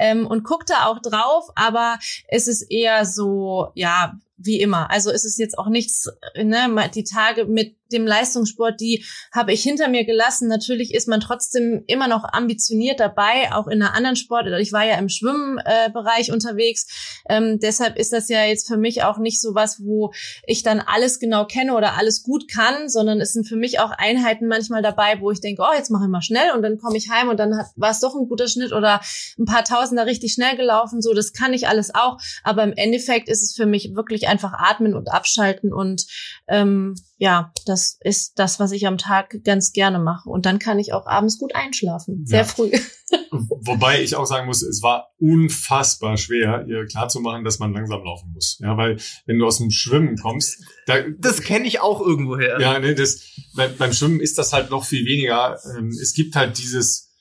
ähm, 0.01 0.27
und 0.27 0.45
gucke 0.45 0.65
da 0.67 0.87
auch 0.87 1.01
drauf, 1.01 1.49
aber 1.55 1.99
es 2.29 2.49
ist 2.49 2.63
eher 2.71 3.05
so, 3.05 3.69
ja, 3.75 4.15
wie 4.37 4.61
immer. 4.61 4.91
Also 4.91 5.11
es 5.11 5.25
ist 5.25 5.39
jetzt 5.39 5.59
auch 5.59 5.69
nichts, 5.69 6.09
ne, 6.37 6.91
die 6.95 7.05
Tage 7.05 7.45
mit 7.45 7.77
dem 7.93 8.07
Leistungssport, 8.07 8.81
die 8.81 9.05
habe 9.33 9.53
ich 9.53 9.63
hinter 9.63 9.89
mir 9.89 10.05
gelassen. 10.05 10.49
Natürlich 10.49 10.93
ist 10.93 11.07
man 11.07 11.21
trotzdem 11.21 11.85
immer 11.87 12.09
noch 12.09 12.25
ambitioniert 12.25 12.99
dabei, 12.99 13.53
auch 13.53 13.69
in 13.69 13.83
einer 13.83 13.95
anderen 13.95 14.17
Sport. 14.17 14.47
Ich 14.59 14.73
war 14.73 14.85
ja 14.85 14.97
im 14.97 15.09
Schwimmbereich 15.09 16.29
äh, 16.29 16.33
unterwegs. 16.33 17.23
Ähm, 17.29 17.59
deshalb 17.61 17.97
ist 17.97 18.13
das 18.13 18.29
ja 18.29 18.45
jetzt 18.45 18.67
für 18.67 18.77
mich 18.77 19.05
auch 19.05 19.19
nicht 19.19 19.41
so 19.41 19.55
was, 19.55 19.85
wo 19.85 20.13
ich 20.47 20.63
dann 20.63 20.81
alles 20.81 21.21
genau 21.21 21.47
kenne 21.47 21.75
oder 21.75 21.97
alles 21.97 22.23
gut 22.23 22.51
kann, 22.51 22.89
sondern 22.89 23.21
es 23.21 23.33
sind 23.33 23.47
für 23.47 23.57
mich 23.57 23.79
auch 23.79 23.91
Einheiten 23.91 24.49
manchmal 24.49 24.83
dabei, 24.83 25.21
wo 25.21 25.31
ich 25.31 25.41
denke, 25.41 25.63
oh, 25.63 25.75
jetzt 25.77 25.91
mache 25.91 26.05
ich 26.05 26.11
mal 26.11 26.23
schnell 26.23 26.51
und 26.53 26.63
dann 26.63 26.79
komme 26.79 26.97
ich 26.97 27.11
heim 27.11 27.29
und 27.29 27.39
dann 27.39 27.53
war 27.77 27.91
es 27.95 28.01
doch 28.01 28.15
ein 28.15 28.29
guter 28.29 28.49
Schnitt 28.49 28.73
oder 28.73 29.01
ein 29.39 29.45
paar 29.45 29.65
Tausender 29.65 30.07
richtig 30.07 30.33
schnell 30.33 30.57
gelaufen. 30.57 31.01
So, 31.01 31.15
das 31.15 31.33
kann 31.33 31.53
ich 31.53 31.69
alles 31.69 31.95
auch. 31.95 32.19
Aber 32.43 32.63
im 32.63 32.73
Endeffekt 32.73 33.29
ist 33.29 33.43
es 33.43 33.55
für 33.55 33.67
mich 33.67 33.95
wirklich 33.95 34.29
einfach 34.29 34.53
atmen 34.53 34.95
und 34.95 35.11
abschalten 35.11 35.73
und 35.73 36.07
ähm, 36.49 36.95
ja, 37.17 37.53
das 37.65 37.97
ist 38.01 38.39
das, 38.39 38.59
was 38.59 38.73
ich 38.73 38.87
am 38.87 38.99
Tag 38.99 39.37
ganz 39.45 39.73
gerne 39.73 39.99
mache. 39.99 40.29
Und 40.29 40.47
dann 40.47 40.59
kann 40.59 40.79
ich 40.79 40.93
auch 40.93 41.07
abends 41.07 41.39
gut 41.39 41.55
einschlafen. 41.55 42.27
Sehr 42.27 42.41
ja. 42.41 42.45
früh. 42.45 42.71
Wobei 43.31 44.03
ich 44.03 44.17
auch 44.17 44.27
sagen 44.27 44.47
muss, 44.47 44.63
es 44.63 44.83
war 44.83 45.09
unfassbar 45.19 46.17
schwer, 46.17 46.67
ihr 46.69 46.87
klarzumachen, 46.87 47.45
dass 47.45 47.59
man 47.59 47.73
langsam 47.73 48.03
laufen 48.05 48.33
muss. 48.33 48.59
Ja, 48.61 48.77
weil 48.77 48.99
wenn 49.27 49.39
du 49.39 49.47
aus 49.47 49.59
dem 49.59 49.71
Schwimmen 49.71 50.17
kommst, 50.19 50.63
da, 50.87 50.97
das 51.19 51.43
kenne 51.43 51.67
ich 51.67 51.81
auch 51.81 52.01
irgendwoher. 52.01 52.61
Ja, 52.61 52.79
ne, 52.79 52.95
das, 52.95 53.23
beim, 53.55 53.77
beim 53.77 53.93
Schwimmen 53.93 54.21
ist 54.21 54.39
das 54.39 54.53
halt 54.53 54.71
noch 54.71 54.85
viel 54.85 55.07
weniger. 55.07 55.59
Ähm, 55.77 55.89
es 55.89 56.15
gibt 56.15 56.35
halt 56.35 56.59
dieses 56.59 57.14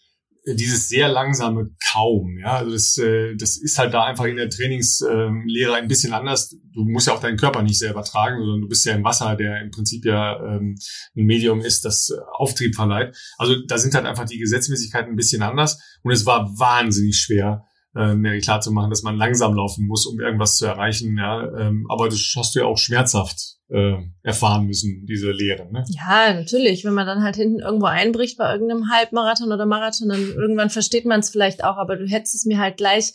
dieses 0.46 0.90
sehr 0.90 1.08
langsame 1.08 1.70
Kaum. 1.92 2.38
Ja, 2.38 2.58
also 2.58 2.72
das, 2.72 2.98
äh, 2.98 3.36
das 3.36 3.58
ist 3.58 3.78
halt 3.78 3.94
da 3.94 4.04
einfach 4.04 4.26
in 4.26 4.36
der 4.36 4.50
Trainingslehre 4.50 5.76
ein 5.76 5.88
bisschen 5.88 6.14
anders. 6.14 6.56
Du 6.74 6.84
musst 6.84 7.08
ja 7.08 7.14
auch 7.14 7.22
deinen 7.22 7.38
Körper 7.38 7.62
nicht 7.62 7.80
selber 7.80 8.04
tragen, 8.04 8.40
sondern 8.40 8.62
du 8.62 8.68
bist 8.68 8.86
ja 8.86 8.94
im 8.94 9.04
Wasser, 9.04 9.36
der 9.36 9.62
im 9.62 9.72
Prinzip 9.72 10.06
ja 10.06 10.38
ähm, 10.44 10.76
ein 11.16 11.26
Medium 11.26 11.62
ist, 11.62 11.86
das 11.86 12.12
Auftrieb 12.34 12.76
verleiht. 12.76 13.16
Also 13.38 13.56
da 13.68 13.78
sind 13.78 13.96
halt 13.96 14.06
einfach 14.06 14.26
die 14.26 14.40
Gesetzmäßigkeiten 14.40 15.14
ein 15.14 15.16
bisschen 15.16 15.44
anders. 15.44 15.80
Und 16.02 16.12
es 16.12 16.26
war 16.26 16.58
wahnsinnig 16.60 17.18
schwer, 17.18 17.66
äh, 17.96 18.16
mir 18.16 18.40
klar 18.40 18.62
zu 18.62 18.72
machen, 18.72 18.90
dass 18.90 19.04
man 19.04 19.18
langsam 19.18 19.54
laufen 19.54 19.88
muss, 19.88 20.06
um 20.06 20.20
irgendwas 20.20 20.58
zu 20.58 20.66
erreichen. 20.66 21.18
Ja, 21.18 21.44
ähm, 21.58 21.86
aber 21.90 22.10
das 22.10 22.34
hast 22.36 22.56
du 22.56 22.60
ja 22.60 22.66
auch 22.66 22.78
schmerzhaft 22.78 23.58
äh, 23.70 23.96
erfahren 24.24 24.66
müssen, 24.66 25.06
diese 25.06 25.32
Lehre. 25.32 25.72
Ne? 25.72 25.84
Ja, 25.90 26.34
natürlich. 26.34 26.84
Wenn 26.86 26.94
man 26.94 27.08
dann 27.08 27.24
halt 27.24 27.36
hinten 27.36 27.60
irgendwo 27.60 27.86
einbricht 27.88 28.38
bei 28.38 28.52
irgendeinem 28.52 28.92
Halbmarathon 28.92 29.52
oder 29.52 29.66
Marathon, 29.66 30.10
dann 30.10 30.32
irgendwann 30.36 30.70
versteht 30.70 31.06
man 31.06 31.20
es 31.20 31.30
vielleicht 31.30 31.64
auch, 31.64 31.78
aber 31.78 31.96
du 31.96 32.06
hättest 32.06 32.36
es 32.36 32.46
mir 32.46 32.60
halt 32.60 32.78
gleich 32.78 33.14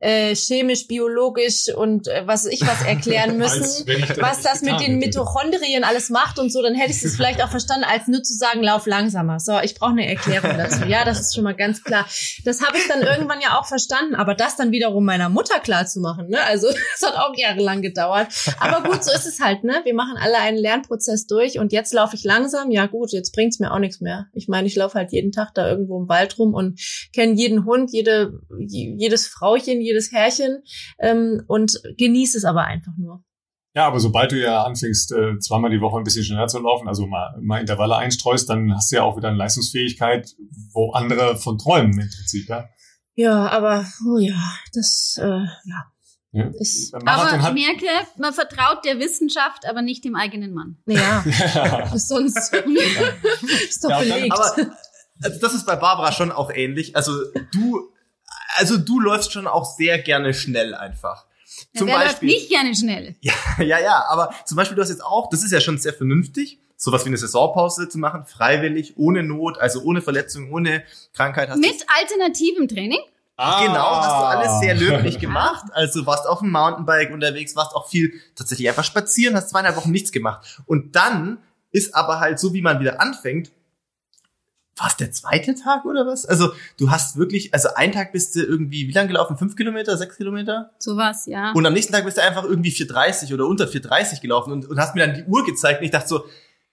äh, 0.00 0.34
chemisch, 0.34 0.86
biologisch 0.86 1.68
und 1.74 2.08
äh, 2.08 2.22
was 2.26 2.46
ich 2.46 2.62
was 2.62 2.82
erklären 2.82 3.36
müssen, 3.38 3.86
was 4.20 4.42
das 4.42 4.62
mit 4.62 4.80
den 4.80 4.98
Mitochondrien 4.98 5.84
alles 5.84 6.10
macht 6.10 6.38
und 6.38 6.52
so, 6.52 6.62
dann 6.62 6.74
hätte 6.74 6.92
ich 6.92 7.02
es 7.02 7.16
vielleicht 7.16 7.42
auch 7.42 7.50
verstanden, 7.50 7.84
als 7.84 8.06
nur 8.06 8.22
zu 8.22 8.34
sagen, 8.34 8.62
lauf 8.62 8.86
langsamer. 8.86 9.40
So, 9.40 9.58
ich 9.60 9.74
brauche 9.74 9.90
eine 9.90 10.08
Erklärung 10.08 10.56
dazu. 10.56 10.84
Ja, 10.84 11.04
das 11.04 11.20
ist 11.20 11.34
schon 11.34 11.44
mal 11.44 11.54
ganz 11.54 11.82
klar. 11.82 12.06
Das 12.44 12.62
habe 12.62 12.78
ich 12.78 12.86
dann 12.86 13.02
irgendwann 13.02 13.40
ja 13.40 13.58
auch 13.58 13.66
verstanden, 13.66 14.14
aber 14.14 14.34
das 14.34 14.56
dann 14.56 14.70
wiederum 14.70 15.04
meiner 15.04 15.28
Mutter 15.28 15.58
klar 15.60 15.86
zu 15.86 16.00
machen, 16.00 16.28
ne? 16.28 16.38
Also, 16.44 16.68
das 17.00 17.10
hat 17.10 17.18
auch 17.18 17.36
jahrelang 17.36 17.82
gedauert. 17.82 18.28
Aber 18.60 18.88
gut, 18.88 19.04
so 19.04 19.12
ist 19.12 19.26
es 19.26 19.40
halt, 19.40 19.64
ne? 19.64 19.80
Wir 19.84 19.94
machen 19.94 20.16
alle 20.20 20.38
einen 20.38 20.58
Lernprozess 20.58 21.26
durch 21.26 21.58
und 21.58 21.72
jetzt 21.72 21.92
laufe 21.92 22.16
ich 22.16 22.24
langsam. 22.24 22.70
Ja, 22.70 22.86
gut, 22.86 23.12
jetzt 23.12 23.34
bringt's 23.34 23.58
mir 23.58 23.72
auch 23.72 23.78
nichts 23.78 24.00
mehr. 24.00 24.26
Ich 24.32 24.48
meine, 24.48 24.66
ich 24.66 24.76
laufe 24.76 24.94
halt 24.94 25.12
jeden 25.12 25.32
Tag 25.32 25.54
da 25.54 25.68
irgendwo 25.68 26.00
im 26.00 26.08
Wald 26.08 26.38
rum 26.38 26.54
und 26.54 26.80
kenne 27.12 27.34
jeden 27.34 27.64
Hund, 27.64 27.92
jede, 27.92 28.40
jedes 28.58 29.26
Frauchen, 29.26 29.80
jedes 29.88 30.12
Härchen 30.12 30.62
ähm, 30.98 31.42
und 31.46 31.80
genieße 31.96 32.38
es 32.38 32.44
aber 32.44 32.64
einfach 32.64 32.92
nur. 32.96 33.24
Ja, 33.74 33.86
aber 33.86 34.00
sobald 34.00 34.32
du 34.32 34.40
ja 34.40 34.64
anfängst, 34.64 35.12
äh, 35.12 35.38
zweimal 35.38 35.70
die 35.70 35.80
Woche 35.80 35.98
ein 35.98 36.04
bisschen 36.04 36.24
schneller 36.24 36.48
zu 36.48 36.58
laufen, 36.58 36.88
also 36.88 37.06
mal, 37.06 37.38
mal 37.40 37.60
Intervalle 37.60 37.96
einstreust, 37.96 38.48
dann 38.48 38.74
hast 38.74 38.90
du 38.90 38.96
ja 38.96 39.02
auch 39.02 39.16
wieder 39.16 39.28
eine 39.28 39.36
Leistungsfähigkeit, 39.36 40.34
wo 40.72 40.92
andere 40.92 41.36
von 41.36 41.58
träumen 41.58 41.92
im 41.92 42.08
Prinzip, 42.08 42.48
ja. 42.48 42.68
Ja, 43.14 43.48
aber, 43.48 43.86
oh 44.06 44.18
ja, 44.18 44.40
das, 44.74 45.18
äh, 45.20 45.26
ja. 45.26 45.92
Ja. 46.32 46.50
aber 47.06 47.36
ich 47.36 47.52
merke, 47.52 47.86
man 48.18 48.34
vertraut 48.34 48.84
der 48.84 48.98
Wissenschaft, 48.98 49.66
aber 49.66 49.80
nicht 49.80 50.04
dem 50.04 50.14
eigenen 50.14 50.52
Mann. 50.52 50.76
Ja, 50.86 51.24
ja. 51.54 51.98
sonst 51.98 52.52
ist 53.68 53.84
doch 53.84 53.90
ja, 53.90 54.00
belegt. 54.00 54.32
aber 54.32 54.56
also 55.22 55.40
das 55.40 55.54
ist 55.54 55.66
bei 55.66 55.76
Barbara 55.76 56.12
schon 56.12 56.30
auch 56.30 56.50
ähnlich. 56.50 56.96
Also 56.96 57.12
du 57.52 57.90
also 58.56 58.76
du 58.76 59.00
läufst 59.00 59.32
schon 59.32 59.46
auch 59.46 59.64
sehr 59.64 59.98
gerne 59.98 60.34
schnell 60.34 60.74
einfach. 60.74 61.26
Ja, 61.72 61.78
zum 61.78 61.88
wer 61.88 61.94
Beispiel, 61.96 62.28
läuft 62.28 62.40
nicht 62.40 62.50
gerne 62.50 62.74
schnell? 62.74 63.16
Ja, 63.20 63.34
ja, 63.58 63.78
ja, 63.80 64.04
aber 64.08 64.34
zum 64.44 64.56
Beispiel 64.56 64.76
du 64.76 64.82
hast 64.82 64.90
jetzt 64.90 65.04
auch, 65.04 65.28
das 65.30 65.42
ist 65.42 65.52
ja 65.52 65.60
schon 65.60 65.78
sehr 65.78 65.92
vernünftig, 65.92 66.58
sowas 66.76 67.04
wie 67.04 67.08
eine 67.08 67.16
Saisonpause 67.16 67.88
zu 67.88 67.98
machen, 67.98 68.24
freiwillig, 68.24 68.96
ohne 68.96 69.22
Not, 69.22 69.58
also 69.58 69.82
ohne 69.82 70.00
Verletzung, 70.00 70.52
ohne 70.52 70.84
Krankheit. 71.12 71.48
Hast 71.50 71.58
Mit 71.58 71.84
alternativem 72.00 72.68
Training? 72.68 73.00
Ah. 73.36 73.64
Genau, 73.64 74.02
hast 74.02 74.20
du 74.20 74.26
alles 74.26 74.60
sehr 74.60 74.74
löblich 74.74 75.18
gemacht. 75.20 75.64
Also 75.72 76.06
warst 76.06 76.26
auf 76.26 76.40
dem 76.40 76.50
Mountainbike 76.50 77.12
unterwegs, 77.12 77.54
warst 77.54 77.74
auch 77.74 77.88
viel 77.88 78.20
tatsächlich 78.34 78.68
einfach 78.68 78.84
spazieren, 78.84 79.36
hast 79.36 79.50
zweieinhalb 79.50 79.76
Wochen 79.76 79.92
nichts 79.92 80.10
gemacht. 80.10 80.60
Und 80.66 80.96
dann 80.96 81.38
ist 81.70 81.94
aber 81.94 82.18
halt 82.18 82.40
so, 82.40 82.52
wie 82.52 82.62
man 82.62 82.80
wieder 82.80 83.00
anfängt, 83.00 83.52
war 84.78 84.88
es 84.88 84.96
der 84.96 85.12
zweite 85.12 85.54
Tag 85.54 85.84
oder 85.84 86.06
was? 86.06 86.24
Also 86.26 86.52
du 86.78 86.90
hast 86.90 87.16
wirklich, 87.16 87.54
also 87.54 87.68
einen 87.74 87.92
Tag 87.92 88.12
bist 88.12 88.34
du 88.36 88.40
irgendwie, 88.40 88.88
wie 88.88 88.92
lang 88.92 89.08
gelaufen? 89.08 89.36
Fünf 89.36 89.56
Kilometer, 89.56 89.96
sechs 89.96 90.16
Kilometer? 90.16 90.70
So 90.78 90.96
was, 90.96 91.26
ja. 91.26 91.52
Und 91.52 91.66
am 91.66 91.72
nächsten 91.72 91.92
Tag 91.92 92.04
bist 92.04 92.16
du 92.16 92.22
einfach 92.22 92.44
irgendwie 92.44 92.70
4,30 92.70 93.34
oder 93.34 93.46
unter 93.46 93.66
4,30 93.66 94.20
gelaufen 94.20 94.52
und, 94.52 94.66
und 94.66 94.78
hast 94.78 94.94
mir 94.94 95.06
dann 95.06 95.16
die 95.16 95.24
Uhr 95.24 95.44
gezeigt 95.44 95.80
und 95.80 95.86
ich 95.86 95.90
dachte 95.90 96.08
so, 96.08 96.24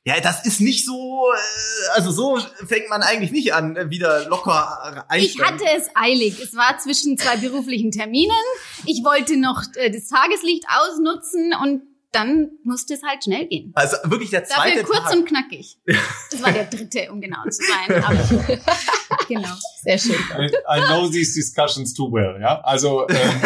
ja, 0.08 0.20
das 0.20 0.46
ist 0.46 0.62
nicht 0.62 0.86
so, 0.86 1.26
äh, 1.34 1.96
also 1.96 2.12
so 2.12 2.40
fängt 2.68 2.90
man 2.90 3.02
eigentlich 3.02 3.32
nicht 3.32 3.56
an, 3.56 3.76
äh, 3.76 3.90
wieder 3.90 4.28
locker 4.30 5.06
einsteigen. 5.10 5.26
Ich 5.26 5.42
hatte 5.42 5.66
es 5.76 5.90
eilig. 5.96 6.40
Es 6.40 6.56
war 6.56 6.78
zwischen 6.78 7.18
zwei 7.18 7.38
beruflichen 7.38 7.90
Terminen. 7.90 8.32
Ich 8.86 9.04
wollte 9.04 9.36
noch 9.36 9.64
äh, 9.74 9.90
das 9.90 10.08
Tageslicht 10.08 10.66
ausnutzen 10.70 11.54
und 11.60 11.82
dann 12.16 12.50
musste 12.64 12.94
es 12.94 13.04
halt 13.04 13.24
schnell 13.24 13.46
gehen. 13.48 13.72
Also 13.76 13.98
wirklich 14.06 14.30
der 14.30 14.46
zweite 14.46 14.80
Dafür 14.80 14.84
kurz 14.96 15.04
Tag. 15.10 15.14
und 15.16 15.26
knackig. 15.26 15.78
Das 16.32 16.42
war 16.42 16.52
der 16.52 16.66
dritte, 16.66 17.12
um 17.12 17.20
genau 17.20 17.44
zu 17.44 17.62
sein. 17.62 18.04
Aber 18.04 18.18
Genau, 19.28 19.50
sehr 19.82 19.98
schön. 19.98 20.16
I, 20.38 20.52
I 20.70 20.82
know 20.88 21.10
these 21.10 21.34
discussions 21.34 21.94
too 21.94 22.12
well. 22.12 22.40
Ja, 22.42 22.62
also 22.62 23.08
ähm, 23.10 23.42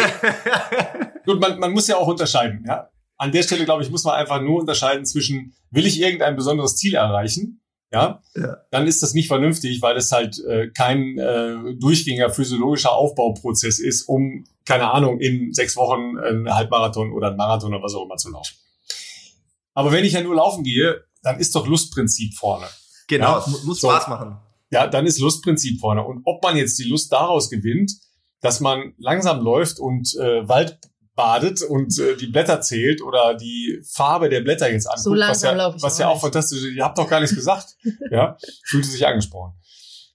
gut, 1.26 1.40
man, 1.40 1.58
man 1.58 1.72
muss 1.72 1.88
ja 1.88 1.96
auch 1.96 2.06
unterscheiden. 2.06 2.64
Ja, 2.66 2.90
an 3.16 3.32
der 3.32 3.42
Stelle 3.42 3.64
glaube 3.64 3.82
ich 3.82 3.90
muss 3.90 4.04
man 4.04 4.14
einfach 4.14 4.40
nur 4.40 4.60
unterscheiden 4.60 5.04
zwischen 5.04 5.54
will 5.70 5.86
ich 5.86 6.00
irgendein 6.00 6.36
besonderes 6.36 6.76
Ziel 6.76 6.94
erreichen 6.94 7.60
ja, 7.92 8.22
ja, 8.36 8.58
dann 8.70 8.86
ist 8.86 9.02
das 9.02 9.14
nicht 9.14 9.26
vernünftig, 9.26 9.82
weil 9.82 9.96
es 9.96 10.12
halt 10.12 10.38
äh, 10.44 10.68
kein 10.70 11.18
äh, 11.18 11.74
durchgängiger 11.74 12.30
physiologischer 12.30 12.92
Aufbauprozess 12.92 13.80
ist, 13.80 14.04
um, 14.04 14.44
keine 14.64 14.90
Ahnung, 14.92 15.18
in 15.18 15.52
sechs 15.52 15.76
Wochen 15.76 16.16
einen 16.18 16.54
Halbmarathon 16.54 17.12
oder 17.12 17.28
einen 17.28 17.36
Marathon 17.36 17.74
oder 17.74 17.82
was 17.82 17.94
auch 17.94 18.04
immer 18.04 18.16
zu 18.16 18.30
laufen. 18.30 18.54
Aber 19.74 19.92
wenn 19.92 20.04
ich 20.04 20.12
ja 20.12 20.22
nur 20.22 20.36
laufen 20.36 20.62
gehe, 20.62 21.04
dann 21.22 21.40
ist 21.40 21.54
doch 21.54 21.66
Lustprinzip 21.66 22.34
vorne. 22.34 22.66
Genau, 23.08 23.38
ja? 23.38 23.38
es 23.38 23.64
muss 23.64 23.78
Spaß 23.78 24.08
machen. 24.08 24.38
Ja, 24.70 24.86
dann 24.86 25.06
ist 25.06 25.18
Lustprinzip 25.18 25.80
vorne. 25.80 26.04
Und 26.04 26.22
ob 26.24 26.42
man 26.42 26.56
jetzt 26.56 26.78
die 26.78 26.88
Lust 26.88 27.12
daraus 27.12 27.50
gewinnt, 27.50 27.92
dass 28.40 28.60
man 28.60 28.94
langsam 28.98 29.42
läuft 29.42 29.80
und 29.80 30.14
äh, 30.16 30.48
Wald 30.48 30.78
badet 31.20 31.62
und 31.62 31.98
äh, 31.98 32.16
die 32.16 32.28
Blätter 32.28 32.62
zählt 32.62 33.02
oder 33.02 33.34
die 33.34 33.82
Farbe 33.86 34.30
der 34.30 34.40
Blätter 34.40 34.72
jetzt 34.72 34.86
anguckt, 34.86 35.04
so 35.04 35.10
was 35.12 35.42
ja, 35.42 35.74
was 35.82 35.98
ja 35.98 36.08
auch 36.08 36.20
fantastisch 36.20 36.60
ist. 36.60 36.74
Ihr 36.74 36.84
habt 36.84 36.96
doch 36.96 37.08
gar 37.08 37.20
nichts 37.20 37.36
gesagt. 37.36 37.76
ja, 38.10 38.38
fühlte 38.64 38.88
sich 38.88 39.06
angesprochen. 39.06 39.52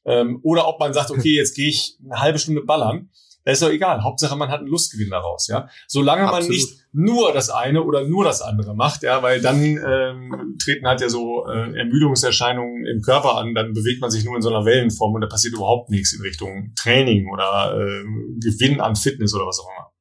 Ähm, 0.05 0.39
oder 0.41 0.67
ob 0.67 0.79
man 0.79 0.93
sagt, 0.93 1.11
okay, 1.11 1.35
jetzt 1.35 1.55
gehe 1.55 1.69
ich 1.69 1.97
eine 2.03 2.19
halbe 2.21 2.39
Stunde 2.39 2.61
ballern. 2.61 3.09
Das 3.43 3.53
ist 3.53 3.61
doch 3.61 3.69
egal. 3.69 4.01
Hauptsache, 4.01 4.35
man 4.35 4.49
hat 4.49 4.61
einen 4.61 4.69
Lustgewinn 4.69 5.11
daraus, 5.11 5.47
ja. 5.47 5.69
Solange 5.87 6.23
Absolut. 6.23 6.47
man 6.47 6.49
nicht 6.49 6.79
nur 6.91 7.31
das 7.31 7.51
eine 7.51 7.83
oder 7.83 8.07
nur 8.07 8.23
das 8.23 8.41
andere 8.41 8.75
macht, 8.75 9.03
ja, 9.03 9.21
weil 9.21 9.41
dann 9.41 9.61
ähm, 9.61 10.55
treten 10.59 10.87
halt 10.87 11.01
ja 11.01 11.09
so 11.09 11.45
äh, 11.45 11.77
Ermüdungserscheinungen 11.77 12.87
im 12.87 13.01
Körper 13.01 13.37
an, 13.37 13.53
dann 13.53 13.73
bewegt 13.73 14.01
man 14.01 14.09
sich 14.09 14.25
nur 14.25 14.35
in 14.35 14.41
so 14.41 14.49
einer 14.49 14.65
Wellenform 14.65 15.13
und 15.13 15.21
da 15.21 15.27
passiert 15.27 15.53
überhaupt 15.53 15.91
nichts 15.91 16.13
in 16.13 16.21
Richtung 16.21 16.73
Training 16.75 17.29
oder 17.31 17.77
äh, 17.77 18.03
Gewinn 18.39 18.81
an 18.81 18.95
Fitness 18.95 19.35
oder 19.35 19.45
was 19.45 19.59
auch 19.59 19.69
immer. 19.69 19.94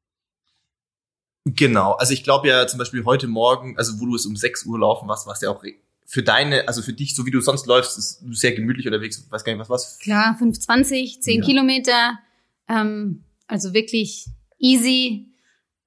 Genau, 1.45 1.93
also 1.93 2.15
ich 2.15 2.25
glaube 2.25 2.49
ja 2.49 2.67
zum 2.67 2.79
Beispiel 2.79 3.05
heute 3.05 3.27
Morgen, 3.27 3.77
also 3.77 4.01
wo 4.01 4.07
du 4.07 4.15
es 4.15 4.25
um 4.25 4.35
6 4.35 4.65
Uhr 4.65 4.79
laufen 4.79 5.09
warst, 5.09 5.27
warst 5.27 5.43
ja 5.43 5.51
auch 5.51 5.63
für 6.07 6.23
deine, 6.23 6.69
also 6.69 6.81
für 6.81 6.93
dich, 6.93 7.15
so 7.15 7.27
wie 7.27 7.31
du 7.31 7.41
sonst 7.41 7.67
läufst, 7.67 7.99
ist 7.99 8.23
du 8.23 8.33
sehr 8.33 8.53
gemütlich 8.53 8.87
unterwegs, 8.87 9.27
weiß 9.31 9.45
gar 9.45 9.53
nicht, 9.53 9.61
was 9.61 9.71
was. 9.71 9.99
Klar, 9.99 10.39
5,20, 10.41 11.21
10 11.21 11.41
ja. 11.41 11.45
Kilometer, 11.45 12.19
ähm, 12.69 13.25
also 13.47 13.75
wirklich 13.75 14.27
easy. 14.59 15.27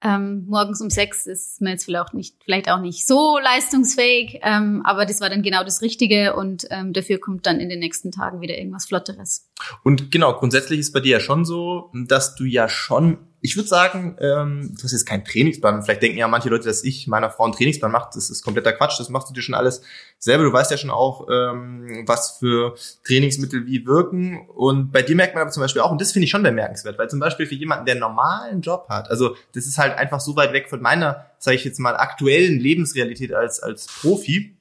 Ähm, 0.04 0.46
morgens 0.48 0.80
um 0.80 0.92
sechs 0.92 1.26
ist 1.26 1.60
man 1.60 1.72
jetzt 1.72 1.86
vielleicht 1.86 2.10
auch 2.10 2.14
nicht, 2.14 2.36
vielleicht 2.44 2.70
auch 2.70 2.80
nicht 2.80 3.08
so 3.08 3.40
leistungsfähig, 3.40 4.42
ähm, 4.44 4.84
aber 4.86 5.08
das 5.08 5.22
war 5.22 5.30
dann 5.32 5.42
genau 5.42 5.64
das 5.64 5.82
Richtige 5.82 6.36
und 6.36 6.68
ähm, 6.70 6.94
dafür 6.94 7.20
kommt 7.20 7.48
dann 7.48 7.60
in 7.60 7.68
den 7.68 7.80
nächsten 7.80 8.12
Tagen 8.12 8.40
wieder 8.40 8.56
irgendwas 8.56 8.86
Flotteres. 8.86 9.50
Und 9.84 10.12
genau, 10.12 10.34
grundsätzlich 10.34 10.80
ist 10.80 10.94
bei 10.94 11.00
dir 11.00 11.14
ja 11.14 11.20
schon 11.20 11.46
so, 11.46 11.90
dass 11.94 12.36
du 12.36 12.44
ja 12.44 12.70
schon 12.70 13.18
ich 13.48 13.56
würde 13.56 13.70
sagen, 13.70 14.18
ähm, 14.20 14.72
das 14.74 14.84
ist 14.84 14.92
jetzt 14.92 15.06
kein 15.06 15.24
Trainingsplan. 15.24 15.82
Vielleicht 15.82 16.02
denken 16.02 16.18
ja 16.18 16.28
manche 16.28 16.50
Leute, 16.50 16.68
dass 16.68 16.84
ich 16.84 17.08
meiner 17.08 17.30
Frau 17.30 17.46
einen 17.46 17.54
Trainingsplan 17.54 17.90
mache. 17.90 18.10
Das 18.14 18.30
ist 18.30 18.44
kompletter 18.44 18.74
Quatsch. 18.74 19.00
Das 19.00 19.08
machst 19.08 19.30
du 19.30 19.34
dir 19.34 19.42
schon 19.42 19.56
alles 19.56 19.82
selber. 20.20 20.44
Du 20.44 20.52
weißt 20.52 20.70
ja 20.70 20.76
schon 20.76 20.90
auch, 20.90 21.30
ähm, 21.32 22.04
was 22.06 22.40
für 22.40 22.76
Trainingsmittel 23.06 23.66
wie 23.66 23.86
wirken. 23.86 24.50
Und 24.50 24.92
bei 24.92 25.02
dir 25.02 25.16
merkt 25.16 25.34
man 25.34 25.44
aber 25.44 25.52
zum 25.52 25.62
Beispiel 25.62 25.82
auch, 25.82 25.92
und 25.92 26.02
das 26.02 26.12
finde 26.12 26.26
ich 26.26 26.30
schon 26.30 26.44
bemerkenswert, 26.44 27.00
weil 27.00 27.10
zum 27.10 27.22
Beispiel 27.22 27.46
für 27.46 27.56
jemanden, 27.56 27.86
der 27.86 27.94
einen 27.94 28.02
normalen 28.02 28.60
Job 28.60 28.88
hat, 28.90 29.10
also 29.10 29.38
das 29.54 29.66
ist 29.66 29.78
halt 29.78 29.98
einfach 29.98 30.20
so 30.20 30.36
weit 30.36 30.52
weg 30.52 30.70
von 30.70 30.82
meiner, 30.82 31.28
sage 31.40 31.56
ich 31.56 31.64
jetzt 31.64 31.80
mal, 31.80 31.96
aktuellen 31.96 32.60
Lebensrealität 32.60 33.34
als, 33.34 33.62
als 33.62 33.88
Profi. 33.88 34.58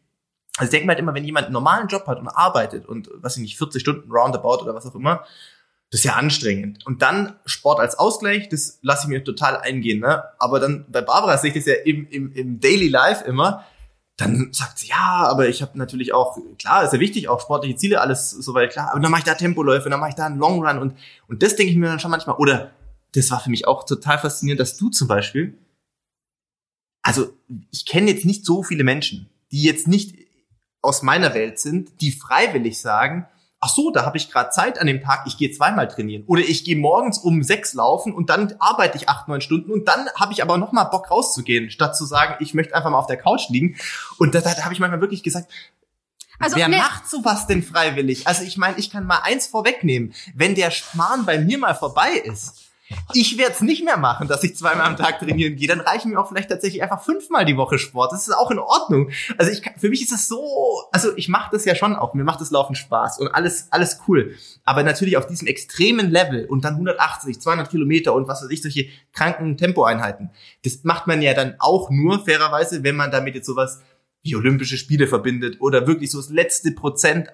Also 0.58 0.68
ich 0.68 0.70
denke 0.70 0.86
mir 0.86 0.92
halt 0.92 1.00
immer, 1.00 1.12
wenn 1.12 1.24
jemand 1.24 1.46
einen 1.46 1.54
normalen 1.54 1.88
Job 1.88 2.06
hat 2.06 2.20
und 2.20 2.28
arbeitet 2.28 2.86
und, 2.86 3.10
was 3.16 3.36
ich 3.36 3.42
nicht, 3.42 3.58
40 3.58 3.82
Stunden 3.82 4.12
roundabout 4.12 4.62
oder 4.62 4.76
was 4.76 4.86
auch 4.86 4.94
immer, 4.94 5.24
das 5.90 6.00
ist 6.00 6.04
ja 6.04 6.14
anstrengend. 6.14 6.84
Und 6.84 7.02
dann 7.02 7.36
Sport 7.44 7.78
als 7.78 7.98
Ausgleich, 7.98 8.48
das 8.48 8.78
lasse 8.82 9.04
ich 9.04 9.08
mir 9.08 9.22
total 9.22 9.58
eingehen. 9.58 10.00
Ne? 10.00 10.24
Aber 10.38 10.58
dann 10.58 10.84
bei 10.88 11.00
Barbara 11.00 11.38
sehe 11.38 11.50
ich 11.50 11.56
das 11.56 11.66
ja 11.66 11.74
im, 11.84 12.08
im, 12.08 12.32
im 12.32 12.60
Daily 12.60 12.88
Life 12.88 13.24
immer. 13.24 13.64
Dann 14.16 14.48
sagt 14.52 14.78
sie, 14.78 14.88
ja, 14.88 15.26
aber 15.28 15.48
ich 15.48 15.62
habe 15.62 15.78
natürlich 15.78 16.12
auch, 16.12 16.38
klar, 16.58 16.84
ist 16.84 16.92
ja 16.92 17.00
wichtig, 17.00 17.28
auch 17.28 17.40
sportliche 17.40 17.76
Ziele, 17.76 18.00
alles 18.00 18.30
soweit 18.30 18.72
klar. 18.72 18.90
Aber 18.90 19.00
dann 19.00 19.10
mache 19.10 19.20
ich 19.20 19.26
da 19.26 19.34
Tempoläufe, 19.34 19.90
dann 19.90 20.00
mache 20.00 20.10
ich 20.10 20.16
da 20.16 20.26
einen 20.26 20.38
Long 20.38 20.66
Run 20.66 20.78
und, 20.78 20.96
und 21.28 21.42
das 21.42 21.54
denke 21.54 21.70
ich 21.70 21.78
mir 21.78 21.86
dann 21.86 22.00
schon 22.00 22.10
manchmal. 22.10 22.36
Oder 22.36 22.72
das 23.12 23.30
war 23.30 23.40
für 23.40 23.50
mich 23.50 23.66
auch 23.66 23.84
total 23.84 24.18
faszinierend, 24.18 24.60
dass 24.60 24.76
du 24.76 24.88
zum 24.88 25.06
Beispiel, 25.06 25.56
also 27.02 27.28
ich 27.70 27.86
kenne 27.86 28.10
jetzt 28.10 28.24
nicht 28.24 28.44
so 28.44 28.62
viele 28.62 28.84
Menschen, 28.84 29.28
die 29.52 29.62
jetzt 29.62 29.86
nicht 29.86 30.16
aus 30.82 31.02
meiner 31.02 31.34
Welt 31.34 31.58
sind, 31.58 32.00
die 32.00 32.10
freiwillig 32.10 32.80
sagen, 32.80 33.28
ach 33.60 33.68
so, 33.68 33.90
da 33.90 34.04
habe 34.04 34.16
ich 34.16 34.30
gerade 34.30 34.50
Zeit 34.50 34.78
an 34.78 34.86
dem 34.86 35.00
Tag, 35.00 35.24
ich 35.26 35.36
gehe 35.36 35.50
zweimal 35.50 35.88
trainieren. 35.88 36.24
Oder 36.26 36.42
ich 36.42 36.64
gehe 36.64 36.76
morgens 36.76 37.18
um 37.18 37.42
sechs 37.42 37.74
laufen 37.74 38.14
und 38.14 38.30
dann 38.30 38.54
arbeite 38.58 38.96
ich 38.96 39.08
acht, 39.08 39.28
neun 39.28 39.40
Stunden 39.40 39.70
und 39.70 39.88
dann 39.88 40.08
habe 40.14 40.32
ich 40.32 40.42
aber 40.42 40.58
noch 40.58 40.72
mal 40.72 40.84
Bock 40.84 41.10
rauszugehen, 41.10 41.70
statt 41.70 41.96
zu 41.96 42.04
sagen, 42.04 42.34
ich 42.40 42.54
möchte 42.54 42.74
einfach 42.74 42.90
mal 42.90 42.98
auf 42.98 43.06
der 43.06 43.16
Couch 43.16 43.48
liegen. 43.48 43.76
Und 44.18 44.34
da, 44.34 44.40
da 44.40 44.64
habe 44.64 44.74
ich 44.74 44.80
manchmal 44.80 45.00
wirklich 45.00 45.22
gesagt, 45.22 45.50
also, 46.38 46.56
Wer 46.56 46.68
ne 46.68 46.76
macht 46.76 47.08
sowas 47.08 47.46
denn 47.46 47.62
freiwillig? 47.62 48.26
Also 48.26 48.44
ich 48.44 48.58
meine, 48.58 48.76
ich 48.78 48.90
kann 48.90 49.06
mal 49.06 49.20
eins 49.22 49.46
vorwegnehmen. 49.46 50.12
Wenn 50.34 50.54
der 50.54 50.70
Schmarrn 50.70 51.24
bei 51.24 51.38
mir 51.38 51.56
mal 51.56 51.74
vorbei 51.74 52.10
ist, 52.10 52.65
ich 53.14 53.36
werde 53.38 53.52
es 53.52 53.60
nicht 53.60 53.84
mehr 53.84 53.96
machen, 53.96 54.28
dass 54.28 54.44
ich 54.44 54.56
zweimal 54.56 54.86
am 54.86 54.96
Tag 54.96 55.18
trainieren 55.18 55.56
gehe. 55.56 55.66
Dann 55.66 55.80
reichen 55.80 56.10
mir 56.10 56.20
auch 56.20 56.28
vielleicht 56.28 56.50
tatsächlich 56.50 56.82
einfach 56.82 57.02
fünfmal 57.02 57.44
die 57.44 57.56
Woche 57.56 57.78
Sport. 57.78 58.12
Das 58.12 58.28
ist 58.28 58.34
auch 58.34 58.50
in 58.50 58.58
Ordnung. 58.58 59.10
Also 59.38 59.50
ich, 59.50 59.62
für 59.76 59.88
mich 59.88 60.02
ist 60.02 60.12
es 60.12 60.28
so, 60.28 60.82
also 60.92 61.16
ich 61.16 61.28
mache 61.28 61.50
das 61.52 61.64
ja 61.64 61.74
schon 61.74 61.96
auch. 61.96 62.14
Mir 62.14 62.24
macht 62.24 62.40
das 62.40 62.50
Laufen 62.50 62.76
Spaß 62.76 63.18
und 63.18 63.28
alles, 63.28 63.68
alles 63.70 64.00
cool. 64.06 64.34
Aber 64.64 64.82
natürlich 64.82 65.16
auf 65.16 65.26
diesem 65.26 65.48
extremen 65.48 66.10
Level 66.10 66.46
und 66.46 66.64
dann 66.64 66.74
180, 66.74 67.40
200 67.40 67.70
Kilometer 67.70 68.14
und 68.14 68.28
was 68.28 68.42
weiß 68.42 68.50
ich, 68.50 68.62
solche 68.62 68.88
kranken 69.12 69.56
Tempoeinheiten. 69.56 70.30
Das 70.64 70.84
macht 70.84 71.06
man 71.06 71.22
ja 71.22 71.34
dann 71.34 71.56
auch 71.58 71.90
nur 71.90 72.24
fairerweise, 72.24 72.84
wenn 72.84 72.96
man 72.96 73.10
damit 73.10 73.34
jetzt 73.34 73.46
sowas 73.46 73.80
wie 74.22 74.36
Olympische 74.36 74.76
Spiele 74.76 75.06
verbindet 75.06 75.60
oder 75.60 75.86
wirklich 75.86 76.10
so 76.10 76.18
das 76.18 76.30
letzte 76.30 76.72
Prozent 76.72 77.30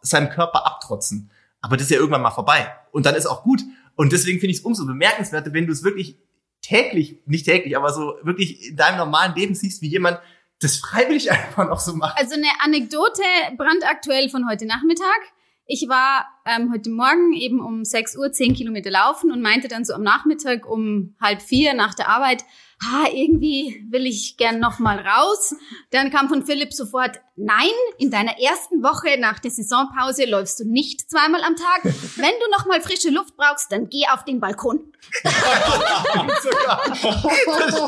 seinem 0.00 0.30
Körper 0.30 0.66
abtrotzen. 0.66 1.30
Aber 1.60 1.76
das 1.76 1.86
ist 1.86 1.90
ja 1.90 1.98
irgendwann 1.98 2.22
mal 2.22 2.30
vorbei. 2.30 2.72
Und 2.92 3.06
dann 3.06 3.14
ist 3.14 3.26
auch 3.26 3.42
gut. 3.42 3.62
Und 3.96 4.12
deswegen 4.12 4.38
finde 4.38 4.52
ich 4.52 4.58
es 4.58 4.64
umso 4.64 4.86
bemerkenswerter, 4.86 5.52
wenn 5.52 5.66
du 5.66 5.72
es 5.72 5.82
wirklich 5.82 6.16
täglich, 6.62 7.18
nicht 7.26 7.46
täglich, 7.46 7.76
aber 7.76 7.92
so 7.92 8.14
wirklich 8.22 8.70
in 8.70 8.76
deinem 8.76 8.98
normalen 8.98 9.34
Leben 9.34 9.54
siehst, 9.54 9.82
wie 9.82 9.88
jemand 9.88 10.20
das 10.60 10.76
freiwillig 10.76 11.30
einfach 11.32 11.68
noch 11.68 11.80
so 11.80 11.94
macht. 11.94 12.18
Also 12.18 12.34
eine 12.34 12.48
Anekdote 12.60 13.22
brandaktuell 13.56 14.28
von 14.28 14.48
heute 14.48 14.66
Nachmittag. 14.66 15.20
Ich 15.68 15.88
war 15.88 16.26
ähm, 16.44 16.70
heute 16.72 16.90
Morgen 16.90 17.32
eben 17.32 17.60
um 17.60 17.84
6 17.84 18.16
Uhr 18.16 18.30
10 18.30 18.54
Kilometer 18.54 18.90
laufen 18.90 19.32
und 19.32 19.42
meinte 19.42 19.66
dann 19.66 19.84
so 19.84 19.94
am 19.94 20.02
Nachmittag 20.02 20.64
um 20.64 21.16
halb 21.20 21.42
vier 21.42 21.74
nach 21.74 21.94
der 21.94 22.08
Arbeit, 22.08 22.44
ha, 22.84 23.08
irgendwie 23.12 23.84
will 23.90 24.06
ich 24.06 24.36
gern 24.36 24.60
noch 24.60 24.78
mal 24.78 24.98
raus. 24.98 25.56
Dann 25.90 26.10
kam 26.10 26.28
von 26.28 26.46
Philipp 26.46 26.72
sofort, 26.72 27.20
nein, 27.36 27.70
in 27.98 28.10
deiner 28.10 28.38
ersten 28.40 28.82
Woche 28.82 29.20
nach 29.20 29.38
der 29.38 29.50
Saisonpause 29.50 30.24
läufst 30.24 30.58
du 30.60 30.64
nicht 30.64 31.10
zweimal 31.10 31.42
am 31.42 31.54
Tag. 31.54 31.84
Wenn 31.84 32.32
du 32.40 32.50
noch 32.50 32.66
mal 32.66 32.80
frische 32.80 33.10
Luft 33.10 33.36
brauchst, 33.36 33.70
dann 33.70 33.88
geh 33.88 34.04
auf 34.12 34.24
den 34.24 34.40
Balkon. 34.40 34.92
das 35.22 35.32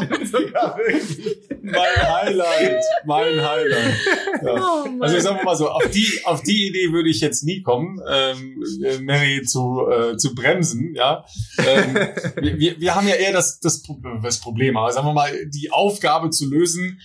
stimmt 0.01 0.29
sogar. 0.29 0.79
Wirklich. 0.79 1.39
Mein 1.63 1.97
Highlight, 1.97 2.85
mein 3.07 3.43
Highlight. 3.43 3.95
Ja. 4.43 4.55
Oh 4.55 4.89
also 5.01 5.17
ich 5.17 5.23
sag 5.23 5.43
mal 5.45 5.57
so, 5.57 5.69
auf 5.69 5.91
die, 5.91 6.21
auf 6.25 6.43
die 6.43 6.69
Idee 6.69 6.93
würde 6.93 7.09
ich 7.09 7.21
jetzt 7.21 7.43
nie 7.43 7.63
kommen, 7.63 8.01
ähm, 8.09 8.63
Mary 9.03 9.43
zu, 9.43 9.87
äh, 9.91 10.17
zu 10.17 10.35
bremsen. 10.35 10.95
Ja, 10.95 11.25
ähm, 11.59 11.95
wir, 12.37 12.81
wir 12.81 12.95
haben 12.95 13.09
ja 13.09 13.15
eher 13.15 13.33
das, 13.33 13.61
das, 13.61 13.83
das 14.23 14.41
Problem, 14.41 14.77
aber 14.77 14.93
sagen 14.93 15.07
wir 15.07 15.15
mal, 15.15 15.47
die 15.47 15.71
Aufgabe 15.73 16.31
zu 16.31 16.49
lösen, 16.49 17.01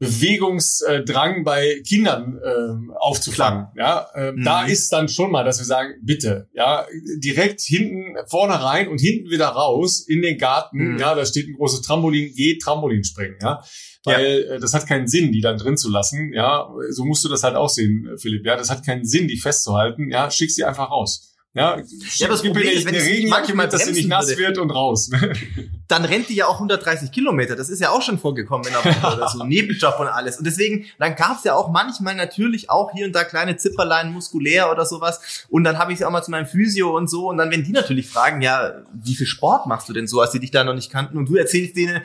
Bewegungsdrang 0.00 1.44
bei 1.44 1.82
Kindern 1.86 2.40
ähm, 2.42 2.90
aufzufangen. 2.98 3.66
Ja, 3.76 4.08
ähm, 4.14 4.36
mhm. 4.36 4.44
da 4.44 4.64
ist 4.64 4.90
dann 4.94 5.10
schon 5.10 5.30
mal, 5.30 5.44
dass 5.44 5.58
wir 5.58 5.66
sagen, 5.66 5.92
bitte, 6.02 6.48
ja, 6.54 6.86
direkt 7.18 7.60
hinten 7.60 8.16
vorne 8.26 8.54
rein 8.54 8.88
und 8.88 8.98
hinten 8.98 9.30
wieder 9.30 9.48
raus 9.48 10.00
in 10.00 10.22
den 10.22 10.38
Garten. 10.38 10.94
Mhm. 10.94 10.98
Ja, 10.98 11.14
da 11.14 11.26
steht 11.26 11.48
ein 11.48 11.54
großes 11.54 11.82
Trampolin, 11.82 12.32
geh 12.34 12.56
Trampolin 12.56 13.04
springen. 13.04 13.36
Ja, 13.42 13.62
weil 14.04 14.44
ja. 14.48 14.54
äh, 14.54 14.58
das 14.58 14.72
hat 14.72 14.86
keinen 14.86 15.06
Sinn, 15.06 15.32
die 15.32 15.42
dann 15.42 15.58
drin 15.58 15.76
zu 15.76 15.90
lassen. 15.90 16.32
Ja, 16.32 16.66
so 16.88 17.04
musst 17.04 17.22
du 17.26 17.28
das 17.28 17.44
halt 17.44 17.56
auch 17.56 17.68
sehen, 17.68 18.08
Philipp. 18.16 18.46
Ja, 18.46 18.56
das 18.56 18.70
hat 18.70 18.86
keinen 18.86 19.04
Sinn, 19.04 19.28
die 19.28 19.36
festzuhalten. 19.36 20.10
Ja, 20.10 20.30
schick 20.30 20.50
sie 20.50 20.64
einfach 20.64 20.90
raus. 20.90 21.29
Ja, 21.52 21.78
ja 22.14 22.28
das 22.28 22.42
Problem 22.42 22.68
ist, 22.68 22.86
wenn 22.86 22.94
es 22.94 23.28
manchmal, 23.28 23.68
dass 23.68 23.84
sie 23.84 23.92
nicht 23.92 24.08
nass 24.08 24.28
würde, 24.28 24.40
wird 24.40 24.58
und 24.58 24.70
raus. 24.70 25.10
dann 25.88 26.04
rennt 26.04 26.28
die 26.28 26.36
ja 26.36 26.46
auch 26.46 26.54
130 26.54 27.10
Kilometer. 27.10 27.56
Das 27.56 27.68
ist 27.68 27.80
ja 27.80 27.90
auch 27.90 28.02
schon 28.02 28.18
vorgekommen 28.18 28.68
in 28.68 28.72
der 28.72 28.84
Woche 28.84 29.16
oder 29.16 29.28
so. 29.28 29.42
Nebenjob 29.44 29.98
und 29.98 30.06
alles. 30.06 30.38
Und 30.38 30.46
deswegen, 30.46 30.86
dann 31.00 31.16
gab's 31.16 31.42
ja 31.42 31.56
auch 31.56 31.70
manchmal 31.70 32.14
natürlich 32.14 32.70
auch 32.70 32.92
hier 32.92 33.06
und 33.06 33.12
da 33.12 33.24
kleine 33.24 33.56
Zipperlein 33.56 34.12
muskulär 34.12 34.70
oder 34.70 34.86
sowas. 34.86 35.46
Und 35.48 35.64
dann 35.64 35.78
habe 35.78 35.92
ich 35.92 35.98
sie 35.98 36.04
auch 36.04 36.12
mal 36.12 36.22
zu 36.22 36.30
meinem 36.30 36.46
Physio 36.46 36.96
und 36.96 37.10
so. 37.10 37.28
Und 37.28 37.38
dann, 37.38 37.50
wenn 37.50 37.64
die 37.64 37.72
natürlich 37.72 38.08
fragen, 38.08 38.42
ja, 38.42 38.84
wie 38.92 39.16
viel 39.16 39.26
Sport 39.26 39.66
machst 39.66 39.88
du 39.88 39.92
denn 39.92 40.06
so, 40.06 40.20
als 40.20 40.30
sie 40.30 40.38
dich 40.38 40.52
da 40.52 40.62
noch 40.62 40.74
nicht 40.74 40.92
kannten? 40.92 41.18
Und 41.18 41.28
du 41.28 41.34
erzählst 41.34 41.76
denen, 41.76 42.02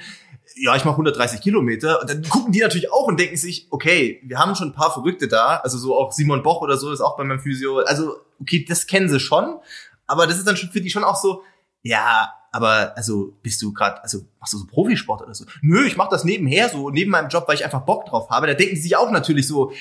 ja, 0.55 0.75
ich 0.75 0.85
mache 0.85 0.95
130 0.95 1.41
Kilometer. 1.41 2.01
Und 2.01 2.09
dann 2.09 2.23
gucken 2.23 2.51
die 2.51 2.61
natürlich 2.61 2.91
auch 2.91 3.07
und 3.07 3.19
denken 3.19 3.37
sich, 3.37 3.67
okay, 3.69 4.21
wir 4.23 4.39
haben 4.39 4.55
schon 4.55 4.69
ein 4.69 4.73
paar 4.73 4.91
Verrückte 4.91 5.27
da. 5.27 5.57
Also 5.57 5.77
so 5.77 5.95
auch 5.95 6.11
Simon 6.11 6.41
Boch 6.41 6.61
oder 6.61 6.77
so 6.77 6.91
ist 6.91 7.01
auch 7.01 7.17
bei 7.17 7.23
meinem 7.23 7.39
Physio. 7.39 7.79
Also, 7.79 8.15
okay, 8.39 8.65
das 8.67 8.88
kennen 8.88 9.09
sie 9.09 9.19
schon. 9.19 9.59
Aber 10.07 10.27
das 10.27 10.38
ist 10.38 10.47
dann 10.47 10.57
schon 10.57 10.71
für 10.71 10.81
die 10.81 10.89
schon 10.89 11.03
auch 11.03 11.15
so, 11.15 11.43
ja, 11.81 12.33
aber 12.51 12.95
also 12.95 13.38
bist 13.43 13.61
du 13.61 13.73
gerade, 13.73 14.01
also 14.01 14.21
machst 14.39 14.53
du 14.53 14.57
so 14.59 14.65
Profisport 14.65 15.21
oder 15.21 15.33
so? 15.33 15.45
Nö, 15.61 15.86
ich 15.86 15.97
mache 15.97 16.09
das 16.11 16.23
nebenher 16.23 16.69
so, 16.69 16.89
neben 16.89 17.11
meinem 17.11 17.27
Job, 17.29 17.45
weil 17.47 17.55
ich 17.55 17.65
einfach 17.65 17.81
Bock 17.81 18.05
drauf 18.05 18.29
habe. 18.29 18.47
Da 18.47 18.53
denken 18.53 18.75
sie 18.75 18.83
sich 18.83 18.95
auch 18.95 19.11
natürlich 19.11 19.47
so, 19.47 19.73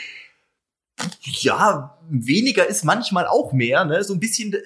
ja, 1.22 1.98
weniger 2.08 2.66
ist 2.66 2.84
manchmal 2.84 3.26
auch 3.26 3.52
mehr, 3.52 3.84
ne? 3.84 4.02
So 4.04 4.14
ein 4.14 4.20
bisschen. 4.20 4.52
Äh, 4.52 4.62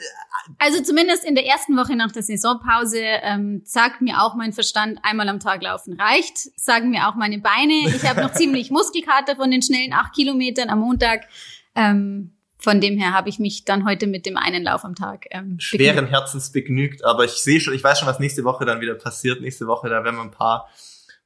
also 0.59 0.83
zumindest 0.83 1.25
in 1.25 1.35
der 1.35 1.47
ersten 1.47 1.77
Woche 1.77 1.97
nach 1.97 2.13
der 2.13 2.23
Saisonpause 2.23 2.99
ähm, 2.99 3.63
sagt 3.65 4.01
mir 4.01 4.23
auch 4.23 4.35
mein 4.35 4.53
Verstand, 4.53 4.99
einmal 5.03 5.29
am 5.29 5.41
Tag 5.41 5.63
laufen 5.63 6.01
reicht. 6.01 6.39
Sagen 6.59 6.91
mir 6.91 7.09
auch 7.09 7.15
meine 7.15 7.39
Beine. 7.39 7.89
Ich 7.95 8.09
habe 8.09 8.23
noch 8.23 8.33
ziemlich 8.35 8.71
Muskelkater 8.71 9.37
von 9.37 9.51
den 9.51 9.63
schnellen 9.63 9.93
acht 9.93 10.15
Kilometern 10.15 10.71
am 10.71 10.81
Montag. 10.81 11.29
Ähm, 11.75 12.38
von 12.59 12.81
dem 12.81 12.99
her 12.99 13.13
habe 13.13 13.29
ich 13.29 13.39
mich 13.39 13.65
dann 13.65 13.87
heute 13.87 14.07
mit 14.07 14.27
dem 14.27 14.37
einen 14.37 14.65
Lauf 14.65 14.85
am 14.85 14.95
Tag 14.95 15.27
ähm, 15.31 15.61
schweren 15.61 15.95
begnügt. 15.97 16.13
Herzens 16.13 16.53
begnügt. 16.53 17.05
Aber 17.05 17.25
ich 17.25 17.33
sehe 17.33 17.61
schon, 17.61 17.75
ich 17.75 17.85
weiß 17.85 18.01
schon, 18.01 18.09
was 18.09 18.19
nächste 18.19 18.45
Woche 18.45 18.65
dann 18.65 18.81
wieder 18.81 18.95
passiert. 18.95 19.41
Nächste 19.41 19.67
Woche, 19.67 19.89
da 19.89 20.05
werden 20.05 20.17
wir 20.17 20.23
ein 20.23 20.31
paar, 20.31 20.69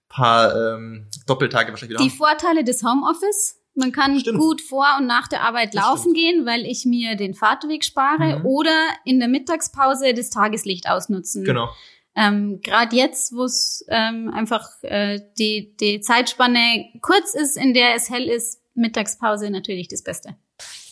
paar 0.09 0.55
ähm, 0.55 1.09
Doppeltage 1.27 1.71
wahrscheinlich 1.71 1.99
wieder. 1.99 2.05
Die 2.05 2.11
haben. 2.11 2.19
Vorteile 2.19 2.65
des 2.65 2.83
Homeoffice 2.83 3.63
man 3.75 3.93
kann 3.93 4.19
Stimmt. 4.21 4.39
gut 4.39 4.61
vor 4.61 4.87
und 4.99 5.07
nach 5.07 5.29
der 5.29 5.43
Arbeit 5.43 5.75
das 5.75 5.83
laufen 5.83 6.15
stimmt. 6.15 6.17
gehen, 6.17 6.47
weil 6.47 6.67
ich 6.67 6.85
mir 6.85 7.17
den 7.17 7.35
Fahrtweg 7.35 7.85
spare 7.85 8.39
mhm. 8.39 8.47
oder 8.47 8.89
in 9.05 9.19
der 9.19 9.29
Mittagspause 9.29 10.13
das 10.15 10.31
Tageslicht 10.31 10.89
ausnutzen. 10.89 11.45
Genau. 11.45 11.71
Ähm, 12.15 12.61
Gerade 12.63 12.95
jetzt, 12.95 13.35
wo 13.35 13.45
es 13.45 13.85
ähm, 13.89 14.31
einfach 14.35 14.69
äh, 14.83 15.21
die, 15.39 15.75
die 15.81 16.01
Zeitspanne 16.01 16.85
kurz 17.01 17.35
ist, 17.35 17.57
in 17.57 17.73
der 17.73 17.95
es 17.95 18.11
hell 18.11 18.29
ist, 18.29 18.61
Mittagspause 18.75 19.51
natürlich 19.51 19.89
das 19.89 20.03
Beste. 20.03 20.37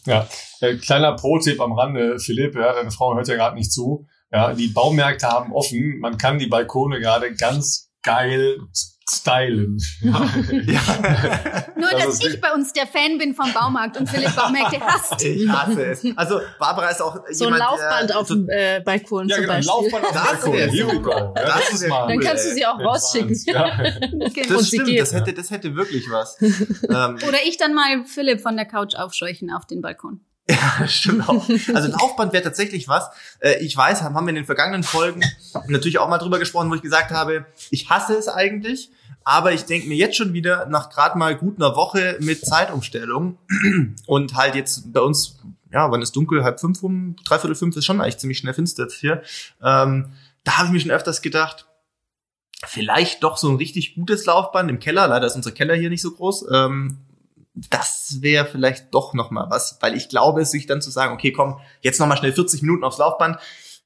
Ja, 0.06 0.28
äh, 0.60 0.76
kleiner 0.76 1.14
Pro-Tipp 1.14 1.60
am 1.60 1.72
Rande, 1.72 2.18
Philipp, 2.18 2.54
ja, 2.54 2.72
deine 2.72 2.90
Frau 2.90 3.14
hört 3.14 3.28
ja 3.28 3.36
gerade 3.36 3.56
nicht 3.56 3.72
zu. 3.72 4.06
Ja, 4.32 4.54
die 4.54 4.68
Baumärkte 4.68 5.26
haben 5.26 5.52
offen, 5.52 5.98
man 6.00 6.16
kann 6.16 6.38
die 6.38 6.46
Balkone 6.46 7.00
gerade 7.00 7.34
ganz 7.34 7.90
geil 8.02 8.58
stylen. 9.16 9.78
Ja. 10.00 10.28
ja. 10.64 10.80
Nur, 11.76 11.90
dass 11.90 12.18
das 12.18 12.24
ich 12.24 12.40
bei 12.40 12.52
uns 12.52 12.72
der 12.72 12.86
Fan 12.86 13.18
bin 13.18 13.34
vom 13.34 13.52
Baumarkt 13.52 13.96
und 13.98 14.08
Philipp 14.08 14.34
Baumärkte 14.34 14.80
hasst. 14.80 15.22
Ich 15.22 15.48
hasse 15.48 15.84
es. 15.84 16.04
Also 16.16 16.40
Barbara 16.58 16.88
ist 16.88 17.02
auch 17.02 17.18
so 17.30 17.44
jemand, 17.44 17.62
ein 17.62 17.68
Laufband 17.68 18.16
auf 18.16 18.28
dem 18.28 18.48
äh, 18.48 18.80
Balkon 18.80 19.28
ja, 19.28 19.36
zum 19.36 19.44
genau, 19.44 19.54
Beispiel. 19.54 19.72
Laufband 19.72 20.04
auf 20.04 20.44
dem 20.44 20.52
Balkon. 21.02 21.34
Ja, 21.36 21.44
das 21.44 21.72
ist 21.72 21.88
mal 21.88 22.08
Dann 22.08 22.20
kannst 22.20 22.46
du 22.46 22.54
sie 22.54 22.66
auch 22.66 22.78
rausschicken. 22.78 23.36
Ja. 23.46 23.82
das 24.48 24.68
stimmt, 24.68 24.98
das 24.98 25.12
hätte, 25.12 25.32
das 25.32 25.50
hätte 25.50 25.74
wirklich 25.74 26.10
was. 26.10 26.38
Ähm, 26.90 27.18
Oder 27.26 27.38
ich 27.46 27.56
dann 27.56 27.74
mal 27.74 28.04
Philipp 28.04 28.40
von 28.40 28.56
der 28.56 28.64
Couch 28.64 28.94
aufscheuchen 28.94 29.50
auf 29.50 29.66
den 29.66 29.80
Balkon. 29.80 30.20
Ja, 30.48 30.86
stimmt 30.88 31.28
auch. 31.28 31.48
Also 31.74 31.90
Laufband 31.90 32.32
wäre 32.32 32.42
tatsächlich 32.42 32.88
was. 32.88 33.08
Äh, 33.38 33.64
ich 33.64 33.76
weiß, 33.76 34.02
haben 34.02 34.14
wir 34.14 34.30
in 34.30 34.34
den 34.34 34.44
vergangenen 34.44 34.82
Folgen 34.82 35.22
natürlich 35.68 35.98
auch 35.98 36.08
mal 36.08 36.18
drüber 36.18 36.38
gesprochen, 36.38 36.70
wo 36.70 36.74
ich 36.74 36.82
gesagt 36.82 37.10
habe, 37.10 37.46
ich 37.70 37.88
hasse 37.88 38.14
es 38.14 38.28
eigentlich. 38.28 38.90
Aber 39.24 39.52
ich 39.52 39.64
denke 39.64 39.88
mir 39.88 39.96
jetzt 39.96 40.16
schon 40.16 40.32
wieder, 40.32 40.66
nach 40.66 40.90
gerade 40.90 41.18
mal 41.18 41.36
gut 41.36 41.56
einer 41.56 41.76
Woche 41.76 42.16
mit 42.20 42.44
Zeitumstellung 42.44 43.38
und 44.06 44.34
halt 44.34 44.54
jetzt 44.54 44.92
bei 44.92 45.00
uns, 45.00 45.38
ja, 45.72 45.90
wann 45.90 46.02
ist 46.02 46.16
dunkel, 46.16 46.42
halb 46.42 46.60
fünf 46.60 46.82
um, 46.82 47.16
dreiviertel 47.24 47.54
fünf 47.54 47.76
ist 47.76 47.84
schon 47.84 48.00
eigentlich 48.00 48.18
ziemlich 48.18 48.38
schnell 48.38 48.54
finster 48.54 48.84
jetzt 48.84 48.98
hier. 48.98 49.22
Ähm, 49.62 50.12
da 50.44 50.58
habe 50.58 50.66
ich 50.68 50.72
mir 50.72 50.80
schon 50.80 50.90
öfters 50.90 51.22
gedacht, 51.22 51.66
vielleicht 52.64 53.22
doch 53.22 53.36
so 53.36 53.48
ein 53.48 53.56
richtig 53.56 53.94
gutes 53.94 54.26
Laufband 54.26 54.70
im 54.70 54.78
Keller. 54.78 55.06
Leider 55.08 55.26
ist 55.26 55.36
unser 55.36 55.52
Keller 55.52 55.74
hier 55.74 55.90
nicht 55.90 56.02
so 56.02 56.12
groß. 56.12 56.46
Ähm, 56.52 56.98
das 57.54 58.18
wäre 58.20 58.46
vielleicht 58.46 58.94
doch 58.94 59.12
noch 59.12 59.30
mal 59.30 59.50
was, 59.50 59.78
weil 59.80 59.96
ich 59.96 60.08
glaube, 60.08 60.44
sich 60.44 60.66
dann 60.66 60.80
zu 60.80 60.90
sagen, 60.90 61.12
okay, 61.14 61.32
komm, 61.32 61.60
jetzt 61.80 61.98
noch 61.98 62.06
mal 62.06 62.16
schnell 62.16 62.32
40 62.32 62.62
Minuten 62.62 62.84
aufs 62.84 62.98
Laufband, 62.98 63.38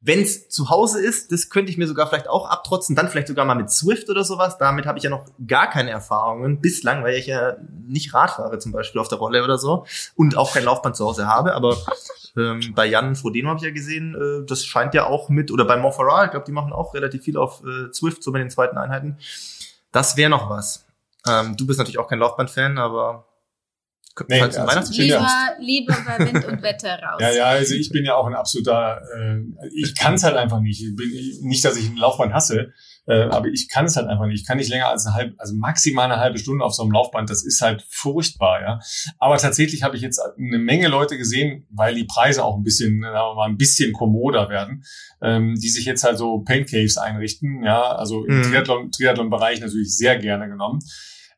wenn 0.06 0.20
es 0.20 0.50
zu 0.50 0.68
Hause 0.68 1.00
ist, 1.00 1.32
das 1.32 1.48
könnte 1.48 1.72
ich 1.72 1.78
mir 1.78 1.86
sogar 1.86 2.06
vielleicht 2.06 2.28
auch 2.28 2.46
abtrotzen, 2.50 2.94
dann 2.94 3.08
vielleicht 3.08 3.28
sogar 3.28 3.46
mal 3.46 3.54
mit 3.54 3.70
Swift 3.70 4.10
oder 4.10 4.22
sowas. 4.22 4.58
Damit 4.58 4.84
habe 4.84 4.98
ich 4.98 5.04
ja 5.04 5.08
noch 5.08 5.24
gar 5.46 5.70
keine 5.70 5.90
Erfahrungen 5.90 6.60
bislang, 6.60 7.02
weil 7.02 7.14
ich 7.14 7.26
ja 7.26 7.56
nicht 7.86 8.12
Rad 8.12 8.32
fahre 8.32 8.58
zum 8.58 8.70
Beispiel 8.70 9.00
auf 9.00 9.08
der 9.08 9.16
Rolle 9.16 9.42
oder 9.42 9.56
so 9.56 9.86
und 10.14 10.36
auch 10.36 10.52
kein 10.52 10.64
Laufband 10.64 10.94
zu 10.94 11.06
Hause 11.06 11.26
habe. 11.26 11.54
Aber 11.54 11.78
ähm, 12.36 12.74
bei 12.74 12.84
Jan 12.84 13.16
Frodeno 13.16 13.48
habe 13.48 13.58
ich 13.58 13.64
ja 13.64 13.70
gesehen, 13.70 14.14
äh, 14.14 14.46
das 14.46 14.66
scheint 14.66 14.92
ja 14.92 15.06
auch 15.06 15.30
mit, 15.30 15.50
oder 15.50 15.64
bei 15.64 15.78
Montferrat, 15.78 16.26
ich 16.26 16.30
glaube, 16.32 16.46
die 16.46 16.52
machen 16.52 16.74
auch 16.74 16.92
relativ 16.92 17.24
viel 17.24 17.38
auf 17.38 17.62
äh, 17.64 17.90
Swift, 17.94 18.22
so 18.22 18.30
bei 18.30 18.40
den 18.40 18.50
zweiten 18.50 18.76
Einheiten. 18.76 19.16
Das 19.90 20.18
wäre 20.18 20.28
noch 20.28 20.50
was. 20.50 20.84
Ähm, 21.26 21.56
du 21.56 21.66
bist 21.66 21.78
natürlich 21.78 21.98
auch 21.98 22.08
kein 22.08 22.18
Laufband-Fan, 22.18 22.76
aber 22.76 23.24
Nee, 24.28 24.40
also 24.40 24.92
lieber, 24.92 25.28
lieber 25.58 25.96
bei 26.06 26.32
Wind 26.32 26.44
und 26.44 26.62
Wetter 26.62 27.00
raus. 27.02 27.20
Ja, 27.20 27.32
ja, 27.32 27.44
also 27.46 27.74
ich 27.74 27.90
bin 27.90 28.04
ja 28.04 28.14
auch 28.14 28.26
ein 28.26 28.34
absoluter, 28.34 29.02
äh, 29.16 29.40
ich 29.74 29.96
kann 29.96 30.14
es 30.14 30.22
halt 30.22 30.36
einfach 30.36 30.60
nicht. 30.60 30.82
Ich 30.82 30.94
bin, 30.94 31.10
nicht, 31.48 31.64
dass 31.64 31.76
ich 31.76 31.86
einen 31.86 31.96
Laufband 31.96 32.32
hasse, 32.32 32.72
äh, 33.06 33.22
aber 33.24 33.48
ich 33.48 33.68
kann 33.68 33.86
es 33.86 33.96
halt 33.96 34.06
einfach 34.06 34.26
nicht. 34.26 34.42
Ich 34.42 34.46
kann 34.46 34.58
nicht 34.58 34.70
länger 34.70 34.88
als 34.88 35.04
eine 35.06 35.16
halbe, 35.16 35.34
also 35.38 35.54
maximal 35.56 36.04
eine 36.04 36.20
halbe 36.20 36.38
Stunde 36.38 36.64
auf 36.64 36.74
so 36.74 36.84
einem 36.84 36.92
Laufband. 36.92 37.28
Das 37.28 37.44
ist 37.44 37.60
halt 37.60 37.84
furchtbar, 37.90 38.62
ja. 38.62 38.80
Aber 39.18 39.36
tatsächlich 39.36 39.82
habe 39.82 39.96
ich 39.96 40.02
jetzt 40.02 40.20
eine 40.20 40.58
Menge 40.58 40.86
Leute 40.86 41.18
gesehen, 41.18 41.66
weil 41.70 41.96
die 41.96 42.04
Preise 42.04 42.44
auch 42.44 42.56
ein 42.56 42.62
bisschen, 42.62 43.02
sagen 43.02 43.14
wir 43.14 43.34
mal, 43.34 43.48
ein 43.48 43.58
bisschen 43.58 43.92
kommoder 43.92 44.48
werden, 44.48 44.84
ähm, 45.22 45.56
die 45.56 45.68
sich 45.68 45.86
jetzt 45.86 46.04
halt 46.04 46.18
so 46.18 46.38
Paint 46.38 46.70
Caves 46.70 46.98
einrichten, 46.98 47.64
ja. 47.64 47.82
Also 47.82 48.24
im 48.24 48.38
mhm. 48.38 48.42
Triathlon, 48.44 48.90
Triathlon-Bereich 48.92 49.60
natürlich 49.60 49.96
sehr 49.96 50.18
gerne 50.18 50.48
genommen 50.48 50.78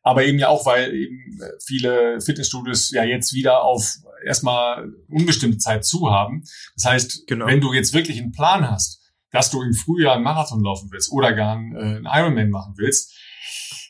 aber 0.07 0.23
eben 0.23 0.39
ja 0.39 0.47
auch, 0.47 0.65
weil 0.65 0.93
eben 0.93 1.37
viele 1.65 2.21
Fitnessstudios 2.21 2.91
ja 2.91 3.03
jetzt 3.03 3.33
wieder 3.33 3.63
auf 3.63 3.97
erstmal 4.23 4.89
unbestimmte 5.09 5.57
Zeit 5.57 5.85
zu 5.85 6.09
haben. 6.09 6.43
Das 6.75 6.85
heißt, 6.85 7.27
genau. 7.27 7.45
wenn 7.45 7.59
du 7.59 7.73
jetzt 7.73 7.93
wirklich 7.93 8.21
einen 8.21 8.31
Plan 8.31 8.69
hast, 8.69 9.01
dass 9.31 9.51
du 9.51 9.61
im 9.61 9.73
Frühjahr 9.73 10.15
einen 10.15 10.23
Marathon 10.23 10.63
laufen 10.63 10.89
willst 10.91 11.11
oder 11.11 11.33
gar 11.33 11.57
einen, 11.57 11.75
äh, 11.75 11.79
einen 11.79 12.05
Ironman 12.05 12.49
machen 12.49 12.73
willst, 12.77 13.13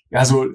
ja, 0.09 0.25
so 0.25 0.45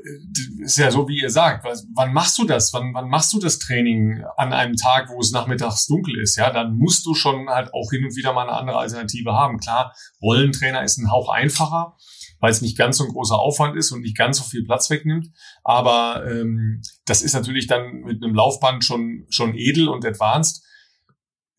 ist 0.61 0.79
ja 0.79 0.91
so, 0.91 1.07
wie 1.09 1.21
ihr 1.21 1.31
sagt. 1.31 1.65
Wann 1.95 2.13
machst 2.13 2.39
du 2.39 2.45
das? 2.45 2.73
Wann, 2.73 2.93
wann 2.95 3.09
machst 3.09 3.33
du 3.35 3.39
das 3.39 3.59
Training 3.59 4.25
an 4.37 4.53
einem 4.53 4.77
Tag, 4.77 5.11
wo 5.11 5.21
es 5.21 5.31
nachmittags 5.31 5.87
dunkel 5.87 6.19
ist? 6.19 6.37
Ja, 6.37 6.51
dann 6.51 6.77
musst 6.77 7.05
du 7.05 7.15
schon 7.15 7.51
halt 7.51 7.73
auch 7.75 7.91
hin 7.91 8.05
und 8.05 8.17
wieder 8.17 8.33
mal 8.33 8.49
eine 8.49 8.57
andere 8.59 8.79
Alternative 8.79 9.33
haben. 9.33 9.59
Klar, 9.59 9.95
Rollentrainer 10.23 10.83
ist 10.83 10.97
ein 10.99 11.11
Hauch 11.11 11.29
einfacher 11.29 11.97
weil 12.43 12.51
es 12.51 12.61
nicht 12.61 12.77
ganz 12.77 12.99
so 12.99 13.05
ein 13.05 13.13
großer 13.13 13.39
Aufwand 13.39 13.77
ist 13.77 13.93
und 13.93 14.03
nicht 14.03 14.19
ganz 14.19 14.39
so 14.39 14.45
viel 14.45 14.65
Platz 14.65 14.91
wegnimmt. 14.91 15.29
Aber 15.63 16.27
ähm, 16.29 16.83
das 17.07 17.23
ist 17.23 17.35
natürlich 17.35 17.69
dann 17.69 18.01
mit 18.01 18.23
einem 18.23 18.35
Laufband 18.35 18.85
schon, 18.85 19.27
schon 19.31 19.55
edel 19.55 19.89
und 19.89 20.05
advanced. 20.05 20.65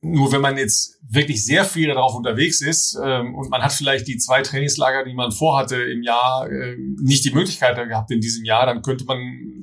Nur 0.02 0.34
wenn 0.34 0.42
man 0.42 0.58
jetzt 0.58 1.00
wirklich 1.08 1.46
sehr 1.46 1.64
viel 1.64 1.88
darauf 1.88 2.14
unterwegs 2.16 2.60
ist 2.60 3.00
ähm, 3.02 3.34
und 3.34 3.50
man 3.50 3.62
hat 3.62 3.72
vielleicht 3.72 4.10
die 4.10 4.18
zwei 4.18 4.42
Trainingslager, 4.42 5.06
die 5.06 5.14
man 5.14 5.32
vorhatte 5.32 5.82
im 5.82 6.04
Jahr, 6.04 6.52
äh, 6.52 6.76
nicht 7.02 7.24
die 7.24 7.32
Möglichkeit 7.32 7.78
gehabt 7.88 8.12
in 8.12 8.20
diesem 8.20 8.44
Jahr, 8.44 8.66
dann 8.66 8.82
könnte 8.82 9.06
man 9.06 9.18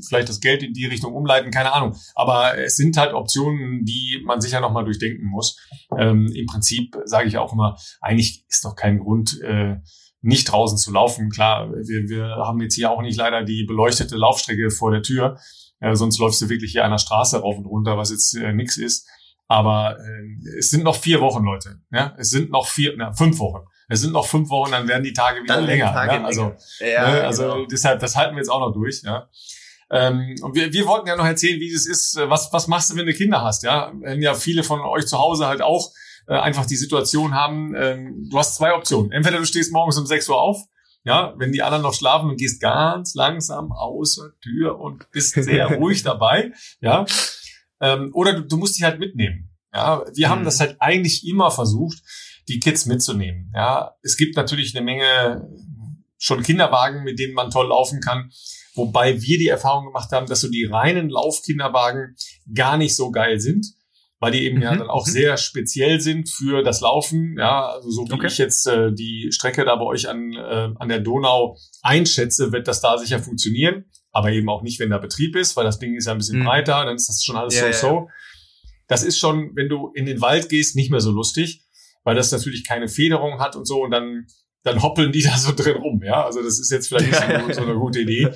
vielleicht 0.09 0.31
das 0.31 0.41
Geld 0.41 0.62
in 0.62 0.73
die 0.73 0.87
Richtung 0.87 1.12
umleiten, 1.12 1.51
keine 1.51 1.75
Ahnung. 1.75 1.95
Aber 2.14 2.57
es 2.57 2.77
sind 2.77 2.97
halt 2.97 3.12
Optionen, 3.12 3.85
die 3.85 4.23
man 4.25 4.41
sicher 4.41 4.61
nochmal 4.61 4.87
durchdenken 4.87 5.27
muss. 5.27 5.59
Ähm, 5.99 6.33
Im 6.35 6.47
Prinzip 6.47 6.97
sage 7.05 7.29
ich 7.29 7.37
auch 7.37 7.53
immer, 7.53 7.77
eigentlich 8.01 8.47
ist 8.49 8.64
doch 8.64 8.75
kein 8.75 9.01
Grund, 9.01 9.39
äh, 9.43 9.77
nicht 10.23 10.51
draußen 10.51 10.79
zu 10.79 10.93
laufen. 10.93 11.31
Klar, 11.31 11.71
wir, 11.73 12.09
wir 12.09 12.25
haben 12.37 12.61
jetzt 12.61 12.75
hier 12.75 12.91
auch 12.91 13.03
nicht 13.03 13.16
leider 13.16 13.43
die 13.43 13.64
beleuchtete 13.64 14.16
Laufstrecke 14.16 14.71
vor 14.71 14.91
der 14.91 15.03
Tür. 15.03 15.39
Äh, 15.81 15.95
sonst 15.95 16.18
läufst 16.18 16.41
du 16.43 16.49
wirklich 16.49 16.73
hier 16.73 16.85
an 16.85 16.91
der 16.91 16.99
Straße 16.99 17.41
rauf 17.41 17.57
und 17.57 17.66
runter, 17.66 17.97
was 17.97 18.11
jetzt 18.11 18.35
äh, 18.37 18.53
nix 18.53 18.77
ist. 18.77 19.09
Aber 19.49 19.97
äh, 19.99 20.59
es 20.59 20.71
sind 20.71 20.85
noch 20.85 20.97
vier 20.97 21.21
Wochen, 21.21 21.43
Leute. 21.43 21.81
Ja? 21.91 22.14
Es 22.18 22.31
sind 22.31 22.51
noch 22.51 22.68
vier, 22.68 22.95
na, 22.97 23.12
fünf 23.12 23.39
Wochen. 23.39 23.66
Es 23.89 24.01
sind 24.01 24.12
noch 24.12 24.27
fünf 24.27 24.51
Wochen, 24.51 24.71
dann 24.71 24.87
werden 24.87 25.03
die 25.03 25.12
Tage 25.12 25.43
wieder 25.43 25.57
dann 25.57 25.66
länger. 25.66 25.93
Tage 25.93 26.14
ja? 26.14 26.25
Also, 26.25 26.53
ja, 26.79 27.11
ne? 27.11 27.23
also 27.25 27.43
genau. 27.43 27.66
deshalb, 27.66 27.99
das 27.99 28.14
halten 28.14 28.37
wir 28.37 28.41
jetzt 28.41 28.51
auch 28.51 28.61
noch 28.61 28.73
durch. 28.73 29.03
Ja? 29.03 29.29
Ähm, 29.91 30.37
und 30.43 30.55
wir, 30.55 30.73
wir 30.73 30.87
wollten 30.87 31.09
ja 31.09 31.16
noch 31.16 31.25
erzählen, 31.25 31.59
wie 31.59 31.73
es 31.73 31.87
ist. 31.87 32.16
Was, 32.29 32.53
was 32.53 32.68
machst 32.68 32.91
du, 32.91 32.97
wenn 32.97 33.07
du 33.07 33.12
Kinder 33.12 33.43
hast? 33.43 33.64
Ja, 33.64 33.91
wenn 34.01 34.23
ja 34.23 34.35
viele 34.35 34.62
von 34.62 34.81
euch 34.81 35.07
zu 35.07 35.18
Hause 35.18 35.49
halt 35.49 35.62
auch 35.62 35.91
äh, 36.31 36.39
einfach 36.39 36.64
die 36.64 36.76
Situation 36.76 37.35
haben, 37.35 37.74
ähm, 37.74 38.28
du 38.31 38.39
hast 38.39 38.55
zwei 38.55 38.72
Optionen. 38.72 39.11
Entweder 39.11 39.39
du 39.39 39.45
stehst 39.45 39.72
morgens 39.72 39.99
um 39.99 40.07
6 40.07 40.28
Uhr 40.28 40.41
auf, 40.41 40.62
ja, 41.03 41.35
wenn 41.39 41.51
die 41.51 41.61
anderen 41.61 41.83
noch 41.83 41.93
schlafen 41.93 42.31
und 42.31 42.37
gehst 42.39 42.61
ganz 42.61 43.14
langsam 43.14 43.72
außer 43.72 44.31
Tür 44.41 44.78
und 44.78 45.11
bist 45.11 45.35
sehr 45.35 45.66
ruhig 45.78 46.05
dabei, 46.05 46.53
ja. 46.81 47.05
Ähm, 47.81 48.11
oder 48.14 48.35
du, 48.35 48.43
du 48.43 48.59
musst 48.59 48.76
dich 48.76 48.85
halt 48.85 49.01
mitnehmen. 49.01 49.51
Ja, 49.74 50.05
wir 50.14 50.28
mhm. 50.28 50.31
haben 50.31 50.45
das 50.45 50.61
halt 50.61 50.76
eigentlich 50.78 51.26
immer 51.26 51.50
versucht, 51.50 51.99
die 52.46 52.61
Kids 52.61 52.87
mitzunehmen. 52.87 53.50
Ja, 53.53 53.96
es 54.03 54.17
gibt 54.17 54.37
natürlich 54.37 54.76
eine 54.76 54.84
Menge 54.84 55.49
schon 56.17 56.45
Kinderwagen, 56.45 57.03
mit 57.03 57.18
denen 57.18 57.34
man 57.34 57.50
toll 57.50 57.71
laufen 57.71 58.00
kann. 58.00 58.30
Wobei 58.76 59.21
wir 59.21 59.38
die 59.38 59.49
Erfahrung 59.49 59.87
gemacht 59.87 60.13
haben, 60.13 60.26
dass 60.26 60.42
so 60.42 60.49
die 60.49 60.64
reinen 60.64 61.09
Laufkinderwagen 61.09 62.14
gar 62.55 62.76
nicht 62.76 62.95
so 62.95 63.11
geil 63.11 63.41
sind 63.41 63.67
weil 64.21 64.33
die 64.33 64.45
eben 64.45 64.59
mhm. 64.59 64.63
ja 64.63 64.76
dann 64.76 64.91
auch 64.91 65.07
mhm. 65.07 65.11
sehr 65.11 65.37
speziell 65.38 66.01
sind 66.01 66.29
für 66.29 66.63
das 66.63 66.83
Laufen. 66.83 67.37
Ja, 67.38 67.71
also 67.71 67.91
so 67.91 68.07
wie 68.07 68.13
okay. 68.13 68.26
ich 68.26 68.38
jetzt 68.38 68.67
äh, 68.67 68.92
die 68.92 69.30
Strecke 69.33 69.64
da 69.64 69.75
bei 69.76 69.87
euch 69.87 70.09
an, 70.09 70.34
äh, 70.34 70.68
an 70.79 70.88
der 70.88 71.01
Donau 71.01 71.57
einschätze, 71.83 72.53
wird 72.53 72.68
das 72.68 72.83
da 72.83 72.99
sicher 72.99 73.18
funktionieren. 73.18 73.87
Aber 74.13 74.30
eben 74.30 74.49
auch 74.49 74.63
nicht, 74.63 74.79
wenn 74.79 74.91
da 74.91 74.99
Betrieb 74.99 75.37
ist, 75.37 75.57
weil 75.57 75.64
das 75.64 75.79
Ding 75.79 75.95
ist 75.97 76.07
ja 76.07 76.13
ein 76.13 76.18
bisschen 76.18 76.41
mhm. 76.41 76.45
breiter, 76.45 76.84
dann 76.84 76.97
ist 76.97 77.09
das 77.09 77.25
schon 77.25 77.37
alles 77.37 77.59
ja, 77.59 77.72
so-so. 77.72 78.09
Das 78.88 79.05
ist 79.05 79.18
schon, 79.18 79.53
wenn 79.55 79.68
du 79.68 79.91
in 79.95 80.05
den 80.05 80.21
Wald 80.21 80.49
gehst, 80.49 80.76
nicht 80.76 80.91
mehr 80.91 81.01
so 81.01 81.13
lustig, 81.13 81.64
weil 82.05 82.17
das 82.17 82.30
natürlich 82.30 82.67
keine 82.67 82.88
Federung 82.88 83.41
hat 83.41 83.57
und 83.57 83.67
so 83.67 83.83
und 83.83 83.91
dann, 83.91 84.26
dann 84.64 84.83
hoppeln 84.83 85.13
die 85.13 85.22
da 85.29 85.38
so 85.38 85.53
drin 85.53 85.76
rum. 85.76 86.03
Ja, 86.05 86.26
also 86.26 86.42
das 86.42 86.59
ist 86.59 86.71
jetzt 86.71 86.88
vielleicht 86.88 87.07
nicht 87.07 87.55
so, 87.55 87.63
so 87.63 87.63
eine 87.63 87.79
gute 87.79 88.01
Idee. 88.01 88.29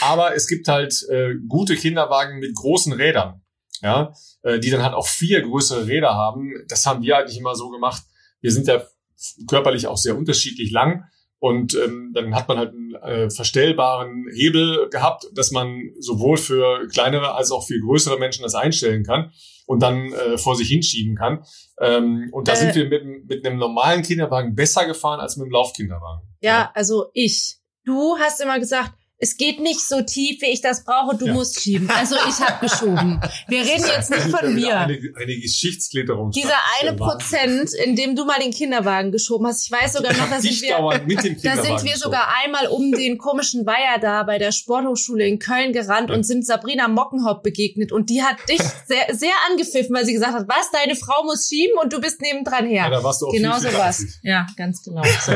Aber 0.00 0.34
es 0.34 0.48
gibt 0.48 0.68
halt 0.68 1.02
äh, 1.08 1.34
gute 1.48 1.76
Kinderwagen 1.76 2.40
mit 2.40 2.54
großen 2.54 2.92
Rädern 2.92 3.43
ja, 3.84 4.14
äh, 4.42 4.58
die 4.58 4.70
dann 4.70 4.82
halt 4.82 4.94
auch 4.94 5.06
vier 5.06 5.42
größere 5.42 5.86
Räder 5.86 6.14
haben. 6.14 6.54
Das 6.68 6.86
haben 6.86 7.02
wir 7.02 7.18
eigentlich 7.18 7.38
immer 7.38 7.54
so 7.54 7.68
gemacht. 7.68 8.02
Wir 8.40 8.50
sind 8.50 8.66
ja 8.66 8.82
körperlich 9.46 9.86
auch 9.86 9.98
sehr 9.98 10.16
unterschiedlich 10.16 10.72
lang. 10.72 11.04
Und 11.38 11.74
ähm, 11.74 12.12
dann 12.14 12.34
hat 12.34 12.48
man 12.48 12.56
halt 12.56 12.70
einen 12.70 12.94
äh, 12.94 13.30
verstellbaren 13.30 14.24
Hebel 14.34 14.88
gehabt, 14.88 15.26
dass 15.34 15.50
man 15.50 15.90
sowohl 15.98 16.38
für 16.38 16.88
kleinere 16.88 17.34
als 17.34 17.50
auch 17.50 17.66
für 17.66 17.78
größere 17.78 18.18
Menschen 18.18 18.42
das 18.42 18.54
einstellen 18.54 19.04
kann 19.04 19.30
und 19.66 19.82
dann 19.82 20.14
äh, 20.14 20.38
vor 20.38 20.56
sich 20.56 20.68
hinschieben 20.68 21.16
kann. 21.16 21.44
Ähm, 21.78 22.30
und 22.32 22.48
da 22.48 22.54
äh, 22.54 22.56
sind 22.56 22.74
wir 22.74 22.88
mit, 22.88 23.28
mit 23.28 23.46
einem 23.46 23.58
normalen 23.58 24.02
Kinderwagen 24.02 24.54
besser 24.54 24.86
gefahren 24.86 25.20
als 25.20 25.36
mit 25.36 25.44
einem 25.44 25.52
Laufkinderwagen. 25.52 26.26
Ja, 26.40 26.50
ja, 26.50 26.70
also 26.74 27.10
ich. 27.12 27.58
Du 27.84 28.16
hast 28.18 28.40
immer 28.40 28.58
gesagt, 28.58 28.94
es 29.18 29.36
geht 29.36 29.60
nicht 29.60 29.80
so 29.80 30.02
tief, 30.02 30.42
wie 30.42 30.50
ich 30.50 30.60
das 30.60 30.84
brauche, 30.84 31.16
du 31.16 31.26
ja. 31.26 31.34
musst 31.34 31.60
schieben. 31.60 31.88
Also 31.88 32.16
ich 32.16 32.40
habe 32.40 32.66
geschoben. 32.66 33.20
Wir 33.46 33.60
reden 33.60 33.84
jetzt 33.86 34.10
nicht 34.10 34.22
von 34.22 34.54
mir. 34.54 34.80
Eine, 34.80 34.98
eine 35.14 35.36
Geschichtsklitterung. 35.38 36.32
Dieser 36.32 36.58
eine 36.80 36.94
Prozent, 36.94 37.72
in 37.84 37.94
dem 37.94 38.16
du 38.16 38.24
mal 38.24 38.40
den 38.40 38.50
Kinderwagen 38.50 39.12
geschoben 39.12 39.46
hast. 39.46 39.64
Ich 39.64 39.72
weiß 39.72 39.94
sogar 39.94 40.12
noch, 40.14 40.28
da 40.28 40.40
sind 40.40 40.60
wir, 40.60 40.78
da 41.42 41.62
sind 41.62 41.84
wir 41.84 41.96
sogar 41.96 42.28
einmal 42.42 42.66
um 42.66 42.90
den 42.90 43.16
komischen 43.16 43.64
Weiher 43.66 44.00
da 44.00 44.24
bei 44.24 44.38
der 44.38 44.50
Sporthochschule 44.50 45.24
in 45.26 45.38
Köln 45.38 45.72
gerannt 45.72 46.10
ja. 46.10 46.16
und 46.16 46.24
sind 46.24 46.44
Sabrina 46.44 46.88
Mockenhaupt 46.88 47.44
begegnet 47.44 47.92
und 47.92 48.10
die 48.10 48.22
hat 48.22 48.36
dich 48.48 48.58
sehr, 48.86 49.14
sehr 49.14 49.32
angepfiffen, 49.50 49.94
weil 49.94 50.04
sie 50.04 50.12
gesagt 50.12 50.34
hat, 50.34 50.48
was, 50.48 50.70
deine 50.72 50.96
Frau 50.96 51.24
muss 51.24 51.48
schieben 51.48 51.78
und 51.80 51.92
du 51.92 52.00
bist 52.00 52.20
nebendran 52.20 52.66
her. 52.66 52.84
Ja, 52.84 52.90
da 52.90 53.04
warst 53.04 53.22
du 53.22 53.26
auch 53.26 53.32
genau 53.32 53.58
so 53.58 53.72
was. 53.74 54.04
Ja, 54.22 54.46
ganz 54.56 54.82
genau. 54.82 55.02
So. 55.24 55.32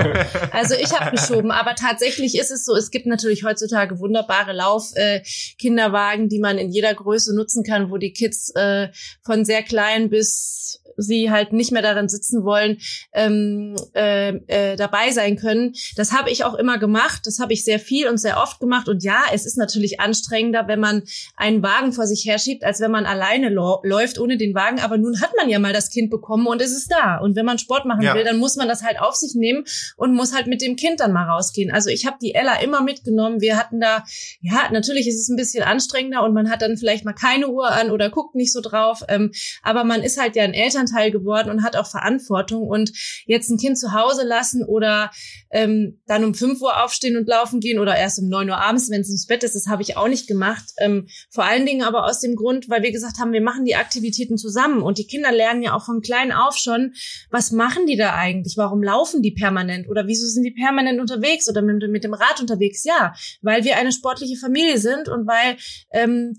Also 0.51 0.75
ich 0.75 0.99
habe 0.99 1.13
geschoben, 1.13 1.53
aber 1.53 1.77
tatsächlich 1.77 2.37
ist 2.37 2.51
es 2.51 2.65
so, 2.65 2.75
es 2.75 2.91
gibt 2.91 3.07
natürlich 3.07 3.45
heutzutage 3.45 3.68
heutzutage 3.69 3.99
wunderbare 3.99 4.53
Laufkinderwagen, 4.53 6.25
äh, 6.25 6.29
die 6.29 6.39
man 6.39 6.59
in 6.59 6.71
jeder 6.71 6.95
Größe 6.95 7.35
nutzen 7.35 7.63
kann, 7.63 7.91
wo 7.91 7.99
die 7.99 8.13
Kids 8.13 8.51
äh, 8.55 8.89
von 9.23 9.45
sehr 9.45 9.63
klein 9.63 10.09
bis 10.11 10.83
sie 10.99 11.31
halt 11.31 11.53
nicht 11.53 11.73
mehr 11.73 11.83
darin 11.83 12.09
sitzen 12.09 12.45
wollen, 12.45 12.79
ähm, 13.13 13.77
äh, 13.95 14.29
äh, 14.47 14.77
dabei 14.77 15.11
sein 15.11 15.37
können. 15.37 15.75
Das 15.97 16.13
habe 16.13 16.31
ich 16.31 16.45
auch 16.45 16.55
immer 16.55 16.79
gemacht. 16.79 17.23
Das 17.25 17.39
habe 17.39 17.53
ich 17.53 17.65
sehr 17.65 17.79
viel 17.79 18.09
und 18.09 18.19
sehr 18.19 18.39
oft 18.39 18.61
gemacht. 18.61 18.89
Und 18.89 19.03
ja, 19.03 19.23
es 19.33 19.47
ist 19.47 19.57
natürlich 19.57 20.01
anstrengender, 20.01 20.69
wenn 20.69 20.81
man 20.81 21.05
einen 21.37 21.63
Wagen 21.63 21.93
vor 21.93 22.07
sich 22.07 22.25
herschiebt, 22.25 22.65
als 22.65 22.81
wenn 22.81 22.91
man 22.91 23.07
alleine 23.07 23.49
läuft 23.49 24.19
ohne 24.19 24.37
den 24.37 24.55
Wagen. 24.55 24.81
Aber 24.81 24.99
nun 24.99 25.21
hat 25.21 25.31
man 25.37 25.49
ja 25.49 25.59
mal 25.59 25.73
das 25.73 25.91
Kind 25.91 26.11
bekommen 26.11 26.47
und 26.47 26.61
es 26.61 26.73
ist 26.73 26.91
da. 26.91 27.19
Und 27.19 27.37
wenn 27.37 27.47
man 27.47 27.59
Sport 27.59 27.87
machen 27.87 28.03
ja. 28.03 28.15
will, 28.15 28.25
dann 28.25 28.39
muss 28.39 28.57
man 28.57 28.69
das 28.69 28.83
halt 28.83 29.01
auf 29.01 29.15
sich 29.15 29.35
nehmen 29.35 29.65
und 29.97 30.15
muss 30.15 30.35
halt 30.35 30.47
mit 30.47 30.61
dem 30.61 30.77
Kind 30.77 31.01
dann 31.01 31.13
mal 31.13 31.29
rausgehen. 31.29 31.71
Also 31.71 31.91
ich 31.91 32.07
habe 32.07 32.17
die 32.21 32.35
Ella 32.35 32.61
immer 32.61 32.83
mitgenommen. 32.83 33.41
Wir 33.41 33.57
hatten 33.57 33.81
da, 33.81 34.05
ja, 34.41 34.69
natürlich 34.73 35.07
ist 35.07 35.21
es 35.21 35.29
ein 35.29 35.37
bisschen 35.37 35.63
anstrengender 35.63 36.23
und 36.25 36.35
man 36.35 36.51
hat 36.51 36.63
dann 36.63 36.77
vielleicht 36.77 37.05
mal 37.05 37.13
keine 37.13 37.49
Uhr 37.49 37.71
an 37.71 37.91
oder 37.91 38.11
guckt 38.11 38.35
nicht 38.35 38.53
so 38.53 38.61
drauf. 38.61 39.03
Ähm, 39.09 39.33
aber 39.63 39.85
man 39.85 40.03
ist 40.03 40.21
halt 40.21 40.37
ja 40.37 40.45
ein 40.45 40.55
Eltern 40.55 40.88
Elternteil 40.89 41.11
geworden 41.11 41.51
und 41.51 41.63
hat 41.63 41.77
auch 41.77 41.87
Verantwortung. 41.87 42.67
Und 42.67 42.93
jetzt 43.27 43.51
ein 43.51 43.59
Kind 43.59 43.79
zu 43.79 43.93
Hause 43.93 44.25
lassen 44.25 44.65
oder 44.65 45.11
ähm, 45.51 46.01
dann 46.07 46.25
um 46.25 46.35
fünf 46.35 46.61
Uhr 46.61 46.83
aufstehen 46.83 47.17
und 47.17 47.29
laufen 47.29 47.61
gehen 47.61 47.79
oder 47.79 47.97
erst 47.97 48.19
um 48.19 48.29
neun 48.29 48.51
Uhr 48.51 48.59
abends, 48.59 48.91
wenn 48.91 49.01
es 49.01 49.11
ins 49.11 49.27
Bett 49.27 49.43
ist, 49.45 49.55
das 49.55 49.67
habe 49.67 49.83
ich 49.83 49.97
auch 49.97 50.09
nicht 50.09 50.27
gemacht. 50.27 50.65
Ähm, 50.79 51.09
vor 51.31 51.45
allen 51.45 51.67
Dingen 51.67 51.83
aber 51.83 52.05
aus 52.05 52.21
dem 52.21 52.37
Grund, 52.37 52.69
weil 52.69 52.83
wir 52.83 52.93
gesagt 52.93 53.19
haben, 53.19 53.33
wir 53.33 53.41
machen 53.41 53.65
die 53.65 53.77
Aktivitäten 53.77 54.37
zusammen 54.37 54.83
und 54.83 54.99
die 54.99 55.07
Kinder 55.07 55.33
lernen 55.33 55.63
ja 55.63 55.75
auch 55.75 55.85
von 55.85 56.01
klein 56.01 56.33
auf 56.33 56.57
schon, 56.57 56.95
was 57.31 57.51
machen 57.53 57.87
die 57.87 57.97
da 57.97 58.15
eigentlich? 58.15 58.57
Warum 58.57 58.83
laufen 58.83 59.23
die 59.23 59.33
permanent? 59.33 59.89
Oder 59.89 60.07
wieso 60.07 60.27
sind 60.27 60.45
die 60.45 60.51
permanent 60.51 61.01
unterwegs 61.01 61.49
oder 61.49 61.63
mit, 61.63 61.89
mit 61.89 62.05
dem 62.05 62.15
Rad 62.15 62.41
unterwegs? 62.41 62.85
Ja, 62.85 63.15
weil 63.43 63.65
wir 63.65 63.77
eine 63.77 63.93
sportliche 63.93 64.37
Familie 64.37 64.79
sind 64.79 65.09
und 65.09 65.27
weil 65.27 65.57
ähm, 65.93 66.35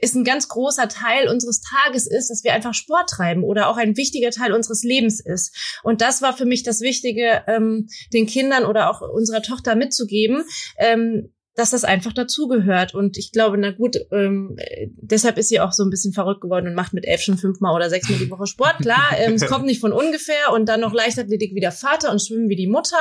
ist 0.00 0.14
ein 0.14 0.24
ganz 0.24 0.48
großer 0.48 0.88
Teil 0.88 1.28
unseres 1.28 1.60
Tages 1.60 2.06
ist, 2.06 2.30
dass 2.30 2.44
wir 2.44 2.52
einfach 2.52 2.74
Sport 2.74 3.10
treiben 3.10 3.42
oder 3.42 3.68
auch 3.68 3.76
ein 3.76 3.96
wichtiger 3.96 4.30
Teil 4.30 4.52
unseres 4.52 4.82
Lebens 4.82 5.20
ist. 5.20 5.80
Und 5.82 6.00
das 6.00 6.22
war 6.22 6.36
für 6.36 6.44
mich 6.44 6.62
das 6.62 6.80
Wichtige, 6.80 7.42
ähm, 7.48 7.88
den 8.12 8.26
Kindern 8.26 8.64
oder 8.64 8.90
auch 8.90 9.00
unserer 9.00 9.42
Tochter 9.42 9.74
mitzugeben. 9.74 10.44
Ähm, 10.78 11.32
dass 11.54 11.70
das 11.70 11.84
einfach 11.84 12.12
dazugehört. 12.12 12.94
Und 12.94 13.18
ich 13.18 13.30
glaube, 13.30 13.58
na 13.58 13.72
gut, 13.72 13.96
ähm, 14.10 14.56
deshalb 14.96 15.36
ist 15.36 15.48
sie 15.48 15.60
auch 15.60 15.72
so 15.72 15.84
ein 15.84 15.90
bisschen 15.90 16.12
verrückt 16.12 16.40
geworden 16.40 16.66
und 16.66 16.74
macht 16.74 16.94
mit 16.94 17.06
elf 17.06 17.20
schon 17.20 17.36
fünfmal 17.36 17.74
oder 17.74 17.90
sechsmal 17.90 18.18
die 18.18 18.30
Woche 18.30 18.46
Sport. 18.46 18.76
Klar, 18.80 19.10
ähm, 19.18 19.34
es 19.34 19.46
kommt 19.46 19.66
nicht 19.66 19.80
von 19.80 19.92
ungefähr 19.92 20.52
und 20.52 20.68
dann 20.68 20.80
noch 20.80 20.94
Leichtathletik 20.94 21.54
wie 21.54 21.60
der 21.60 21.72
Vater 21.72 22.10
und 22.10 22.22
Schwimmen 22.22 22.48
wie 22.48 22.56
die 22.56 22.66
Mutter, 22.66 22.96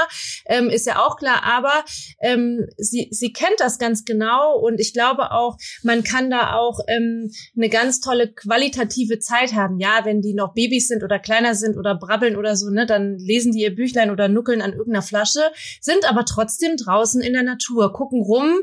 ähm, 0.45 0.69
ist 0.69 0.85
ja 0.85 0.99
auch 0.99 1.15
klar. 1.15 1.43
Aber 1.43 1.83
ähm, 2.19 2.67
sie, 2.77 3.07
sie 3.11 3.31
kennt 3.31 3.59
das 3.59 3.79
ganz 3.79 4.03
genau 4.03 4.59
und 4.59 4.79
ich 4.79 4.93
glaube 4.93 5.31
auch, 5.31 5.57
man 5.83 6.03
kann 6.03 6.29
da 6.29 6.55
auch 6.55 6.79
ähm, 6.87 7.31
eine 7.55 7.69
ganz 7.69 8.01
tolle 8.01 8.33
qualitative 8.33 9.19
Zeit 9.19 9.53
haben. 9.53 9.79
Ja, 9.79 10.01
wenn 10.03 10.21
die 10.21 10.33
noch 10.33 10.53
Babys 10.53 10.87
sind 10.87 11.03
oder 11.03 11.19
kleiner 11.19 11.55
sind 11.55 11.77
oder 11.77 11.95
brabbeln 11.95 12.35
oder 12.35 12.57
so, 12.57 12.69
ne, 12.69 12.85
dann 12.85 13.17
lesen 13.17 13.53
die 13.53 13.61
ihr 13.61 13.73
Büchlein 13.73 14.11
oder 14.11 14.27
nuckeln 14.27 14.61
an 14.61 14.73
irgendeiner 14.73 15.01
Flasche, 15.01 15.41
sind 15.79 16.09
aber 16.09 16.25
trotzdem 16.25 16.75
draußen 16.75 17.21
in 17.21 17.33
der 17.33 17.43
Natur, 17.43 17.93
gucken 17.93 18.21
rum 18.21 18.40
rum 18.41 18.59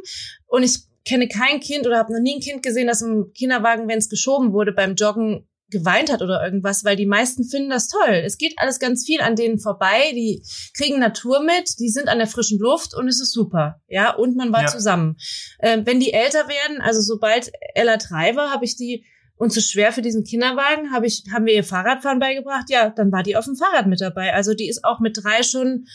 und 0.47 0.63
ich 0.63 0.81
kenne 1.05 1.29
kein 1.29 1.61
Kind 1.61 1.87
oder 1.87 1.99
habe 1.99 2.13
noch 2.13 2.21
nie 2.21 2.37
ein 2.37 2.41
Kind 2.41 2.63
gesehen, 2.63 2.87
das 2.87 3.03
im 3.03 3.33
Kinderwagen, 3.35 3.89
wenn 3.89 3.99
es 3.99 4.09
geschoben 4.09 4.53
wurde, 4.53 4.73
beim 4.73 4.95
Joggen 4.95 5.49
geweint 5.71 6.11
hat 6.11 6.23
oder 6.23 6.43
irgendwas, 6.43 6.85
weil 6.85 6.97
die 6.97 7.07
meisten 7.07 7.45
finden 7.45 7.71
das 7.71 7.89
toll. 7.89 8.23
Es 8.25 8.39
geht 8.39 8.55
alles 8.57 8.79
ganz 8.79 9.05
viel 9.05 9.21
an 9.21 9.37
denen 9.37 9.59
vorbei, 9.59 10.13
die 10.13 10.43
kriegen 10.75 10.99
Natur 10.99 11.43
mit, 11.43 11.79
die 11.79 11.91
sind 11.91 12.09
an 12.09 12.19
der 12.19 12.27
frischen 12.27 12.59
Luft 12.59 12.95
und 12.95 13.07
es 13.07 13.21
ist 13.21 13.33
super. 13.33 13.81
Ja, 13.87 14.15
und 14.15 14.37
man 14.37 14.53
war 14.53 14.63
ja. 14.63 14.69
zusammen. 14.69 15.17
Äh, 15.59 15.83
wenn 15.85 16.01
die 16.01 16.13
älter 16.13 16.49
werden, 16.49 16.81
also 16.81 17.01
sobald 17.01 17.51
Ella 17.75 17.99
drei 17.99 18.35
war, 18.35 18.51
habe 18.51 18.65
ich 18.65 18.77
die 18.77 19.05
und 19.37 19.53
zu 19.53 19.61
schwer 19.61 19.93
für 19.93 20.03
diesen 20.03 20.25
Kinderwagen, 20.25 20.91
habe 20.93 21.07
ich, 21.07 21.23
haben 21.33 21.47
wir 21.47 21.55
ihr 21.55 21.63
Fahrradfahren 21.63 22.19
beigebracht, 22.19 22.71
ja, 22.71 22.91
dann 22.91 23.13
war 23.13 23.23
die 23.23 23.37
auf 23.37 23.45
dem 23.45 23.55
Fahrrad 23.55 23.87
mit 23.87 24.01
dabei. 24.01 24.35
Also 24.35 24.53
die 24.55 24.69
ist 24.69 24.85
auch 24.85 24.99
mit 25.01 25.19
drei 25.23 25.43
schon 25.45 25.87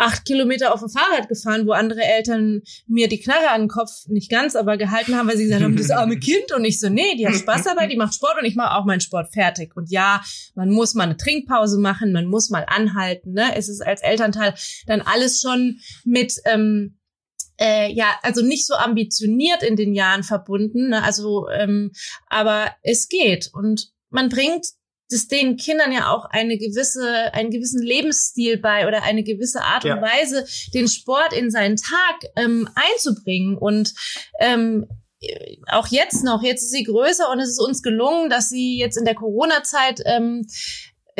acht 0.00 0.24
Kilometer 0.24 0.72
auf 0.72 0.80
dem 0.80 0.88
Fahrrad 0.88 1.28
gefahren, 1.28 1.66
wo 1.66 1.72
andere 1.72 2.02
Eltern 2.02 2.62
mir 2.86 3.08
die 3.08 3.20
Knarre 3.20 3.50
an 3.50 3.62
den 3.62 3.68
Kopf, 3.68 4.06
nicht 4.08 4.30
ganz, 4.30 4.56
aber 4.56 4.76
gehalten 4.76 5.14
haben, 5.14 5.28
weil 5.28 5.36
sie 5.36 5.44
gesagt 5.44 5.62
haben, 5.62 5.76
das 5.76 5.90
arme 5.90 6.18
Kind. 6.18 6.52
Und 6.56 6.64
ich 6.64 6.80
so, 6.80 6.88
nee, 6.88 7.16
die 7.16 7.26
hat 7.26 7.34
Spaß 7.34 7.64
dabei, 7.64 7.86
die 7.86 7.96
macht 7.96 8.14
Sport 8.14 8.38
und 8.40 8.46
ich 8.46 8.56
mache 8.56 8.76
auch 8.76 8.86
meinen 8.86 9.00
Sport 9.00 9.32
fertig. 9.32 9.76
Und 9.76 9.90
ja, 9.90 10.22
man 10.54 10.70
muss 10.70 10.94
mal 10.94 11.04
eine 11.04 11.16
Trinkpause 11.16 11.78
machen, 11.78 12.12
man 12.12 12.26
muss 12.26 12.50
mal 12.50 12.64
anhalten. 12.66 13.32
Ne? 13.32 13.54
Es 13.56 13.68
ist 13.68 13.82
als 13.82 14.02
Elternteil 14.02 14.54
dann 14.86 15.02
alles 15.02 15.40
schon 15.40 15.78
mit... 16.04 16.34
Ähm, 16.46 16.96
äh, 17.62 17.92
ja, 17.92 18.06
also 18.22 18.42
nicht 18.42 18.66
so 18.66 18.72
ambitioniert 18.72 19.62
in 19.62 19.76
den 19.76 19.92
Jahren 19.92 20.22
verbunden, 20.22 20.88
ne? 20.88 21.02
also 21.02 21.46
ähm, 21.50 21.92
aber 22.26 22.74
es 22.82 23.08
geht 23.08 23.50
und 23.52 23.92
man 24.08 24.30
bringt 24.30 24.66
das 25.10 25.28
den 25.28 25.56
Kindern 25.56 25.92
ja 25.92 26.12
auch 26.12 26.24
eine 26.26 26.56
gewisse, 26.56 27.34
einen 27.34 27.50
gewissen 27.50 27.82
Lebensstil 27.82 28.58
bei 28.58 28.86
oder 28.86 29.02
eine 29.02 29.22
gewisse 29.22 29.62
Art 29.62 29.84
und 29.84 30.00
Weise, 30.00 30.46
den 30.72 30.88
Sport 30.88 31.32
in 31.32 31.50
seinen 31.50 31.76
Tag 31.76 32.30
ähm, 32.36 32.68
einzubringen. 32.74 33.56
Und 33.56 33.92
ähm, 34.38 34.86
auch 35.68 35.88
jetzt 35.88 36.24
noch, 36.24 36.42
jetzt 36.42 36.62
ist 36.62 36.72
sie 36.72 36.84
größer 36.84 37.30
und 37.30 37.40
es 37.40 37.50
ist 37.50 37.60
uns 37.60 37.82
gelungen, 37.82 38.30
dass 38.30 38.48
sie 38.48 38.78
jetzt 38.78 38.96
in 38.96 39.04
der 39.04 39.14
Corona-Zeit 39.14 40.00
ähm, 40.06 40.46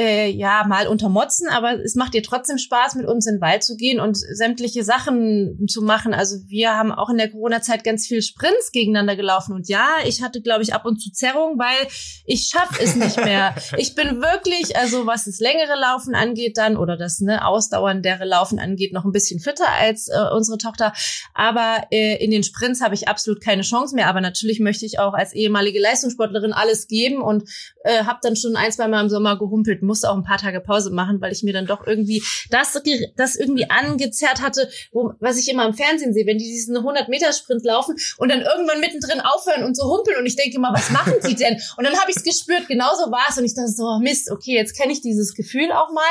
äh, 0.00 0.30
ja 0.30 0.64
mal 0.66 0.86
untermotzen, 0.86 1.46
aber 1.50 1.78
es 1.84 1.94
macht 1.94 2.14
ihr 2.14 2.22
trotzdem 2.22 2.56
Spaß, 2.56 2.94
mit 2.94 3.06
uns 3.06 3.26
in 3.26 3.34
den 3.34 3.40
Wald 3.42 3.62
zu 3.62 3.76
gehen 3.76 4.00
und 4.00 4.16
sämtliche 4.16 4.82
Sachen 4.82 5.66
zu 5.68 5.82
machen. 5.82 6.14
Also 6.14 6.36
wir 6.46 6.74
haben 6.74 6.90
auch 6.90 7.10
in 7.10 7.18
der 7.18 7.30
Corona-Zeit 7.30 7.84
ganz 7.84 8.06
viel 8.06 8.22
Sprints 8.22 8.72
gegeneinander 8.72 9.14
gelaufen 9.14 9.52
und 9.52 9.68
ja, 9.68 9.86
ich 10.06 10.22
hatte, 10.22 10.40
glaube 10.40 10.62
ich, 10.62 10.72
ab 10.72 10.86
und 10.86 11.02
zu 11.02 11.12
Zerrung, 11.12 11.58
weil 11.58 11.86
ich 12.24 12.46
schaffe 12.46 12.82
es 12.82 12.96
nicht 12.96 13.22
mehr. 13.22 13.54
ich 13.76 13.94
bin 13.94 14.22
wirklich, 14.22 14.76
also 14.76 15.06
was 15.06 15.26
das 15.26 15.38
längere 15.38 15.78
Laufen 15.78 16.14
angeht 16.14 16.56
dann 16.56 16.78
oder 16.78 16.96
das 16.96 17.20
ne, 17.20 17.46
ausdauerndere 17.46 18.24
Laufen 18.24 18.58
angeht, 18.58 18.94
noch 18.94 19.04
ein 19.04 19.12
bisschen 19.12 19.38
fitter 19.38 19.68
als 19.68 20.08
äh, 20.08 20.34
unsere 20.34 20.56
Tochter. 20.56 20.94
Aber 21.34 21.82
äh, 21.90 22.24
in 22.24 22.30
den 22.30 22.42
Sprints 22.42 22.80
habe 22.80 22.94
ich 22.94 23.06
absolut 23.06 23.42
keine 23.42 23.62
Chance 23.62 23.94
mehr. 23.94 24.08
Aber 24.08 24.22
natürlich 24.22 24.60
möchte 24.60 24.86
ich 24.86 24.98
auch 24.98 25.12
als 25.12 25.34
ehemalige 25.34 25.80
Leistungssportlerin 25.80 26.54
alles 26.54 26.88
geben 26.88 27.20
und 27.20 27.44
äh, 27.84 28.04
habe 28.04 28.20
dann 28.22 28.36
schon 28.36 28.56
ein, 28.56 28.72
zwei 28.72 28.88
Mal 28.88 29.02
im 29.02 29.10
Sommer 29.10 29.38
gehumpelt 29.38 29.82
musste 29.90 30.08
auch 30.08 30.16
ein 30.16 30.22
paar 30.22 30.38
Tage 30.38 30.60
Pause 30.60 30.90
machen, 30.90 31.20
weil 31.20 31.32
ich 31.32 31.42
mir 31.42 31.52
dann 31.52 31.66
doch 31.66 31.84
irgendwie 31.84 32.22
das, 32.48 32.80
das 33.16 33.34
irgendwie 33.34 33.68
angezerrt 33.68 34.40
hatte, 34.40 34.70
wo, 34.92 35.14
was 35.18 35.36
ich 35.36 35.48
immer 35.48 35.66
im 35.66 35.74
Fernsehen 35.74 36.14
sehe, 36.14 36.26
wenn 36.26 36.38
die 36.38 36.44
diesen 36.44 36.76
100-Meter-Sprint 36.76 37.64
laufen 37.64 37.96
und 38.18 38.28
dann 38.28 38.42
irgendwann 38.42 38.78
mittendrin 38.78 39.20
aufhören 39.20 39.64
und 39.64 39.76
so 39.76 39.90
humpeln 39.90 40.16
und 40.18 40.26
ich 40.26 40.36
denke 40.36 40.56
immer, 40.56 40.72
was 40.72 40.90
machen 40.90 41.14
sie 41.22 41.34
denn? 41.34 41.60
Und 41.76 41.84
dann 41.84 41.98
habe 41.98 42.08
ich 42.08 42.16
es 42.16 42.22
gespürt, 42.22 42.68
genauso 42.68 43.10
war 43.10 43.26
es 43.28 43.36
und 43.36 43.44
ich 43.44 43.54
dachte 43.54 43.68
so, 43.68 43.98
Mist, 43.98 44.30
okay, 44.30 44.54
jetzt 44.54 44.78
kenne 44.78 44.92
ich 44.92 45.00
dieses 45.00 45.34
Gefühl 45.34 45.72
auch 45.72 45.90
mal. 45.92 46.02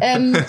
Ähm, 0.00 0.36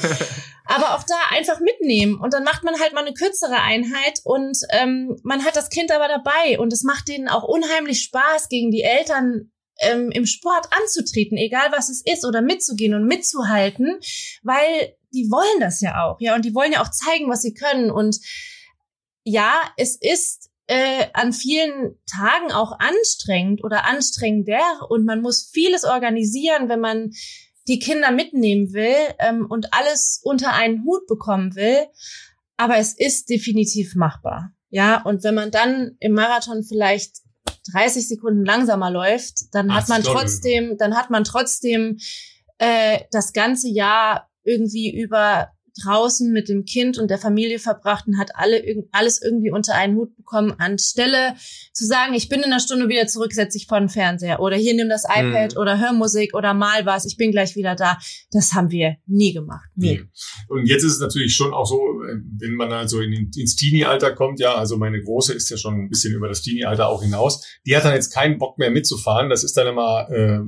aber 0.68 0.96
auch 0.96 1.04
da 1.04 1.16
einfach 1.32 1.60
mitnehmen 1.62 2.20
und 2.20 2.34
dann 2.34 2.44
macht 2.44 2.64
man 2.64 2.80
halt 2.80 2.94
mal 2.94 3.06
eine 3.06 3.14
kürzere 3.14 3.62
Einheit 3.62 4.20
und 4.26 4.58
ähm, 4.72 5.18
man 5.24 5.46
hat 5.46 5.56
das 5.56 5.70
Kind 5.70 5.92
aber 5.92 6.10
dabei 6.10 6.60
und 6.60 6.74
es 6.74 6.84
macht 6.84 7.08
denen 7.08 7.30
auch 7.30 7.44
unheimlich 7.44 8.02
Spaß, 8.02 8.50
gegen 8.50 8.70
die 8.70 8.84
Eltern 8.84 9.50
ähm, 9.80 10.12
im 10.12 10.26
Sport 10.26 10.68
anzutreten, 10.72 11.38
egal 11.38 11.72
was 11.72 11.90
es 11.90 12.02
ist, 12.06 12.26
oder 12.26 12.42
mitzugehen 12.42 12.94
und 12.94 13.06
mitzuhalten, 13.06 14.00
weil 14.44 14.96
die 15.14 15.30
wollen 15.32 15.60
das 15.60 15.82
ja 15.82 16.04
auch, 16.04 16.20
ja, 16.20 16.36
und 16.36 16.46
die 16.46 16.54
wollen 16.54 16.74
ja 16.74 16.82
auch 16.82 16.92
zeigen, 16.92 17.30
was 17.30 17.42
sie 17.42 17.54
können. 17.54 17.92
Und 17.92 18.20
ja, 19.24 19.62
es 19.78 19.96
ist 19.96 20.50
äh, 20.68 21.08
an 21.14 21.34
vielen 21.34 21.98
Tagen 22.10 22.52
auch 22.52 22.78
anstrengend 22.80 23.64
oder 23.64 23.86
anstrengender 23.86 24.62
und 24.90 25.06
man 25.06 25.22
muss 25.22 25.50
vieles 25.54 25.86
organisieren, 25.86 26.70
wenn 26.70 26.82
man 26.82 27.12
die 27.68 27.80
Kinder 27.80 28.12
mitnehmen 28.12 28.74
will 28.74 28.96
ähm, 29.20 29.46
und 29.50 29.74
alles 29.74 30.20
unter 30.24 30.54
einen 30.54 30.84
Hut 30.86 31.06
bekommen 31.08 31.56
will. 31.56 31.88
Aber 32.58 32.78
es 32.78 32.94
ist 32.98 33.30
definitiv 33.30 33.96
machbar. 33.96 34.52
Ja, 34.70 35.02
und 35.04 35.24
wenn 35.24 35.36
man 35.36 35.52
dann 35.52 35.96
im 36.00 36.14
Marathon 36.14 36.64
vielleicht 36.64 37.18
30 37.74 38.08
Sekunden 38.08 38.46
langsamer 38.46 38.92
läuft, 38.92 39.54
dann 39.54 39.70
Ach, 39.72 39.82
hat 39.82 39.90
man 39.90 40.04
trotzdem, 40.04 40.78
dann 40.78 40.96
hat 40.96 41.10
man 41.10 41.24
trotzdem 41.24 41.98
äh, 42.58 43.00
das 43.12 43.34
ganze 43.34 43.70
Jahr 43.70 44.30
irgendwie 44.44 44.96
über 44.96 45.50
draußen 45.84 46.32
mit 46.32 46.50
dem 46.50 46.66
Kind 46.66 46.98
und 46.98 47.10
der 47.10 47.18
Familie 47.18 47.60
verbracht 47.60 48.08
und 48.08 48.18
hat 48.18 48.32
alle, 48.36 48.64
alles 48.92 49.22
irgendwie 49.22 49.52
unter 49.52 49.76
einen 49.76 49.96
Hut 49.96 50.16
bekommen, 50.16 50.54
anstelle 50.58 51.36
zu 51.74 51.86
sagen, 51.86 52.14
ich 52.14 52.30
bin 52.30 52.40
in 52.40 52.46
einer 52.46 52.60
Stunde 52.60 52.90
wieder 52.90 53.08
zurück, 53.08 53.34
setze 53.34 53.58
ich 53.58 53.68
vor 53.68 53.80
den 53.80 53.90
Fernseher 53.90 54.40
oder 54.40 54.56
hier 54.56 54.74
nimm 54.74 54.90
das 54.90 55.04
iPad 55.04 55.54
mhm. 55.54 55.62
oder 55.62 55.80
hör 55.80 55.94
Musik 55.94 56.34
oder 56.34 56.54
mal 56.54 56.86
was, 56.86 57.06
ich 57.06 57.18
bin 57.18 57.32
gleich 57.32 57.56
wieder 57.56 57.76
da. 57.76 57.98
Das 58.32 58.54
haben 58.54 58.72
wir 58.72 58.98
nie 59.06 59.34
gemacht. 59.34 59.70
Nie. 59.76 60.00
Mhm. 60.00 60.10
Und 60.50 60.66
jetzt 60.68 60.84
ist 60.84 60.94
es 60.94 61.00
natürlich 61.00 61.36
schon 61.36 61.54
auch 61.54 61.66
so, 61.66 61.78
wenn 61.78 62.56
man 62.56 62.72
also 62.72 63.02
in, 63.02 63.32
ins 63.36 63.56
Teenie-Alter 63.56 64.14
kommt, 64.14 64.40
ja, 64.40 64.56
also 64.56 64.78
meine 64.78 65.02
Große 65.02 65.34
ist 65.34 65.50
ja 65.50 65.58
schon 65.58 65.76
ein 65.76 65.90
bisschen 65.90 66.14
über 66.14 66.28
das 66.28 66.42
Teenie-Alter 66.42 66.88
auch 66.88 67.04
hinaus, 67.04 67.46
die 67.66 67.76
hat 67.76 67.86
dann 67.86 67.94
jetzt 67.94 68.14
keinen 68.14 68.38
Bock 68.38 68.58
mehr 68.58 68.72
mitzufahren. 68.72 69.30
Das 69.30 69.44
ist 69.44 69.56
dann 69.58 69.68
immer 69.68 70.10
äh, 70.10 70.40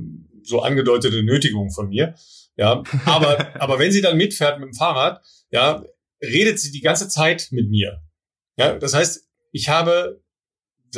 so 0.42 0.60
angedeutete 0.60 1.22
Nötigung 1.22 1.70
von 1.70 1.88
mir. 1.88 2.14
Ja, 2.56 2.82
aber, 3.04 3.60
aber 3.60 3.78
wenn 3.78 3.92
sie 3.92 4.02
dann 4.02 4.16
mitfährt 4.16 4.58
mit 4.60 4.68
dem 4.68 4.74
Fahrrad, 4.74 5.22
ja, 5.50 5.82
redet 6.22 6.58
sie 6.58 6.70
die 6.70 6.80
ganze 6.80 7.08
Zeit 7.08 7.48
mit 7.50 7.70
mir. 7.70 8.02
Ja, 8.56 8.78
das 8.78 8.94
heißt, 8.94 9.26
ich 9.52 9.68
habe, 9.68 10.22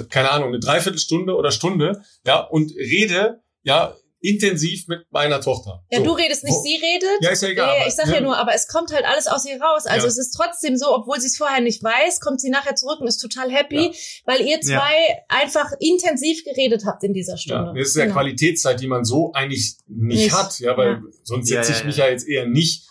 keine 0.09 0.31
Ahnung, 0.31 0.49
eine 0.49 0.61
Dreiviertelstunde 0.61 1.37
oder 1.37 1.51
Stunde, 1.51 2.03
ja, 2.27 2.41
und 2.41 2.73
rede, 2.77 3.43
ja, 3.63 3.97
intensiv 4.23 4.87
mit 4.87 5.01
meiner 5.11 5.41
Tochter. 5.41 5.85
Ja, 5.91 5.99
so. 5.99 6.05
du 6.05 6.13
redest 6.13 6.45
nicht, 6.45 6.57
sie 6.63 6.77
redet. 6.77 7.19
Ja, 7.21 7.31
ist 7.31 7.43
ja 7.43 7.49
egal. 7.49 7.77
Ja, 7.81 7.87
ich 7.87 7.95
sag 7.95 8.07
ja, 8.07 8.15
ja 8.15 8.21
nur, 8.21 8.39
aber 8.39 8.55
es 8.55 8.69
kommt 8.69 8.93
halt 8.93 9.05
alles 9.05 9.27
aus 9.27 9.45
ihr 9.45 9.61
raus. 9.61 9.85
Also 9.87 10.07
ja. 10.07 10.11
es 10.11 10.17
ist 10.17 10.31
trotzdem 10.31 10.77
so, 10.77 10.95
obwohl 10.95 11.21
sie 11.21 11.27
es 11.27 11.37
vorher 11.37 11.61
nicht 11.61 11.83
weiß, 11.83 12.21
kommt 12.21 12.41
sie 12.41 12.49
nachher 12.49 12.77
zurück 12.77 13.01
und 13.01 13.09
ist 13.09 13.19
total 13.19 13.51
happy, 13.51 13.87
ja. 13.87 13.93
weil 14.25 14.41
ihr 14.43 14.61
zwei 14.61 15.25
einfach 15.29 15.73
intensiv 15.81 16.45
geredet 16.45 16.85
habt 16.87 17.03
in 17.03 17.13
dieser 17.13 17.37
Stunde. 17.37 17.73
Ja, 17.75 17.79
das 17.79 17.89
ist 17.89 17.97
ja 17.97 18.05
genau. 18.05 18.15
Qualitätszeit, 18.15 18.81
die 18.81 18.87
man 18.87 19.05
so 19.05 19.33
eigentlich 19.33 19.75
nicht, 19.89 20.23
nicht. 20.23 20.33
hat, 20.33 20.59
ja, 20.61 20.77
weil 20.77 21.03
sonst 21.25 21.49
setze 21.49 21.73
ich 21.73 21.85
mich 21.85 21.97
ja 21.97 22.09
jetzt 22.09 22.27
eher 22.27 22.47
nicht 22.47 22.87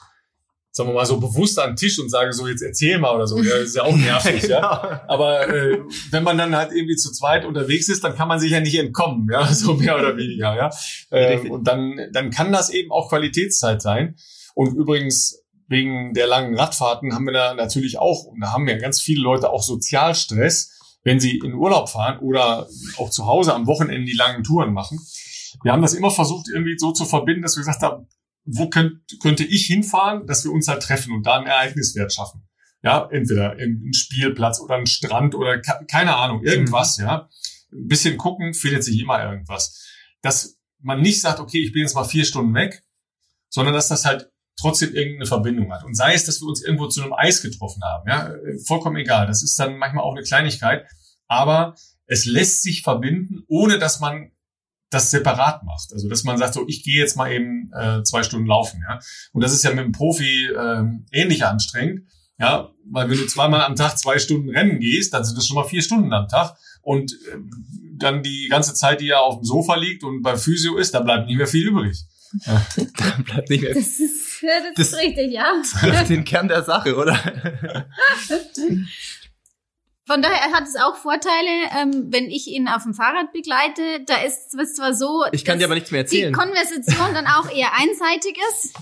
sagen 0.72 0.90
wir 0.90 0.94
mal 0.94 1.06
so 1.06 1.20
bewusst 1.20 1.60
an 1.60 1.72
den 1.72 1.76
Tisch 1.76 2.00
und 2.00 2.10
sage 2.10 2.32
so, 2.32 2.48
jetzt 2.48 2.62
erzähl 2.62 2.98
mal 2.98 3.14
oder 3.14 3.28
so. 3.28 3.38
Ja, 3.42 3.58
das 3.58 3.70
ist 3.70 3.76
ja 3.76 3.84
auch 3.84 3.96
nervig, 3.96 4.44
ja. 4.48 4.78
Genau. 4.78 5.02
Aber 5.08 5.48
äh, 5.50 5.80
wenn 6.12 6.24
man 6.24 6.38
dann 6.38 6.56
halt 6.56 6.72
irgendwie 6.72 6.96
zu 6.96 7.12
zweit 7.12 7.46
unterwegs 7.46 7.90
ist, 7.90 8.04
dann 8.04 8.16
kann 8.16 8.30
man 8.30 8.40
sich 8.40 8.52
ja 8.52 8.62
nicht 8.62 8.78
entkommen, 8.78 9.28
ja, 9.32 9.46
so 9.54 9.74
mehr 9.74 9.98
oder 9.98 10.16
weniger, 10.16 10.56
ja. 10.56 10.70
Äh, 11.10 11.50
und 11.50 11.68
dann, 11.68 12.00
dann 12.14 12.32
kann 12.32 12.52
das 12.52 12.70
eben 12.70 12.92
auch 12.92 13.10
Qualitätszeit 13.10 13.82
sein. 13.82 14.16
Und 14.56 14.76
übrigens, 14.76 15.44
wegen 15.68 16.14
der 16.14 16.28
langen 16.28 16.58
Radfahrten 16.58 17.14
haben 17.14 17.26
wir 17.26 17.34
da 17.34 17.54
natürlich 17.54 17.98
auch, 17.98 18.26
und 18.26 18.42
da 18.42 18.52
haben 18.52 18.68
ja 18.68 18.78
ganz 18.78 19.02
viele 19.02 19.22
Leute 19.22 19.50
auch 19.50 19.64
Sozialstress, 19.64 20.72
wenn 21.04 21.20
sie 21.20 21.38
in 21.38 21.54
Urlaub 21.54 21.90
fahren 21.90 22.20
oder 22.20 22.68
auch 22.98 23.10
zu 23.10 23.26
Hause 23.26 23.54
am 23.54 23.68
Wochenende 23.68 24.06
die 24.06 24.16
langen 24.16 24.44
Touren 24.44 24.74
machen. 24.74 25.00
Wir 25.64 25.72
haben 25.72 25.82
das 25.82 25.94
immer 25.94 26.12
versucht, 26.12 26.48
irgendwie 26.54 26.78
so 26.78 26.92
zu 26.92 27.06
verbinden, 27.06 27.42
dass 27.42 27.56
wir 27.56 27.62
gesagt 27.62 27.82
haben, 27.82 28.08
wo 28.46 28.70
könnt, 28.70 29.02
könnte 29.22 29.44
ich 29.44 29.66
hinfahren, 29.66 30.26
dass 30.28 30.44
wir 30.44 30.52
uns 30.52 30.68
halt 30.68 30.84
treffen 30.84 31.14
und 31.14 31.26
da 31.26 31.38
einen 31.38 31.48
Ereigniswert 31.48 32.14
schaffen. 32.14 32.48
Ja, 32.84 33.08
entweder 33.12 33.60
im 33.60 33.94
Spielplatz 33.94 34.60
oder 34.60 34.76
ein 34.76 34.88
Strand 34.88 35.36
oder 35.36 35.60
keine 35.60 36.16
Ahnung, 36.16 36.44
irgendwas, 36.44 36.98
mhm. 36.98 37.06
ja. 37.06 37.30
Ein 37.72 37.88
bisschen 37.88 38.18
gucken, 38.18 38.54
findet 38.54 38.84
sich 38.84 39.00
immer 39.00 39.24
irgendwas. 39.24 39.88
Dass 40.22 40.58
man 40.80 41.02
nicht 41.02 41.22
sagt, 41.22 41.40
okay, 41.40 41.64
ich 41.64 41.72
bin 41.72 41.84
jetzt 41.84 41.94
mal 41.94 42.04
vier 42.04 42.26
Stunden 42.26 42.54
weg, 42.54 42.84
sondern 43.50 43.76
dass 43.76 43.88
das 43.88 44.04
halt 44.04 44.32
trotzdem 44.60 44.94
irgendeine 44.94 45.26
Verbindung 45.26 45.72
hat. 45.72 45.84
Und 45.84 45.96
sei 45.96 46.14
es, 46.14 46.26
dass 46.26 46.42
wir 46.42 46.48
uns 46.48 46.64
irgendwo 46.64 46.88
zu 46.88 47.02
einem 47.02 47.14
Eis 47.14 47.42
getroffen 47.42 47.82
haben, 47.84 48.10
ja, 48.10 48.34
vollkommen 48.66 48.98
egal. 48.98 49.28
Das 49.28 49.44
ist 49.44 49.58
dann 49.60 49.78
manchmal 49.78 50.04
auch 50.04 50.16
eine 50.16 50.24
Kleinigkeit, 50.24 50.86
aber 51.28 51.76
es 52.08 52.26
lässt 52.26 52.64
sich 52.64 52.82
verbinden, 52.82 53.44
ohne 53.48 53.80
dass 53.80 54.00
man 54.00 54.32
das 54.92 55.10
separat 55.10 55.64
macht. 55.64 55.92
Also 55.94 56.08
dass 56.08 56.24
man 56.24 56.38
sagt, 56.38 56.54
so 56.54 56.68
ich 56.68 56.84
gehe 56.84 57.00
jetzt 57.00 57.16
mal 57.18 57.32
eben 57.32 57.72
äh, 57.74 58.04
zwei 58.04 58.22
Stunden 58.22 58.46
laufen, 58.46 58.84
ja. 58.88 59.00
Und 59.32 59.42
das 59.44 59.54
ist 59.54 59.64
ja 59.64 59.72
mit 59.72 59.86
dem 59.86 59.94
Profi 59.94 60.48
äh, 60.48 60.84
ähnlich 61.12 61.46
anstrengend, 61.46 62.02
ja, 62.38 62.70
weil 62.86 63.10
wenn 63.10 63.18
du 63.18 63.26
zweimal 63.26 63.62
am 63.62 63.76
Tag 63.76 63.98
zwei 63.98 64.20
Stunden 64.20 64.50
rennen 64.50 64.80
gehst, 64.80 65.14
dann 65.14 65.24
sind 65.24 65.38
das 65.38 65.48
schon 65.48 65.56
mal 65.56 65.64
vier 65.64 65.82
Stunden 65.82 66.14
am 66.14 66.28
Tag. 66.28 66.58
Und 66.82 67.14
äh, 67.14 67.38
dann 67.98 68.22
die 68.22 68.48
ganze 68.50 68.74
Zeit, 68.74 69.02
die 69.02 69.10
er 69.10 69.22
auf 69.22 69.38
dem 69.38 69.46
Sofa 69.46 69.76
liegt 69.76 70.04
und 70.04 70.22
bei 70.22 70.36
Physio 70.36 70.78
ist, 70.78 70.94
da 70.94 71.00
bleibt 71.00 71.28
nicht 71.28 71.38
mehr 71.38 71.48
viel 71.48 71.68
übrig. 71.68 71.98
Ja. 72.46 72.66
da 72.98 73.24
bleibt 73.24 73.50
nicht 73.50 73.62
mehr. 73.62 73.74
Das 73.74 74.00
ist, 74.00 74.44
das, 74.44 74.64
das 74.76 74.88
ist 74.88 75.00
richtig, 75.00 75.32
ja. 75.32 75.54
Das 75.62 76.02
ist 76.02 76.10
den 76.10 76.26
Kern 76.26 76.48
der 76.48 76.64
Sache, 76.64 76.96
oder? 76.96 77.18
Von 80.08 80.24
daher 80.24 80.52
hat 80.52 80.64
es 80.64 80.76
auch 80.76 80.96
Vorteile, 80.96 81.70
ähm, 81.80 82.08
wenn 82.12 82.26
ich 82.26 82.48
ihn 82.48 82.68
auf 82.68 82.84
dem 82.84 82.96
Fahrrad 82.96 83.32
begleite. 83.32 84.04
Da 84.08 84.24
ist 84.24 84.54
es 84.56 84.74
zwar 84.74 84.96
so, 84.96 85.26
ich 85.32 85.46
kann 85.46 85.60
dir 85.60 85.66
aber 85.66 85.76
nichts 85.76 85.92
mehr 85.92 86.02
erzählen. 86.02 86.34
Die 86.34 86.40
Konversation 86.40 87.14
dann 87.14 87.28
auch 87.28 87.50
eher 87.52 87.70
einseitig 87.80 88.38
ist, 88.50 88.76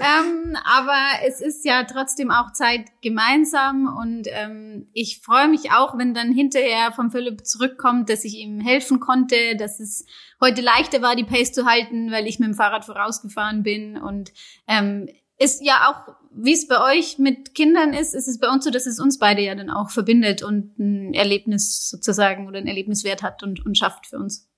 ähm, 0.00 0.56
aber 0.64 1.26
es 1.26 1.42
ist 1.42 1.66
ja 1.66 1.84
trotzdem 1.84 2.30
auch 2.30 2.52
Zeit 2.52 2.86
gemeinsam 3.02 3.94
und 4.00 4.26
ähm, 4.30 4.88
ich 4.94 5.20
freue 5.20 5.48
mich 5.48 5.70
auch, 5.70 5.98
wenn 5.98 6.14
dann 6.14 6.32
hinterher 6.32 6.92
von 6.92 7.10
Philipp 7.10 7.46
zurückkommt, 7.46 8.08
dass 8.08 8.24
ich 8.24 8.34
ihm 8.34 8.60
helfen 8.60 9.00
konnte, 9.00 9.56
dass 9.58 9.80
es 9.80 10.06
heute 10.40 10.62
leichter 10.62 11.02
war, 11.02 11.14
die 11.14 11.24
Pace 11.24 11.52
zu 11.52 11.66
halten, 11.66 12.10
weil 12.10 12.26
ich 12.26 12.38
mit 12.38 12.48
dem 12.48 12.54
Fahrrad 12.54 12.86
vorausgefahren 12.86 13.62
bin 13.62 13.98
und 13.98 14.32
ähm, 14.66 15.08
ist 15.38 15.64
ja 15.64 15.90
auch, 15.90 16.14
wie 16.32 16.52
es 16.52 16.66
bei 16.66 16.80
euch 16.80 17.18
mit 17.18 17.54
Kindern 17.54 17.92
ist, 17.92 18.14
ist 18.14 18.28
es 18.28 18.38
bei 18.38 18.48
uns 18.48 18.64
so, 18.64 18.70
dass 18.70 18.86
es 18.86 19.00
uns 19.00 19.18
beide 19.18 19.42
ja 19.42 19.54
dann 19.54 19.70
auch 19.70 19.90
verbindet 19.90 20.42
und 20.42 20.78
ein 20.78 21.14
Erlebnis 21.14 21.88
sozusagen 21.88 22.48
oder 22.48 22.58
ein 22.58 22.66
Erlebniswert 22.66 23.22
hat 23.22 23.42
und, 23.42 23.64
und 23.64 23.76
schafft 23.76 24.06
für 24.06 24.18
uns. 24.18 24.48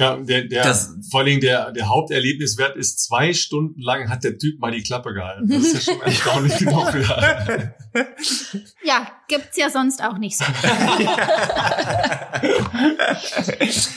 Ja, 0.00 0.16
der, 0.16 0.44
der, 0.44 0.62
das, 0.62 0.96
vor 1.10 1.20
allen 1.20 1.26
Dingen 1.26 1.40
der, 1.42 1.72
der 1.72 1.88
Haupterlebniswert 1.88 2.74
ist, 2.74 3.04
zwei 3.04 3.34
Stunden 3.34 3.82
lang 3.82 4.08
hat 4.08 4.24
der 4.24 4.38
Typ 4.38 4.58
mal 4.58 4.72
die 4.72 4.82
Klappe 4.82 5.12
gehalten. 5.12 5.46
Das 5.46 5.58
ist 5.58 5.86
ja 5.86 5.92
schon 5.92 6.02
erstaunlich 6.02 6.56
genug. 6.58 6.94
Ja. 6.94 7.74
ja, 8.82 9.06
gibt's 9.28 9.58
ja 9.58 9.68
sonst 9.68 10.02
auch 10.02 10.16
nicht 10.16 10.38
so. 10.38 10.44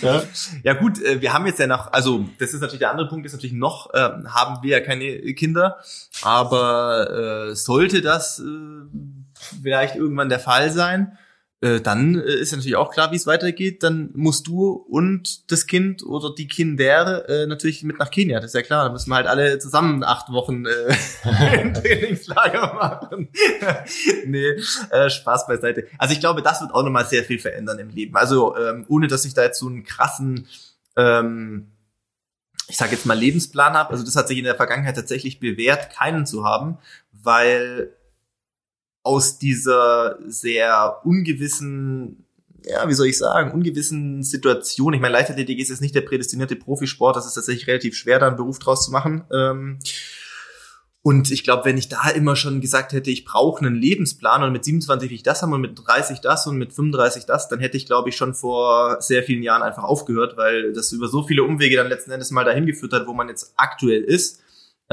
ja. 0.02 0.24
ja 0.64 0.74
gut, 0.74 1.02
äh, 1.02 1.22
wir 1.22 1.32
haben 1.32 1.46
jetzt 1.46 1.60
ja 1.60 1.68
noch, 1.68 1.94
also 1.94 2.26
das 2.38 2.54
ist 2.54 2.60
natürlich 2.60 2.80
der 2.80 2.92
andere 2.92 3.08
Punkt, 3.08 3.26
ist 3.26 3.32
natürlich 3.32 3.56
noch, 3.56 3.94
äh, 3.94 4.10
haben 4.28 4.62
wir 4.62 4.72
ja 4.72 4.82
keine 4.82 5.34
Kinder, 5.36 5.78
aber 6.22 7.48
äh, 7.50 7.56
sollte 7.56 8.02
das 8.02 8.40
äh, 8.40 8.44
vielleicht 9.62 9.96
irgendwann 9.96 10.28
der 10.28 10.40
Fall 10.40 10.70
sein, 10.70 11.18
äh, 11.64 11.80
dann 11.80 12.16
äh, 12.20 12.34
ist 12.34 12.52
ja 12.52 12.58
natürlich 12.58 12.76
auch 12.76 12.92
klar, 12.92 13.12
wie 13.12 13.16
es 13.16 13.26
weitergeht. 13.26 13.84
Dann 13.84 14.10
musst 14.14 14.48
du 14.48 14.72
und 14.72 15.50
das 15.50 15.66
Kind 15.66 16.04
oder 16.04 16.36
die 16.36 16.48
Kinder 16.48 17.30
äh, 17.30 17.48
natürlich 17.48 17.84
mit 17.84 18.00
nach 18.00 18.12
Kenia. 18.12 18.42
Das 18.42 18.48
ist 18.48 18.56
ja 18.56 18.64
klar. 18.64 18.86
Da 18.86 18.92
müssen 18.92 19.10
wir 19.10 19.16
halt 19.16 19.28
alle 19.28 19.60
zusammen 19.60 20.04
acht 20.04 20.30
Wochen 20.30 20.66
äh, 20.66 20.94
ein 21.24 21.74
Trainingslager 21.74 22.74
machen. 22.74 23.30
nee, 24.26 24.56
äh, 24.90 25.10
Spaß 25.10 25.48
beiseite. 25.48 25.88
Also 25.98 26.14
ich 26.14 26.20
glaube, 26.20 26.42
das 26.42 26.60
wird 26.60 26.74
auch 26.74 26.84
nochmal 26.84 27.06
sehr 27.06 27.24
viel 27.24 27.40
verändern 27.40 27.80
im 27.80 27.90
Leben. 27.90 28.18
Also 28.18 28.58
ähm, 28.58 28.84
ohne, 28.90 29.08
dass 29.08 29.24
ich 29.24 29.34
da 29.34 29.44
jetzt 29.44 29.60
so 29.60 29.68
einen 29.68 29.84
krassen 29.86 30.48
ähm, 30.98 31.70
ich 32.68 32.78
sage 32.78 32.92
jetzt 32.92 33.06
mal 33.06 33.18
Lebensplan 33.18 33.74
habe. 33.74 33.92
Also 33.92 34.04
das 34.04 34.18
hat 34.18 34.28
sich 34.28 34.38
in 34.38 34.44
der 34.44 34.56
Vergangenheit 34.56 34.96
tatsächlich 34.96 35.40
bewährt, 35.40 35.94
keinen 35.94 36.26
zu 36.26 36.44
haben, 36.44 36.78
weil 37.12 37.94
aus 39.04 39.38
dieser 39.38 40.18
sehr 40.26 41.02
ungewissen 41.04 42.26
ja, 42.66 42.88
wie 42.88 42.94
soll 42.94 43.08
ich 43.08 43.18
sagen, 43.18 43.52
ungewissen 43.52 44.24
Situation. 44.24 44.94
Ich 44.94 45.02
meine, 45.02 45.14
Leichtathletik 45.14 45.60
ist 45.60 45.70
jetzt 45.70 45.82
nicht 45.82 45.96
der 45.96 46.02
prädestinierte 46.02 46.56
Profisport, 46.56 47.16
das 47.16 47.26
ist 47.26 47.34
tatsächlich 47.34 47.68
relativ 47.68 47.96
schwer, 47.96 48.20
da 48.20 48.28
einen 48.28 48.38
Beruf 48.38 48.60
draus 48.60 48.86
zu 48.86 48.92
machen. 48.92 49.26
Ähm, 49.34 49.80
und 51.02 51.32
ich 51.32 51.44
glaube, 51.44 51.66
wenn 51.66 51.78
ich 51.78 51.90
da 51.90 52.10
immer 52.12 52.38
schon 52.38 52.62
gesagt 52.62 52.94
hätte, 52.94 53.12
ich 53.12 53.26
brauche 53.26 53.66
einen 53.66 53.76
Lebensplan 53.76 54.42
und 54.42 54.54
mit 54.54 54.64
27 54.64 55.10
will 55.10 55.16
ich 55.16 55.24
das 55.24 55.42
haben 55.42 55.52
und 55.52 55.60
mit 55.60 55.78
30 55.78 56.22
das 56.22 56.48
und 56.48 56.58
mit 56.58 56.72
35 56.72 57.26
das, 57.26 57.50
dann 57.50 57.60
hätte 57.60 57.76
ich, 57.76 57.86
glaube 57.86 58.08
ich, 58.08 58.16
schon 58.16 58.34
vor 58.34 59.02
sehr 59.02 59.22
vielen 59.24 59.44
Jahren 59.44 59.64
einfach 59.64 59.84
aufgehört, 59.84 60.38
weil 60.38 60.72
das 60.72 60.94
über 60.94 61.10
so 61.10 61.24
viele 61.24 61.44
Umwege 61.44 61.76
dann 61.76 61.90
letzten 61.90 62.12
Endes 62.12 62.32
mal 62.32 62.46
dahin 62.46 62.66
geführt 62.66 62.94
hat, 62.94 63.06
wo 63.06 63.14
man 63.14 63.28
jetzt 63.28 63.54
aktuell 63.58 64.02
ist. 64.02 64.43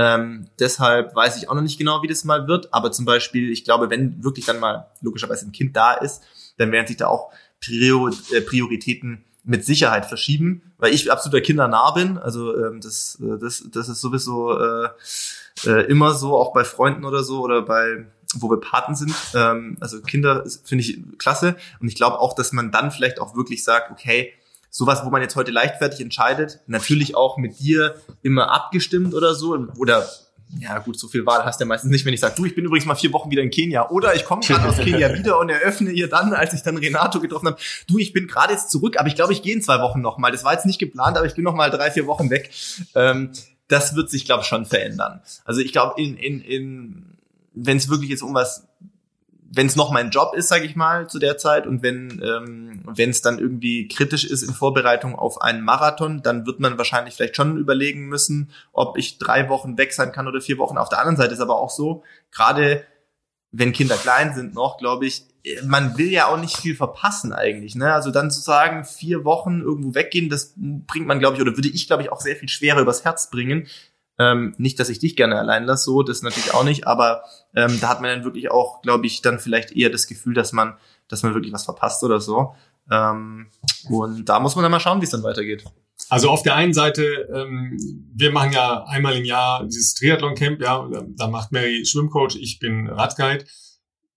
Ähm, 0.00 0.46
deshalb 0.58 1.14
weiß 1.14 1.36
ich 1.36 1.50
auch 1.50 1.54
noch 1.54 1.60
nicht 1.60 1.76
genau, 1.76 2.02
wie 2.02 2.08
das 2.08 2.24
mal 2.24 2.48
wird. 2.48 2.72
Aber 2.72 2.90
zum 2.90 3.04
Beispiel, 3.04 3.50
ich 3.50 3.64
glaube, 3.64 3.90
wenn 3.90 4.24
wirklich 4.24 4.46
dann 4.46 4.58
mal 4.58 4.86
logischerweise 5.02 5.46
ein 5.46 5.52
Kind 5.52 5.76
da 5.76 5.92
ist, 5.92 6.22
dann 6.56 6.72
werden 6.72 6.86
sich 6.86 6.96
da 6.96 7.08
auch 7.08 7.30
Prior 7.62 8.10
äh, 8.32 8.40
Prioritäten 8.40 9.26
mit 9.44 9.66
Sicherheit 9.66 10.06
verschieben, 10.06 10.72
weil 10.78 10.94
ich 10.94 11.12
absoluter 11.12 11.42
Kindernah 11.42 11.90
bin. 11.90 12.16
Also 12.16 12.56
ähm, 12.56 12.80
das, 12.80 13.18
äh, 13.20 13.38
das, 13.38 13.64
das 13.70 13.90
ist 13.90 14.00
sowieso 14.00 14.58
äh, 14.58 14.88
äh, 15.66 15.84
immer 15.90 16.14
so, 16.14 16.34
auch 16.34 16.54
bei 16.54 16.64
Freunden 16.64 17.04
oder 17.04 17.22
so 17.22 17.42
oder 17.42 17.60
bei 17.60 18.06
wo 18.36 18.48
wir 18.48 18.60
Paten 18.60 18.94
sind. 18.94 19.12
Ähm, 19.34 19.76
also 19.80 20.00
Kinder 20.00 20.44
finde 20.64 20.84
ich 20.84 21.02
klasse. 21.18 21.56
Und 21.80 21.88
ich 21.88 21.96
glaube 21.96 22.20
auch, 22.20 22.34
dass 22.34 22.52
man 22.52 22.70
dann 22.70 22.90
vielleicht 22.92 23.20
auch 23.20 23.34
wirklich 23.34 23.64
sagt, 23.64 23.90
okay, 23.90 24.32
sowas, 24.70 25.04
wo 25.04 25.10
man 25.10 25.20
jetzt 25.20 25.36
heute 25.36 25.50
leichtfertig 25.50 26.00
entscheidet, 26.00 26.60
natürlich 26.66 27.16
auch 27.16 27.36
mit 27.36 27.58
dir 27.58 27.96
immer 28.22 28.50
abgestimmt 28.50 29.14
oder 29.14 29.34
so, 29.34 29.56
oder 29.76 30.08
ja 30.58 30.78
gut, 30.78 30.98
so 30.98 31.06
viel 31.06 31.26
Wahl 31.26 31.44
hast 31.44 31.60
du 31.60 31.64
ja 31.64 31.68
meistens 31.68 31.90
nicht, 31.90 32.04
wenn 32.04 32.14
ich 32.14 32.20
sage, 32.20 32.34
du, 32.36 32.44
ich 32.44 32.54
bin 32.54 32.64
übrigens 32.64 32.86
mal 32.86 32.94
vier 32.94 33.12
Wochen 33.12 33.30
wieder 33.30 33.42
in 33.42 33.50
Kenia 33.50 33.88
oder 33.90 34.14
ich 34.14 34.24
komme 34.24 34.42
gerade 34.42 34.68
aus 34.68 34.78
Kenia 34.78 35.14
wieder 35.18 35.38
und 35.38 35.48
eröffne 35.48 35.90
ihr 35.90 36.08
dann, 36.08 36.32
als 36.32 36.52
ich 36.54 36.62
dann 36.62 36.76
Renato 36.76 37.20
getroffen 37.20 37.48
habe, 37.48 37.58
du, 37.86 37.98
ich 37.98 38.12
bin 38.12 38.26
gerade 38.26 38.52
jetzt 38.52 38.70
zurück, 38.70 38.98
aber 38.98 39.08
ich 39.08 39.14
glaube, 39.14 39.32
ich 39.32 39.42
gehe 39.42 39.54
in 39.54 39.62
zwei 39.62 39.80
Wochen 39.80 40.00
nochmal. 40.00 40.32
Das 40.32 40.42
war 40.42 40.52
jetzt 40.52 40.66
nicht 40.66 40.78
geplant, 40.78 41.16
aber 41.16 41.26
ich 41.26 41.34
bin 41.34 41.44
nochmal 41.44 41.70
drei, 41.70 41.90
vier 41.90 42.06
Wochen 42.06 42.30
weg. 42.30 42.50
Ähm, 42.94 43.30
das 43.68 43.94
wird 43.94 44.10
sich, 44.10 44.24
glaube 44.24 44.42
ich, 44.42 44.48
schon 44.48 44.66
verändern. 44.66 45.20
Also 45.44 45.60
ich 45.60 45.70
glaube, 45.70 46.00
in, 46.00 46.16
in, 46.16 46.40
in, 46.40 47.16
wenn 47.54 47.76
es 47.76 47.88
wirklich 47.88 48.10
jetzt 48.10 48.22
um 48.22 48.34
was 48.34 48.66
wenn 49.52 49.66
es 49.66 49.74
noch 49.74 49.90
mein 49.90 50.10
Job 50.10 50.34
ist, 50.34 50.48
sage 50.48 50.64
ich 50.64 50.76
mal, 50.76 51.08
zu 51.08 51.18
der 51.18 51.36
Zeit 51.36 51.66
und 51.66 51.82
wenn 51.82 52.22
ähm, 52.24 52.82
wenn 52.86 53.10
es 53.10 53.20
dann 53.20 53.38
irgendwie 53.38 53.88
kritisch 53.88 54.24
ist 54.24 54.42
in 54.42 54.54
Vorbereitung 54.54 55.16
auf 55.16 55.42
einen 55.42 55.62
Marathon, 55.62 56.22
dann 56.22 56.46
wird 56.46 56.60
man 56.60 56.78
wahrscheinlich 56.78 57.14
vielleicht 57.14 57.36
schon 57.36 57.58
überlegen 57.58 58.06
müssen, 58.06 58.50
ob 58.72 58.96
ich 58.96 59.18
drei 59.18 59.48
Wochen 59.48 59.76
weg 59.76 59.92
sein 59.92 60.12
kann 60.12 60.28
oder 60.28 60.40
vier 60.40 60.58
Wochen. 60.58 60.78
Auf 60.78 60.88
der 60.88 61.00
anderen 61.00 61.16
Seite 61.16 61.34
ist 61.34 61.40
aber 61.40 61.58
auch 61.58 61.70
so, 61.70 62.04
gerade 62.30 62.84
wenn 63.52 63.72
Kinder 63.72 63.96
klein 63.96 64.34
sind 64.34 64.54
noch, 64.54 64.78
glaube 64.78 65.06
ich, 65.06 65.26
man 65.64 65.96
will 65.98 66.10
ja 66.10 66.26
auch 66.26 66.38
nicht 66.38 66.56
viel 66.56 66.76
verpassen 66.76 67.32
eigentlich. 67.32 67.74
Ne? 67.74 67.92
Also 67.92 68.10
dann 68.10 68.30
zu 68.30 68.40
sagen, 68.40 68.84
vier 68.84 69.24
Wochen 69.24 69.60
irgendwo 69.60 69.94
weggehen, 69.94 70.28
das 70.28 70.54
bringt 70.56 71.06
man, 71.06 71.18
glaube 71.18 71.36
ich, 71.36 71.42
oder 71.42 71.56
würde 71.56 71.68
ich, 71.68 71.86
glaube 71.86 72.02
ich, 72.02 72.12
auch 72.12 72.20
sehr 72.20 72.36
viel 72.36 72.48
schwerer 72.48 72.80
übers 72.80 73.04
Herz 73.04 73.30
bringen, 73.30 73.66
ähm, 74.20 74.54
nicht, 74.58 74.78
dass 74.78 74.90
ich 74.90 74.98
dich 74.98 75.16
gerne 75.16 75.38
allein 75.38 75.64
lasse, 75.64 75.84
so, 75.84 76.02
das 76.02 76.20
natürlich 76.20 76.52
auch 76.52 76.62
nicht, 76.62 76.86
aber 76.86 77.22
ähm, 77.56 77.78
da 77.80 77.88
hat 77.88 78.02
man 78.02 78.10
dann 78.10 78.24
wirklich 78.24 78.50
auch, 78.50 78.82
glaube 78.82 79.06
ich, 79.06 79.22
dann 79.22 79.38
vielleicht 79.38 79.72
eher 79.72 79.88
das 79.88 80.06
Gefühl, 80.06 80.34
dass 80.34 80.52
man, 80.52 80.76
dass 81.08 81.22
man 81.22 81.32
wirklich 81.32 81.54
was 81.54 81.64
verpasst 81.64 82.04
oder 82.04 82.20
so. 82.20 82.54
Ähm, 82.90 83.46
und 83.88 84.28
da 84.28 84.38
muss 84.38 84.56
man 84.56 84.62
dann 84.62 84.72
mal 84.72 84.78
schauen, 84.78 85.00
wie 85.00 85.06
es 85.06 85.10
dann 85.10 85.22
weitergeht. 85.22 85.64
Also 86.10 86.28
auf 86.28 86.42
der 86.42 86.54
einen 86.54 86.74
Seite, 86.74 87.02
ähm, 87.34 87.78
wir 88.14 88.30
machen 88.30 88.52
ja 88.52 88.84
einmal 88.84 89.16
im 89.16 89.24
Jahr 89.24 89.64
dieses 89.64 89.94
Triathlon-Camp, 89.94 90.60
ja, 90.60 90.86
da 91.16 91.28
macht 91.28 91.50
Mary 91.50 91.86
Schwimmcoach, 91.86 92.36
ich 92.38 92.58
bin 92.58 92.88
Radguide. 92.88 93.46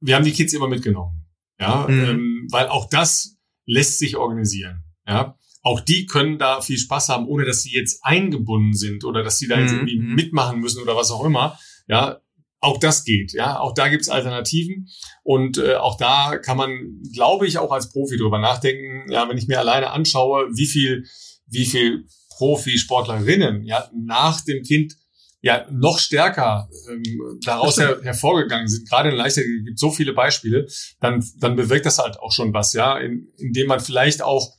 Wir 0.01 0.15
haben 0.15 0.25
die 0.25 0.33
Kids 0.33 0.51
immer 0.51 0.67
mitgenommen, 0.67 1.25
ja, 1.61 1.85
mhm. 1.87 2.03
ähm, 2.03 2.47
weil 2.51 2.67
auch 2.67 2.89
das 2.89 3.37
lässt 3.65 3.99
sich 3.99 4.17
organisieren, 4.17 4.83
ja 5.07 5.37
auch 5.63 5.79
die 5.79 6.05
können 6.05 6.37
da 6.37 6.61
viel 6.61 6.77
Spaß 6.77 7.09
haben, 7.09 7.27
ohne 7.27 7.45
dass 7.45 7.63
sie 7.63 7.73
jetzt 7.73 8.03
eingebunden 8.03 8.73
sind 8.73 9.05
oder 9.05 9.23
dass 9.23 9.39
sie 9.39 9.47
da 9.47 9.59
jetzt 9.59 9.71
mhm. 9.71 9.79
irgendwie 9.79 9.99
mhm. 9.99 10.15
mitmachen 10.15 10.59
müssen 10.59 10.81
oder 10.81 10.95
was 10.95 11.09
auch 11.09 11.23
immer. 11.23 11.57
Ja, 11.87 12.19
auch 12.59 12.77
das 12.77 13.03
geht, 13.03 13.33
ja, 13.33 13.59
auch 13.59 13.73
da 13.73 13.89
gibt's 13.89 14.07
Alternativen 14.07 14.87
und 15.23 15.57
äh, 15.57 15.75
auch 15.75 15.97
da 15.97 16.37
kann 16.37 16.55
man, 16.55 17.01
glaube 17.13 17.45
ich, 17.45 17.57
auch 17.57 17.71
als 17.71 17.89
Profi 17.89 18.17
drüber 18.17 18.39
nachdenken. 18.39 19.11
Ja, 19.11 19.27
wenn 19.27 19.37
ich 19.37 19.47
mir 19.47 19.59
alleine 19.59 19.91
anschaue, 19.91 20.47
wie 20.53 20.65
viel, 20.65 21.05
wie 21.47 21.65
viel 21.65 22.05
Profisportlerinnen 22.37 23.63
ja 23.63 23.89
nach 23.93 24.41
dem 24.41 24.63
Kind 24.63 24.95
ja 25.41 25.67
noch 25.71 25.99
stärker 25.99 26.69
ähm, 26.89 27.03
daraus 27.43 27.77
her, 27.77 27.99
hervorgegangen 28.01 28.69
sind. 28.69 28.89
Gerade 28.89 29.09
in 29.09 29.15
Leichtathletik 29.15 29.65
gibt 29.65 29.79
so 29.79 29.91
viele 29.91 30.13
Beispiele, 30.13 30.67
dann 31.01 31.23
dann 31.39 31.57
bewirkt 31.57 31.85
das 31.85 31.99
halt 31.99 32.17
auch 32.19 32.31
schon 32.31 32.53
was, 32.53 32.71
ja, 32.71 32.97
in, 32.97 33.27
indem 33.37 33.67
man 33.67 33.81
vielleicht 33.81 34.21
auch 34.21 34.53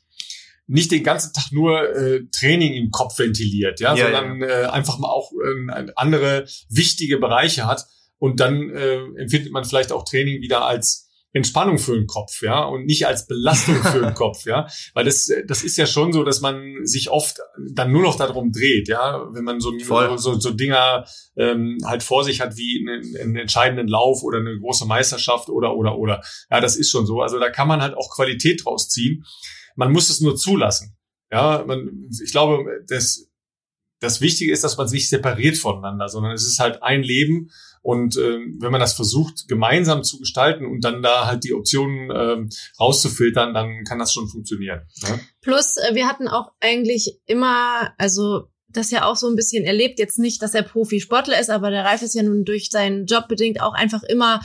nicht 0.66 0.90
den 0.90 1.02
ganzen 1.02 1.32
Tag 1.32 1.52
nur 1.52 1.94
äh, 1.94 2.22
Training 2.32 2.74
im 2.74 2.90
Kopf 2.90 3.18
ventiliert, 3.18 3.80
ja, 3.80 3.94
ja 3.94 4.04
sondern 4.04 4.40
ja. 4.40 4.46
Äh, 4.46 4.66
einfach 4.66 4.98
mal 4.98 5.10
auch 5.10 5.30
äh, 5.32 5.86
andere 5.96 6.46
wichtige 6.68 7.18
Bereiche 7.18 7.66
hat 7.66 7.84
und 8.18 8.40
dann 8.40 8.70
äh, 8.70 8.96
empfindet 9.18 9.52
man 9.52 9.64
vielleicht 9.64 9.92
auch 9.92 10.04
Training 10.04 10.40
wieder 10.40 10.64
als 10.64 11.04
Entspannung 11.34 11.78
für 11.78 11.96
den 11.96 12.06
Kopf, 12.06 12.42
ja, 12.42 12.62
und 12.62 12.86
nicht 12.86 13.08
als 13.08 13.26
Belastung 13.26 13.74
für 13.82 14.00
den 14.00 14.14
Kopf, 14.14 14.46
ja, 14.46 14.68
weil 14.94 15.04
das 15.04 15.28
das 15.48 15.64
ist 15.64 15.76
ja 15.76 15.84
schon 15.84 16.12
so, 16.12 16.22
dass 16.22 16.40
man 16.40 16.86
sich 16.86 17.10
oft 17.10 17.40
dann 17.72 17.90
nur 17.90 18.02
noch 18.02 18.16
darum 18.16 18.52
dreht, 18.52 18.86
ja, 18.86 19.26
wenn 19.32 19.42
man 19.42 19.60
so 19.60 19.76
so, 19.80 20.16
so, 20.16 20.38
so 20.38 20.50
Dinger 20.52 21.04
ähm, 21.36 21.78
halt 21.84 22.04
vor 22.04 22.22
sich 22.22 22.40
hat 22.40 22.56
wie 22.56 22.86
einen, 22.88 23.16
einen 23.16 23.36
entscheidenden 23.36 23.88
Lauf 23.88 24.22
oder 24.22 24.38
eine 24.38 24.56
große 24.60 24.86
Meisterschaft 24.86 25.48
oder 25.48 25.76
oder 25.76 25.98
oder, 25.98 26.22
ja, 26.50 26.60
das 26.60 26.76
ist 26.76 26.92
schon 26.92 27.04
so. 27.04 27.20
Also 27.20 27.40
da 27.40 27.50
kann 27.50 27.66
man 27.66 27.82
halt 27.82 27.96
auch 27.96 28.14
Qualität 28.14 28.64
draus 28.64 28.88
ziehen. 28.88 29.24
Man 29.74 29.92
muss 29.92 30.10
es 30.10 30.20
nur 30.20 30.36
zulassen. 30.36 30.96
Ja, 31.30 31.64
man, 31.66 32.08
ich 32.22 32.30
glaube, 32.30 32.64
das, 32.86 33.28
das 34.00 34.20
Wichtige 34.20 34.52
ist, 34.52 34.64
dass 34.64 34.76
man 34.76 34.88
sich 34.88 35.08
separiert 35.08 35.56
voneinander, 35.56 36.08
sondern 36.08 36.32
es 36.32 36.46
ist 36.46 36.60
halt 36.60 36.82
ein 36.82 37.02
Leben 37.02 37.50
und 37.84 38.16
äh, 38.16 38.38
wenn 38.60 38.72
man 38.72 38.80
das 38.80 38.94
versucht, 38.94 39.46
gemeinsam 39.46 40.04
zu 40.04 40.18
gestalten 40.18 40.64
und 40.64 40.82
dann 40.84 41.02
da 41.02 41.26
halt 41.26 41.44
die 41.44 41.52
Optionen 41.52 42.10
äh, 42.10 42.48
rauszufiltern, 42.80 43.52
dann 43.52 43.84
kann 43.84 43.98
das 43.98 44.12
schon 44.12 44.26
funktionieren. 44.26 44.86
Ne? 45.02 45.20
Plus, 45.42 45.76
äh, 45.76 45.94
wir 45.94 46.06
hatten 46.06 46.26
auch 46.26 46.52
eigentlich 46.60 47.20
immer, 47.26 47.92
also 47.98 48.48
das 48.68 48.90
ja 48.90 49.04
auch 49.04 49.16
so 49.16 49.28
ein 49.28 49.36
bisschen 49.36 49.64
erlebt, 49.64 49.98
jetzt 49.98 50.18
nicht, 50.18 50.40
dass 50.40 50.54
er 50.54 50.62
Profisportler 50.62 51.38
ist, 51.38 51.50
aber 51.50 51.70
der 51.70 51.84
Reif 51.84 52.00
ist 52.00 52.14
ja 52.14 52.22
nun 52.22 52.46
durch 52.46 52.70
seinen 52.70 53.04
Job 53.04 53.28
bedingt 53.28 53.60
auch 53.60 53.74
einfach 53.74 54.02
immer 54.02 54.40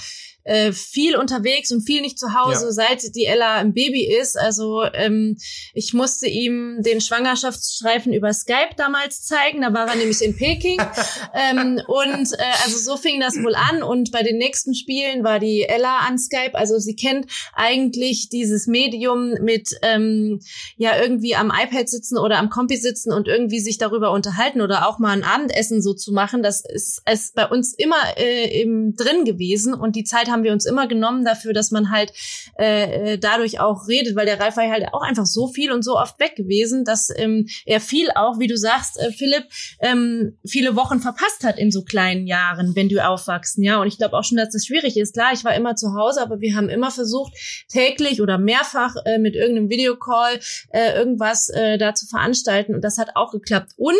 äh, 0.49 0.73
viel 0.73 1.15
unterwegs 1.15 1.71
und 1.71 1.81
viel 1.81 2.01
nicht 2.01 2.17
zu 2.17 2.33
Hause, 2.33 2.65
ja. 2.65 2.71
seit 2.71 3.15
die 3.15 3.25
Ella 3.25 3.57
ein 3.57 3.73
Baby 3.73 4.03
ist. 4.03 4.37
Also 4.37 4.83
ähm, 4.93 5.37
ich 5.75 5.93
musste 5.93 6.27
ihm 6.27 6.77
den 6.79 7.01
Schwangerschaftsstreifen 7.01 8.13
über 8.13 8.33
Skype 8.33 8.73
damals 8.75 9.21
zeigen. 9.21 9.61
Da 9.61 9.73
war 9.73 9.87
er 9.87 9.95
nämlich 9.95 10.23
in 10.23 10.35
Peking. 10.35 10.81
ähm, 11.35 11.79
und 11.87 12.33
äh, 12.33 12.63
also 12.65 12.77
so 12.77 12.97
fing 12.97 13.19
das 13.19 13.35
wohl 13.35 13.53
an. 13.53 13.83
Und 13.83 14.11
bei 14.11 14.23
den 14.23 14.37
nächsten 14.37 14.73
Spielen 14.73 15.23
war 15.23 15.39
die 15.39 15.63
Ella 15.63 15.99
an 15.99 16.17
Skype. 16.17 16.55
Also 16.55 16.79
sie 16.79 16.95
kennt 16.95 17.27
eigentlich 17.53 18.29
dieses 18.29 18.65
Medium 18.65 19.35
mit 19.41 19.69
ähm, 19.83 20.39
ja 20.77 20.99
irgendwie 20.99 21.35
am 21.35 21.51
iPad 21.55 21.87
sitzen 21.87 22.17
oder 22.17 22.39
am 22.39 22.49
Kompi 22.49 22.77
sitzen 22.77 23.13
und 23.13 23.27
irgendwie 23.27 23.59
sich 23.59 23.77
darüber 23.77 24.11
unterhalten 24.11 24.61
oder 24.61 24.87
auch 24.87 24.97
mal 24.97 25.11
ein 25.11 25.23
Abendessen 25.23 25.83
so 25.83 25.93
zu 25.93 26.11
machen. 26.11 26.41
Das 26.41 26.63
ist, 26.65 27.03
ist 27.11 27.35
bei 27.35 27.47
uns 27.47 27.75
immer 27.75 28.17
äh, 28.17 28.61
eben 28.61 28.95
drin 28.95 29.25
gewesen 29.25 29.75
und 29.75 29.95
die 29.95 30.03
Zeit 30.03 30.27
haben 30.27 30.38
wir 30.43 30.53
uns 30.53 30.65
immer 30.65 30.87
genommen 30.87 31.25
dafür, 31.25 31.53
dass 31.53 31.71
man 31.71 31.91
halt 31.91 32.13
äh, 32.57 33.13
äh, 33.13 33.17
dadurch 33.17 33.59
auch 33.59 33.87
redet, 33.87 34.15
weil 34.15 34.25
der 34.25 34.39
Ralf 34.39 34.57
war 34.57 34.69
halt 34.69 34.93
auch 34.93 35.01
einfach 35.01 35.25
so 35.25 35.47
viel 35.47 35.71
und 35.71 35.83
so 35.83 35.97
oft 35.97 36.19
weg 36.19 36.35
gewesen, 36.35 36.83
dass 36.85 37.09
ähm, 37.15 37.47
er 37.65 37.79
viel 37.79 38.09
auch, 38.15 38.39
wie 38.39 38.47
du 38.47 38.57
sagst, 38.57 38.99
äh, 38.99 39.11
Philipp, 39.11 39.45
ähm, 39.79 40.37
viele 40.45 40.75
Wochen 40.75 40.99
verpasst 40.99 41.43
hat 41.43 41.57
in 41.57 41.71
so 41.71 41.83
kleinen 41.83 42.27
Jahren, 42.27 42.75
wenn 42.75 42.89
du 42.89 43.05
aufwachsen, 43.05 43.63
ja. 43.63 43.81
Und 43.81 43.87
ich 43.87 43.97
glaube 43.97 44.17
auch 44.17 44.23
schon, 44.23 44.37
dass 44.37 44.49
das 44.49 44.65
schwierig 44.65 44.97
ist. 44.97 45.13
Klar, 45.13 45.31
ich 45.33 45.43
war 45.43 45.55
immer 45.55 45.75
zu 45.75 45.93
Hause, 45.93 46.21
aber 46.21 46.41
wir 46.41 46.55
haben 46.55 46.69
immer 46.69 46.91
versucht, 46.91 47.33
täglich 47.69 48.21
oder 48.21 48.37
mehrfach 48.37 48.95
äh, 49.05 49.17
mit 49.17 49.35
irgendeinem 49.35 49.69
Videocall 49.69 50.39
äh, 50.71 50.93
irgendwas 50.97 51.49
äh, 51.49 51.77
da 51.77 51.93
zu 51.93 52.07
veranstalten 52.07 52.75
und 52.75 52.83
das 52.83 52.97
hat 52.97 53.15
auch 53.15 53.31
geklappt. 53.31 53.73
Und 53.77 53.93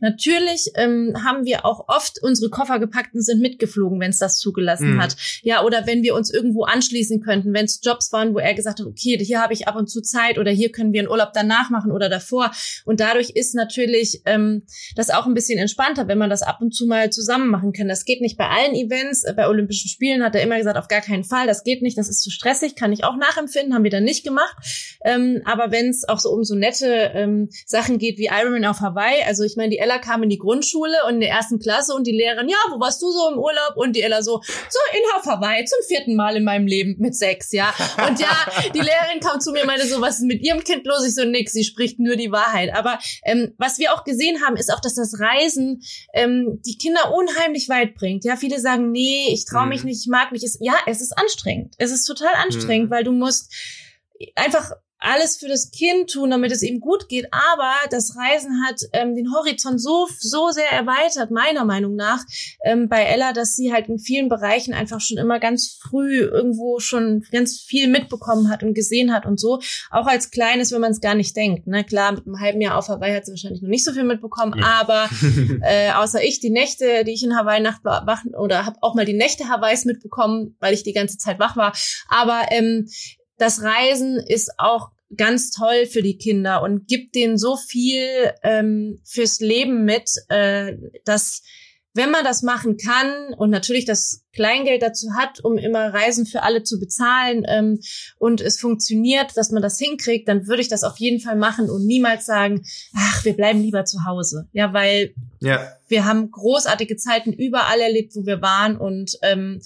natürlich 0.00 0.70
ähm, 0.74 1.14
haben 1.24 1.44
wir 1.44 1.64
auch 1.64 1.88
oft 1.88 2.22
unsere 2.22 2.50
Koffer 2.50 2.78
gepackt 2.78 3.14
und 3.14 3.22
sind 3.22 3.40
mitgeflogen, 3.40 4.00
wenn 4.00 4.10
es 4.10 4.18
das 4.18 4.38
zugelassen 4.38 4.94
mhm. 4.94 5.02
hat. 5.02 5.16
Ja, 5.42 5.62
oder 5.64 5.85
wenn 5.86 6.02
wir 6.02 6.14
uns 6.14 6.32
irgendwo 6.32 6.64
anschließen 6.64 7.20
könnten, 7.20 7.54
wenn 7.54 7.64
es 7.64 7.80
Jobs 7.82 8.12
waren, 8.12 8.34
wo 8.34 8.38
er 8.38 8.54
gesagt 8.54 8.80
hat, 8.80 8.86
okay, 8.86 9.18
hier 9.18 9.40
habe 9.40 9.52
ich 9.52 9.68
ab 9.68 9.76
und 9.76 9.88
zu 9.88 10.02
Zeit 10.02 10.38
oder 10.38 10.50
hier 10.50 10.70
können 10.72 10.92
wir 10.92 11.00
einen 11.00 11.10
Urlaub 11.10 11.30
danach 11.34 11.70
machen 11.70 11.92
oder 11.92 12.08
davor. 12.08 12.50
Und 12.84 13.00
dadurch 13.00 13.30
ist 13.30 13.54
natürlich 13.54 14.22
ähm, 14.24 14.62
das 14.94 15.10
auch 15.10 15.26
ein 15.26 15.34
bisschen 15.34 15.58
entspannter, 15.58 16.08
wenn 16.08 16.18
man 16.18 16.30
das 16.30 16.42
ab 16.42 16.58
und 16.60 16.74
zu 16.74 16.86
mal 16.86 17.10
zusammen 17.10 17.48
machen 17.48 17.72
kann. 17.72 17.88
Das 17.88 18.04
geht 18.04 18.20
nicht 18.20 18.36
bei 18.36 18.48
allen 18.48 18.74
Events. 18.74 19.24
Bei 19.36 19.48
Olympischen 19.48 19.88
Spielen 19.88 20.22
hat 20.22 20.34
er 20.34 20.42
immer 20.42 20.58
gesagt, 20.58 20.78
auf 20.78 20.88
gar 20.88 21.00
keinen 21.00 21.24
Fall, 21.24 21.46
das 21.46 21.64
geht 21.64 21.82
nicht, 21.82 21.98
das 21.98 22.08
ist 22.08 22.22
zu 22.22 22.30
stressig, 22.30 22.76
kann 22.76 22.92
ich 22.92 23.04
auch 23.04 23.16
nachempfinden, 23.16 23.74
haben 23.74 23.84
wir 23.84 23.90
dann 23.90 24.04
nicht 24.04 24.24
gemacht. 24.24 24.56
Ähm, 25.04 25.42
aber 25.44 25.70
wenn 25.70 25.88
es 25.88 26.08
auch 26.08 26.18
so 26.18 26.30
um 26.30 26.44
so 26.44 26.54
nette 26.54 27.12
ähm, 27.14 27.48
Sachen 27.66 27.98
geht 27.98 28.18
wie 28.18 28.26
Ironman 28.26 28.64
auf 28.64 28.80
Hawaii, 28.80 29.22
also 29.26 29.44
ich 29.44 29.56
meine, 29.56 29.70
die 29.70 29.78
Ella 29.78 29.98
kam 29.98 30.22
in 30.22 30.28
die 30.28 30.38
Grundschule 30.38 30.96
und 31.06 31.14
in 31.14 31.20
der 31.20 31.30
ersten 31.30 31.58
Klasse 31.58 31.94
und 31.94 32.06
die 32.06 32.12
Lehrerin, 32.12 32.48
ja, 32.48 32.56
wo 32.70 32.80
warst 32.80 33.02
du 33.02 33.10
so 33.10 33.30
im 33.32 33.38
Urlaub? 33.38 33.76
Und 33.76 33.96
die 33.96 34.02
Ella 34.02 34.22
so, 34.22 34.40
so 34.42 34.78
in 34.92 35.02
Hawaii 35.26 35.64
jetzt 35.66 35.74
zum 35.74 35.96
vierten 35.96 36.14
Mal 36.14 36.36
in 36.36 36.44
meinem 36.44 36.66
Leben 36.66 36.96
mit 36.98 37.14
sechs, 37.14 37.52
ja. 37.52 37.74
Und 38.08 38.20
ja, 38.20 38.28
die 38.74 38.80
Lehrerin 38.80 39.20
kam 39.20 39.40
zu 39.40 39.52
mir 39.52 39.62
und 39.62 39.66
meinte 39.66 39.86
so, 39.86 40.00
was 40.00 40.18
ist 40.18 40.24
mit 40.24 40.42
ihrem 40.42 40.62
Kind 40.62 40.86
los? 40.86 41.04
Ich 41.06 41.14
so, 41.14 41.24
nix, 41.24 41.52
sie 41.52 41.64
spricht 41.64 41.98
nur 41.98 42.16
die 42.16 42.32
Wahrheit. 42.32 42.74
Aber 42.74 42.98
ähm, 43.24 43.52
was 43.58 43.78
wir 43.78 43.92
auch 43.92 44.04
gesehen 44.04 44.42
haben, 44.44 44.56
ist 44.56 44.72
auch, 44.72 44.80
dass 44.80 44.94
das 44.94 45.18
Reisen 45.20 45.82
ähm, 46.14 46.60
die 46.64 46.78
Kinder 46.78 47.12
unheimlich 47.14 47.68
weit 47.68 47.94
bringt. 47.94 48.24
Ja, 48.24 48.36
viele 48.36 48.60
sagen, 48.60 48.90
nee, 48.90 49.28
ich 49.32 49.44
traue 49.44 49.66
mich 49.66 49.82
mhm. 49.82 49.90
nicht, 49.90 50.02
ich 50.02 50.10
mag 50.10 50.32
nicht. 50.32 50.46
ja, 50.60 50.74
es 50.86 51.00
ist 51.00 51.16
anstrengend. 51.18 51.74
Es 51.78 51.90
ist 51.90 52.04
total 52.04 52.34
anstrengend, 52.34 52.90
mhm. 52.90 52.94
weil 52.94 53.04
du 53.04 53.12
musst 53.12 53.52
einfach 54.34 54.72
alles 54.98 55.36
für 55.36 55.48
das 55.48 55.70
Kind 55.70 56.10
tun, 56.10 56.30
damit 56.30 56.52
es 56.52 56.62
ihm 56.62 56.80
gut 56.80 57.08
geht. 57.08 57.26
Aber 57.32 57.72
das 57.90 58.16
Reisen 58.16 58.62
hat 58.66 58.80
ähm, 58.92 59.14
den 59.14 59.32
Horizont 59.32 59.80
so 59.80 60.08
so 60.18 60.50
sehr 60.50 60.70
erweitert, 60.70 61.30
meiner 61.30 61.64
Meinung 61.64 61.94
nach, 61.94 62.24
ähm, 62.64 62.88
bei 62.88 63.02
Ella, 63.02 63.32
dass 63.32 63.54
sie 63.54 63.72
halt 63.72 63.88
in 63.88 63.98
vielen 63.98 64.28
Bereichen 64.28 64.74
einfach 64.74 65.00
schon 65.00 65.18
immer 65.18 65.38
ganz 65.38 65.78
früh 65.80 66.20
irgendwo 66.20 66.78
schon 66.80 67.24
ganz 67.30 67.60
viel 67.60 67.88
mitbekommen 67.88 68.50
hat 68.50 68.62
und 68.62 68.74
gesehen 68.74 69.12
hat 69.12 69.26
und 69.26 69.38
so. 69.38 69.60
Auch 69.90 70.06
als 70.06 70.30
Kleines, 70.30 70.72
wenn 70.72 70.80
man 70.80 70.92
es 70.92 71.00
gar 71.00 71.14
nicht 71.14 71.36
denkt. 71.36 71.66
Ne? 71.66 71.84
Klar, 71.84 72.12
mit 72.12 72.26
einem 72.26 72.40
halben 72.40 72.60
Jahr 72.60 72.78
auf 72.78 72.88
Hawaii 72.88 73.14
hat 73.14 73.26
sie 73.26 73.32
wahrscheinlich 73.32 73.62
noch 73.62 73.68
nicht 73.68 73.84
so 73.84 73.92
viel 73.92 74.04
mitbekommen, 74.04 74.54
ja. 74.58 74.66
aber 74.80 75.08
äh, 75.62 75.92
außer 75.92 76.22
ich, 76.22 76.40
die 76.40 76.50
Nächte, 76.50 77.04
die 77.04 77.12
ich 77.12 77.22
in 77.22 77.36
Hawaii 77.36 77.60
Nacht 77.60 77.84
wach 77.84 78.24
oder 78.38 78.66
habe 78.66 78.78
auch 78.80 78.94
mal 78.94 79.04
die 79.04 79.12
Nächte 79.12 79.48
Hawaiis 79.48 79.84
mitbekommen, 79.84 80.56
weil 80.60 80.74
ich 80.74 80.82
die 80.82 80.92
ganze 80.92 81.18
Zeit 81.18 81.38
wach 81.38 81.56
war. 81.56 81.72
Aber 82.08 82.42
ähm, 82.50 82.88
das 83.38 83.62
Reisen 83.62 84.18
ist 84.18 84.52
auch 84.58 84.90
ganz 85.16 85.50
toll 85.50 85.86
für 85.86 86.02
die 86.02 86.18
Kinder 86.18 86.62
und 86.62 86.88
gibt 86.88 87.14
denen 87.14 87.38
so 87.38 87.56
viel 87.56 88.32
ähm, 88.42 89.00
fürs 89.04 89.40
Leben 89.40 89.84
mit, 89.84 90.10
äh, 90.28 90.76
dass 91.04 91.42
wenn 91.96 92.10
man 92.10 92.24
das 92.24 92.42
machen 92.42 92.76
kann 92.76 93.32
und 93.38 93.48
natürlich 93.48 93.86
das 93.86 94.22
Kleingeld 94.34 94.82
dazu 94.82 95.14
hat, 95.16 95.42
um 95.42 95.56
immer 95.56 95.94
Reisen 95.94 96.26
für 96.26 96.42
alle 96.42 96.62
zu 96.62 96.78
bezahlen 96.78 97.44
ähm, 97.48 97.80
und 98.18 98.42
es 98.42 98.60
funktioniert, 98.60 99.34
dass 99.36 99.50
man 99.50 99.62
das 99.62 99.78
hinkriegt, 99.78 100.28
dann 100.28 100.46
würde 100.46 100.60
ich 100.60 100.68
das 100.68 100.84
auf 100.84 100.98
jeden 100.98 101.20
Fall 101.20 101.36
machen 101.36 101.70
und 101.70 101.86
niemals 101.86 102.26
sagen, 102.26 102.66
ach, 102.94 103.24
wir 103.24 103.34
bleiben 103.34 103.62
lieber 103.62 103.86
zu 103.86 104.04
Hause. 104.04 104.46
Ja, 104.52 104.74
weil 104.74 105.14
ja. 105.40 105.72
wir 105.88 106.04
haben 106.04 106.30
großartige 106.30 106.98
Zeiten 106.98 107.32
überall 107.32 107.80
erlebt, 107.80 108.14
wo 108.14 108.26
wir 108.26 108.42
waren 108.42 108.76
und 108.76 109.16
ähm, 109.22 109.60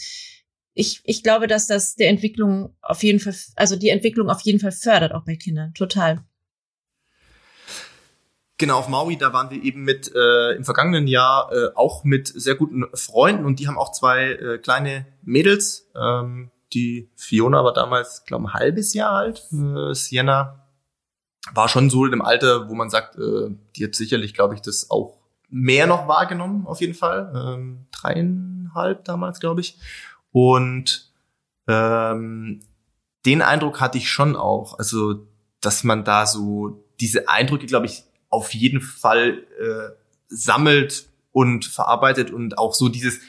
ich, 0.80 1.02
ich 1.04 1.22
glaube, 1.22 1.46
dass 1.46 1.66
das 1.66 1.94
der 1.94 2.08
Entwicklung 2.08 2.74
auf 2.80 3.02
jeden 3.02 3.20
Fall, 3.20 3.34
also 3.56 3.76
die 3.76 3.90
Entwicklung 3.90 4.30
auf 4.30 4.40
jeden 4.40 4.58
Fall 4.58 4.72
fördert, 4.72 5.12
auch 5.12 5.24
bei 5.24 5.36
Kindern. 5.36 5.74
Total. 5.74 6.24
Genau, 8.56 8.78
auf 8.78 8.88
Maui, 8.88 9.16
da 9.16 9.32
waren 9.32 9.50
wir 9.50 9.62
eben 9.62 9.82
mit 9.82 10.10
äh, 10.14 10.52
im 10.52 10.64
vergangenen 10.64 11.06
Jahr 11.06 11.50
äh, 11.52 11.68
auch 11.74 12.04
mit 12.04 12.28
sehr 12.28 12.54
guten 12.54 12.84
Freunden 12.94 13.44
und 13.44 13.58
die 13.58 13.68
haben 13.68 13.78
auch 13.78 13.92
zwei 13.92 14.32
äh, 14.32 14.58
kleine 14.58 15.06
Mädels. 15.22 15.90
Ähm, 15.94 16.50
die 16.72 17.10
Fiona 17.14 17.64
war 17.64 17.72
damals, 17.72 18.24
glaube 18.24 18.44
ein 18.44 18.54
halbes 18.54 18.94
Jahr 18.94 19.12
alt. 19.12 19.48
Äh, 19.52 19.94
Sienna 19.94 20.66
war 21.52 21.68
schon 21.68 21.90
so 21.90 22.04
in 22.04 22.10
dem 22.10 22.22
Alter, 22.22 22.68
wo 22.68 22.74
man 22.74 22.90
sagt, 22.90 23.16
äh, 23.16 23.50
die 23.76 23.84
hat 23.84 23.94
sicherlich, 23.94 24.34
glaube 24.34 24.54
ich, 24.54 24.60
das 24.60 24.90
auch 24.90 25.18
mehr 25.48 25.86
noch 25.86 26.06
wahrgenommen, 26.06 26.66
auf 26.66 26.80
jeden 26.80 26.94
Fall. 26.94 27.32
Ähm, 27.34 27.86
dreieinhalb 27.90 29.04
damals, 29.04 29.40
glaube 29.40 29.60
ich. 29.60 29.78
Und 30.32 31.10
ähm, 31.68 32.60
den 33.26 33.42
Eindruck 33.42 33.80
hatte 33.80 33.98
ich 33.98 34.08
schon 34.10 34.36
auch, 34.36 34.78
also 34.78 35.26
dass 35.60 35.84
man 35.84 36.04
da 36.04 36.26
so 36.26 36.82
diese 37.00 37.28
Eindrücke, 37.28 37.66
glaube 37.66 37.86
ich, 37.86 38.04
auf 38.28 38.54
jeden 38.54 38.80
Fall 38.80 39.44
äh, 39.58 39.94
sammelt 40.28 41.08
und 41.32 41.64
verarbeitet 41.64 42.30
und 42.30 42.58
auch 42.58 42.74
so 42.74 42.88
dieses, 42.88 43.20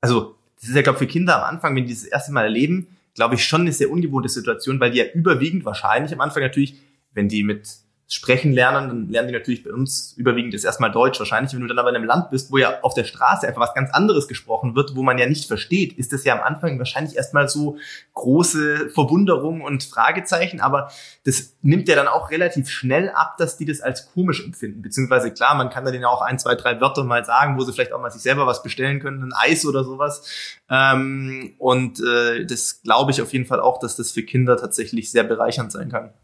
also 0.00 0.36
das 0.60 0.68
ist 0.68 0.74
ja, 0.74 0.82
glaube 0.82 0.96
ich, 0.96 0.98
für 1.00 1.06
Kinder 1.06 1.36
am 1.36 1.54
Anfang, 1.54 1.76
wenn 1.76 1.86
die 1.86 1.94
das 1.94 2.04
erste 2.04 2.32
Mal 2.32 2.44
erleben, 2.44 2.88
glaube 3.14 3.36
ich, 3.36 3.44
schon 3.44 3.62
eine 3.62 3.72
sehr 3.72 3.90
ungewohnte 3.90 4.28
Situation, 4.28 4.80
weil 4.80 4.90
die 4.90 4.98
ja 4.98 5.06
überwiegend 5.12 5.64
wahrscheinlich 5.64 6.12
am 6.12 6.20
Anfang 6.20 6.42
natürlich, 6.42 6.74
wenn 7.12 7.28
die 7.28 7.42
mit 7.42 7.68
sprechen 8.10 8.52
lernen, 8.52 8.88
dann 8.88 9.08
lernen 9.10 9.28
die 9.28 9.34
natürlich 9.34 9.62
bei 9.62 9.70
uns 9.70 10.14
überwiegend 10.16 10.54
ist 10.54 10.64
erstmal 10.64 10.90
Deutsch 10.90 11.18
wahrscheinlich. 11.18 11.52
Wenn 11.52 11.60
du 11.60 11.66
dann 11.66 11.78
aber 11.78 11.90
in 11.90 11.96
einem 11.96 12.06
Land 12.06 12.30
bist, 12.30 12.50
wo 12.50 12.56
ja 12.56 12.80
auf 12.80 12.94
der 12.94 13.04
Straße 13.04 13.46
einfach 13.46 13.60
was 13.60 13.74
ganz 13.74 13.90
anderes 13.90 14.28
gesprochen 14.28 14.74
wird, 14.74 14.96
wo 14.96 15.02
man 15.02 15.18
ja 15.18 15.26
nicht 15.26 15.44
versteht, 15.44 15.92
ist 15.92 16.14
das 16.14 16.24
ja 16.24 16.34
am 16.34 16.40
Anfang 16.40 16.78
wahrscheinlich 16.78 17.16
erstmal 17.16 17.50
so 17.50 17.76
große 18.14 18.88
Verwunderung 18.88 19.60
und 19.60 19.84
Fragezeichen, 19.84 20.60
aber 20.60 20.90
das 21.26 21.54
nimmt 21.60 21.86
ja 21.86 21.96
dann 21.96 22.08
auch 22.08 22.30
relativ 22.30 22.70
schnell 22.70 23.10
ab, 23.10 23.36
dass 23.36 23.58
die 23.58 23.66
das 23.66 23.82
als 23.82 24.10
komisch 24.10 24.42
empfinden. 24.42 24.80
Beziehungsweise 24.80 25.30
klar, 25.30 25.54
man 25.54 25.68
kann 25.68 25.84
da 25.84 25.90
denen 25.90 26.06
auch 26.06 26.22
ein, 26.22 26.38
zwei, 26.38 26.54
drei 26.54 26.80
Wörter 26.80 27.04
mal 27.04 27.26
sagen, 27.26 27.58
wo 27.58 27.64
sie 27.64 27.74
vielleicht 27.74 27.92
auch 27.92 28.00
mal 28.00 28.10
sich 28.10 28.22
selber 28.22 28.46
was 28.46 28.62
bestellen 28.62 29.00
können, 29.00 29.22
ein 29.22 29.32
Eis 29.34 29.66
oder 29.66 29.84
sowas. 29.84 30.56
Ähm, 30.70 31.52
und 31.58 32.00
äh, 32.00 32.46
das 32.46 32.80
glaube 32.82 33.10
ich 33.10 33.20
auf 33.20 33.34
jeden 33.34 33.44
Fall 33.44 33.60
auch, 33.60 33.78
dass 33.78 33.96
das 33.96 34.12
für 34.12 34.22
Kinder 34.22 34.56
tatsächlich 34.56 35.10
sehr 35.10 35.24
bereichernd 35.24 35.72
sein 35.72 35.90
kann. 35.90 36.14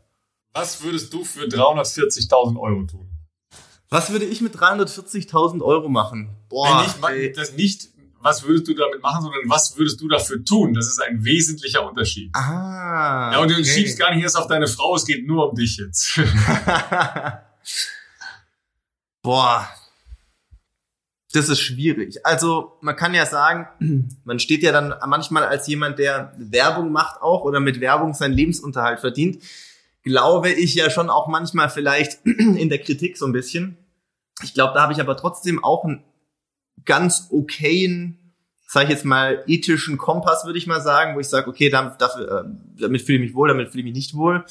Was 0.55 0.83
würdest 0.85 1.13
du 1.13 1.25
für 1.25 1.47
340.000 1.47 2.57
Euro 2.61 2.85
tun? 2.85 3.11
Was 3.89 4.11
würde 4.11 4.25
ich 4.25 4.41
mit 4.41 4.55
340.000 4.55 5.61
Euro 5.63 5.89
machen? 5.89 6.31
Boah, 6.49 6.87
nee, 7.11 7.27
nicht, 7.27 7.37
das 7.37 7.53
nicht, 7.55 7.89
was 8.21 8.45
würdest 8.45 8.69
du 8.69 8.75
damit 8.75 9.03
machen, 9.03 9.23
sondern 9.23 9.43
was 9.49 9.77
würdest 9.77 10.01
du 10.01 10.07
dafür 10.07 10.45
tun? 10.45 10.73
Das 10.73 10.87
ist 10.87 11.03
ein 11.03 11.25
wesentlicher 11.25 11.87
Unterschied. 11.87 12.31
Ah. 12.37 13.33
Ja, 13.33 13.39
und 13.41 13.51
du 13.51 13.55
okay. 13.55 13.65
schiebst 13.65 13.99
gar 13.99 14.15
nicht 14.15 14.23
erst 14.23 14.37
auf 14.37 14.47
deine 14.47 14.69
Frau, 14.69 14.95
es 14.95 15.05
geht 15.05 15.27
nur 15.27 15.51
um 15.51 15.57
dich 15.57 15.77
jetzt. 15.77 16.21
Boah. 19.23 19.69
Das 21.33 21.49
ist 21.49 21.61
schwierig. 21.61 22.25
Also, 22.25 22.79
man 22.81 22.95
kann 22.95 23.13
ja 23.13 23.27
sagen, 23.27 24.15
man 24.25 24.39
steht 24.39 24.63
ja 24.63 24.71
dann 24.71 24.95
manchmal 25.05 25.43
als 25.43 25.67
jemand, 25.67 25.99
der 25.99 26.33
Werbung 26.39 26.93
macht 26.93 27.21
auch 27.23 27.43
oder 27.43 27.59
mit 27.59 27.81
Werbung 27.81 28.15
seinen 28.15 28.35
Lebensunterhalt 28.35 29.01
verdient 29.01 29.43
glaube 30.05 30.51
ich 30.51 30.75
ja 30.75 30.91
schon 30.91 31.11
auch 31.11 31.27
manchmal 31.27 31.69
vielleicht 31.69 32.25
in 32.25 32.69
der 32.69 32.79
Kritik 32.79 33.17
so 33.17 33.27
ein 33.27 33.33
bisschen. 33.33 33.77
Ich 34.43 34.55
glaube, 34.55 34.75
da 34.75 34.83
habe 34.83 34.93
ich 34.93 35.01
aber 35.01 35.17
trotzdem 35.17 35.63
auch 35.63 35.85
einen 35.85 36.05
ganz 36.85 37.29
okayen, 37.31 38.35
sage 38.67 38.87
ich 38.87 38.91
jetzt 38.91 39.05
mal, 39.05 39.43
ethischen 39.47 39.97
Kompass, 39.97 40.45
würde 40.45 40.59
ich 40.59 40.67
mal 40.67 40.81
sagen, 40.81 41.17
wo 41.17 41.21
ich 41.21 41.29
sage, 41.29 41.49
okay, 41.49 41.71
damit, 41.71 42.01
dafür, 42.01 42.45
äh, 42.45 42.81
damit 42.81 43.03
fühle 43.03 43.19
ich 43.19 43.31
mich 43.31 43.35
wohl, 43.35 43.49
damit 43.49 43.71
fühle 43.71 43.81
ich 43.81 43.85
mich 43.85 43.95
nicht 43.95 44.15
wohl. 44.15 44.45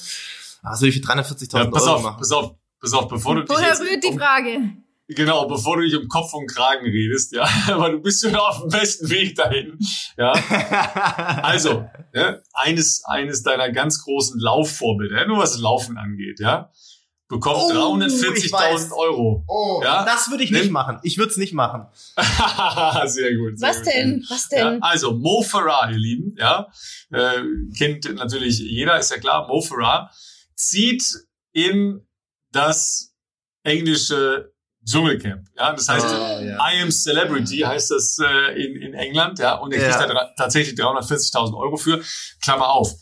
Also 0.64 0.86
ich 0.86 0.96
für 0.96 1.02
340.000 1.02 1.58
ja, 1.58 1.66
Euro 1.66 1.96
auf, 1.96 2.04
machen. 2.04 2.18
Pass 2.18 2.32
auf, 2.32 2.56
pass 2.80 2.94
auf, 2.94 3.08
bevor 3.08 3.36
du 3.36 3.48
Woher 3.48 3.80
rührt 3.80 4.04
die 4.04 4.18
Frage? 4.18 4.74
Genau, 5.16 5.48
bevor 5.48 5.78
du 5.78 5.84
dich 5.84 5.96
um 5.96 6.08
Kopf 6.08 6.34
und 6.34 6.48
Kragen 6.48 6.86
redest, 6.86 7.34
ja, 7.34 7.48
aber 7.68 7.92
du 7.92 8.00
bist 8.00 8.24
schon 8.24 8.36
auf 8.36 8.62
dem 8.62 8.70
besten 8.70 9.10
Weg 9.10 9.36
dahin, 9.36 9.78
ja. 10.18 10.34
Also, 11.44 11.88
ja, 12.14 12.40
eines, 12.54 13.04
eines 13.06 13.44
deiner 13.44 13.72
ganz 13.72 14.04
großen 14.04 14.40
Laufvorbilder, 14.40 15.22
ja, 15.22 15.28
nur 15.28 15.38
was 15.38 15.60
Laufen 15.60 15.98
angeht, 15.98 16.40
ja, 16.40 16.72
bekommt 17.28 17.58
oh, 17.58 17.96
340.000 17.96 18.92
Euro. 18.94 19.44
Oh, 19.48 19.82
ja? 19.84 20.06
das 20.06 20.30
würde 20.30 20.44
ich 20.44 20.52
nicht 20.52 20.72
machen. 20.72 21.00
Ich 21.04 21.18
würde 21.18 21.32
es 21.32 21.38
nicht 21.38 21.54
machen. 21.54 21.88
sehr 23.06 23.36
gut. 23.36 23.58
Sehr 23.58 23.70
was 23.70 23.78
gut. 23.78 23.88
denn? 23.88 24.26
Was 24.30 24.50
denn? 24.50 24.74
Ja, 24.74 24.80
also 24.82 25.14
Mo 25.14 25.42
Farah, 25.42 25.90
ihr 25.90 25.98
Lieben, 25.98 26.36
ja, 26.38 26.68
äh, 27.12 27.42
kennt 27.78 28.14
natürlich 28.16 28.60
jeder, 28.60 29.00
ist 29.00 29.12
ja 29.12 29.18
klar. 29.18 29.48
Mo 29.48 29.62
Farah 29.62 30.12
zieht 30.56 31.04
in 31.54 32.06
das 32.52 33.14
englische 33.64 34.53
Dschungelcamp. 34.86 35.48
Ja, 35.58 35.74
das 35.74 35.88
heißt, 35.88 36.06
oh, 36.06 36.44
ja. 36.44 36.58
I 36.58 36.82
am 36.82 36.92
Celebrity 36.92 37.60
heißt 37.60 37.92
das 37.92 38.18
äh, 38.20 38.64
in, 38.64 38.82
in 38.82 38.94
England, 38.94 39.40
ja, 39.40 39.56
und 39.56 39.74
er 39.74 39.80
kriegt 39.80 40.10
da 40.10 40.34
tatsächlich 40.38 40.80
340.000 40.80 41.58
Euro 41.58 41.78
für. 41.78 42.02
Klammer 42.42 42.70
auf. 42.70 42.94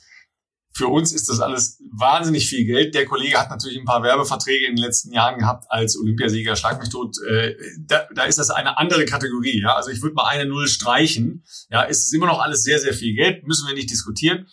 Für 0.74 0.88
uns 0.88 1.12
ist 1.12 1.28
das 1.28 1.41
alles 1.41 1.82
wahnsinnig 1.91 2.48
viel 2.48 2.66
Geld. 2.66 2.95
Der 2.95 3.06
Kollege 3.06 3.38
hat 3.38 3.49
natürlich 3.49 3.78
ein 3.78 3.86
paar 3.86 4.03
Werbeverträge 4.03 4.68
in 4.68 4.78
den 4.78 4.84
letzten 4.84 5.12
Jahren 5.12 5.38
gehabt 5.38 5.66
als 5.70 5.98
Olympiasieger, 5.98 6.56
schlag 6.56 6.80
mich 6.80 6.90
tot. 6.90 7.18
Äh, 7.28 7.56
da, 7.80 8.08
da 8.16 8.24
ist 8.24 8.40
das 8.40 8.52
eine 8.52 8.78
andere 8.78 9.06
Kategorie. 9.06 9.62
Ja, 9.62 9.76
also 9.76 9.91
ich 9.91 10.02
würde 10.02 10.16
mal 10.16 10.28
eine 10.28 10.45
Null 10.45 10.68
streichen. 10.68 11.44
Ja, 11.70 11.82
ist 11.82 12.06
es 12.06 12.14
immer 12.14 12.28
noch 12.28 12.40
alles 12.40 12.64
sehr, 12.64 12.80
sehr 12.80 12.94
viel 12.94 13.16
Geld, 13.16 13.45
müssen 13.45 13.68
wir 13.68 13.76
nicht 13.76 13.90
diskutieren. 13.90 14.48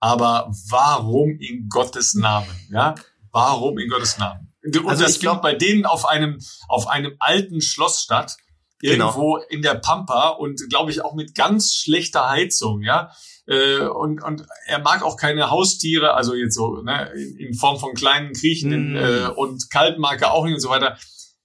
Aber 0.00 0.50
warum 0.68 1.38
in 1.38 1.68
Gottes 1.68 2.14
Namen? 2.14 2.48
Ja, 2.70 2.96
warum 3.30 3.78
in 3.78 3.88
Gottes 3.88 4.18
Namen? 4.18 4.49
Und 4.64 4.86
also 4.86 5.04
das 5.04 5.16
findet 5.16 5.42
bei 5.42 5.54
denen 5.54 5.86
auf 5.86 6.06
einem, 6.06 6.38
auf 6.68 6.86
einem 6.86 7.16
alten 7.18 7.60
Schloss 7.60 8.02
statt. 8.02 8.36
Genau. 8.80 9.08
Irgendwo 9.08 9.34
genau. 9.34 9.46
in 9.50 9.62
der 9.62 9.74
Pampa 9.74 10.28
und 10.28 10.60
glaube 10.70 10.90
ich 10.90 11.04
auch 11.04 11.14
mit 11.14 11.34
ganz 11.34 11.74
schlechter 11.74 12.30
Heizung, 12.30 12.82
ja. 12.82 13.10
Äh, 13.46 13.80
und, 13.80 14.22
und 14.22 14.46
er 14.66 14.78
mag 14.78 15.02
auch 15.02 15.16
keine 15.16 15.50
Haustiere, 15.50 16.14
also 16.14 16.34
jetzt 16.34 16.54
so 16.54 16.80
ne, 16.82 17.10
in 17.38 17.52
Form 17.54 17.78
von 17.78 17.94
kleinen 17.94 18.32
Kriechenden 18.32 18.92
mm. 18.92 18.96
äh, 18.96 19.26
und 19.34 19.70
kalt 19.70 19.98
mag 19.98 20.22
er 20.22 20.32
auch 20.32 20.44
nicht 20.44 20.54
und 20.54 20.60
so 20.60 20.70
weiter. 20.70 20.96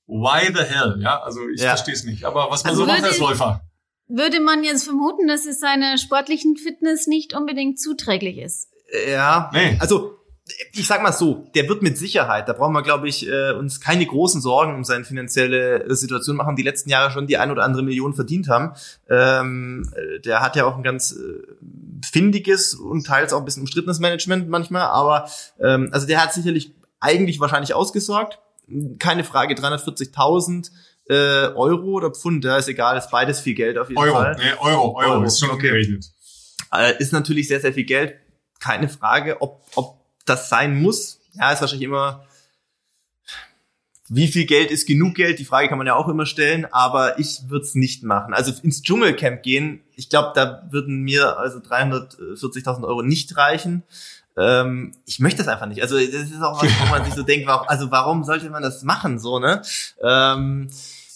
Why 0.08 0.54
the 0.54 0.64
hell? 0.64 1.00
Ja, 1.02 1.22
also 1.22 1.42
ich 1.50 1.62
ja. 1.62 1.70
verstehe 1.70 1.96
es 1.96 2.04
nicht. 2.04 2.24
Aber 2.24 2.52
was 2.52 2.64
man 2.64 2.72
also 2.72 2.86
so 2.86 2.92
macht 2.92 3.04
als 3.04 3.18
Läufer. 3.18 3.62
Würde 4.08 4.40
man 4.40 4.64
jetzt 4.64 4.84
vermuten, 4.84 5.28
dass 5.28 5.46
es 5.46 5.60
seiner 5.60 5.98
sportlichen 5.98 6.58
Fitness 6.58 7.08
nicht 7.08 7.36
unbedingt 7.36 7.82
zuträglich 7.82 8.38
ist? 8.38 8.70
Ja, 9.10 9.50
nee. 9.52 9.78
also 9.80 10.16
ich 10.74 10.86
sag 10.86 11.02
mal 11.02 11.12
so, 11.12 11.48
der 11.56 11.68
wird 11.68 11.82
mit 11.82 11.98
Sicherheit, 11.98 12.48
da 12.48 12.54
brauchen 12.54 12.74
wir, 12.74 12.84
glaube 12.84 13.08
ich, 13.08 13.28
äh, 13.28 13.54
uns 13.54 13.82
keine 13.82 14.06
großen 14.06 14.42
Sorgen 14.42 14.76
um 14.76 14.84
seine 14.84 15.04
finanzielle 15.04 15.86
äh, 15.86 15.96
Situation 15.96 16.36
machen, 16.36 16.56
die 16.56 16.64
letzten 16.64 16.90
Jahre 16.90 17.12
schon 17.12 17.26
die 17.26 17.38
ein 17.38 17.50
oder 17.50 17.64
andere 17.64 17.82
Million 17.82 18.14
verdient 18.14 18.48
haben. 18.48 18.74
Ähm, 19.10 19.90
äh, 19.96 20.20
der 20.20 20.42
hat 20.42 20.56
ja 20.56 20.66
auch 20.66 20.78
ein 20.78 20.84
ganz 20.84 21.14
äh, 21.14 21.42
findiges 22.06 22.76
und 22.76 23.08
teils 23.08 23.34
auch 23.34 23.40
ein 23.40 23.46
bisschen 23.46 23.64
umstrittenes 23.64 24.00
Management 24.00 24.48
manchmal, 24.48 24.84
aber 24.84 25.28
ähm, 25.60 25.90
also 25.92 26.06
der 26.06 26.22
hat 26.22 26.34
sicherlich 26.34 26.76
eigentlich 27.00 27.40
wahrscheinlich 27.40 27.74
ausgesorgt. 27.74 28.40
Keine 29.00 29.24
Frage, 29.24 29.56
340.000 29.56 30.70
äh, 31.10 31.14
Euro 31.56 31.94
oder 31.94 32.12
Pfund, 32.12 32.46
da 32.46 32.58
ist 32.58 32.68
egal, 32.68 32.98
ist 32.98 33.10
beides 33.10 33.40
viel 33.40 33.56
Geld 33.56 33.80
auf 33.80 33.90
jeden 33.90 34.00
Euro, 34.00 34.16
Fall. 34.16 34.36
Nee, 34.38 34.54
Euro, 34.60 34.96
Euro, 34.96 35.14
Euro, 35.14 35.24
ist 35.24 35.40
schon 35.40 35.50
okay. 35.50 35.70
gerechnet. 35.70 36.06
Äh, 36.72 36.94
ist 37.00 37.14
natürlich 37.14 37.48
sehr, 37.48 37.62
sehr 37.62 37.74
viel 37.74 37.86
Geld. 37.86 38.16
Keine 38.60 38.90
Frage, 38.90 39.42
ob, 39.42 39.62
ob 39.76 40.05
das 40.26 40.50
sein 40.50 40.82
muss. 40.82 41.20
Ja, 41.34 41.52
ist 41.52 41.62
wahrscheinlich 41.62 41.88
immer, 41.88 42.26
wie 44.08 44.28
viel 44.28 44.46
Geld 44.46 44.70
ist 44.70 44.88
genug 44.88 45.16
Geld? 45.16 45.40
Die 45.40 45.46
Frage 45.46 45.68
kann 45.68 45.78
man 45.78 45.88
ja 45.88 45.96
auch 45.96 46.08
immer 46.08 46.26
stellen, 46.26 46.68
aber 46.72 47.18
ich 47.18 47.50
würde 47.50 47.66
es 47.66 47.74
nicht 47.76 48.04
machen. 48.04 48.34
Also 48.34 48.54
ins 48.62 48.84
Dschungelcamp 48.84 49.42
gehen, 49.42 49.82
ich 49.96 50.10
glaube, 50.10 50.32
da 50.36 50.68
würden 50.70 51.02
mir 51.02 51.40
also 51.40 51.60
340.000 51.60 52.84
Euro 52.84 53.02
nicht 53.02 53.36
reichen. 53.36 53.84
Ähm, 54.38 54.92
ich 55.06 55.20
möchte 55.20 55.40
das 55.40 55.48
einfach 55.48 55.66
nicht. 55.66 55.82
Also 55.82 55.98
das 55.98 56.30
ist 56.30 56.42
auch 56.42 56.62
was, 56.62 56.70
wo 56.80 56.86
man 56.90 57.04
sich 57.04 57.16
so 57.16 57.24
denkt, 57.24 57.48
warum, 57.48 57.68
also 57.68 57.90
warum 57.90 58.24
sollte 58.24 58.50
man 58.50 58.62
das 58.62 58.84
machen, 58.84 59.18
so 59.18 59.40
ne? 59.40 59.62
Ähm, 60.04 60.70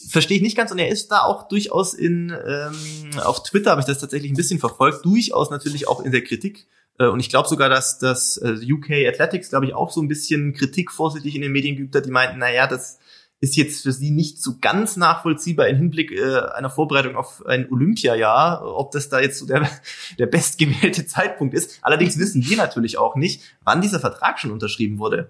verstehe 0.08 0.38
ich 0.38 0.44
nicht 0.44 0.58
ganz 0.58 0.72
und 0.72 0.80
er 0.80 0.90
ist 0.90 1.10
da 1.10 1.20
auch 1.20 1.48
durchaus 1.48 1.94
in 1.94 2.30
ähm, 2.30 3.20
auf 3.20 3.44
Twitter 3.44 3.72
habe 3.72 3.82
ich 3.82 3.88
das 3.88 4.00
tatsächlich 4.00 4.32
ein 4.32 4.38
bisschen 4.38 4.60
verfolgt, 4.60 5.06
durchaus 5.06 5.50
natürlich 5.50 5.88
auch 5.88 6.02
in 6.02 6.12
der 6.12 6.24
Kritik 6.24 6.66
und 7.06 7.20
ich 7.20 7.30
glaube 7.30 7.48
sogar, 7.48 7.70
dass 7.70 7.98
das 8.00 8.38
äh, 8.38 8.58
UK 8.72 9.08
Athletics, 9.08 9.50
glaube 9.50 9.66
ich, 9.66 9.74
auch 9.74 9.90
so 9.90 10.02
ein 10.02 10.08
bisschen 10.08 10.54
Kritik 10.54 10.92
vorsichtig 10.92 11.36
in 11.36 11.42
den 11.42 11.52
Medien 11.52 11.76
geübt 11.78 11.96
hat. 11.96 12.06
Die 12.06 12.12
meinten, 12.12 12.40
na 12.40 12.52
ja, 12.52 12.68
das 12.68 13.00
ist 13.42 13.56
jetzt 13.56 13.84
für 13.84 13.94
sie 13.94 14.12
nicht 14.12 14.42
so 14.42 14.58
ganz 14.60 14.98
nachvollziehbar 14.98 15.68
im 15.70 15.78
Hinblick 15.78 16.12
äh, 16.12 16.40
einer 16.54 16.70
Vorbereitung 16.70 17.16
auf 17.16 17.46
ein 17.46 17.72
Olympiajahr, 17.72 18.64
ob 18.64 18.92
das 18.92 19.08
da 19.08 19.20
jetzt 19.20 19.40
so 19.40 19.46
der, 19.46 19.70
der 20.20 20.26
bestgewählte 20.26 21.06
Zeitpunkt 21.06 21.54
ist. 21.54 21.80
Allerdings 21.82 22.20
wissen 22.20 22.46
wir 22.46 22.58
natürlich 22.58 22.98
auch 22.98 23.16
nicht, 23.16 23.42
wann 23.64 23.82
dieser 23.82 24.00
Vertrag 24.00 24.40
schon 24.40 24.52
unterschrieben 24.52 25.00
wurde. 25.00 25.30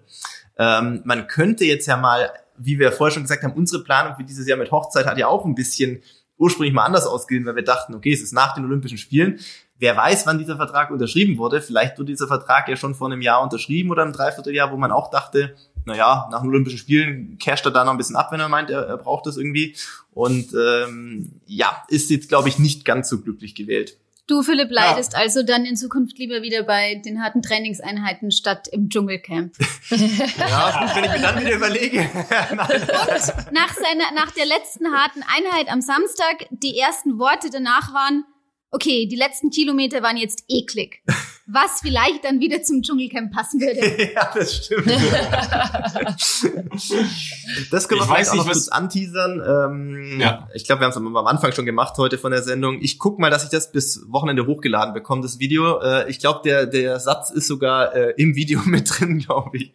Ähm, 0.58 1.02
man 1.06 1.28
könnte 1.28 1.66
jetzt 1.66 1.86
ja 1.86 1.98
mal, 1.98 2.32
wie 2.58 2.80
wir 2.80 2.92
vorher 2.92 3.14
schon 3.14 3.24
gesagt 3.24 3.44
haben, 3.44 3.54
unsere 3.54 3.84
Planung 3.84 4.16
für 4.16 4.24
dieses 4.24 4.48
Jahr 4.48 4.58
mit 4.58 4.72
Hochzeit 4.72 5.06
hat 5.06 5.20
ja 5.20 5.28
auch 5.28 5.46
ein 5.46 5.56
bisschen 5.56 6.02
ursprünglich 6.38 6.74
mal 6.74 6.86
anders 6.86 7.06
ausgesehen, 7.06 7.46
weil 7.46 7.56
wir 7.56 7.64
dachten, 7.64 7.94
okay, 7.94 8.12
es 8.12 8.22
ist 8.22 8.34
nach 8.34 8.56
den 8.56 8.66
Olympischen 8.66 8.98
Spielen 8.98 9.40
wer 9.80 9.98
weiß, 9.98 10.28
wann 10.28 10.38
dieser 10.38 10.58
Vertrag 10.58 10.92
unterschrieben 10.92 11.38
wurde. 11.38 11.62
Vielleicht 11.62 11.98
wurde 11.98 12.12
dieser 12.12 12.28
Vertrag 12.28 12.68
ja 12.68 12.76
schon 12.76 12.96
vor 12.96 13.08
einem 13.08 13.22
Jahr 13.22 13.42
unterschrieben 13.42 13.90
oder 13.90 14.04
einem 14.04 14.14
Dreivierteljahr, 14.14 14.72
wo 14.72 14.78
man 14.78 14.92
auch 14.92 15.10
dachte, 15.10 15.56
naja, 15.86 16.28
nach 16.32 16.42
den 16.42 16.50
Olympischen 16.50 16.78
Spielen 16.78 17.38
casht 17.40 17.66
er 17.66 17.72
da 17.72 17.84
noch 17.84 17.92
ein 17.92 17.98
bisschen 17.98 18.16
ab, 18.16 18.32
wenn 18.32 18.40
er 18.40 18.50
meint, 18.50 18.70
er, 18.70 18.86
er 18.86 18.98
braucht 18.98 19.26
das 19.26 19.38
irgendwie. 19.38 19.76
Und 20.12 20.54
ähm, 20.54 21.32
ja, 21.48 21.84
ist 21.88 22.10
jetzt, 22.10 22.30
glaube 22.30 22.50
ich, 22.50 22.60
nicht 22.60 22.86
ganz 22.86 23.10
so 23.10 23.22
glücklich 23.22 23.56
gewählt. 23.56 23.98
Du, 24.28 24.44
Philipp, 24.44 24.70
leidest 24.70 25.14
ja. 25.14 25.20
also 25.20 25.42
dann 25.42 25.66
in 25.66 25.76
Zukunft 25.76 26.20
lieber 26.20 26.44
wieder 26.44 26.62
bei 26.62 27.02
den 27.04 27.24
harten 27.24 27.42
Trainingseinheiten 27.42 28.30
statt 28.30 28.68
im 28.68 28.88
Dschungelcamp. 28.88 29.54
ja, 29.90 30.92
wenn 30.94 31.04
ich 31.06 31.12
mir 31.12 31.20
dann 31.20 31.42
wieder 31.42 31.56
überlege. 31.56 32.02
Und 32.52 33.52
nach, 33.52 33.74
seiner, 33.74 34.12
nach 34.14 34.30
der 34.38 34.46
letzten 34.46 34.94
harten 34.94 35.24
Einheit 35.24 35.72
am 35.72 35.82
Samstag, 35.82 36.46
die 36.52 36.78
ersten 36.78 37.18
Worte 37.18 37.50
danach 37.52 37.92
waren, 37.92 38.24
okay, 38.72 39.08
die 39.08 39.16
letzten 39.16 39.50
Kilometer 39.50 40.04
waren 40.04 40.18
jetzt 40.18 40.44
eklig. 40.48 41.02
Was 41.48 41.80
vielleicht 41.82 42.26
dann 42.26 42.40
wieder 42.40 42.62
zum 42.62 42.84
Dschungelcamp 42.84 43.34
passen 43.34 43.60
würde. 43.60 44.14
ja, 44.14 44.32
das 44.34 44.58
stimmt. 44.58 44.86
das 47.72 47.88
können 47.88 48.02
wir 48.02 48.06
ich 48.06 48.12
vielleicht 48.12 48.30
auch 48.30 48.36
noch 48.36 48.46
kurz 48.46 48.68
anteasern. 48.68 49.42
Ähm, 49.46 50.20
ja. 50.20 50.48
Ich 50.54 50.66
glaube, 50.66 50.82
wir 50.82 50.86
haben 50.86 50.92
es 50.92 50.98
am 50.98 51.18
Anfang 51.18 51.54
schon 51.54 51.66
gemacht 51.66 51.98
heute 51.98 52.20
von 52.20 52.32
der 52.32 52.44
Sendung. 52.44 52.80
Ich 52.82 53.00
guck 53.00 53.18
mal, 53.18 53.32
dass 53.32 53.44
ich 53.44 53.50
das 53.50 53.72
bis 53.72 54.06
Wochenende 54.10 54.46
hochgeladen 54.46 54.94
bekomme, 54.94 55.24
das 55.24 55.40
Video. 55.40 55.82
Äh, 55.82 56.08
ich 56.10 56.20
glaube, 56.20 56.42
der, 56.44 56.68
der 56.68 57.00
Satz 57.00 57.32
ist 57.32 57.48
sogar 57.48 57.96
äh, 57.96 58.14
im 58.18 58.36
Video 58.36 58.60
mit 58.66 58.88
drin, 58.90 59.18
glaube 59.18 59.58
ich. 59.58 59.74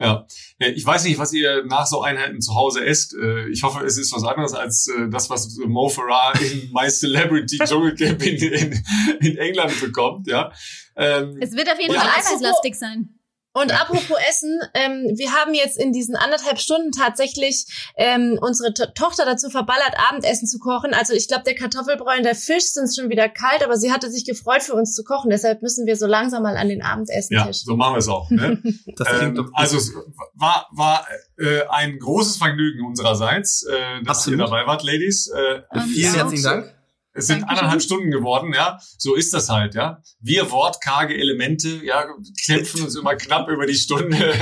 Ja, 0.00 0.26
ich 0.58 0.84
weiß 0.84 1.04
nicht, 1.04 1.18
was 1.18 1.32
ihr 1.32 1.64
nach 1.66 1.86
so 1.86 2.02
Einheiten 2.02 2.40
zu 2.40 2.54
Hause 2.54 2.84
esst. 2.84 3.14
Äh, 3.14 3.48
ich 3.50 3.62
hoffe, 3.62 3.84
es 3.84 3.96
ist 3.96 4.12
was 4.12 4.24
anderes 4.24 4.52
als 4.52 4.88
äh, 4.88 5.08
das, 5.08 5.30
was 5.30 5.56
Mo 5.66 5.88
Farah 5.88 6.32
in 6.40 6.70
My 6.74 6.88
Celebrity 6.88 7.58
Dschungelcamp 7.58 8.26
in, 8.26 8.36
in, 8.36 8.84
in 9.20 9.38
England 9.38 9.80
bekommt. 9.80 10.26
Ja, 10.26 10.52
ähm, 10.96 11.38
es 11.40 11.52
wird 11.52 11.70
auf 11.70 11.80
jeden 11.80 11.94
Fall 11.94 12.08
eiweißlastig 12.08 12.74
sein. 12.74 13.20
Und 13.54 13.70
ja. 13.70 13.82
apropos 13.82 14.16
Essen, 14.28 14.58
ähm, 14.74 15.12
wir 15.16 15.32
haben 15.32 15.54
jetzt 15.54 15.78
in 15.78 15.92
diesen 15.92 16.16
anderthalb 16.16 16.58
Stunden 16.58 16.90
tatsächlich 16.90 17.66
ähm, 17.96 18.36
unsere 18.40 18.74
to 18.74 18.86
Tochter 18.94 19.24
dazu 19.24 19.48
verballert, 19.48 19.94
Abendessen 20.10 20.48
zu 20.48 20.58
kochen. 20.58 20.92
Also 20.92 21.14
ich 21.14 21.28
glaube, 21.28 21.44
der 21.44 21.54
Kartoffelbrei 21.54 22.16
und 22.16 22.24
der 22.24 22.34
Fisch 22.34 22.64
sind 22.64 22.92
schon 22.92 23.10
wieder 23.10 23.28
kalt, 23.28 23.62
aber 23.62 23.76
sie 23.76 23.92
hatte 23.92 24.10
sich 24.10 24.24
gefreut, 24.24 24.64
für 24.64 24.74
uns 24.74 24.92
zu 24.94 25.04
kochen. 25.04 25.30
Deshalb 25.30 25.62
müssen 25.62 25.86
wir 25.86 25.96
so 25.96 26.06
langsam 26.06 26.42
mal 26.42 26.56
an 26.56 26.68
den 26.68 26.82
Abendessen. 26.82 27.32
Ja, 27.32 27.48
so 27.52 27.76
machen 27.76 27.94
wir 27.94 27.98
es 27.98 28.08
auch. 28.08 28.28
Ne? 28.30 28.60
ähm, 29.20 29.50
also 29.54 29.76
es 29.76 29.92
war, 30.34 30.66
war 30.72 31.06
äh, 31.38 31.62
ein 31.68 32.00
großes 32.00 32.38
Vergnügen 32.38 32.84
unsererseits, 32.84 33.62
äh, 33.62 34.02
dass 34.02 34.18
Absolut. 34.18 34.40
ihr 34.40 34.44
dabei 34.46 34.66
wart, 34.66 34.82
Ladies. 34.82 35.28
Äh, 35.28 35.62
Vielen 35.92 36.14
herzlichen 36.14 36.42
Dank. 36.42 36.73
Es 37.16 37.28
sind 37.28 37.42
Dankeschön. 37.42 37.58
anderthalb 37.58 37.82
Stunden 37.82 38.10
geworden, 38.10 38.52
ja. 38.52 38.78
So 38.98 39.14
ist 39.14 39.32
das 39.32 39.48
halt, 39.48 39.76
ja. 39.76 40.02
Wir 40.20 40.50
wortkarge 40.50 41.14
Elemente, 41.16 41.68
ja, 41.84 42.04
kämpfen 42.44 42.82
uns 42.82 42.96
immer 42.96 43.14
knapp 43.14 43.48
über 43.48 43.66
die 43.66 43.74
Stunde. 43.74 44.16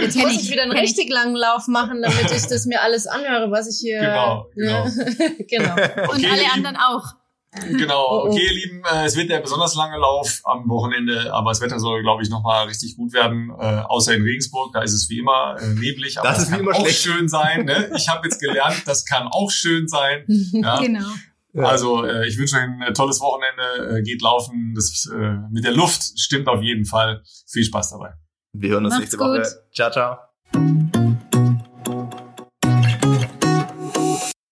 Jetzt 0.00 0.16
muss 0.16 0.40
ich 0.40 0.50
wieder 0.50 0.62
einen 0.62 0.72
richtig 0.72 1.10
langen 1.10 1.34
Lauf 1.34 1.66
machen, 1.66 2.02
damit 2.02 2.30
ich 2.30 2.46
das 2.46 2.66
mir 2.66 2.82
alles 2.82 3.06
anhöre, 3.06 3.50
was 3.50 3.68
ich 3.68 3.80
hier. 3.80 4.00
Genau, 4.00 4.46
genau. 4.54 4.84
genau. 5.48 5.74
Und 6.12 6.24
okay, 6.24 6.28
alle 6.30 6.52
anderen 6.52 6.76
auch. 6.76 7.14
Genau, 7.78 8.06
oh, 8.08 8.22
oh. 8.24 8.28
okay, 8.28 8.44
ihr 8.44 8.52
Lieben, 8.52 8.82
äh, 8.84 9.04
es 9.04 9.16
wird 9.16 9.30
der 9.30 9.40
besonders 9.40 9.74
lange 9.74 9.98
Lauf 9.98 10.40
am 10.44 10.68
Wochenende, 10.68 11.32
aber 11.32 11.50
das 11.50 11.60
Wetter 11.60 11.78
soll, 11.78 12.02
glaube 12.02 12.22
ich, 12.22 12.30
nochmal 12.30 12.66
richtig 12.66 12.96
gut 12.96 13.12
werden, 13.12 13.50
äh, 13.58 13.82
außer 13.88 14.14
in 14.14 14.22
Regensburg, 14.22 14.72
da 14.72 14.82
ist 14.82 14.92
es 14.92 15.08
wie 15.08 15.18
immer 15.18 15.56
äh, 15.60 15.74
neblig, 15.74 16.18
aber 16.18 16.28
das, 16.28 16.38
das 16.38 16.50
kann 16.50 16.68
auch 16.68 16.80
schlecht. 16.80 17.02
schön 17.02 17.28
sein. 17.28 17.64
Ne? 17.64 17.90
Ich 17.96 18.08
habe 18.08 18.26
jetzt 18.26 18.40
gelernt, 18.40 18.82
das 18.86 19.04
kann 19.04 19.28
auch 19.28 19.50
schön 19.50 19.88
sein. 19.88 20.24
Ja? 20.52 20.80
genau. 20.80 21.08
Also 21.54 22.04
äh, 22.04 22.26
ich 22.26 22.38
wünsche 22.38 22.56
euch 22.56 22.62
ein 22.62 22.94
tolles 22.94 23.20
Wochenende, 23.20 23.98
äh, 23.98 24.02
geht 24.02 24.22
laufen, 24.22 24.74
das 24.74 25.08
äh, 25.12 25.36
mit 25.50 25.64
der 25.64 25.72
Luft 25.72 26.02
stimmt 26.18 26.48
auf 26.48 26.62
jeden 26.62 26.84
Fall. 26.84 27.22
Viel 27.50 27.64
Spaß 27.64 27.90
dabei. 27.90 28.14
Wir 28.52 28.70
hören 28.70 28.84
uns 28.84 28.94
Macht's 28.94 29.12
nächste 29.12 29.18
Woche. 29.18 29.42
Ciao, 29.72 29.90
ciao. 29.90 30.97